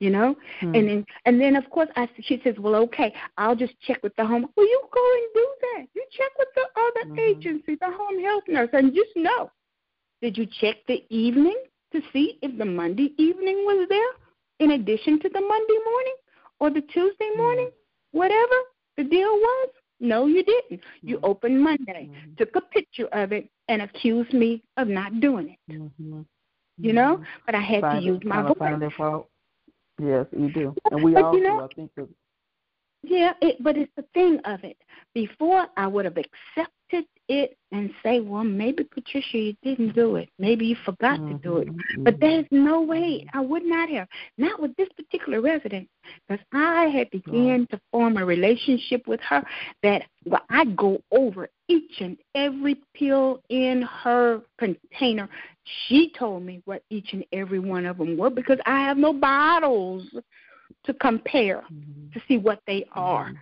You 0.00 0.10
know, 0.10 0.34
mm. 0.60 0.76
and 0.76 0.88
then 0.88 1.06
and 1.26 1.40
then 1.40 1.54
of 1.54 1.70
course 1.70 1.88
I 1.94 2.08
she 2.22 2.40
says, 2.42 2.56
well, 2.58 2.74
okay, 2.74 3.14
I'll 3.38 3.54
just 3.54 3.74
check 3.86 4.02
with 4.02 4.14
the 4.16 4.26
home. 4.26 4.48
Well, 4.56 4.66
you 4.66 4.82
go 4.92 5.12
and 5.14 5.26
do 5.32 5.48
that. 5.60 5.86
You 5.94 6.04
check 6.10 6.30
with 6.38 6.48
the 6.56 6.66
other 6.76 7.10
mm-hmm. 7.10 7.18
agency, 7.20 7.76
the 7.76 7.86
home 7.86 8.20
health 8.20 8.42
nurse, 8.48 8.70
and 8.72 8.92
just 8.92 9.10
know. 9.14 9.52
Did 10.20 10.36
you 10.36 10.46
check 10.60 10.76
the 10.88 11.04
evening 11.08 11.56
to 11.92 12.00
see 12.12 12.38
if 12.42 12.58
the 12.58 12.64
Monday 12.64 13.12
evening 13.16 13.64
was 13.64 13.86
there 13.88 14.66
in 14.66 14.72
addition 14.72 15.20
to 15.20 15.28
the 15.28 15.40
Monday 15.40 15.78
morning? 15.84 16.14
Or 16.62 16.70
the 16.70 16.80
Tuesday 16.80 17.24
mm-hmm. 17.24 17.42
morning, 17.42 17.66
mm-hmm. 17.66 18.18
whatever 18.18 18.54
the 18.96 19.02
deal 19.02 19.32
was? 19.32 19.68
No, 19.98 20.26
you 20.26 20.44
didn't. 20.44 20.80
Mm-hmm. 20.80 21.08
You 21.08 21.18
opened 21.24 21.60
Monday, 21.60 22.08
mm-hmm. 22.08 22.34
took 22.38 22.54
a 22.54 22.60
picture 22.60 23.08
of 23.12 23.32
it, 23.32 23.50
and 23.68 23.82
accused 23.82 24.32
me 24.32 24.62
of 24.76 24.86
not 24.86 25.20
doing 25.20 25.56
it. 25.56 25.72
Mm-hmm. 25.72 26.20
You 26.78 26.92
know, 26.92 27.22
but 27.46 27.56
I 27.56 27.60
had 27.60 27.80
find 27.80 28.00
to 28.00 28.06
use 28.06 28.20
my 28.24 28.42
voice. 28.42 28.56
Find 28.58 28.80
their 28.80 28.90
fault. 28.92 29.28
Yes, 30.00 30.26
you 30.32 30.52
do, 30.52 30.74
and 30.90 31.02
we 31.02 31.12
but 31.12 31.24
also, 31.24 31.38
you 31.38 31.44
know, 31.44 31.60
I 31.60 31.74
think, 31.74 31.90
yeah, 33.02 33.32
it, 33.42 33.56
but 33.62 33.76
it's 33.76 33.92
the 33.96 34.04
thing 34.14 34.38
of 34.44 34.62
it. 34.62 34.76
Before 35.14 35.66
I 35.76 35.86
would 35.88 36.04
have 36.04 36.16
accepted 36.16 37.04
it 37.28 37.56
and 37.70 37.90
say, 38.02 38.20
well, 38.20 38.44
maybe 38.44 38.84
Patricia, 38.84 39.38
you 39.38 39.54
didn't 39.62 39.94
do 39.94 40.16
it. 40.16 40.28
Maybe 40.38 40.66
you 40.66 40.76
forgot 40.84 41.18
mm-hmm. 41.18 41.36
to 41.36 41.42
do 41.42 41.56
it. 41.58 41.68
Mm-hmm. 41.68 42.04
But 42.04 42.20
there's 42.20 42.46
no 42.50 42.80
way 42.80 43.26
I 43.32 43.40
would 43.40 43.64
not 43.64 43.88
have. 43.90 44.08
Not 44.38 44.60
with 44.60 44.74
this 44.76 44.88
particular 44.96 45.40
resident, 45.40 45.88
because 46.28 46.44
I 46.52 46.86
had 46.86 47.10
began 47.10 47.66
to 47.70 47.80
form 47.90 48.16
a 48.16 48.24
relationship 48.24 49.06
with 49.06 49.20
her 49.20 49.42
that 49.82 50.02
well, 50.24 50.42
I 50.50 50.64
go 50.64 51.00
over 51.10 51.48
each 51.68 52.00
and 52.00 52.16
every 52.34 52.80
pill 52.94 53.42
in 53.48 53.82
her 53.82 54.42
container. 54.58 55.28
She 55.86 56.12
told 56.18 56.44
me 56.44 56.60
what 56.64 56.82
each 56.90 57.12
and 57.12 57.24
every 57.32 57.58
one 57.58 57.86
of 57.86 57.98
them 57.98 58.16
were 58.16 58.30
because 58.30 58.58
I 58.66 58.80
have 58.82 58.96
no 58.96 59.12
bottles 59.12 60.04
to 60.84 60.94
compare 60.94 61.62
mm-hmm. 61.72 62.10
to 62.12 62.22
see 62.26 62.38
what 62.38 62.60
they 62.66 62.84
are. 62.92 63.32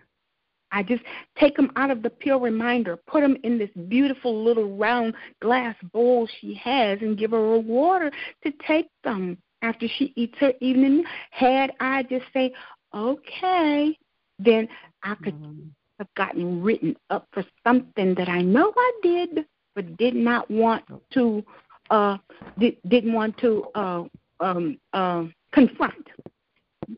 Mm-hmm. 0.72 0.78
I 0.78 0.82
just 0.82 1.02
take 1.38 1.56
them 1.56 1.70
out 1.76 1.90
of 1.90 2.02
the 2.02 2.10
pill 2.10 2.40
reminder, 2.40 2.96
put 3.06 3.20
them 3.20 3.36
in 3.44 3.58
this 3.58 3.70
beautiful 3.88 4.42
little 4.44 4.76
round 4.76 5.14
glass 5.40 5.76
bowl 5.92 6.28
she 6.40 6.54
has, 6.54 6.98
and 7.00 7.18
give 7.18 7.32
her 7.32 7.54
a 7.54 7.58
water 7.58 8.10
to 8.44 8.52
take 8.66 8.88
them 9.04 9.38
after 9.62 9.86
she 9.88 10.12
eats 10.16 10.38
her 10.38 10.52
evening. 10.60 11.04
Had 11.30 11.72
I 11.80 12.04
just 12.04 12.26
say, 12.32 12.52
okay, 12.94 13.96
then 14.38 14.68
I 15.02 15.14
could 15.16 15.34
mm-hmm. 15.34 15.68
have 15.98 16.08
gotten 16.16 16.62
written 16.62 16.96
up 17.10 17.26
for 17.32 17.44
something 17.66 18.14
that 18.14 18.28
I 18.28 18.42
know 18.42 18.72
I 18.76 18.92
did, 19.02 19.46
but 19.74 19.96
did 19.96 20.14
not 20.14 20.50
want 20.50 20.84
to, 21.14 21.44
uh, 21.90 22.16
did, 22.58 22.76
didn't 22.88 23.12
want 23.12 23.36
to 23.38 23.66
uh, 23.74 24.02
um, 24.40 24.78
uh, 24.92 25.24
confront. 25.52 26.06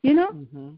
You 0.03 0.15
know. 0.15 0.29
Mm-hmm 0.29 0.71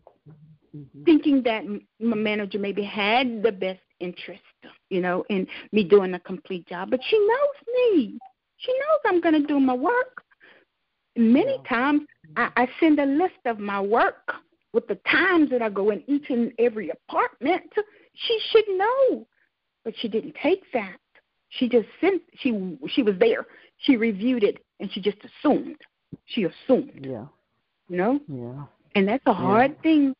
mm-hmm. 0.74 1.04
thinking 1.04 1.42
that 1.44 1.64
my 2.00 2.16
manager 2.16 2.58
maybe 2.58 2.82
had 2.82 3.42
the 3.42 3.52
best 3.52 3.80
interest, 4.00 4.42
you 4.90 5.00
know, 5.00 5.24
in 5.30 5.46
me 5.72 5.84
doing 5.84 6.14
a 6.14 6.20
complete 6.20 6.66
job. 6.68 6.90
But 6.90 7.00
she 7.08 7.18
knows 7.18 7.74
me. 7.74 8.18
She 8.58 8.72
knows 8.72 9.00
I'm 9.06 9.20
going 9.20 9.40
to 9.40 9.46
do 9.46 9.60
my 9.60 9.74
work. 9.74 10.22
Many 11.16 11.58
times 11.68 12.02
I, 12.36 12.50
I 12.56 12.68
send 12.80 12.98
a 12.98 13.06
list 13.06 13.38
of 13.46 13.58
my 13.58 13.80
work 13.80 14.32
with 14.72 14.86
the 14.88 14.98
times 15.10 15.50
that 15.50 15.62
I 15.62 15.68
go 15.68 15.90
in 15.90 16.02
each 16.08 16.28
and 16.30 16.52
every 16.58 16.90
apartment. 16.90 17.70
She 18.14 18.38
should 18.50 18.64
know, 18.76 19.26
but 19.84 19.94
she 19.98 20.08
didn't 20.08 20.34
take 20.42 20.64
that. 20.72 20.96
She 21.50 21.68
just 21.68 21.86
sent. 22.00 22.20
She 22.40 22.76
she 22.88 23.02
was 23.02 23.14
there. 23.20 23.46
She 23.78 23.96
reviewed 23.96 24.42
it 24.42 24.58
and 24.80 24.90
she 24.92 25.00
just 25.00 25.18
assumed. 25.24 25.76
She 26.26 26.44
assumed. 26.44 27.06
Yeah. 27.08 27.26
You 27.88 27.96
know. 27.96 28.20
Yeah. 28.28 28.64
And 28.96 29.08
that's 29.08 29.22
a 29.26 29.32
hard 29.32 29.72
yeah. 29.76 29.82
thing 29.82 30.14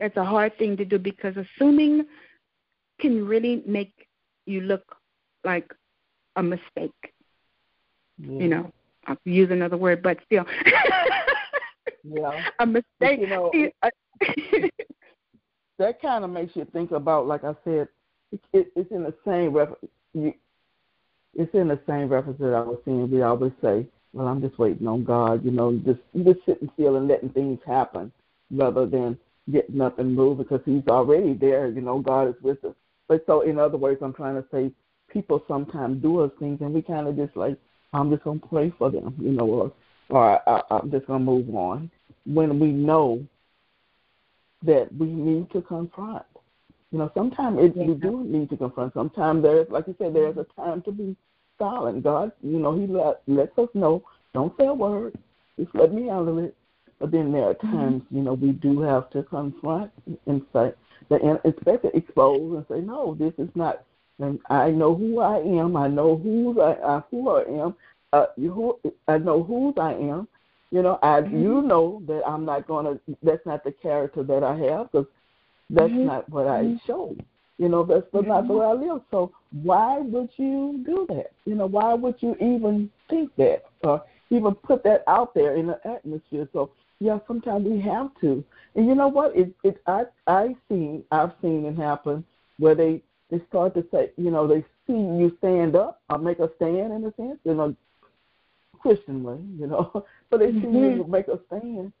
that's 0.00 0.16
a 0.16 0.24
hard 0.24 0.56
thing 0.58 0.76
to 0.76 0.84
do 0.84 0.98
because 0.98 1.34
assuming 1.36 2.06
can 3.00 3.26
really 3.26 3.62
make 3.66 4.08
you 4.46 4.60
look 4.62 4.96
like 5.44 5.72
a 6.36 6.42
mistake. 6.42 7.14
Yeah. 8.18 8.40
You 8.40 8.48
know, 8.48 8.72
I'll 9.06 9.16
use 9.24 9.50
another 9.50 9.76
word, 9.76 10.02
but 10.02 10.18
still. 10.26 10.44
yeah. 12.04 12.44
A 12.58 12.66
mistake. 12.66 13.20
you 13.20 13.28
know, 13.28 13.50
that 15.78 16.02
kind 16.02 16.24
of 16.24 16.30
makes 16.30 16.56
you 16.56 16.66
think 16.72 16.90
about, 16.90 17.26
like 17.26 17.44
I 17.44 17.54
said, 17.64 17.88
it, 18.32 18.40
it, 18.52 18.72
it's 18.74 18.90
in 18.90 19.04
the 19.04 19.14
same 19.26 19.52
reference. 19.52 19.90
It's 20.14 21.54
in 21.54 21.68
the 21.68 21.80
same 21.86 22.08
reference 22.08 22.38
that 22.40 22.54
I 22.54 22.60
was 22.60 22.78
saying. 22.84 23.10
We 23.10 23.22
always 23.22 23.52
say, 23.62 23.86
"Well, 24.12 24.26
I'm 24.26 24.40
just 24.40 24.58
waiting 24.58 24.86
on 24.86 25.04
God." 25.04 25.44
You 25.44 25.50
know, 25.50 25.72
just 25.84 26.00
just 26.24 26.40
sitting 26.44 26.68
still 26.74 26.96
and 26.96 27.06
letting 27.08 27.30
things 27.30 27.60
happen, 27.66 28.12
rather 28.50 28.86
than 28.86 29.18
getting 29.50 29.80
up 29.80 29.98
and 29.98 30.14
move 30.14 30.38
because 30.38 30.60
he's 30.64 30.86
already 30.88 31.34
there. 31.34 31.68
You 31.68 31.80
know, 31.80 32.00
God 32.00 32.28
is 32.28 32.34
with 32.42 32.64
us. 32.64 32.74
But 33.08 33.24
so, 33.26 33.40
in 33.40 33.58
other 33.58 33.78
words, 33.78 34.00
I'm 34.02 34.12
trying 34.12 34.36
to 34.36 34.44
say 34.52 34.70
people 35.08 35.42
sometimes 35.48 36.02
do 36.02 36.20
us 36.20 36.30
things 36.38 36.60
and 36.60 36.72
we 36.72 36.82
kind 36.82 37.08
of 37.08 37.16
just 37.16 37.36
like, 37.36 37.56
I'm 37.92 38.10
just 38.10 38.24
going 38.24 38.40
to 38.40 38.46
pray 38.46 38.72
for 38.78 38.90
them, 38.90 39.14
you 39.18 39.32
know, 39.32 39.46
or, 39.46 39.72
or 40.10 40.48
I, 40.48 40.62
I'm 40.70 40.90
just 40.90 41.06
going 41.06 41.20
to 41.20 41.24
move 41.24 41.54
on 41.54 41.90
when 42.26 42.58
we 42.58 42.68
know 42.68 43.26
that 44.62 44.94
we 44.94 45.06
need 45.06 45.50
to 45.52 45.62
confront. 45.62 46.24
You 46.90 46.98
know, 46.98 47.10
sometimes 47.14 47.58
it, 47.60 47.76
yeah. 47.76 47.84
we 47.84 47.94
do 47.94 48.24
need 48.24 48.50
to 48.50 48.56
confront. 48.56 48.94
Sometimes 48.94 49.42
there's, 49.42 49.68
like 49.70 49.86
you 49.86 49.94
said, 49.98 50.14
there's 50.14 50.36
a 50.36 50.46
time 50.56 50.82
to 50.82 50.92
be 50.92 51.16
silent. 51.58 52.02
God, 52.02 52.32
you 52.42 52.58
know, 52.58 52.78
He 52.78 52.86
let, 52.86 53.22
lets 53.26 53.56
us 53.58 53.68
know, 53.74 54.02
don't 54.34 54.54
say 54.58 54.66
a 54.66 54.74
word. 54.74 55.16
Just 55.58 55.74
let 55.74 55.92
me 55.92 56.08
handle 56.08 56.38
it. 56.38 56.54
But 56.98 57.12
then 57.12 57.32
there 57.32 57.44
are 57.50 57.54
mm-hmm. 57.54 57.76
times, 57.76 58.02
you 58.10 58.22
know, 58.22 58.34
we 58.34 58.52
do 58.52 58.80
have 58.80 59.10
to 59.10 59.22
confront 59.22 59.90
and 60.26 60.42
say, 60.52 60.72
the 61.08 61.40
inspector 61.44 61.90
expose 61.94 62.56
and 62.56 62.66
say, 62.68 62.84
no, 62.84 63.14
this 63.14 63.32
is 63.38 63.48
not. 63.54 63.84
And 64.18 64.40
I 64.50 64.70
know 64.70 64.94
who 64.94 65.20
I 65.20 65.38
am. 65.38 65.76
I 65.76 65.86
know 65.86 66.16
who 66.16 66.60
I, 66.60 66.72
uh, 66.72 67.02
who 67.10 67.30
I 67.30 67.42
am. 67.44 67.74
Uh, 68.12 68.26
who 68.36 68.78
I 69.06 69.18
know 69.18 69.42
whose 69.42 69.74
I 69.78 69.92
am. 69.92 70.26
You 70.70 70.82
know, 70.82 70.98
I 71.02 71.20
mm-hmm. 71.20 71.42
you 71.42 71.62
know 71.62 72.02
that 72.06 72.22
I'm 72.26 72.44
not 72.44 72.66
gonna. 72.66 72.98
That's 73.22 73.44
not 73.46 73.64
the 73.64 73.72
character 73.72 74.22
that 74.22 74.42
I 74.42 74.56
have 74.56 74.90
because 74.90 75.06
that's 75.70 75.90
mm-hmm. 75.90 76.06
not 76.06 76.28
what 76.28 76.46
I 76.46 76.62
mm-hmm. 76.62 76.76
show. 76.86 77.14
You 77.58 77.68
know, 77.68 77.84
that's 77.84 78.06
mm-hmm. 78.06 78.28
not 78.28 78.48
the 78.48 78.54
way 78.54 78.66
I 78.66 78.72
live. 78.72 79.02
So 79.10 79.32
why 79.62 79.98
would 79.98 80.30
you 80.36 80.82
do 80.84 81.06
that? 81.10 81.32
You 81.44 81.54
know, 81.54 81.66
why 81.66 81.94
would 81.94 82.16
you 82.20 82.34
even 82.36 82.90
think 83.08 83.34
that 83.36 83.64
or 83.84 84.02
even 84.30 84.54
put 84.54 84.82
that 84.84 85.04
out 85.06 85.34
there 85.34 85.56
in 85.56 85.66
the 85.66 85.80
atmosphere? 85.86 86.48
So 86.52 86.70
yeah, 87.00 87.18
sometimes 87.26 87.64
we 87.66 87.80
have 87.80 88.10
to. 88.20 88.44
And 88.74 88.86
you 88.86 88.94
know 88.94 89.08
what? 89.08 89.36
It 89.36 89.54
it 89.62 89.80
I 89.86 90.04
I 90.26 90.56
seen 90.68 91.04
I've 91.10 91.32
seen 91.40 91.64
it 91.64 91.76
happen 91.76 92.24
where 92.58 92.74
they 92.74 93.02
they 93.30 93.40
start 93.48 93.74
to 93.74 93.84
say, 93.92 94.10
you 94.16 94.30
know, 94.30 94.46
they 94.46 94.62
see 94.86 94.94
you 94.94 95.34
stand 95.38 95.76
up 95.76 96.00
or 96.10 96.18
make 96.18 96.38
a 96.38 96.50
stand 96.56 96.92
in 96.92 97.04
a 97.04 97.14
sense, 97.14 97.38
in 97.44 97.60
a 97.60 97.74
Christian 98.80 99.22
way, 99.22 99.38
you 99.58 99.66
know. 99.66 100.04
but 100.30 100.40
they 100.40 100.50
see 100.52 100.58
mm-hmm. 100.58 100.98
you 100.98 101.06
make 101.08 101.28
a 101.28 101.38
stand, 101.46 101.92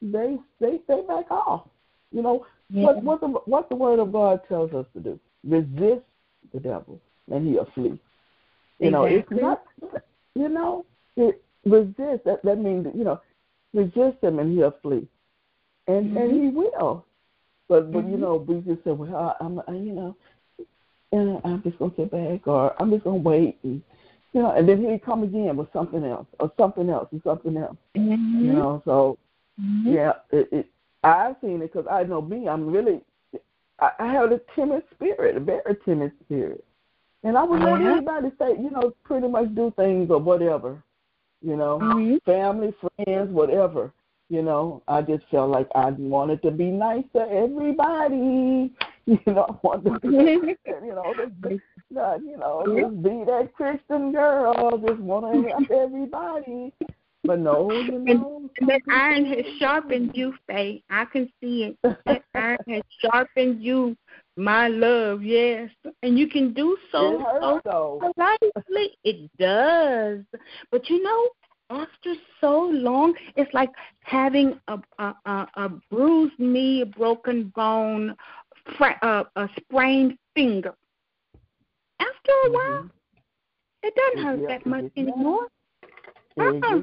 they 0.00 0.36
they 0.60 0.80
they 0.88 1.02
back 1.02 1.30
off. 1.30 1.68
You 2.12 2.22
know 2.22 2.46
yeah. 2.70 2.84
what 2.84 3.02
what 3.02 3.20
the 3.20 3.28
what 3.28 3.68
the 3.68 3.76
word 3.76 3.98
of 3.98 4.12
God 4.12 4.40
tells 4.48 4.72
us 4.72 4.86
to 4.94 5.00
do: 5.00 5.20
resist 5.44 6.04
the 6.54 6.60
devil, 6.60 7.00
and 7.30 7.46
he'll 7.46 7.68
flee. 7.74 8.00
You 8.78 8.88
exactly. 8.88 8.90
know, 8.90 9.04
it's 9.04 9.30
not. 9.30 9.64
You 10.34 10.50
know, 10.50 10.84
it, 11.16 11.42
resist. 11.64 12.24
That 12.24 12.40
that 12.44 12.58
means 12.58 12.86
you 12.94 13.04
know 13.04 13.20
resist 13.72 14.22
him 14.22 14.38
and 14.38 14.56
he'll 14.56 14.74
flee. 14.82 15.06
And 15.88 16.06
mm-hmm. 16.06 16.16
and 16.16 16.42
he 16.42 16.48
will. 16.48 17.04
But 17.68 17.92
but 17.92 18.00
mm-hmm. 18.00 18.12
you 18.12 18.16
know, 18.18 18.36
we 18.36 18.60
just 18.60 18.84
say, 18.84 18.92
Well, 18.92 19.14
I, 19.14 19.44
I'm 19.44 19.60
I, 19.60 19.72
you 19.72 19.92
know, 19.92 20.16
and 21.12 21.40
I'm 21.44 21.62
just 21.62 21.78
gonna 21.78 21.92
sit 21.96 22.10
back 22.10 22.46
or 22.46 22.80
I'm 22.80 22.90
just 22.90 23.04
gonna 23.04 23.16
wait 23.16 23.58
and 23.62 23.82
you 24.32 24.42
know, 24.42 24.50
and 24.50 24.68
then 24.68 24.84
he'd 24.84 25.04
come 25.04 25.22
again 25.22 25.56
with 25.56 25.72
something 25.72 26.04
else 26.04 26.26
or 26.40 26.52
something 26.58 26.90
else 26.90 27.08
and 27.12 27.22
something 27.22 27.56
else. 27.56 27.76
Mm-hmm. 27.96 28.44
You 28.44 28.52
know, 28.52 28.82
so 28.84 29.18
mm-hmm. 29.60 29.92
yeah, 29.92 30.12
it, 30.30 30.48
it 30.52 30.66
I've 31.02 31.36
seen 31.40 31.62
it 31.62 31.72
because 31.72 31.86
I 31.90 32.02
know 32.02 32.20
me. 32.20 32.48
I'm 32.48 32.66
really 32.70 33.00
I, 33.80 33.90
I 33.98 34.12
have 34.12 34.32
a 34.32 34.40
timid 34.54 34.82
spirit, 34.94 35.36
a 35.36 35.40
very 35.40 35.76
timid 35.84 36.12
spirit, 36.24 36.64
and 37.22 37.36
I 37.38 37.44
would 37.44 37.60
let 37.60 37.74
uh-huh. 37.74 37.90
anybody 37.92 38.30
say, 38.38 38.50
you 38.50 38.70
know, 38.70 38.92
pretty 39.04 39.28
much 39.28 39.54
do 39.54 39.72
things 39.76 40.10
or 40.10 40.18
whatever 40.18 40.82
you 41.46 41.56
know, 41.56 41.78
mm-hmm. 41.78 42.16
family, 42.30 42.74
friends, 42.80 43.30
whatever. 43.30 43.92
You 44.28 44.42
know, 44.42 44.82
I 44.88 45.02
just 45.02 45.22
felt 45.30 45.50
like 45.50 45.68
I 45.76 45.90
wanted 45.90 46.42
to 46.42 46.50
be 46.50 46.64
nice 46.64 47.04
to 47.14 47.22
everybody. 47.22 48.72
You 49.08 49.20
know, 49.28 49.46
I 49.48 49.54
wanted 49.62 49.84
to, 49.84 50.00
be, 50.00 50.08
mm-hmm. 50.08 50.84
you 50.84 50.92
know, 50.92 51.14
just 51.16 51.40
be, 51.40 51.60
you 51.90 52.36
know, 52.38 52.64
mm-hmm. 52.66 52.80
just 52.80 53.02
be 53.04 53.24
that 53.24 53.52
Christian 53.54 54.10
girl. 54.10 54.82
Just 54.84 54.98
want 54.98 55.32
to 55.32 55.38
mm-hmm. 55.38 55.48
help 55.48 55.70
everybody. 55.70 56.72
But 57.22 57.38
no, 57.38 57.70
you 57.70 58.00
know. 58.00 58.50
And 58.58 58.68
that 58.68 58.80
iron 58.90 59.26
has 59.26 59.44
sharpened 59.60 60.10
you, 60.14 60.34
Faye. 60.48 60.82
I 60.90 61.04
can 61.04 61.30
see 61.40 61.76
it. 61.84 61.96
That 62.04 62.24
iron 62.34 62.58
has 62.68 62.82
sharpened 63.00 63.62
you, 63.62 63.96
my 64.36 64.68
love, 64.68 65.22
yes. 65.22 65.70
And 66.02 66.18
you 66.18 66.28
can 66.28 66.52
do 66.52 66.76
so, 66.92 67.60
so 67.64 68.12
lightly. 68.16 68.96
It 69.04 69.30
does. 69.38 70.20
But 70.70 70.88
you 70.90 71.02
know, 71.02 71.28
after 71.70 72.14
so 72.40 72.70
long, 72.72 73.14
it's 73.36 73.52
like 73.54 73.70
having 74.00 74.60
a 74.68 74.78
a, 74.98 75.14
a, 75.24 75.46
a 75.56 75.68
bruised 75.90 76.38
knee, 76.38 76.82
a 76.82 76.86
broken 76.86 77.52
bone, 77.54 78.14
fra- 78.76 78.98
uh, 79.02 79.24
a 79.36 79.48
sprained 79.60 80.18
finger. 80.34 80.74
After 81.98 82.32
a 82.44 82.50
while, 82.50 82.82
mm-hmm. 82.82 82.86
it 83.82 83.94
doesn't 83.94 84.24
hurt 84.24 84.40
yeah, 84.42 84.48
that 84.48 84.66
much 84.66 84.90
anymore. 84.96 85.46
Uh-uh. 86.38 86.82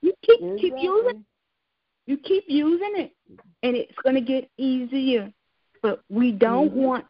You 0.00 0.12
keep 0.22 0.40
exactly. 0.40 0.60
keep 0.60 0.74
using 0.80 1.24
you 2.06 2.16
keep 2.16 2.44
using 2.48 2.92
it, 2.96 3.12
and 3.62 3.76
it's 3.76 3.94
going 4.02 4.14
to 4.14 4.22
get 4.22 4.50
easier. 4.56 5.30
But 5.82 6.00
we 6.08 6.32
don't 6.32 6.70
mm-hmm. 6.70 6.82
want 6.82 7.06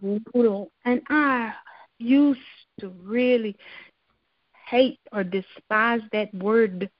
brutal. 0.00 0.70
And 0.84 1.02
I 1.08 1.52
used 1.98 2.40
to 2.80 2.88
really 3.02 3.56
hate 4.68 4.98
or 5.12 5.24
despise 5.24 6.00
that 6.12 6.32
word 6.34 6.90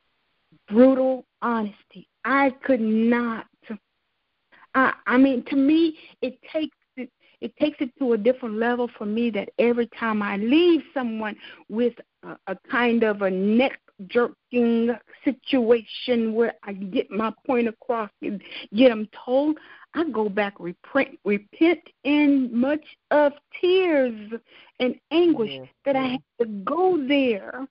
brutal 0.69 1.25
honesty. 1.43 2.09
I 2.25 2.51
could 2.65 2.81
not. 2.81 3.47
I, 4.75 4.93
I 5.07 5.17
mean, 5.19 5.45
to 5.51 5.57
me, 5.57 5.97
it 6.21 6.39
takes 6.53 6.77
it, 6.97 7.11
it 7.41 7.57
takes 7.57 7.77
it 7.81 7.91
to 7.99 8.15
a 8.15 8.19
different 8.19 8.57
level 8.57 8.91
for 8.99 9.07
me 9.07 9.31
that 9.31 9.51
every 9.59 9.89
time 9.99 10.23
I 10.23 10.37
leave 10.37 10.83
someone 10.93 11.37
with 11.69 11.95
a, 12.25 12.37
a 12.49 12.57
kind 12.71 13.05
of 13.05 13.23
a 13.23 13.31
neck 13.31 13.79
jerking 14.09 14.91
situation 15.25 16.35
where 16.35 16.55
I 16.65 16.73
get 16.73 17.11
my 17.11 17.33
point 17.47 17.69
across 17.69 18.11
and 18.23 18.43
get 18.75 18.89
them 18.89 19.09
told, 19.25 19.59
I 19.95 20.05
go 20.11 20.29
back 20.29 20.55
repent, 20.59 21.19
repent 21.25 21.81
in 22.05 22.51
much 22.53 22.85
of 23.11 23.33
tears 23.61 24.33
and 24.81 24.95
anguish 25.11 25.53
yes, 25.53 25.69
that. 25.85 25.97
I 25.97 26.07
have 26.07 26.21
to 26.41 26.47
go 26.65 27.07
there. 27.07 27.67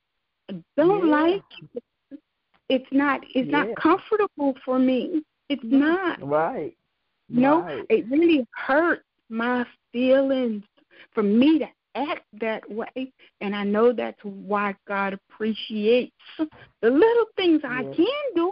I 0.50 0.56
don't 0.78 1.08
yeah. 1.08 1.12
like 1.12 1.44
it. 1.76 1.84
It's 2.70 2.88
not. 2.92 3.22
It's 3.36 3.50
yeah. 3.50 3.64
not 3.64 3.76
comfortable 3.76 4.56
for 4.64 4.80
me. 4.80 5.24
It's 5.50 5.64
not. 5.66 6.26
Right. 6.26 6.76
No, 7.30 7.62
right. 7.62 7.86
it 7.90 8.10
really 8.10 8.46
hurts 8.56 9.04
my 9.30 9.66
feelings 9.92 10.64
for 11.14 11.24
me 11.24 11.60
to 11.60 11.68
act 11.96 12.24
that 12.40 12.70
way. 12.70 13.12
And 13.42 13.56
I 13.56 13.64
know 13.64 13.92
that's 13.92 14.20
why 14.24 14.76
God 14.88 15.14
appreciates 15.14 16.12
the 16.38 16.90
little 16.90 17.26
things 17.36 17.62
yes. 17.64 17.72
I 17.72 17.84
can 17.84 18.34
do. 18.36 18.52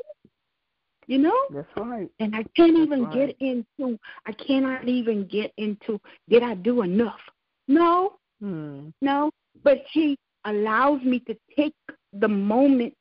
You 1.08 1.18
know? 1.18 1.38
That's 1.52 1.68
right. 1.78 2.10
And 2.20 2.36
I 2.36 2.44
can't 2.56 2.78
even 2.78 3.06
right. 3.06 3.14
get 3.14 3.38
into 3.40 4.00
I 4.26 4.32
cannot 4.34 4.88
even 4.88 5.28
get 5.28 5.52
into 5.58 6.00
did 6.30 6.44
I 6.44 6.56
do 6.56 6.84
enough? 6.84 7.20
No. 7.68 8.14
Hmm. 8.40 8.90
No. 9.02 9.32
But 9.64 9.84
he 9.92 10.18
allows 10.46 11.02
me 11.04 11.20
to 11.22 11.36
take 11.56 11.76
the 12.14 12.28
moment 12.28 12.96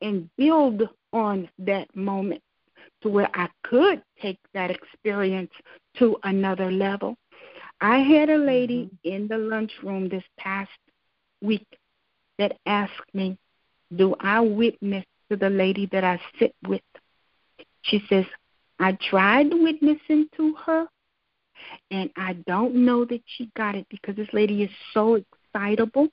and 0.00 0.28
build 0.36 0.82
on 1.12 1.48
that 1.58 1.94
moment 1.94 2.42
to 3.02 3.08
where 3.08 3.30
I 3.34 3.48
could 3.62 4.02
take 4.20 4.38
that 4.54 4.70
experience 4.70 5.50
to 5.98 6.16
another 6.24 6.70
level. 6.70 7.16
I 7.80 7.98
had 7.98 8.30
a 8.30 8.36
lady 8.36 8.86
mm-hmm. 8.86 9.14
in 9.14 9.28
the 9.28 9.38
lunchroom 9.38 10.08
this 10.08 10.24
past 10.38 10.70
week 11.42 11.66
that 12.38 12.56
asked 12.66 13.14
me, 13.14 13.36
Do 13.94 14.14
I 14.20 14.40
witness 14.40 15.04
to 15.30 15.36
the 15.36 15.50
lady 15.50 15.86
that 15.92 16.04
I 16.04 16.20
sit 16.38 16.54
with? 16.66 16.80
She 17.84 18.02
says, 18.08 18.24
I 18.78 18.96
tried 19.10 19.52
witnessing 19.52 20.28
to 20.36 20.54
her, 20.66 20.86
and 21.90 22.10
I 22.16 22.34
don't 22.46 22.74
know 22.74 23.04
that 23.04 23.22
she 23.26 23.50
got 23.56 23.74
it 23.74 23.86
because 23.90 24.16
this 24.16 24.28
lady 24.32 24.62
is 24.62 24.70
so 24.92 25.22
excitable. 25.54 26.08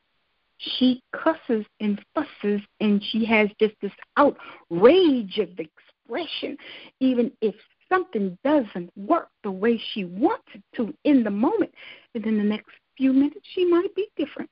She 0.57 1.01
cusses 1.11 1.65
and 1.79 1.99
fusses, 2.13 2.61
and 2.79 3.03
she 3.03 3.25
has 3.25 3.49
just 3.59 3.73
this 3.81 3.91
outrage 4.17 5.39
of 5.39 5.49
expression, 5.59 6.57
even 6.99 7.31
if 7.41 7.55
something 7.89 8.37
doesn't 8.43 8.91
work 8.95 9.29
the 9.43 9.51
way 9.51 9.81
she 9.93 10.05
wants 10.05 10.47
it 10.53 10.63
to 10.75 10.93
in 11.03 11.23
the 11.23 11.31
moment, 11.31 11.73
and 12.15 12.25
in 12.25 12.37
the 12.37 12.43
next 12.43 12.69
few 12.95 13.11
minutes 13.11 13.45
she 13.53 13.65
might 13.65 13.93
be 13.95 14.07
different. 14.17 14.49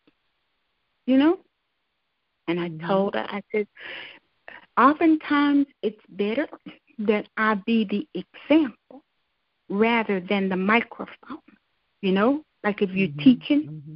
You 1.06 1.18
know? 1.18 1.40
And 2.48 2.60
I 2.60 2.70
mm-hmm. 2.70 2.88
told 2.88 3.14
her, 3.14 3.26
I 3.30 3.42
said, 3.52 3.68
oftentimes 4.78 5.68
it's 5.84 6.02
better 6.10 6.48
that 7.00 7.28
I 7.38 7.56
be 7.56 7.86
the 7.86 8.08
example 8.14 9.04
rather 9.70 10.20
than 10.20 10.50
the 10.50 10.58
microphone. 10.58 11.40
You 12.02 12.12
know? 12.12 12.44
Like 12.64 12.82
if 12.82 12.92
you're 12.92 13.08
mm-hmm. 13.10 13.24
teaching, 13.24 13.64
mm-hmm. 13.64 13.96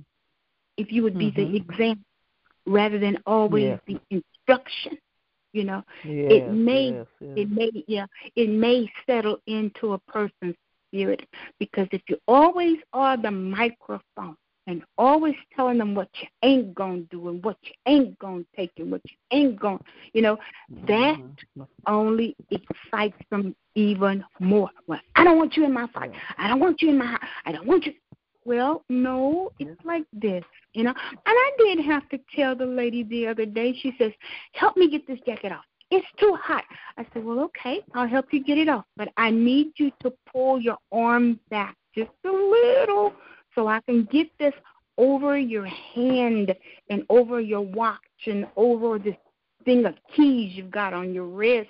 if 0.77 0.91
you 0.91 1.03
would 1.03 1.17
be 1.17 1.31
the 1.31 1.41
mm-hmm. 1.41 1.71
example 1.71 2.05
rather 2.65 2.97
than 2.97 3.17
always 3.25 3.77
yeah. 3.87 3.99
the 4.09 4.21
instruction. 4.47 4.97
You 5.51 5.65
know, 5.65 5.83
yes, 6.03 6.31
it 6.31 6.51
may 6.51 6.93
yes, 6.93 7.05
yes. 7.19 7.31
it 7.35 7.51
may 7.51 7.71
yeah 7.87 8.05
it 8.35 8.49
may 8.49 8.91
settle 9.05 9.37
into 9.45 9.93
a 9.93 9.99
person's 9.99 10.55
spirit 10.87 11.21
because 11.59 11.87
if 11.91 12.01
you 12.09 12.17
always 12.27 12.77
are 12.91 13.17
the 13.17 13.29
microphone 13.29 14.35
and 14.67 14.83
always 14.97 15.35
telling 15.55 15.77
them 15.77 15.95
what 15.95 16.09
you 16.21 16.27
ain't 16.43 16.73
gonna 16.73 17.01
do 17.11 17.29
and 17.29 17.43
what 17.43 17.57
you 17.63 17.71
ain't 17.85 18.17
gonna 18.19 18.43
take 18.55 18.71
and 18.77 18.91
what 18.91 19.01
you 19.05 19.17
ain't 19.31 19.59
gonna 19.59 19.79
you 20.13 20.21
know 20.21 20.37
that 20.87 21.17
mm-hmm. 21.17 21.63
only 21.87 22.35
excites 22.51 23.17
them 23.29 23.55
even 23.75 24.23
more. 24.39 24.69
Well, 24.87 24.99
I 25.15 25.23
don't 25.23 25.37
want 25.37 25.55
you 25.57 25.65
in 25.65 25.73
my 25.73 25.87
fight. 25.93 26.11
I 26.37 26.47
don't 26.47 26.59
want 26.59 26.81
you 26.81 26.89
in 26.89 26.97
my 26.97 27.05
house. 27.05 27.21
I 27.45 27.51
don't 27.51 27.65
want 27.65 27.85
you. 27.85 27.93
Well, 28.45 28.83
no, 28.89 29.51
it's 29.57 29.83
like 29.85 30.03
this, 30.11 30.43
you 30.73 30.83
know. 30.83 30.93
And 31.11 31.19
I 31.25 31.51
did 31.57 31.79
have 31.85 32.07
to 32.09 32.19
tell 32.35 32.55
the 32.55 32.65
lady 32.65 33.03
the 33.03 33.27
other 33.27 33.45
day. 33.45 33.73
She 33.81 33.93
says, 33.97 34.11
"Help 34.51 34.75
me 34.75 34.89
get 34.89 35.07
this 35.07 35.19
jacket 35.25 35.51
off. 35.51 35.63
It's 35.91 36.05
too 36.19 36.37
hot." 36.41 36.65
I 36.97 37.05
said, 37.13 37.23
"Well, 37.23 37.39
okay, 37.39 37.81
I'll 37.93 38.07
help 38.07 38.33
you 38.33 38.43
get 38.43 38.57
it 38.57 38.67
off, 38.67 38.85
but 38.97 39.09
I 39.15 39.31
need 39.31 39.71
you 39.77 39.91
to 40.01 40.13
pull 40.31 40.59
your 40.59 40.77
arm 40.91 41.39
back 41.49 41.77
just 41.95 42.11
a 42.25 42.31
little 42.31 43.13
so 43.55 43.67
I 43.67 43.79
can 43.81 44.07
get 44.11 44.27
this 44.39 44.53
over 44.97 45.37
your 45.37 45.65
hand 45.65 46.53
and 46.89 47.03
over 47.09 47.39
your 47.39 47.61
watch 47.61 47.99
and 48.27 48.47
over 48.55 48.99
this 48.99 49.15
thing 49.65 49.85
of 49.85 49.95
keys 50.15 50.55
you've 50.55 50.71
got 50.71 50.93
on 50.93 51.13
your 51.13 51.25
wrist." 51.25 51.69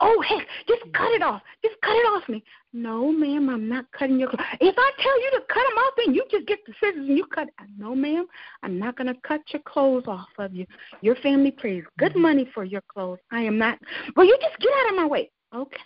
Oh, 0.00 0.20
heck, 0.26 0.46
just 0.66 0.82
cut 0.92 1.12
it 1.12 1.22
off. 1.22 1.42
Just 1.62 1.80
cut 1.80 1.92
it 1.92 2.06
off 2.06 2.28
me. 2.28 2.42
No, 2.72 3.12
ma'am, 3.12 3.48
I'm 3.48 3.68
not 3.68 3.86
cutting 3.92 4.18
your 4.18 4.28
clothes. 4.28 4.46
If 4.60 4.74
I 4.76 4.90
tell 5.00 5.22
you 5.22 5.30
to 5.32 5.40
cut 5.48 5.62
them 5.68 5.78
off, 5.78 5.94
then 5.96 6.14
you 6.14 6.24
just 6.30 6.46
get 6.46 6.58
the 6.66 6.72
scissors 6.80 7.08
and 7.08 7.16
you 7.16 7.24
cut. 7.26 7.48
No, 7.78 7.94
ma'am, 7.94 8.26
I'm 8.62 8.78
not 8.78 8.96
going 8.96 9.06
to 9.06 9.20
cut 9.26 9.40
your 9.52 9.62
clothes 9.62 10.04
off 10.06 10.28
of 10.38 10.54
you. 10.54 10.66
Your 11.00 11.16
family 11.16 11.50
pays 11.50 11.84
good 11.98 12.16
money 12.16 12.50
for 12.52 12.64
your 12.64 12.82
clothes. 12.88 13.18
I 13.30 13.42
am 13.42 13.58
not. 13.58 13.78
Well, 14.16 14.26
you 14.26 14.36
just 14.40 14.58
get 14.58 14.72
out 14.72 14.90
of 14.90 14.96
my 14.96 15.06
way. 15.06 15.30
Okay, 15.54 15.76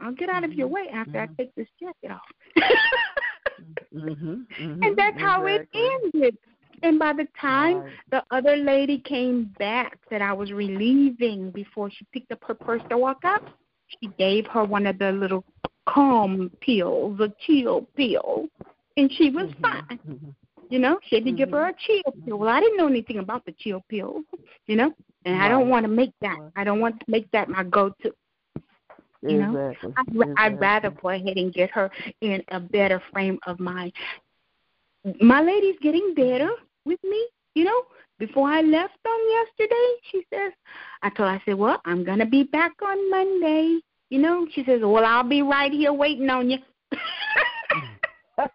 I'll 0.00 0.14
get 0.14 0.28
out 0.28 0.44
of 0.44 0.52
your 0.52 0.66
mm-hmm. 0.66 0.74
way 0.74 0.88
after. 0.92 1.20
I 1.20 1.26
take 1.36 1.54
this 1.54 1.68
jacket 1.78 2.10
off. 2.10 2.20
mm-hmm. 3.94 4.30
Mm-hmm. 4.30 4.82
And 4.82 4.96
that's 4.96 5.16
exactly. 5.16 5.22
how 5.22 5.46
it 5.46 5.68
ended. 5.74 6.36
And 6.82 6.98
by 6.98 7.12
the 7.12 7.28
time 7.40 7.78
right. 7.78 7.92
the 8.10 8.24
other 8.30 8.56
lady 8.56 8.98
came 8.98 9.54
back 9.58 9.98
that 10.10 10.20
I 10.20 10.32
was 10.32 10.50
relieving 10.52 11.50
before 11.50 11.90
she 11.90 12.04
picked 12.12 12.32
up 12.32 12.42
her 12.46 12.54
purse 12.54 12.82
to 12.90 12.98
walk 12.98 13.20
out, 13.24 13.46
she 14.00 14.08
gave 14.18 14.46
her 14.46 14.64
one 14.64 14.86
of 14.86 14.98
the 14.98 15.12
little 15.12 15.44
calm 15.88 16.50
pills, 16.60 17.20
a 17.20 17.32
chill 17.46 17.86
pill, 17.96 18.48
and 18.96 19.10
she 19.12 19.30
was 19.30 19.46
mm-hmm. 19.50 19.62
fine. 19.62 19.98
Mm-hmm. 20.08 20.30
You 20.70 20.78
know, 20.78 20.98
she 21.06 21.16
had 21.16 21.24
to 21.24 21.30
mm-hmm. 21.30 21.36
give 21.36 21.50
her 21.50 21.68
a 21.68 21.74
chill 21.86 22.12
pill. 22.24 22.38
Well, 22.38 22.48
I 22.48 22.60
didn't 22.60 22.78
know 22.78 22.88
anything 22.88 23.18
about 23.18 23.44
the 23.44 23.52
chill 23.58 23.84
pill, 23.88 24.22
you 24.66 24.76
know, 24.76 24.92
and 25.24 25.38
right. 25.38 25.46
I 25.46 25.48
don't 25.48 25.68
want 25.68 25.84
to 25.84 25.88
make 25.88 26.12
that. 26.22 26.38
I 26.56 26.64
don't 26.64 26.80
want 26.80 26.98
to 27.00 27.06
make 27.08 27.30
that 27.32 27.48
my 27.48 27.62
go-to. 27.62 28.12
You 29.22 29.38
know, 29.38 29.56
exactly. 29.70 29.94
I'd, 29.96 30.08
exactly. 30.08 30.34
I'd 30.36 30.60
rather 30.60 30.90
go 30.90 31.08
ahead 31.10 31.36
and 31.36 31.54
get 31.54 31.70
her 31.70 31.90
in 32.20 32.42
a 32.48 32.58
better 32.58 33.00
frame 33.12 33.38
of 33.46 33.60
mind. 33.60 33.92
My 35.20 35.40
lady's 35.40 35.78
getting 35.80 36.12
better 36.14 36.50
with 36.84 36.98
me, 37.04 37.26
you 37.54 37.64
know. 37.64 37.82
Before 38.18 38.48
I 38.48 38.60
left 38.60 38.98
on 39.04 39.30
yesterday, 39.30 39.94
she 40.10 40.24
says, 40.32 40.52
I 41.02 41.10
told 41.10 41.28
her, 41.28 41.34
I 41.36 41.42
said, 41.44 41.54
Well, 41.54 41.80
I'm 41.84 42.04
going 42.04 42.18
to 42.18 42.26
be 42.26 42.44
back 42.44 42.72
on 42.82 43.10
Monday. 43.10 43.80
You 44.10 44.18
know, 44.18 44.46
she 44.52 44.64
says, 44.64 44.80
Well, 44.82 45.04
I'll 45.04 45.28
be 45.28 45.42
right 45.42 45.72
here 45.72 45.92
waiting 45.92 46.30
on 46.30 46.50
you. 46.50 46.58
and 48.38 48.48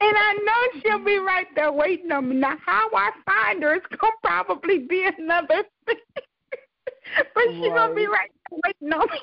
I 0.00 0.34
know 0.44 0.80
she'll 0.80 1.04
be 1.04 1.18
right 1.18 1.46
there 1.54 1.72
waiting 1.72 2.12
on 2.12 2.28
me. 2.28 2.36
Now, 2.36 2.56
how 2.64 2.88
I 2.94 3.10
find 3.24 3.62
her 3.62 3.74
is 3.76 3.82
going 3.88 4.12
to 4.12 4.18
probably 4.22 4.80
be 4.80 5.08
another 5.18 5.64
thing. 5.86 5.96
but 7.34 7.44
she's 7.50 7.60
going 7.60 7.90
to 7.90 7.94
be 7.94 8.06
right 8.06 8.30
there 8.50 8.60
waiting 8.64 8.92
on 8.92 9.06
me. 9.10 9.20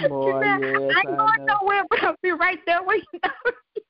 Boy, 0.08 0.40
said, 0.42 0.60
yes, 0.60 0.92
I 0.94 1.08
ain't 1.08 1.18
going 1.18 1.46
nowhere, 1.46 1.82
but 1.90 2.02
I'll 2.02 2.14
be 2.22 2.30
right 2.30 2.58
there 2.66 2.82
waiting 2.84 3.20
on 3.24 3.30
you. 3.74 3.82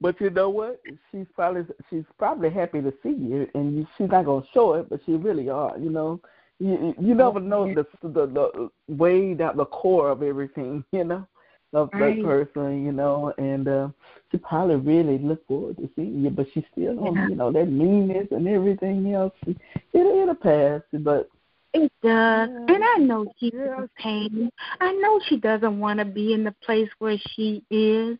But 0.00 0.20
you 0.20 0.30
know 0.30 0.48
what? 0.48 0.80
She's 1.10 1.26
probably 1.34 1.62
she's 1.90 2.04
probably 2.18 2.50
happy 2.50 2.80
to 2.80 2.92
see 3.02 3.10
you, 3.10 3.48
and 3.54 3.76
you, 3.76 3.86
she's 3.98 4.08
not 4.08 4.24
gonna 4.24 4.46
show 4.54 4.74
it, 4.74 4.88
but 4.88 5.00
she 5.04 5.12
really 5.12 5.50
are. 5.50 5.76
You 5.78 5.90
know, 5.90 6.20
you 6.58 6.94
you 6.98 7.14
never 7.14 7.38
know 7.38 7.66
the 7.74 7.86
the, 8.02 8.26
the 8.26 8.70
way 8.88 9.34
down 9.34 9.58
the 9.58 9.66
core 9.66 10.10
of 10.10 10.22
everything. 10.22 10.84
You 10.92 11.04
know, 11.04 11.26
of 11.74 11.90
right. 11.92 12.16
that 12.16 12.24
person. 12.24 12.84
You 12.84 12.92
know, 12.92 13.34
and 13.36 13.68
uh, 13.68 13.88
she 14.30 14.38
probably 14.38 14.76
really 14.76 15.18
look 15.18 15.46
forward 15.46 15.76
to 15.76 15.90
seeing 15.96 16.24
you, 16.24 16.30
but 16.30 16.46
she's 16.54 16.64
still 16.72 16.98
on. 17.06 17.14
Yeah. 17.14 17.28
You 17.28 17.34
know 17.34 17.52
that 17.52 17.66
meanness 17.66 18.28
and 18.30 18.48
everything 18.48 19.12
else. 19.12 19.34
It 19.46 19.56
it'll 19.92 20.34
pass, 20.34 20.80
but 20.92 21.28
it 21.72 21.92
does. 22.02 22.48
And 22.48 22.82
I 22.84 22.96
know 22.98 23.26
she's 23.38 23.54
in 23.54 23.88
pain. 23.96 24.50
I 24.80 24.92
know 24.92 25.20
she 25.28 25.36
doesn't 25.36 25.78
want 25.78 25.98
to 26.00 26.04
be 26.04 26.32
in 26.32 26.44
the 26.44 26.54
place 26.64 26.88
where 26.98 27.16
she 27.34 27.62
is. 27.70 28.18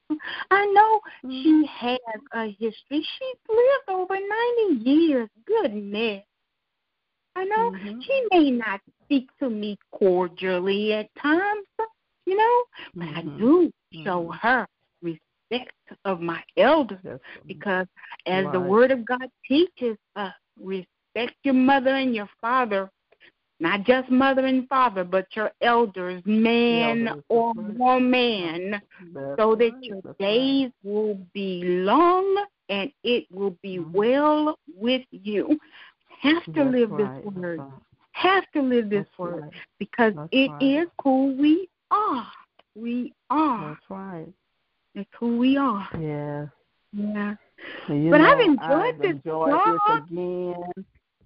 I 0.50 0.66
know 0.66 1.00
mm-hmm. 1.24 1.30
she 1.30 1.66
has 1.80 1.98
a 2.34 2.46
history. 2.58 2.74
She's 2.90 3.40
lived 3.48 3.88
over 3.88 4.14
90 4.68 4.88
years. 4.88 5.28
Goodness. 5.46 6.22
I 7.36 7.44
know 7.44 7.72
mm-hmm. 7.72 8.00
she 8.00 8.26
may 8.30 8.50
not 8.50 8.80
speak 9.04 9.28
to 9.40 9.50
me 9.50 9.78
cordially 9.92 10.92
at 10.92 11.08
times, 11.20 11.66
you 12.26 12.36
know, 12.36 12.62
but 12.94 13.08
mm-hmm. 13.08 13.34
I 13.34 13.38
do 13.38 13.72
show 14.04 14.24
mm-hmm. 14.24 14.46
her 14.46 14.66
respect 15.02 15.72
of 16.04 16.20
my 16.20 16.42
elders 16.56 17.20
because 17.46 17.86
as 18.26 18.44
right. 18.44 18.52
the 18.52 18.60
Word 18.60 18.90
of 18.90 19.04
God 19.04 19.26
teaches 19.46 19.96
us, 20.16 20.34
respect 20.60 21.34
your 21.42 21.54
mother 21.54 21.96
and 21.96 22.14
your 22.14 22.28
father 22.40 22.90
not 23.60 23.84
just 23.84 24.10
mother 24.10 24.46
and 24.46 24.66
father, 24.68 25.04
but 25.04 25.26
your 25.36 25.52
elders, 25.60 26.22
man 26.24 27.08
elders, 27.08 27.24
or 27.28 27.52
woman, 27.54 28.80
that's 29.12 29.38
so 29.38 29.54
that 29.54 29.72
your 29.82 30.00
days 30.18 30.64
right. 30.64 30.72
will 30.82 31.18
be 31.34 31.62
long 31.64 32.46
and 32.70 32.90
it 33.04 33.26
will 33.30 33.56
be 33.62 33.78
mm-hmm. 33.78 33.92
well 33.92 34.58
with 34.74 35.02
you. 35.10 35.58
Have 36.22 36.44
to 36.46 36.52
that's 36.52 36.70
live 36.72 36.90
right, 36.90 37.22
this 37.22 37.34
word. 37.34 37.60
Have 38.12 38.44
to 38.54 38.62
live 38.62 38.88
this 38.88 39.06
that's 39.06 39.18
word 39.18 39.50
because 39.78 40.14
it 40.32 40.50
is 40.64 40.88
who 41.02 41.36
we 41.38 41.68
are. 41.90 42.26
We 42.74 43.12
are. 43.28 43.70
That's 43.70 43.90
right. 43.90 44.32
It's 44.94 45.10
who 45.18 45.36
we 45.36 45.56
are. 45.58 45.88
Yeah. 45.98 46.46
Yeah. 46.92 47.34
You 47.88 48.10
but 48.10 48.18
know, 48.18 48.32
I've 48.32 48.40
enjoyed 48.40 48.94
I've 48.94 48.98
this. 49.02 49.10
Enjoyed 49.10 49.52
this 49.52 50.02
again. 50.08 50.84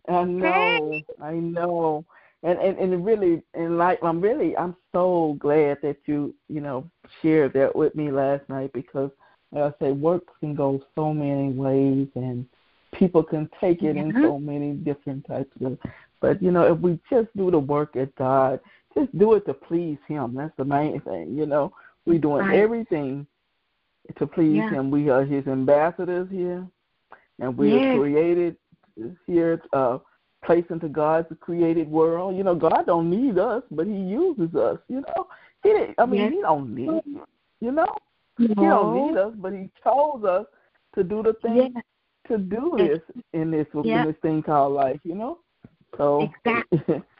I 0.08 0.24
know. 0.24 1.00
I 1.22 1.32
know 1.32 2.04
and 2.44 2.58
and 2.58 2.78
and 2.78 3.04
really 3.04 3.42
and 3.54 3.78
like 3.78 3.98
I'm 4.02 4.20
really 4.20 4.56
I'm 4.56 4.76
so 4.92 5.36
glad 5.40 5.78
that 5.82 5.96
you 6.06 6.34
you 6.48 6.60
know 6.60 6.88
shared 7.20 7.54
that 7.54 7.74
with 7.74 7.94
me 7.94 8.12
last 8.12 8.48
night 8.48 8.72
because 8.72 9.10
like 9.50 9.74
I 9.74 9.84
say 9.84 9.92
work 9.92 10.24
can 10.40 10.54
go 10.54 10.80
so 10.94 11.12
many 11.12 11.50
ways 11.50 12.08
and 12.14 12.46
people 12.92 13.22
can 13.24 13.48
take 13.60 13.82
it 13.82 13.96
in 13.96 14.12
so 14.12 14.38
many 14.38 14.72
different 14.72 15.26
types 15.26 15.50
of 15.64 15.78
but 16.20 16.40
you 16.42 16.52
know 16.52 16.72
if 16.72 16.78
we 16.78 17.00
just 17.10 17.34
do 17.36 17.50
the 17.50 17.58
work 17.58 17.96
at 17.96 18.14
God 18.14 18.60
just 18.96 19.16
do 19.18 19.32
it 19.34 19.46
to 19.46 19.54
please 19.54 19.98
him 20.06 20.34
that's 20.34 20.56
the 20.58 20.64
main 20.64 21.00
thing 21.00 21.34
you 21.34 21.46
know 21.46 21.72
we're 22.04 22.18
doing 22.18 22.46
right. 22.46 22.60
everything 22.60 23.26
to 24.16 24.26
please 24.26 24.56
yeah. 24.56 24.70
him 24.70 24.90
we 24.90 25.08
are 25.08 25.24
his 25.24 25.46
ambassadors 25.46 26.28
here 26.30 26.66
and 27.40 27.56
we 27.56 27.72
yes. 27.72 27.96
are 27.96 27.98
created 27.98 28.56
here 29.26 29.60
uh 29.72 29.98
place 30.44 30.64
into 30.70 30.88
God's 30.88 31.28
created 31.40 31.88
world. 31.88 32.36
You 32.36 32.44
know, 32.44 32.54
God 32.54 32.84
don't 32.86 33.10
need 33.10 33.38
us, 33.38 33.62
but 33.70 33.86
He 33.86 33.94
uses 33.94 34.54
us. 34.54 34.78
You 34.88 35.02
know, 35.02 35.26
He 35.62 35.70
didn't, 35.70 35.94
I 35.98 36.06
mean, 36.06 36.20
yes. 36.20 36.32
He 36.32 36.40
don't 36.40 36.74
need. 36.74 37.02
You 37.60 37.72
know, 37.72 37.86
no. 38.38 38.46
He 38.46 38.54
don't 38.54 39.06
need 39.06 39.18
us, 39.18 39.32
but 39.36 39.52
He 39.52 39.70
chose 39.82 40.24
us 40.24 40.46
to 40.94 41.04
do 41.04 41.22
the 41.22 41.34
thing 41.42 41.72
yes. 41.74 41.84
to 42.28 42.38
do 42.38 42.74
this 42.76 43.00
in 43.32 43.50
this 43.50 43.66
in 43.74 44.04
this 44.06 44.16
thing 44.22 44.42
called 44.42 44.74
life. 44.74 45.00
You 45.04 45.14
know, 45.14 45.38
so 45.96 46.30
exactly. 46.44 47.02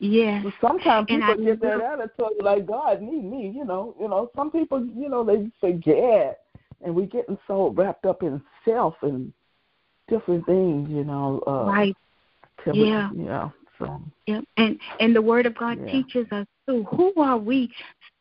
Yeah. 0.00 0.42
Sometimes 0.60 1.08
people 1.08 1.44
get 1.44 1.60
that 1.60 1.80
attitude 1.80 2.40
like 2.40 2.66
God 2.66 3.02
need 3.02 3.24
me, 3.24 3.52
you 3.54 3.64
know. 3.64 3.96
You 4.00 4.08
know, 4.08 4.30
some 4.36 4.50
people, 4.50 4.86
you 4.96 5.08
know, 5.08 5.24
they 5.24 5.50
forget 5.60 6.38
and 6.84 6.94
we're 6.94 7.06
getting 7.06 7.38
so 7.46 7.70
wrapped 7.70 8.06
up 8.06 8.22
in 8.22 8.40
self 8.64 8.94
and 9.02 9.32
different 10.08 10.46
things, 10.46 10.88
you 10.88 11.04
know. 11.04 11.42
Uh 11.46 11.64
right 11.64 11.96
yeah. 12.66 13.10
Yeah. 13.14 13.48
So. 13.78 14.00
Yeah. 14.26 14.40
And 14.56 14.78
and 15.00 15.14
the 15.14 15.22
Word 15.22 15.46
of 15.46 15.56
God 15.56 15.78
yeah. 15.80 15.92
teaches 15.92 16.26
us 16.32 16.46
too. 16.68 16.84
Who 16.90 17.12
are 17.20 17.38
we 17.38 17.72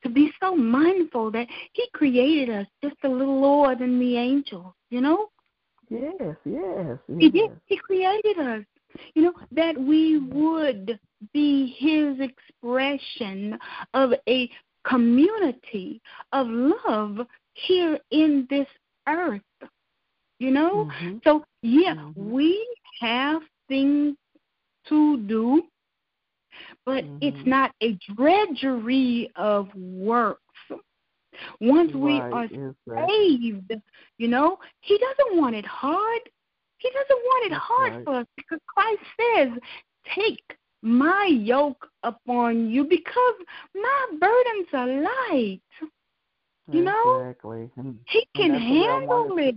to 0.04 0.10
be 0.10 0.32
so 0.40 0.56
mindful 0.56 1.32
that 1.32 1.48
He 1.74 1.88
created 1.94 2.50
us 2.50 2.68
just 2.84 2.96
a 3.04 3.10
little 3.10 3.42
lower 3.42 3.76
than 3.76 4.00
the 4.00 4.18
angels? 4.18 4.74
You 4.90 5.02
know. 5.02 5.30
Yes. 5.90 6.14
Yes. 6.20 6.36
yes. 6.46 6.98
He 7.20 7.30
did. 7.30 7.52
He 7.66 7.78
created 7.78 8.40
us. 8.40 8.64
You 9.16 9.24
know 9.24 9.34
that 9.52 9.78
we 9.78 10.20
would 10.20 11.00
be 11.34 11.76
His 11.78 12.20
expression 12.20 13.58
of 13.94 14.14
a 14.28 14.50
community 14.88 16.02
of 16.32 16.48
love 16.50 17.28
here 17.54 18.00
in 18.12 18.48
this 18.50 18.68
earth. 19.08 19.42
You 20.40 20.52
know? 20.52 20.90
Mm-hmm. 21.02 21.18
So, 21.24 21.44
yeah, 21.62 21.96
mm-hmm. 21.96 22.32
we 22.32 22.68
have 23.02 23.42
things 23.68 24.16
to 24.90 25.18
do, 25.18 25.64
but 26.86 27.04
mm-hmm. 27.04 27.18
it's 27.22 27.48
not 27.48 27.72
a 27.82 27.98
drudgery 28.16 29.32
of 29.36 29.70
works. 29.76 30.42
Once 31.62 31.92
right, 31.94 32.02
we 32.02 32.20
are 32.20 32.48
saved, 33.08 33.74
you 34.18 34.28
know, 34.28 34.58
He 34.82 34.98
doesn't 34.98 35.38
want 35.38 35.56
it 35.56 35.66
hard. 35.66 36.22
He 36.80 36.90
doesn't 36.90 37.24
want 37.24 37.46
it 37.46 37.50
That's 37.50 37.64
hard 37.64 37.94
right. 37.94 38.06
for 38.06 38.16
us 38.16 38.28
because 38.36 38.60
Christ 38.68 39.02
says, 39.36 39.50
Take 40.16 40.58
my 40.82 41.26
yoke 41.26 41.88
upon 42.04 42.70
you 42.70 42.86
because 42.86 43.36
my 43.76 44.06
burdens 44.20 44.68
are 44.74 44.88
light. 44.88 45.62
You 46.70 46.84
know, 46.84 47.20
exactly. 47.22 47.70
He 48.08 48.28
can 48.36 48.54
handle 48.54 49.38
it. 49.38 49.56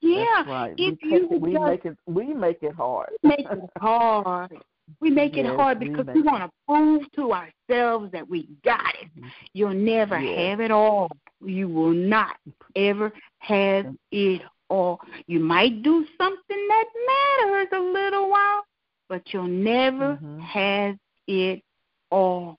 Yeah. 0.00 0.44
Right. 0.48 0.74
If 0.78 0.98
we 1.02 1.10
you 1.10 1.28
it, 1.30 1.40
we 1.40 1.52
just 1.52 1.64
make 1.64 1.84
it 1.84 1.98
we 2.06 2.34
make 2.34 2.62
it 2.62 2.74
hard. 2.74 3.10
make 3.22 3.40
it 3.40 3.70
hard. 3.78 4.52
We 5.00 5.10
make 5.10 5.36
yes, 5.36 5.46
it 5.46 5.56
hard 5.56 5.78
because 5.78 6.06
we, 6.06 6.14
we 6.14 6.22
want 6.22 6.42
to 6.42 6.50
prove 6.66 7.02
to 7.12 7.32
ourselves 7.32 8.10
that 8.12 8.28
we 8.28 8.48
got 8.64 8.94
it. 9.00 9.08
Mm-hmm. 9.16 9.28
You'll 9.52 9.74
never 9.74 10.18
yes. 10.18 10.50
have 10.50 10.60
it 10.60 10.70
all. 10.70 11.08
You 11.44 11.68
will 11.68 11.92
not 11.92 12.36
ever 12.74 13.12
have 13.38 13.86
it 14.10 14.42
all. 14.68 15.00
You 15.26 15.38
might 15.40 15.82
do 15.82 16.04
something 16.18 16.68
that 16.68 16.84
matters 17.46 17.68
a 17.72 17.78
little 17.78 18.30
while, 18.30 18.64
but 19.08 19.22
you'll 19.26 19.46
never 19.46 20.16
mm-hmm. 20.16 20.40
have 20.40 20.96
it 21.28 21.62
all. 22.10 22.58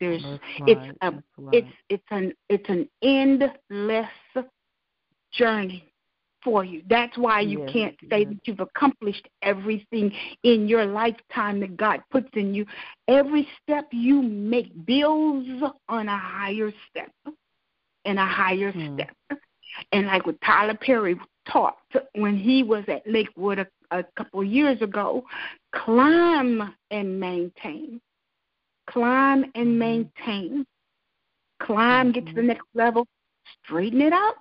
There's 0.00 0.22
That's 0.22 0.42
it's 0.68 0.96
a 1.02 1.10
right. 1.10 1.22
it's 1.52 1.68
it's 1.88 2.04
an 2.10 2.32
it's 2.48 2.68
an 2.68 2.88
endless 3.02 4.06
journey 5.32 5.87
for 6.48 6.64
you. 6.64 6.82
That's 6.88 7.16
why 7.18 7.40
you 7.40 7.60
yes, 7.60 7.72
can't 7.74 7.96
say 8.08 8.20
yes. 8.20 8.28
that 8.28 8.38
you've 8.44 8.60
accomplished 8.60 9.28
everything 9.42 10.10
in 10.44 10.66
your 10.66 10.86
lifetime 10.86 11.60
that 11.60 11.76
God 11.76 12.00
puts 12.10 12.30
in 12.32 12.54
you. 12.54 12.64
Every 13.06 13.46
step 13.62 13.86
you 13.92 14.22
make 14.22 14.86
builds 14.86 15.46
on 15.90 16.08
a 16.08 16.16
higher 16.16 16.72
step 16.88 17.12
and 18.06 18.18
a 18.18 18.24
higher 18.24 18.72
hmm. 18.72 18.94
step. 18.94 19.40
And 19.92 20.06
like 20.06 20.24
what 20.24 20.40
Tyler 20.40 20.78
Perry 20.80 21.20
taught 21.52 21.76
when 22.14 22.38
he 22.38 22.62
was 22.62 22.84
at 22.88 23.02
Lakewood 23.06 23.58
a, 23.58 23.66
a 23.90 24.02
couple 24.16 24.42
years 24.42 24.80
ago, 24.80 25.24
climb 25.74 26.74
and 26.90 27.20
maintain. 27.20 28.00
Climb 28.88 29.44
and 29.54 29.66
mm-hmm. 29.66 29.78
maintain. 29.78 30.66
Climb, 31.60 32.12
get 32.12 32.24
to 32.26 32.32
the 32.32 32.40
Mhm. 32.40 32.46
next 32.46 32.66
level, 32.72 33.06
straighten 33.62 34.00
it 34.00 34.14
out 34.14 34.36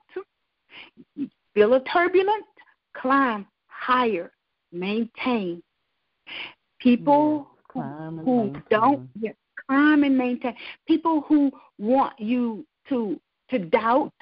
feel 1.58 1.74
a 1.74 1.80
turbulence, 1.86 2.46
climb 2.96 3.48
higher, 3.66 4.32
maintain. 4.72 5.64
People 6.80 7.48
yeah, 7.76 7.82
who, 8.12 8.22
who 8.22 8.44
maintain. 8.44 8.64
don't 8.70 9.10
yeah, 9.20 9.32
climb 9.68 10.04
and 10.04 10.16
maintain. 10.16 10.54
People 10.88 11.22
who 11.28 11.52
want 11.80 12.14
you 12.20 12.64
to 12.90 13.20
to 13.50 13.60
doubt 13.60 14.14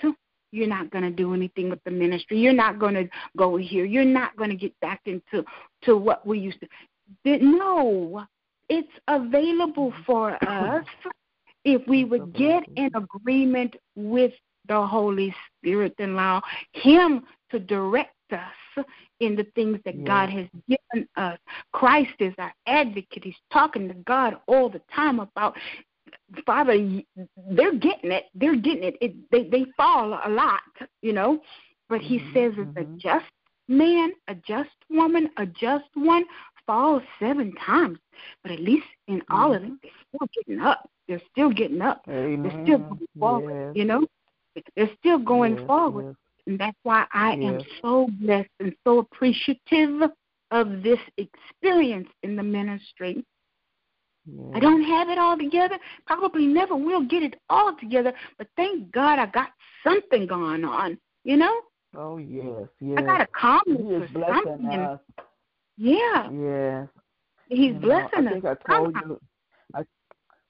you're 0.52 0.68
not 0.68 0.90
going 0.92 1.04
to 1.04 1.10
do 1.10 1.34
anything 1.34 1.70
with 1.70 1.84
the 1.84 1.92
ministry. 1.92 2.40
You're 2.40 2.54
not 2.54 2.80
going 2.80 2.94
to 2.94 3.10
go 3.36 3.58
here. 3.58 3.84
You're 3.84 4.06
not 4.06 4.38
going 4.38 4.52
to 4.52 4.56
get 4.56 4.80
back 4.80 5.02
into 5.06 5.44
to 5.84 5.98
what 5.98 6.26
we 6.26 6.40
used 6.40 6.60
to. 6.62 6.68
No, 7.26 8.26
it's 8.70 8.88
available 9.10 9.94
for 10.06 10.42
us 10.48 10.86
if 11.66 11.86
we 11.88 12.06
would 12.06 12.34
get 12.34 12.64
in 12.78 12.90
agreement 12.96 13.76
with 13.96 14.32
the 14.68 14.86
Holy 14.86 15.34
Spirit 15.58 15.94
and 16.00 16.14
allow 16.14 16.42
Him 16.74 17.24
to 17.52 17.60
direct 17.60 18.12
us 18.32 18.86
in 19.20 19.36
the 19.36 19.46
things 19.56 19.80
that 19.86 19.98
yeah. 19.98 20.06
God 20.06 20.30
has 20.30 20.48
given 20.68 21.08
us. 21.16 21.40
Christ 21.72 22.14
is 22.20 22.34
our 22.38 22.54
advocate. 22.68 23.24
He's 23.24 23.36
talking 23.52 23.88
to 23.88 23.94
God 23.94 24.36
all 24.48 24.70
the 24.70 24.82
time 24.94 25.20
about 25.20 25.56
Father, 26.46 26.74
they're 27.52 27.76
getting 27.76 28.12
it. 28.12 28.26
They're 28.34 28.56
getting 28.56 28.84
it. 28.84 28.98
it 29.02 29.16
they 29.32 29.44
they 29.44 29.66
fall 29.78 30.20
a 30.26 30.30
lot, 30.30 30.62
you 31.02 31.14
know. 31.14 31.40
But 31.90 32.02
he 32.02 32.20
mm-hmm, 32.20 32.34
says 32.34 32.54
it's 32.58 32.78
mm-hmm. 32.78 32.96
a 32.96 32.98
just 32.98 33.26
man, 33.68 34.12
a 34.28 34.36
just 34.36 34.70
woman, 34.90 35.30
a 35.38 35.46
just 35.46 35.86
one 35.94 36.24
falls 36.66 37.04
seven 37.20 37.54
times. 37.66 38.00
But 38.42 38.52
at 38.52 38.60
least 38.60 38.88
in 39.08 39.22
all 39.30 39.52
mm-hmm. 39.52 39.66
of 39.66 39.72
it, 39.72 39.80
they're 39.84 39.92
still 40.16 40.30
getting 40.36 40.62
up. 40.62 40.90
They're 41.08 41.22
still 41.32 41.50
getting 41.52 41.82
up. 41.82 42.02
Amen. 42.10 42.44
They're 42.44 42.64
still 42.66 42.80
going 42.80 43.08
forward, 43.20 43.76
yes. 43.76 43.78
you 43.78 43.86
know. 43.86 44.06
They're 44.76 44.90
still 45.00 45.20
going 45.20 45.58
yes, 45.58 45.68
forward. 45.68 46.06
Yes. 46.06 46.16
And 46.48 46.60
that's 46.60 46.78
why 46.84 47.06
I 47.12 47.34
yes. 47.34 47.54
am 47.54 47.62
so 47.82 48.10
blessed 48.20 48.50
and 48.60 48.76
so 48.84 49.00
appreciative 49.00 50.10
of 50.52 50.84
this 50.84 51.00
experience 51.18 52.10
in 52.24 52.36
the 52.36 52.44
ministry. 52.44 53.26
I 54.56 54.60
don't 54.60 54.84
have 54.84 55.10
it 55.10 55.20
all 55.20 55.38
together. 55.38 55.78
Probably 56.08 56.48
never 56.48 56.76
will 56.76 57.04
get 57.06 57.22
it 57.22 57.36
all 57.50 57.76
together. 57.80 58.12
But 58.38 58.48
thank 58.56 58.92
God 58.92 59.20
I 59.20 59.28
got 59.28 59.50
something 59.84 60.26
going 60.26 60.64
on. 60.64 60.98
You 61.24 61.38
know. 61.38 61.62
Oh 61.96 62.18
yes, 62.18 62.68
yes. 62.80 62.98
I 62.98 63.02
got 63.02 63.22
a 63.22 63.72
is 63.72 64.10
for 64.12 64.20
blessing 64.20 64.44
something. 64.46 64.80
us. 64.80 65.00
Yeah. 65.78 66.32
Yes. 66.32 66.88
He's 67.50 67.74
You 67.74 67.80
know, 67.80 68.10
I 68.14 68.32
think 68.32 68.46
us. 68.46 68.58
I 68.68 68.74
told 68.74 68.96
you. 68.96 69.20
I 69.76 69.84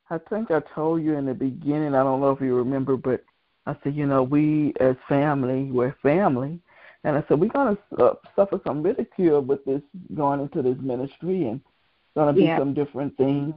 I 0.09 0.17
think 0.29 0.51
I 0.51 0.61
told 0.73 1.03
you 1.03 1.17
in 1.17 1.25
the 1.25 1.33
beginning. 1.33 1.95
I 1.95 2.03
don't 2.03 2.21
know 2.21 2.31
if 2.31 2.39
you 2.39 2.55
remember, 2.55 2.95
but 2.95 3.23
I 3.65 3.75
said, 3.83 3.95
you 3.95 4.05
know, 4.05 4.23
we 4.23 4.73
as 4.79 4.95
family, 5.09 5.63
we're 5.71 5.95
family, 6.03 6.59
and 7.03 7.17
I 7.17 7.23
said 7.27 7.39
we're 7.39 7.49
gonna 7.49 7.77
uh, 7.99 8.13
suffer 8.35 8.59
some 8.65 8.83
ridicule 8.83 9.41
with 9.41 9.63
this 9.65 9.81
going 10.15 10.39
into 10.41 10.61
this 10.61 10.77
ministry, 10.79 11.47
and 11.47 11.61
gonna 12.15 12.33
be 12.33 12.47
some 12.47 12.73
different 12.73 13.15
things. 13.17 13.55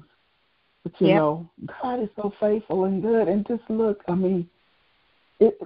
But 0.83 1.01
you 1.01 1.15
know, 1.15 1.51
God 1.83 2.03
is 2.03 2.09
so 2.17 2.33
faithful 2.41 2.85
and 2.85 3.03
good. 3.03 3.29
And 3.29 3.47
just 3.47 3.63
look, 3.69 4.03
I 4.09 4.15
mean, 4.15 4.49
it. 5.41 5.61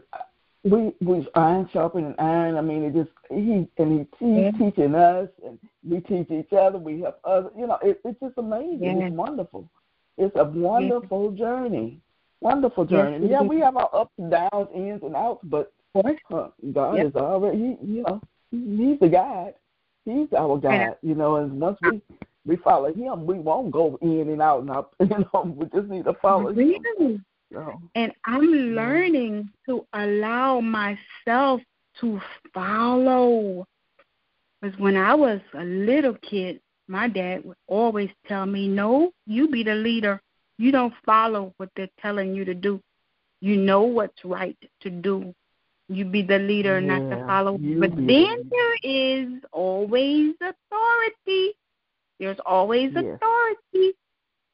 We 0.65 0.93
we 1.01 1.27
iron 1.35 1.69
sharpening 1.73 2.15
iron. 2.21 2.57
I 2.57 2.61
mean, 2.61 2.85
it 2.85 2.95
just 2.95 3.11
he 3.29 3.69
and 3.79 4.09
he 4.21 4.25
he's 4.25 4.37
yeah. 4.45 4.51
teaching 4.53 4.95
us, 4.95 5.29
and 5.45 5.59
we 5.89 5.99
teach 6.01 6.31
each 6.31 6.53
other. 6.53 6.79
We 6.79 7.01
help 7.01 7.19
others. 7.25 7.51
You 7.59 7.67
know, 7.67 7.79
it, 7.83 8.01
it's 8.05 8.21
just 8.21 8.35
amazing. 8.39 9.01
Yeah. 9.01 9.07
It's 9.07 9.17
wonderful. 9.17 9.69
It's 10.19 10.37
a 10.37 10.45
wonderful 10.45 11.33
yeah. 11.33 11.39
journey. 11.39 12.01
Wonderful 12.43 12.85
journey. 12.85 13.29
yeah, 13.29 13.41
we 13.41 13.61
have 13.61 13.77
our 13.77 13.89
ups 13.95 14.13
and 14.19 14.31
downs, 14.31 14.69
ins 14.75 15.03
and 15.03 15.15
outs, 15.15 15.41
but 15.45 15.73
uh, 15.95 16.49
God 16.73 17.07
is 17.07 17.15
already. 17.15 17.59
He, 17.81 17.95
you 17.95 18.03
know, 18.03 18.21
he's 18.51 18.99
the 19.01 19.09
guide. 19.09 19.55
He's 20.05 20.27
our 20.37 20.59
guide. 20.59 20.97
You 21.03 21.15
know, 21.15 21.37
and 21.37 21.61
once 21.61 21.79
we 21.83 22.03
we 22.45 22.57
follow 22.57 22.93
him, 22.93 23.27
we 23.27 23.39
won't 23.39 23.71
go 23.71 23.97
in 24.03 24.29
and 24.29 24.43
out 24.43 24.63
and 24.63 24.71
up. 24.71 24.95
You 25.01 25.25
know, 25.33 25.55
we 25.57 25.67
just 25.67 25.89
need 25.89 26.05
to 26.05 26.15
follow 26.15 26.51
really? 26.51 26.81
him. 26.99 27.25
So, 27.53 27.81
and 27.95 28.13
I'm 28.25 28.47
learning 28.75 29.51
to 29.67 29.87
allow 29.93 30.61
myself 30.61 31.61
to 32.01 32.21
follow. 32.53 33.67
Because 34.61 34.79
when 34.81 34.97
I 34.97 35.15
was 35.15 35.41
a 35.55 35.65
little 35.65 36.15
kid, 36.29 36.61
my 36.89 37.09
dad 37.09 37.45
would 37.45 37.57
always 37.69 38.11
tell 38.27 38.47
me, 38.47 38.67
"No, 38.69 39.13
you 39.27 39.49
be 39.49 39.63
the 39.63 39.75
leader. 39.75 40.21
You 40.63 40.71
don't 40.73 40.95
follow 41.05 41.53
what 41.57 41.71
they're 41.77 41.97
telling 42.01 42.35
you 42.35 42.45
to 42.45 42.55
do. 42.55 42.81
You 43.41 43.57
know 43.57 43.83
what's 43.83 44.25
right 44.25 44.57
to 44.83 44.91
do. 44.91 45.35
You 45.89 46.05
be 46.05 46.23
the 46.23 46.39
leader, 46.39 46.81
yeah, 46.81 46.99
not 46.99 47.03
the 47.11 47.25
follower." 47.27 47.59
But 47.59 47.97
then 47.97 48.51
there 48.51 48.77
is 48.83 49.29
always 49.53 50.35
authority 50.41 51.55
there's 52.23 52.39
always 52.47 52.93
yes. 52.95 53.03
authority. 53.03 53.97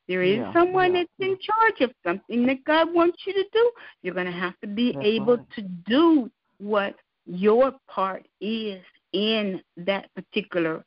There 0.08 0.22
is 0.22 0.38
yeah, 0.38 0.52
someone 0.54 0.94
yeah. 0.94 1.02
that's 1.02 1.30
in 1.30 1.38
charge 1.38 1.82
of 1.82 1.94
something 2.02 2.46
that 2.46 2.64
God 2.64 2.94
wants 2.94 3.18
you 3.26 3.34
to 3.34 3.44
do. 3.52 3.70
You're 4.00 4.14
going 4.14 4.24
to 4.24 4.32
have 4.32 4.58
to 4.60 4.66
be 4.66 4.92
that's 4.92 5.04
able 5.04 5.36
right. 5.36 5.50
to 5.56 5.62
do 5.86 6.30
what 6.56 6.94
your 7.26 7.74
part 7.86 8.26
is 8.40 8.82
in 9.12 9.60
that 9.76 10.08
particular 10.14 10.82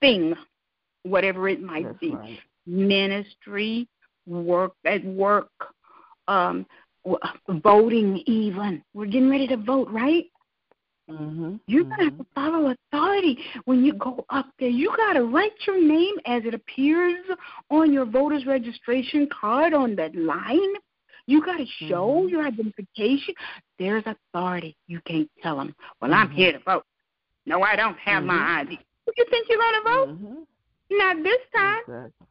thing, 0.00 0.34
whatever 1.02 1.50
it 1.50 1.60
might 1.60 1.84
that's 1.84 1.98
be. 1.98 2.14
Right. 2.14 2.38
Ministry, 2.66 3.86
work 4.26 4.72
at 4.84 5.04
work, 5.04 5.50
um, 6.28 6.66
voting, 7.48 8.22
even. 8.26 8.82
We're 8.94 9.06
getting 9.06 9.30
ready 9.30 9.46
to 9.48 9.56
vote, 9.56 9.88
right? 9.90 10.24
Mm-hmm. 11.10 11.56
You're 11.66 11.84
gonna 11.84 12.04
have 12.04 12.16
to 12.16 12.24
mm-hmm. 12.24 12.34
follow 12.34 12.74
authority 12.92 13.38
when 13.66 13.84
you 13.84 13.92
go 13.92 14.24
up 14.30 14.46
there. 14.58 14.70
You 14.70 14.90
gotta 14.96 15.22
write 15.22 15.52
your 15.66 15.82
name 15.82 16.14
as 16.24 16.44
it 16.46 16.54
appears 16.54 17.18
on 17.70 17.92
your 17.92 18.06
voter's 18.06 18.46
registration 18.46 19.28
card 19.28 19.74
on 19.74 19.96
that 19.96 20.14
line. 20.14 20.74
You 21.26 21.44
gotta 21.44 21.66
show 21.88 22.08
mm-hmm. 22.08 22.28
your 22.28 22.46
identification. 22.46 23.34
There's 23.78 24.04
authority. 24.06 24.76
You 24.86 25.00
can't 25.06 25.30
tell 25.42 25.58
them, 25.58 25.74
"Well, 26.00 26.14
I'm 26.14 26.28
mm-hmm. 26.28 26.36
here 26.36 26.52
to 26.52 26.58
vote." 26.60 26.84
No, 27.44 27.60
I 27.62 27.76
don't 27.76 27.98
have 27.98 28.22
my 28.22 28.34
mm-hmm. 28.34 28.72
ID. 28.72 28.78
You 29.14 29.26
think 29.28 29.46
you're 29.50 29.58
gonna 29.58 29.82
vote? 29.82 30.08
Mm-hmm. 30.08 30.98
Not 30.98 31.22
this 31.22 31.40
time. 31.54 31.80
Exactly. 31.80 32.26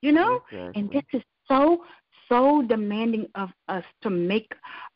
You 0.00 0.12
know, 0.12 0.42
exactly. 0.50 0.80
and 0.80 0.90
this 0.90 1.02
is 1.12 1.22
so 1.52 1.84
so 2.28 2.62
demanding 2.66 3.26
of 3.34 3.50
us 3.68 3.84
to 4.02 4.10
make 4.10 4.52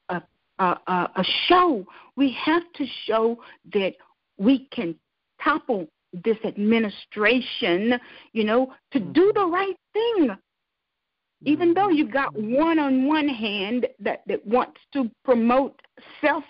a 0.08 0.22
uh, 0.58 0.74
a 0.88 1.24
show. 1.48 1.84
We 2.16 2.36
have 2.44 2.62
to 2.76 2.86
show 3.04 3.38
that 3.74 3.94
we 4.38 4.68
can 4.72 4.94
topple 5.42 5.86
this 6.24 6.38
administration, 6.44 8.00
you 8.32 8.44
know, 8.44 8.72
to 8.92 9.00
do 9.00 9.32
the 9.34 9.44
right 9.44 9.76
thing. 9.92 10.30
Even 11.42 11.74
though 11.74 11.90
you've 11.90 12.12
got 12.12 12.34
one 12.34 12.78
on 12.78 13.06
one 13.06 13.28
hand 13.28 13.86
that, 14.00 14.22
that 14.26 14.46
wants 14.46 14.80
to 14.94 15.10
promote 15.24 15.78
self 16.22 16.44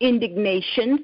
indignations, 0.00 1.00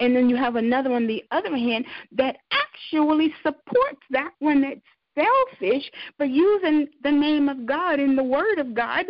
and 0.00 0.16
then 0.16 0.28
you 0.28 0.36
have 0.36 0.56
another 0.56 0.92
on 0.92 1.06
the 1.06 1.22
other 1.30 1.56
hand 1.56 1.84
that 2.10 2.36
actually 2.50 3.32
supports 3.42 4.02
that 4.10 4.32
one 4.40 4.60
that's 4.62 4.80
selfish, 5.14 5.90
but 6.18 6.30
using 6.30 6.88
the 7.02 7.10
name 7.10 7.48
of 7.48 7.66
God 7.66 7.98
and 8.00 8.16
the 8.16 8.24
Word 8.24 8.58
of 8.58 8.74
God 8.74 9.06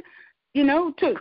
you 0.55 0.62
know, 0.62 0.93
to 0.98 1.14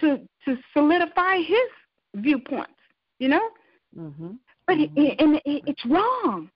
to 0.00 0.20
to 0.44 0.58
solidify 0.74 1.38
his 1.38 1.68
viewpoints, 2.16 2.72
you 3.18 3.28
know. 3.28 3.48
Mm-hmm. 3.96 4.32
But 4.66 4.76
mm-hmm. 4.76 4.98
It, 4.98 5.20
and 5.20 5.36
it, 5.36 5.62
it's 5.66 5.84
wrong. 5.86 6.50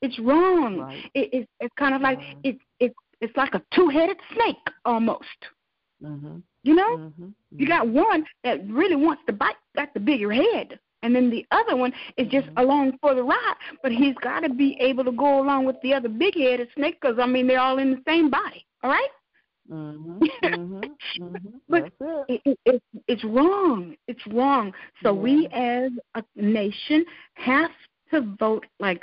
It's 0.00 0.18
wrong. 0.18 0.78
Right. 0.78 1.04
It, 1.14 1.28
it, 1.32 1.48
it's 1.60 1.74
kind 1.78 1.94
of 1.94 2.00
like 2.00 2.18
right. 2.18 2.36
it, 2.44 2.58
it 2.80 2.94
it's 3.20 3.36
like 3.36 3.54
a 3.54 3.62
two-headed 3.74 4.16
snake 4.34 4.56
almost. 4.84 5.26
Mm-hmm. 6.02 6.38
You 6.64 6.74
know, 6.74 6.96
mm-hmm. 6.96 7.28
you 7.50 7.66
got 7.66 7.88
one 7.88 8.24
that 8.44 8.68
really 8.68 8.96
wants 8.96 9.22
to 9.26 9.32
bite, 9.32 9.56
got 9.74 9.92
the 9.94 10.00
bigger 10.00 10.32
head, 10.32 10.78
and 11.02 11.14
then 11.14 11.30
the 11.30 11.46
other 11.50 11.76
one 11.76 11.92
is 12.16 12.28
just 12.28 12.48
along 12.56 12.98
for 13.00 13.14
the 13.14 13.22
ride. 13.22 13.54
But 13.82 13.92
he's 13.92 14.14
got 14.22 14.40
to 14.40 14.48
be 14.48 14.76
able 14.80 15.04
to 15.04 15.12
go 15.12 15.40
along 15.40 15.66
with 15.66 15.76
the 15.82 15.94
other 15.94 16.08
big-headed 16.08 16.68
snake 16.74 16.98
because 17.00 17.18
I 17.20 17.26
mean 17.26 17.46
they're 17.46 17.60
all 17.60 17.78
in 17.78 17.90
the 17.90 18.02
same 18.06 18.30
body. 18.30 18.66
All 18.82 18.90
right. 18.90 19.08
Mm-hmm, 19.70 20.18
mm-hmm, 20.44 21.22
mm-hmm. 21.22 21.48
but 21.68 21.92
it. 22.28 22.42
It, 22.44 22.58
it, 22.64 22.82
it's 23.06 23.24
wrong. 23.24 23.94
It's 24.08 24.26
wrong. 24.28 24.72
So 25.02 25.14
yeah. 25.14 25.20
we 25.20 25.48
as 25.52 25.90
a 26.14 26.22
nation 26.36 27.04
have 27.34 27.70
to 28.10 28.34
vote 28.38 28.66
like 28.80 29.02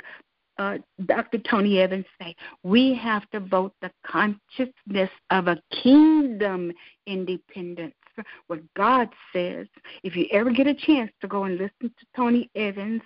uh, 0.58 0.76
Dr. 1.06 1.38
Tony 1.38 1.78
Evans 1.78 2.04
say. 2.20 2.36
We 2.62 2.94
have 2.94 3.28
to 3.30 3.40
vote 3.40 3.72
the 3.80 3.90
consciousness 4.06 5.10
of 5.30 5.48
a 5.48 5.56
kingdom 5.82 6.72
independence. 7.06 7.94
What 8.46 8.60
God 8.76 9.08
says. 9.32 9.66
If 10.02 10.16
you 10.16 10.26
ever 10.32 10.50
get 10.50 10.66
a 10.66 10.74
chance 10.74 11.10
to 11.20 11.28
go 11.28 11.44
and 11.44 11.58
listen 11.58 11.70
to 11.82 12.06
Tony 12.16 12.50
Evans, 12.54 13.02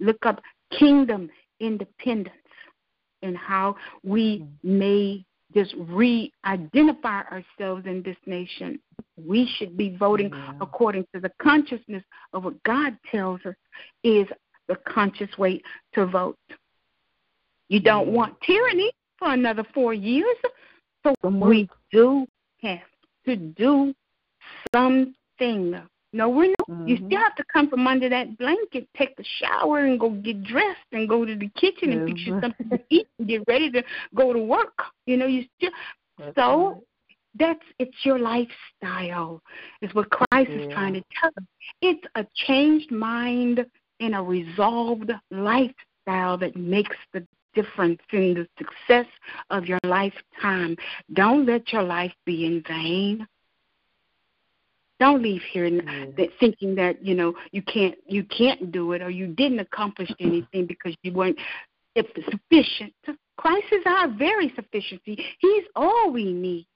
look 0.00 0.24
up 0.26 0.40
kingdom 0.78 1.30
independence 1.60 2.34
and 3.22 3.36
how 3.36 3.76
we 4.02 4.40
mm-hmm. 4.40 4.78
may 4.78 5.24
just 5.54 5.74
re 5.78 6.32
identify 6.44 7.22
ourselves 7.22 7.86
in 7.86 8.02
this 8.02 8.16
nation. 8.26 8.78
We 9.16 9.50
should 9.56 9.76
be 9.76 9.96
voting 9.96 10.30
yeah. 10.30 10.52
according 10.60 11.06
to 11.14 11.20
the 11.20 11.30
consciousness 11.40 12.02
of 12.32 12.44
what 12.44 12.60
God 12.64 12.96
tells 13.10 13.40
us 13.46 13.54
is 14.02 14.26
the 14.68 14.76
conscious 14.88 15.36
way 15.38 15.62
to 15.94 16.06
vote. 16.06 16.38
You 17.68 17.80
don't 17.80 18.08
want 18.08 18.40
tyranny 18.42 18.90
for 19.18 19.32
another 19.32 19.64
four 19.72 19.94
years. 19.94 20.36
So 21.04 21.14
we 21.28 21.68
do 21.92 22.26
have 22.62 22.78
to 23.26 23.36
do 23.36 23.94
something 24.74 25.80
no, 26.14 26.28
we're 26.28 26.54
not. 26.60 26.68
Mm-hmm. 26.70 26.86
You 26.86 26.96
still 26.96 27.18
have 27.18 27.34
to 27.34 27.44
come 27.52 27.68
from 27.68 27.88
under 27.88 28.08
that 28.08 28.38
blanket, 28.38 28.88
take 28.96 29.16
the 29.16 29.24
shower, 29.40 29.80
and 29.80 29.98
go 29.98 30.10
get 30.10 30.44
dressed, 30.44 30.86
and 30.92 31.08
go 31.08 31.24
to 31.24 31.34
the 31.34 31.48
kitchen 31.56 31.90
and 31.90 32.08
fix 32.08 32.20
you 32.24 32.40
something 32.40 32.70
to 32.70 32.78
eat, 32.88 33.08
and 33.18 33.26
get 33.26 33.42
ready 33.48 33.68
to 33.72 33.82
go 34.14 34.32
to 34.32 34.38
work. 34.38 34.78
You 35.06 35.16
know, 35.16 35.26
you 35.26 35.44
still. 35.56 35.72
That's 36.18 36.36
so 36.36 36.68
right. 36.68 36.80
that's 37.36 37.64
it's 37.80 37.96
your 38.04 38.20
lifestyle, 38.20 39.42
is 39.82 39.92
what 39.92 40.08
Christ 40.10 40.50
yeah. 40.50 40.58
is 40.58 40.72
trying 40.72 40.94
to 40.94 41.02
tell 41.20 41.30
us. 41.36 41.44
It's 41.82 42.06
a 42.14 42.24
changed 42.46 42.92
mind 42.92 43.66
and 43.98 44.14
a 44.14 44.22
resolved 44.22 45.10
lifestyle 45.32 46.38
that 46.38 46.54
makes 46.54 46.96
the 47.12 47.26
difference 47.54 48.00
in 48.12 48.34
the 48.34 48.46
success 48.56 49.06
of 49.50 49.66
your 49.66 49.80
lifetime. 49.84 50.76
Don't 51.12 51.44
let 51.44 51.72
your 51.72 51.82
life 51.82 52.14
be 52.24 52.46
in 52.46 52.62
vain. 52.68 53.26
Don't 55.00 55.22
leave 55.22 55.42
here 55.52 55.68
mm. 55.68 56.16
that 56.16 56.28
thinking 56.38 56.74
that 56.76 57.04
you 57.04 57.14
know 57.14 57.34
you 57.50 57.62
can't 57.62 57.96
you 58.06 58.24
can't 58.24 58.70
do 58.70 58.92
it 58.92 59.02
or 59.02 59.10
you 59.10 59.26
didn't 59.26 59.58
accomplish 59.58 60.10
anything 60.20 60.66
because 60.66 60.94
you 61.02 61.12
weren't 61.12 61.38
sufficient. 61.96 62.92
Christ 63.36 63.66
is 63.72 63.82
our 63.86 64.08
very 64.08 64.52
sufficiency. 64.54 65.24
He's 65.38 65.64
all 65.74 66.10
we 66.10 66.32
need. 66.32 66.66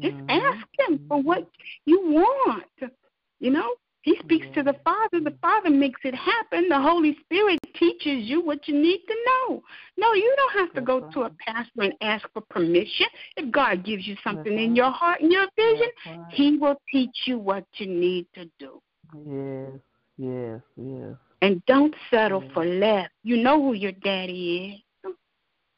Just 0.00 0.16
mm-hmm. 0.16 0.30
ask 0.30 0.66
Him 0.78 1.04
for 1.08 1.22
what 1.22 1.48
you 1.86 2.00
want. 2.10 2.92
You 3.40 3.50
know, 3.50 3.74
he 4.08 4.16
speaks 4.20 4.46
to 4.54 4.62
the 4.62 4.74
Father. 4.84 5.20
The 5.20 5.36
Father 5.42 5.68
makes 5.68 6.00
it 6.02 6.14
happen. 6.14 6.70
The 6.70 6.80
Holy 6.80 7.14
Spirit 7.24 7.58
teaches 7.78 8.24
you 8.24 8.40
what 8.40 8.66
you 8.66 8.74
need 8.74 9.00
to 9.06 9.14
know. 9.26 9.62
No, 9.98 10.14
you 10.14 10.34
don't 10.34 10.60
have 10.60 10.72
to 10.76 10.80
go 10.80 11.10
to 11.10 11.22
a 11.22 11.30
pastor 11.46 11.82
and 11.82 11.92
ask 12.00 12.26
for 12.32 12.40
permission. 12.40 13.06
If 13.36 13.50
God 13.50 13.84
gives 13.84 14.06
you 14.06 14.16
something 14.24 14.58
in 14.58 14.74
your 14.74 14.90
heart 14.90 15.20
and 15.20 15.30
your 15.30 15.46
vision, 15.56 15.88
He 16.30 16.56
will 16.56 16.80
teach 16.90 17.14
you 17.26 17.38
what 17.38 17.64
you 17.74 17.86
need 17.86 18.26
to 18.34 18.50
do. 18.58 18.80
Yes, 19.26 19.78
yes, 20.16 20.60
yes. 20.76 21.14
And 21.42 21.62
don't 21.66 21.94
settle 22.10 22.42
yes. 22.42 22.52
for 22.54 22.64
less. 22.64 23.10
You 23.24 23.36
know 23.36 23.62
who 23.62 23.74
your 23.74 23.92
daddy 23.92 24.82
is. 25.04 25.12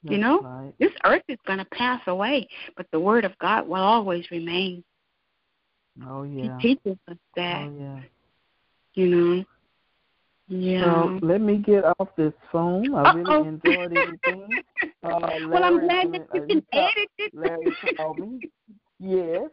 you 0.02 0.19
know, 0.19 0.40
right. 0.40 0.73
this 0.78 0.93
earth 1.05 1.24
is 1.28 1.39
going 1.48 1.59
to 1.59 1.65
pass 1.65 2.01
away, 2.07 2.48
but 2.77 2.86
the 2.93 3.01
word 3.01 3.24
of 3.24 3.36
God 3.40 3.66
will 3.66 3.74
always 3.74 4.31
remain. 4.31 4.85
Oh 6.07 6.23
yeah. 6.23 6.57
He 6.61 6.74
teaches 6.74 6.97
us 7.09 7.16
that. 7.35 7.66
Oh 7.66 7.74
yeah. 7.78 8.01
You 8.95 9.07
know. 9.07 9.45
Yeah. 10.49 10.85
So 10.85 11.19
let 11.23 11.41
me 11.41 11.59
get 11.59 11.85
off 11.85 12.09
this 12.17 12.33
phone. 12.51 12.93
I 12.95 13.12
really 13.12 13.31
Uh-oh. 13.31 13.45
enjoyed 13.45 13.97
everything. 13.97 14.49
Uh, 15.03 15.19
well, 15.49 15.65
I'm 15.65 15.81
glad 15.81 16.12
that 16.12 16.29
you 16.35 16.47
can 16.47 16.62
edit 16.73 17.09
it. 17.17 17.35
Larry 17.35 17.75
called 17.97 18.19
me. 18.19 18.41
Yes. 19.01 19.49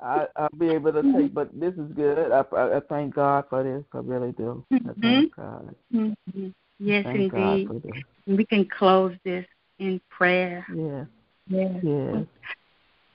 I, 0.00 0.26
I'll 0.36 0.50
be 0.58 0.68
able 0.68 0.92
to 0.92 1.02
take, 1.14 1.32
but 1.32 1.48
this 1.58 1.72
is 1.74 1.90
good. 1.94 2.30
I, 2.30 2.44
I, 2.54 2.76
I 2.76 2.80
thank 2.80 3.14
God 3.14 3.44
for 3.48 3.62
this. 3.62 3.82
I 3.94 3.98
really 3.98 4.32
do. 4.32 4.62
I 4.70 4.78
thank 5.00 5.34
mm-hmm. 5.34 5.40
God. 5.40 5.74
Mm-hmm. 5.94 6.48
Yes, 6.78 7.04
thank 7.04 7.32
indeed. 7.32 7.68
We 8.26 8.44
can 8.44 8.68
close 8.68 9.16
this 9.24 9.46
in 9.78 9.98
prayer. 10.10 10.66
Yes. 10.74 11.06
Yes. 11.48 11.76
Yes. 11.82 12.26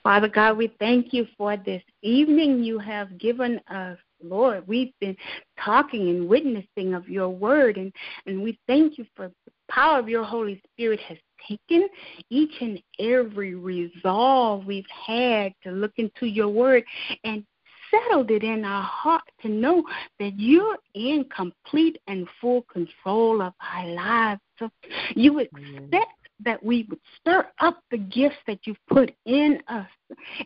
Father 0.02 0.28
God, 0.28 0.56
we 0.56 0.74
thank 0.80 1.12
you 1.12 1.26
for 1.38 1.56
this 1.56 1.82
evening 2.02 2.64
you 2.64 2.78
have 2.78 3.18
given 3.18 3.60
us. 3.70 3.98
Lord, 4.22 4.66
we've 4.66 4.92
been 5.00 5.16
talking 5.62 6.08
and 6.08 6.28
witnessing 6.28 6.94
of 6.94 7.08
your 7.08 7.28
word, 7.28 7.76
and, 7.76 7.92
and 8.26 8.42
we 8.42 8.58
thank 8.66 8.98
you 8.98 9.06
for 9.14 9.28
the 9.46 9.52
power 9.68 9.98
of 9.98 10.08
your 10.08 10.24
Holy 10.24 10.60
Spirit 10.72 11.00
has 11.00 11.18
taken 11.48 11.88
each 12.30 12.52
and 12.60 12.80
every 12.98 13.54
resolve 13.54 14.64
we've 14.66 14.84
had 15.06 15.52
to 15.62 15.70
look 15.70 15.92
into 15.96 16.26
your 16.26 16.48
word 16.48 16.84
and 17.24 17.44
settled 17.90 18.30
it 18.30 18.42
in 18.42 18.64
our 18.64 18.82
heart 18.82 19.22
to 19.42 19.48
know 19.48 19.82
that 20.18 20.32
you're 20.38 20.78
in 20.94 21.24
complete 21.34 21.98
and 22.06 22.26
full 22.40 22.62
control 22.62 23.42
of 23.42 23.52
our 23.60 23.86
lives. 23.86 24.40
So 24.58 24.70
you 25.14 25.40
expect 25.40 26.21
that 26.44 26.62
we 26.62 26.86
would 26.88 27.00
stir 27.20 27.46
up 27.60 27.82
the 27.90 27.98
gifts 27.98 28.36
that 28.46 28.60
you've 28.64 28.86
put 28.88 29.12
in 29.26 29.62
us. 29.68 29.88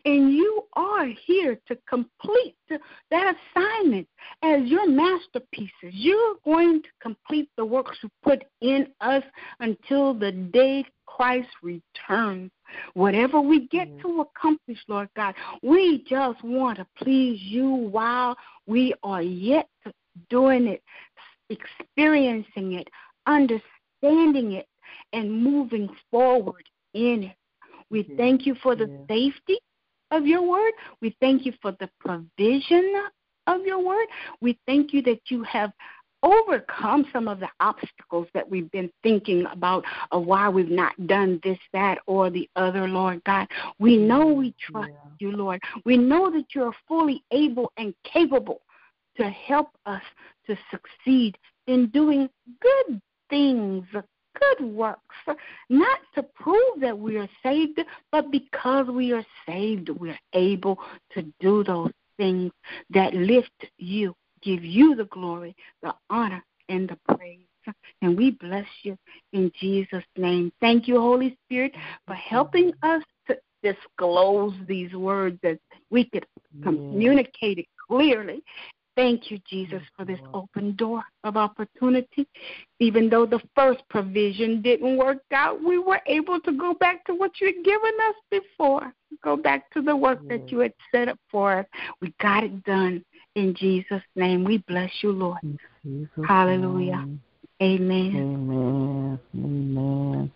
And 0.05 0.31
you 0.33 0.63
are 0.73 1.07
here 1.25 1.59
to 1.67 1.77
complete 1.89 2.55
that 3.11 3.35
assignment 3.55 4.07
as 4.43 4.63
your 4.63 4.87
masterpieces. 4.87 5.91
You're 5.91 6.35
going 6.45 6.81
to 6.83 6.89
complete 7.01 7.49
the 7.57 7.65
works 7.65 7.97
you 8.01 8.09
put 8.23 8.43
in 8.61 8.87
us 9.01 9.23
until 9.59 10.13
the 10.13 10.31
day 10.31 10.85
Christ 11.05 11.49
returns. 11.63 12.51
Whatever 12.93 13.41
we 13.41 13.67
get 13.67 13.87
to 14.01 14.21
accomplish, 14.21 14.77
Lord 14.87 15.09
God, 15.15 15.33
we 15.63 16.03
just 16.07 16.43
want 16.43 16.77
to 16.77 16.87
please 16.97 17.39
you 17.41 17.69
while 17.69 18.37
we 18.67 18.93
are 19.03 19.21
yet 19.21 19.67
doing 20.29 20.67
it, 20.67 20.83
experiencing 21.49 22.73
it, 22.73 22.87
understanding 23.25 24.53
it, 24.53 24.67
and 25.13 25.31
moving 25.43 25.89
forward 26.11 26.63
in 26.93 27.23
it. 27.23 27.35
We 27.89 28.03
mm-hmm. 28.03 28.17
thank 28.17 28.45
you 28.45 28.55
for 28.61 28.75
the 28.75 28.87
yeah. 28.87 29.15
safety 29.15 29.57
of 30.11 30.25
your 30.25 30.41
word. 30.41 30.73
We 31.01 31.15
thank 31.19 31.45
you 31.45 31.53
for 31.61 31.71
the 31.79 31.89
provision 31.99 33.03
of 33.47 33.61
your 33.65 33.83
word. 33.83 34.07
We 34.41 34.57
thank 34.65 34.93
you 34.93 35.01
that 35.03 35.21
you 35.29 35.43
have 35.43 35.71
overcome 36.23 37.05
some 37.13 37.27
of 37.27 37.39
the 37.39 37.49
obstacles 37.59 38.27
that 38.33 38.49
we've 38.49 38.71
been 38.71 38.89
thinking 39.03 39.45
about 39.51 39.85
of 40.11 40.25
why 40.25 40.49
we've 40.49 40.69
not 40.69 40.93
done 41.07 41.39
this, 41.43 41.59
that, 41.73 41.99
or 42.07 42.29
the 42.29 42.49
other, 42.55 42.87
Lord 42.87 43.23
God. 43.23 43.47
We 43.79 43.97
know 43.97 44.25
we 44.25 44.53
trust 44.59 44.89
yeah. 44.89 45.11
you, 45.19 45.31
Lord. 45.31 45.61
We 45.85 45.97
know 45.97 46.31
that 46.31 46.45
you're 46.53 46.73
fully 46.87 47.23
able 47.31 47.71
and 47.77 47.93
capable 48.03 48.61
to 49.17 49.29
help 49.29 49.69
us 49.85 50.01
to 50.47 50.57
succeed 50.71 51.37
in 51.67 51.87
doing 51.87 52.29
good 52.61 53.01
things 53.29 53.85
good 54.39 54.65
works, 54.73 55.01
not 55.69 55.99
to 56.15 56.23
prove 56.23 56.79
that 56.81 56.97
we 56.97 57.17
are 57.17 57.29
saved, 57.43 57.79
but 58.11 58.31
because 58.31 58.87
we 58.87 59.13
are 59.13 59.25
saved, 59.45 59.89
we're 59.89 60.19
able 60.33 60.77
to 61.13 61.23
do 61.39 61.63
those 61.63 61.91
things 62.17 62.51
that 62.89 63.13
lift 63.13 63.65
you, 63.77 64.13
give 64.41 64.63
you 64.63 64.95
the 64.95 65.05
glory, 65.05 65.55
the 65.81 65.93
honor, 66.09 66.43
and 66.69 66.89
the 66.89 67.15
praise. 67.15 67.39
And 68.01 68.17
we 68.17 68.31
bless 68.31 68.65
you 68.83 68.97
in 69.33 69.51
Jesus' 69.59 70.03
name. 70.15 70.53
Thank 70.61 70.87
you, 70.87 70.99
Holy 70.99 71.37
Spirit, 71.45 71.73
for 72.05 72.13
helping 72.13 72.71
us 72.81 73.03
to 73.27 73.37
disclose 73.61 74.53
these 74.67 74.93
words 74.93 75.37
that 75.43 75.59
we 75.89 76.05
could 76.05 76.25
communicate 76.63 77.59
it 77.59 77.67
clearly 77.87 78.41
Thank 78.97 79.29
you, 79.29 79.39
Jesus, 79.47 79.83
for 79.95 80.05
this 80.05 80.19
open 80.33 80.75
door 80.75 81.03
of 81.23 81.37
opportunity. 81.37 82.27
Even 82.79 83.11
though 83.11 83.27
the 83.27 83.39
first 83.55 83.83
provision 83.91 84.59
didn't 84.63 84.97
work 84.97 85.19
out, 85.31 85.63
we 85.63 85.77
were 85.77 86.01
able 86.07 86.39
to 86.41 86.51
go 86.51 86.73
back 86.73 87.05
to 87.05 87.13
what 87.13 87.29
you 87.39 87.45
had 87.45 87.63
given 87.63 87.91
us 88.09 88.15
before. 88.31 88.91
Go 89.23 89.37
back 89.37 89.71
to 89.73 89.83
the 89.83 89.95
work 89.95 90.19
that 90.29 90.51
you 90.51 90.59
had 90.59 90.73
set 90.91 91.09
up 91.09 91.19
for 91.29 91.59
us. 91.59 91.65
We 92.01 92.11
got 92.19 92.43
it 92.43 92.63
done 92.63 93.05
in 93.35 93.53
Jesus' 93.53 94.01
name. 94.15 94.43
We 94.43 94.63
bless 94.67 94.91
you, 95.03 95.11
Lord. 95.11 95.41
Hallelujah. 96.27 97.05
Name. 97.05 97.21
Amen. 97.61 98.09
Amen. 98.15 99.19
Amen. 99.35 100.31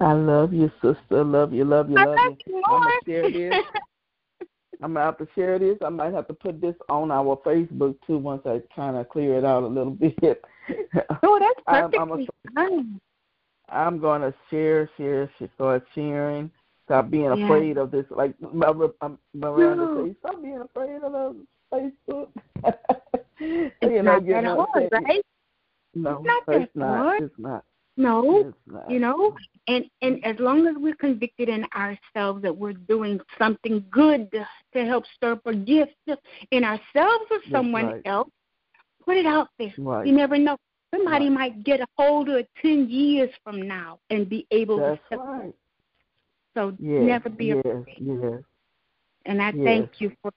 I 0.00 0.14
love 0.14 0.54
you, 0.54 0.70
sister. 0.80 1.22
Love 1.22 1.52
you, 1.52 1.66
love 1.66 1.90
you, 1.90 1.96
love, 1.96 2.16
love 2.16 2.38
you. 2.46 2.54
you. 2.54 2.62
I'm 2.66 2.80
gonna 2.80 2.92
share 3.06 3.30
this. 3.30 3.64
I'm 4.82 4.94
gonna 4.94 5.04
have 5.04 5.18
to 5.18 5.28
share 5.34 5.58
this. 5.58 5.76
I 5.84 5.88
might 5.90 6.14
have 6.14 6.26
to 6.28 6.34
put 6.34 6.60
this 6.60 6.74
on 6.88 7.10
our 7.10 7.36
Facebook 7.44 7.96
too 8.06 8.18
once 8.18 8.42
I 8.46 8.62
kind 8.74 8.96
of 8.96 9.08
clear 9.08 9.36
it 9.38 9.44
out 9.44 9.62
a 9.62 9.66
little 9.66 9.92
bit. 10.20 10.42
Oh, 11.22 11.38
that's 11.38 11.60
perfectly 11.66 12.28
I'm, 12.46 12.54
fine. 12.54 13.00
I'm 13.68 13.98
gonna 14.00 14.34
share, 14.50 14.88
share, 14.96 15.30
share, 15.38 15.48
start 15.54 15.84
sharing. 15.94 16.50
Stop 16.86 17.10
being 17.10 17.24
yeah. 17.24 17.44
afraid 17.44 17.76
of 17.78 17.90
this. 17.90 18.04
Like 18.10 18.34
um, 18.42 19.18
Miranda 19.34 19.84
no. 19.84 20.06
says, 20.06 20.16
stop 20.20 20.42
being 20.42 20.60
afraid 20.60 21.02
of 21.02 21.36
Facebook. 21.72 22.28
it's 23.38 23.74
you 23.82 24.02
know, 24.02 24.18
not 24.18 24.26
that 24.26 24.44
hard, 24.44 24.88
right? 24.92 25.24
No, 25.94 26.22
it's 26.24 26.26
not. 26.26 26.62
It's 26.62 26.72
not. 26.74 27.22
It's 27.22 27.34
not. 27.38 27.64
No, 28.00 28.54
uh, 28.74 28.78
you 28.88 28.98
know, 28.98 29.36
and 29.68 29.84
and 30.00 30.24
as 30.24 30.36
long 30.38 30.66
as 30.66 30.74
we're 30.78 30.94
convicted 30.94 31.50
in 31.50 31.66
ourselves 31.76 32.40
that 32.40 32.56
we're 32.56 32.72
doing 32.72 33.20
something 33.38 33.84
good 33.90 34.30
to 34.72 34.86
help 34.86 35.04
stir 35.16 35.32
up 35.32 35.46
a 35.46 35.54
gift 35.54 35.92
in 36.50 36.64
ourselves 36.64 37.26
or 37.30 37.40
someone 37.50 37.86
right. 37.86 38.02
else, 38.06 38.30
put 39.04 39.18
it 39.18 39.26
out 39.26 39.48
there. 39.58 39.74
Right. 39.76 40.06
You 40.06 40.14
never 40.14 40.38
know. 40.38 40.56
Somebody 40.94 41.26
right. 41.28 41.38
might 41.38 41.64
get 41.64 41.80
a 41.80 41.86
hold 41.98 42.30
of 42.30 42.36
it 42.36 42.48
ten 42.62 42.88
years 42.88 43.28
from 43.44 43.68
now 43.68 43.98
and 44.08 44.30
be 44.30 44.46
able 44.50 44.78
That's 44.78 45.00
to. 45.12 45.18
Right. 45.18 45.54
So 46.54 46.74
yes, 46.78 47.02
never 47.02 47.28
be 47.28 47.46
yes, 47.46 47.58
afraid. 47.58 47.98
Yes. 48.00 48.42
And 49.26 49.42
I 49.42 49.52
yes. 49.54 49.64
thank 49.64 50.00
you 50.00 50.10
for 50.22 50.32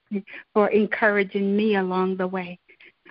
for 0.52 0.68
encouraging 0.68 1.56
me 1.56 1.76
along 1.76 2.18
the 2.18 2.26
way. 2.26 2.58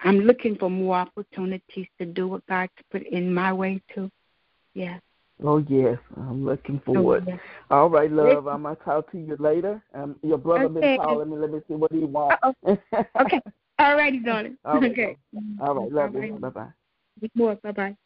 I'm 0.04 0.20
looking 0.20 0.58
for 0.58 0.70
more 0.70 0.98
opportunities 0.98 1.88
to 1.98 2.06
do 2.06 2.28
what 2.28 2.46
God's 2.46 2.72
put 2.92 3.02
in 3.08 3.34
my 3.34 3.52
way 3.52 3.82
too. 3.96 4.12
Yes. 4.74 5.02
Oh 5.44 5.58
yes, 5.58 5.98
I'm 6.16 6.46
looking 6.46 6.80
forward. 6.86 7.24
Oh, 7.28 7.32
yes. 7.32 7.40
All 7.72 7.90
right, 7.90 8.12
love. 8.12 8.48
I'm 8.48 8.64
gonna 8.64 8.76
talk 8.76 9.12
to 9.12 9.18
you 9.18 9.36
later. 9.40 9.82
Um, 9.94 10.16
your 10.22 10.38
brother 10.38 10.66
okay. 10.66 10.80
been 10.80 10.98
calling 10.98 11.30
me. 11.30 11.38
Let 11.38 11.52
me 11.52 11.60
see 11.68 11.74
what 11.74 11.92
he 11.92 12.00
wants. 12.00 12.44
okay. 12.66 13.42
All 13.80 13.96
righty, 13.96 14.20
darling. 14.20 14.58
All 14.64 14.80
right. 14.80 14.92
Okay. 14.92 15.18
All 15.60 15.76
right. 15.76 15.92
Love 15.92 16.16
All 16.16 16.24
you. 16.24 16.34
Bye 16.34 16.50
bye. 16.50 16.68
More. 17.36 17.56
Bye 17.56 17.72
bye. 17.72 17.98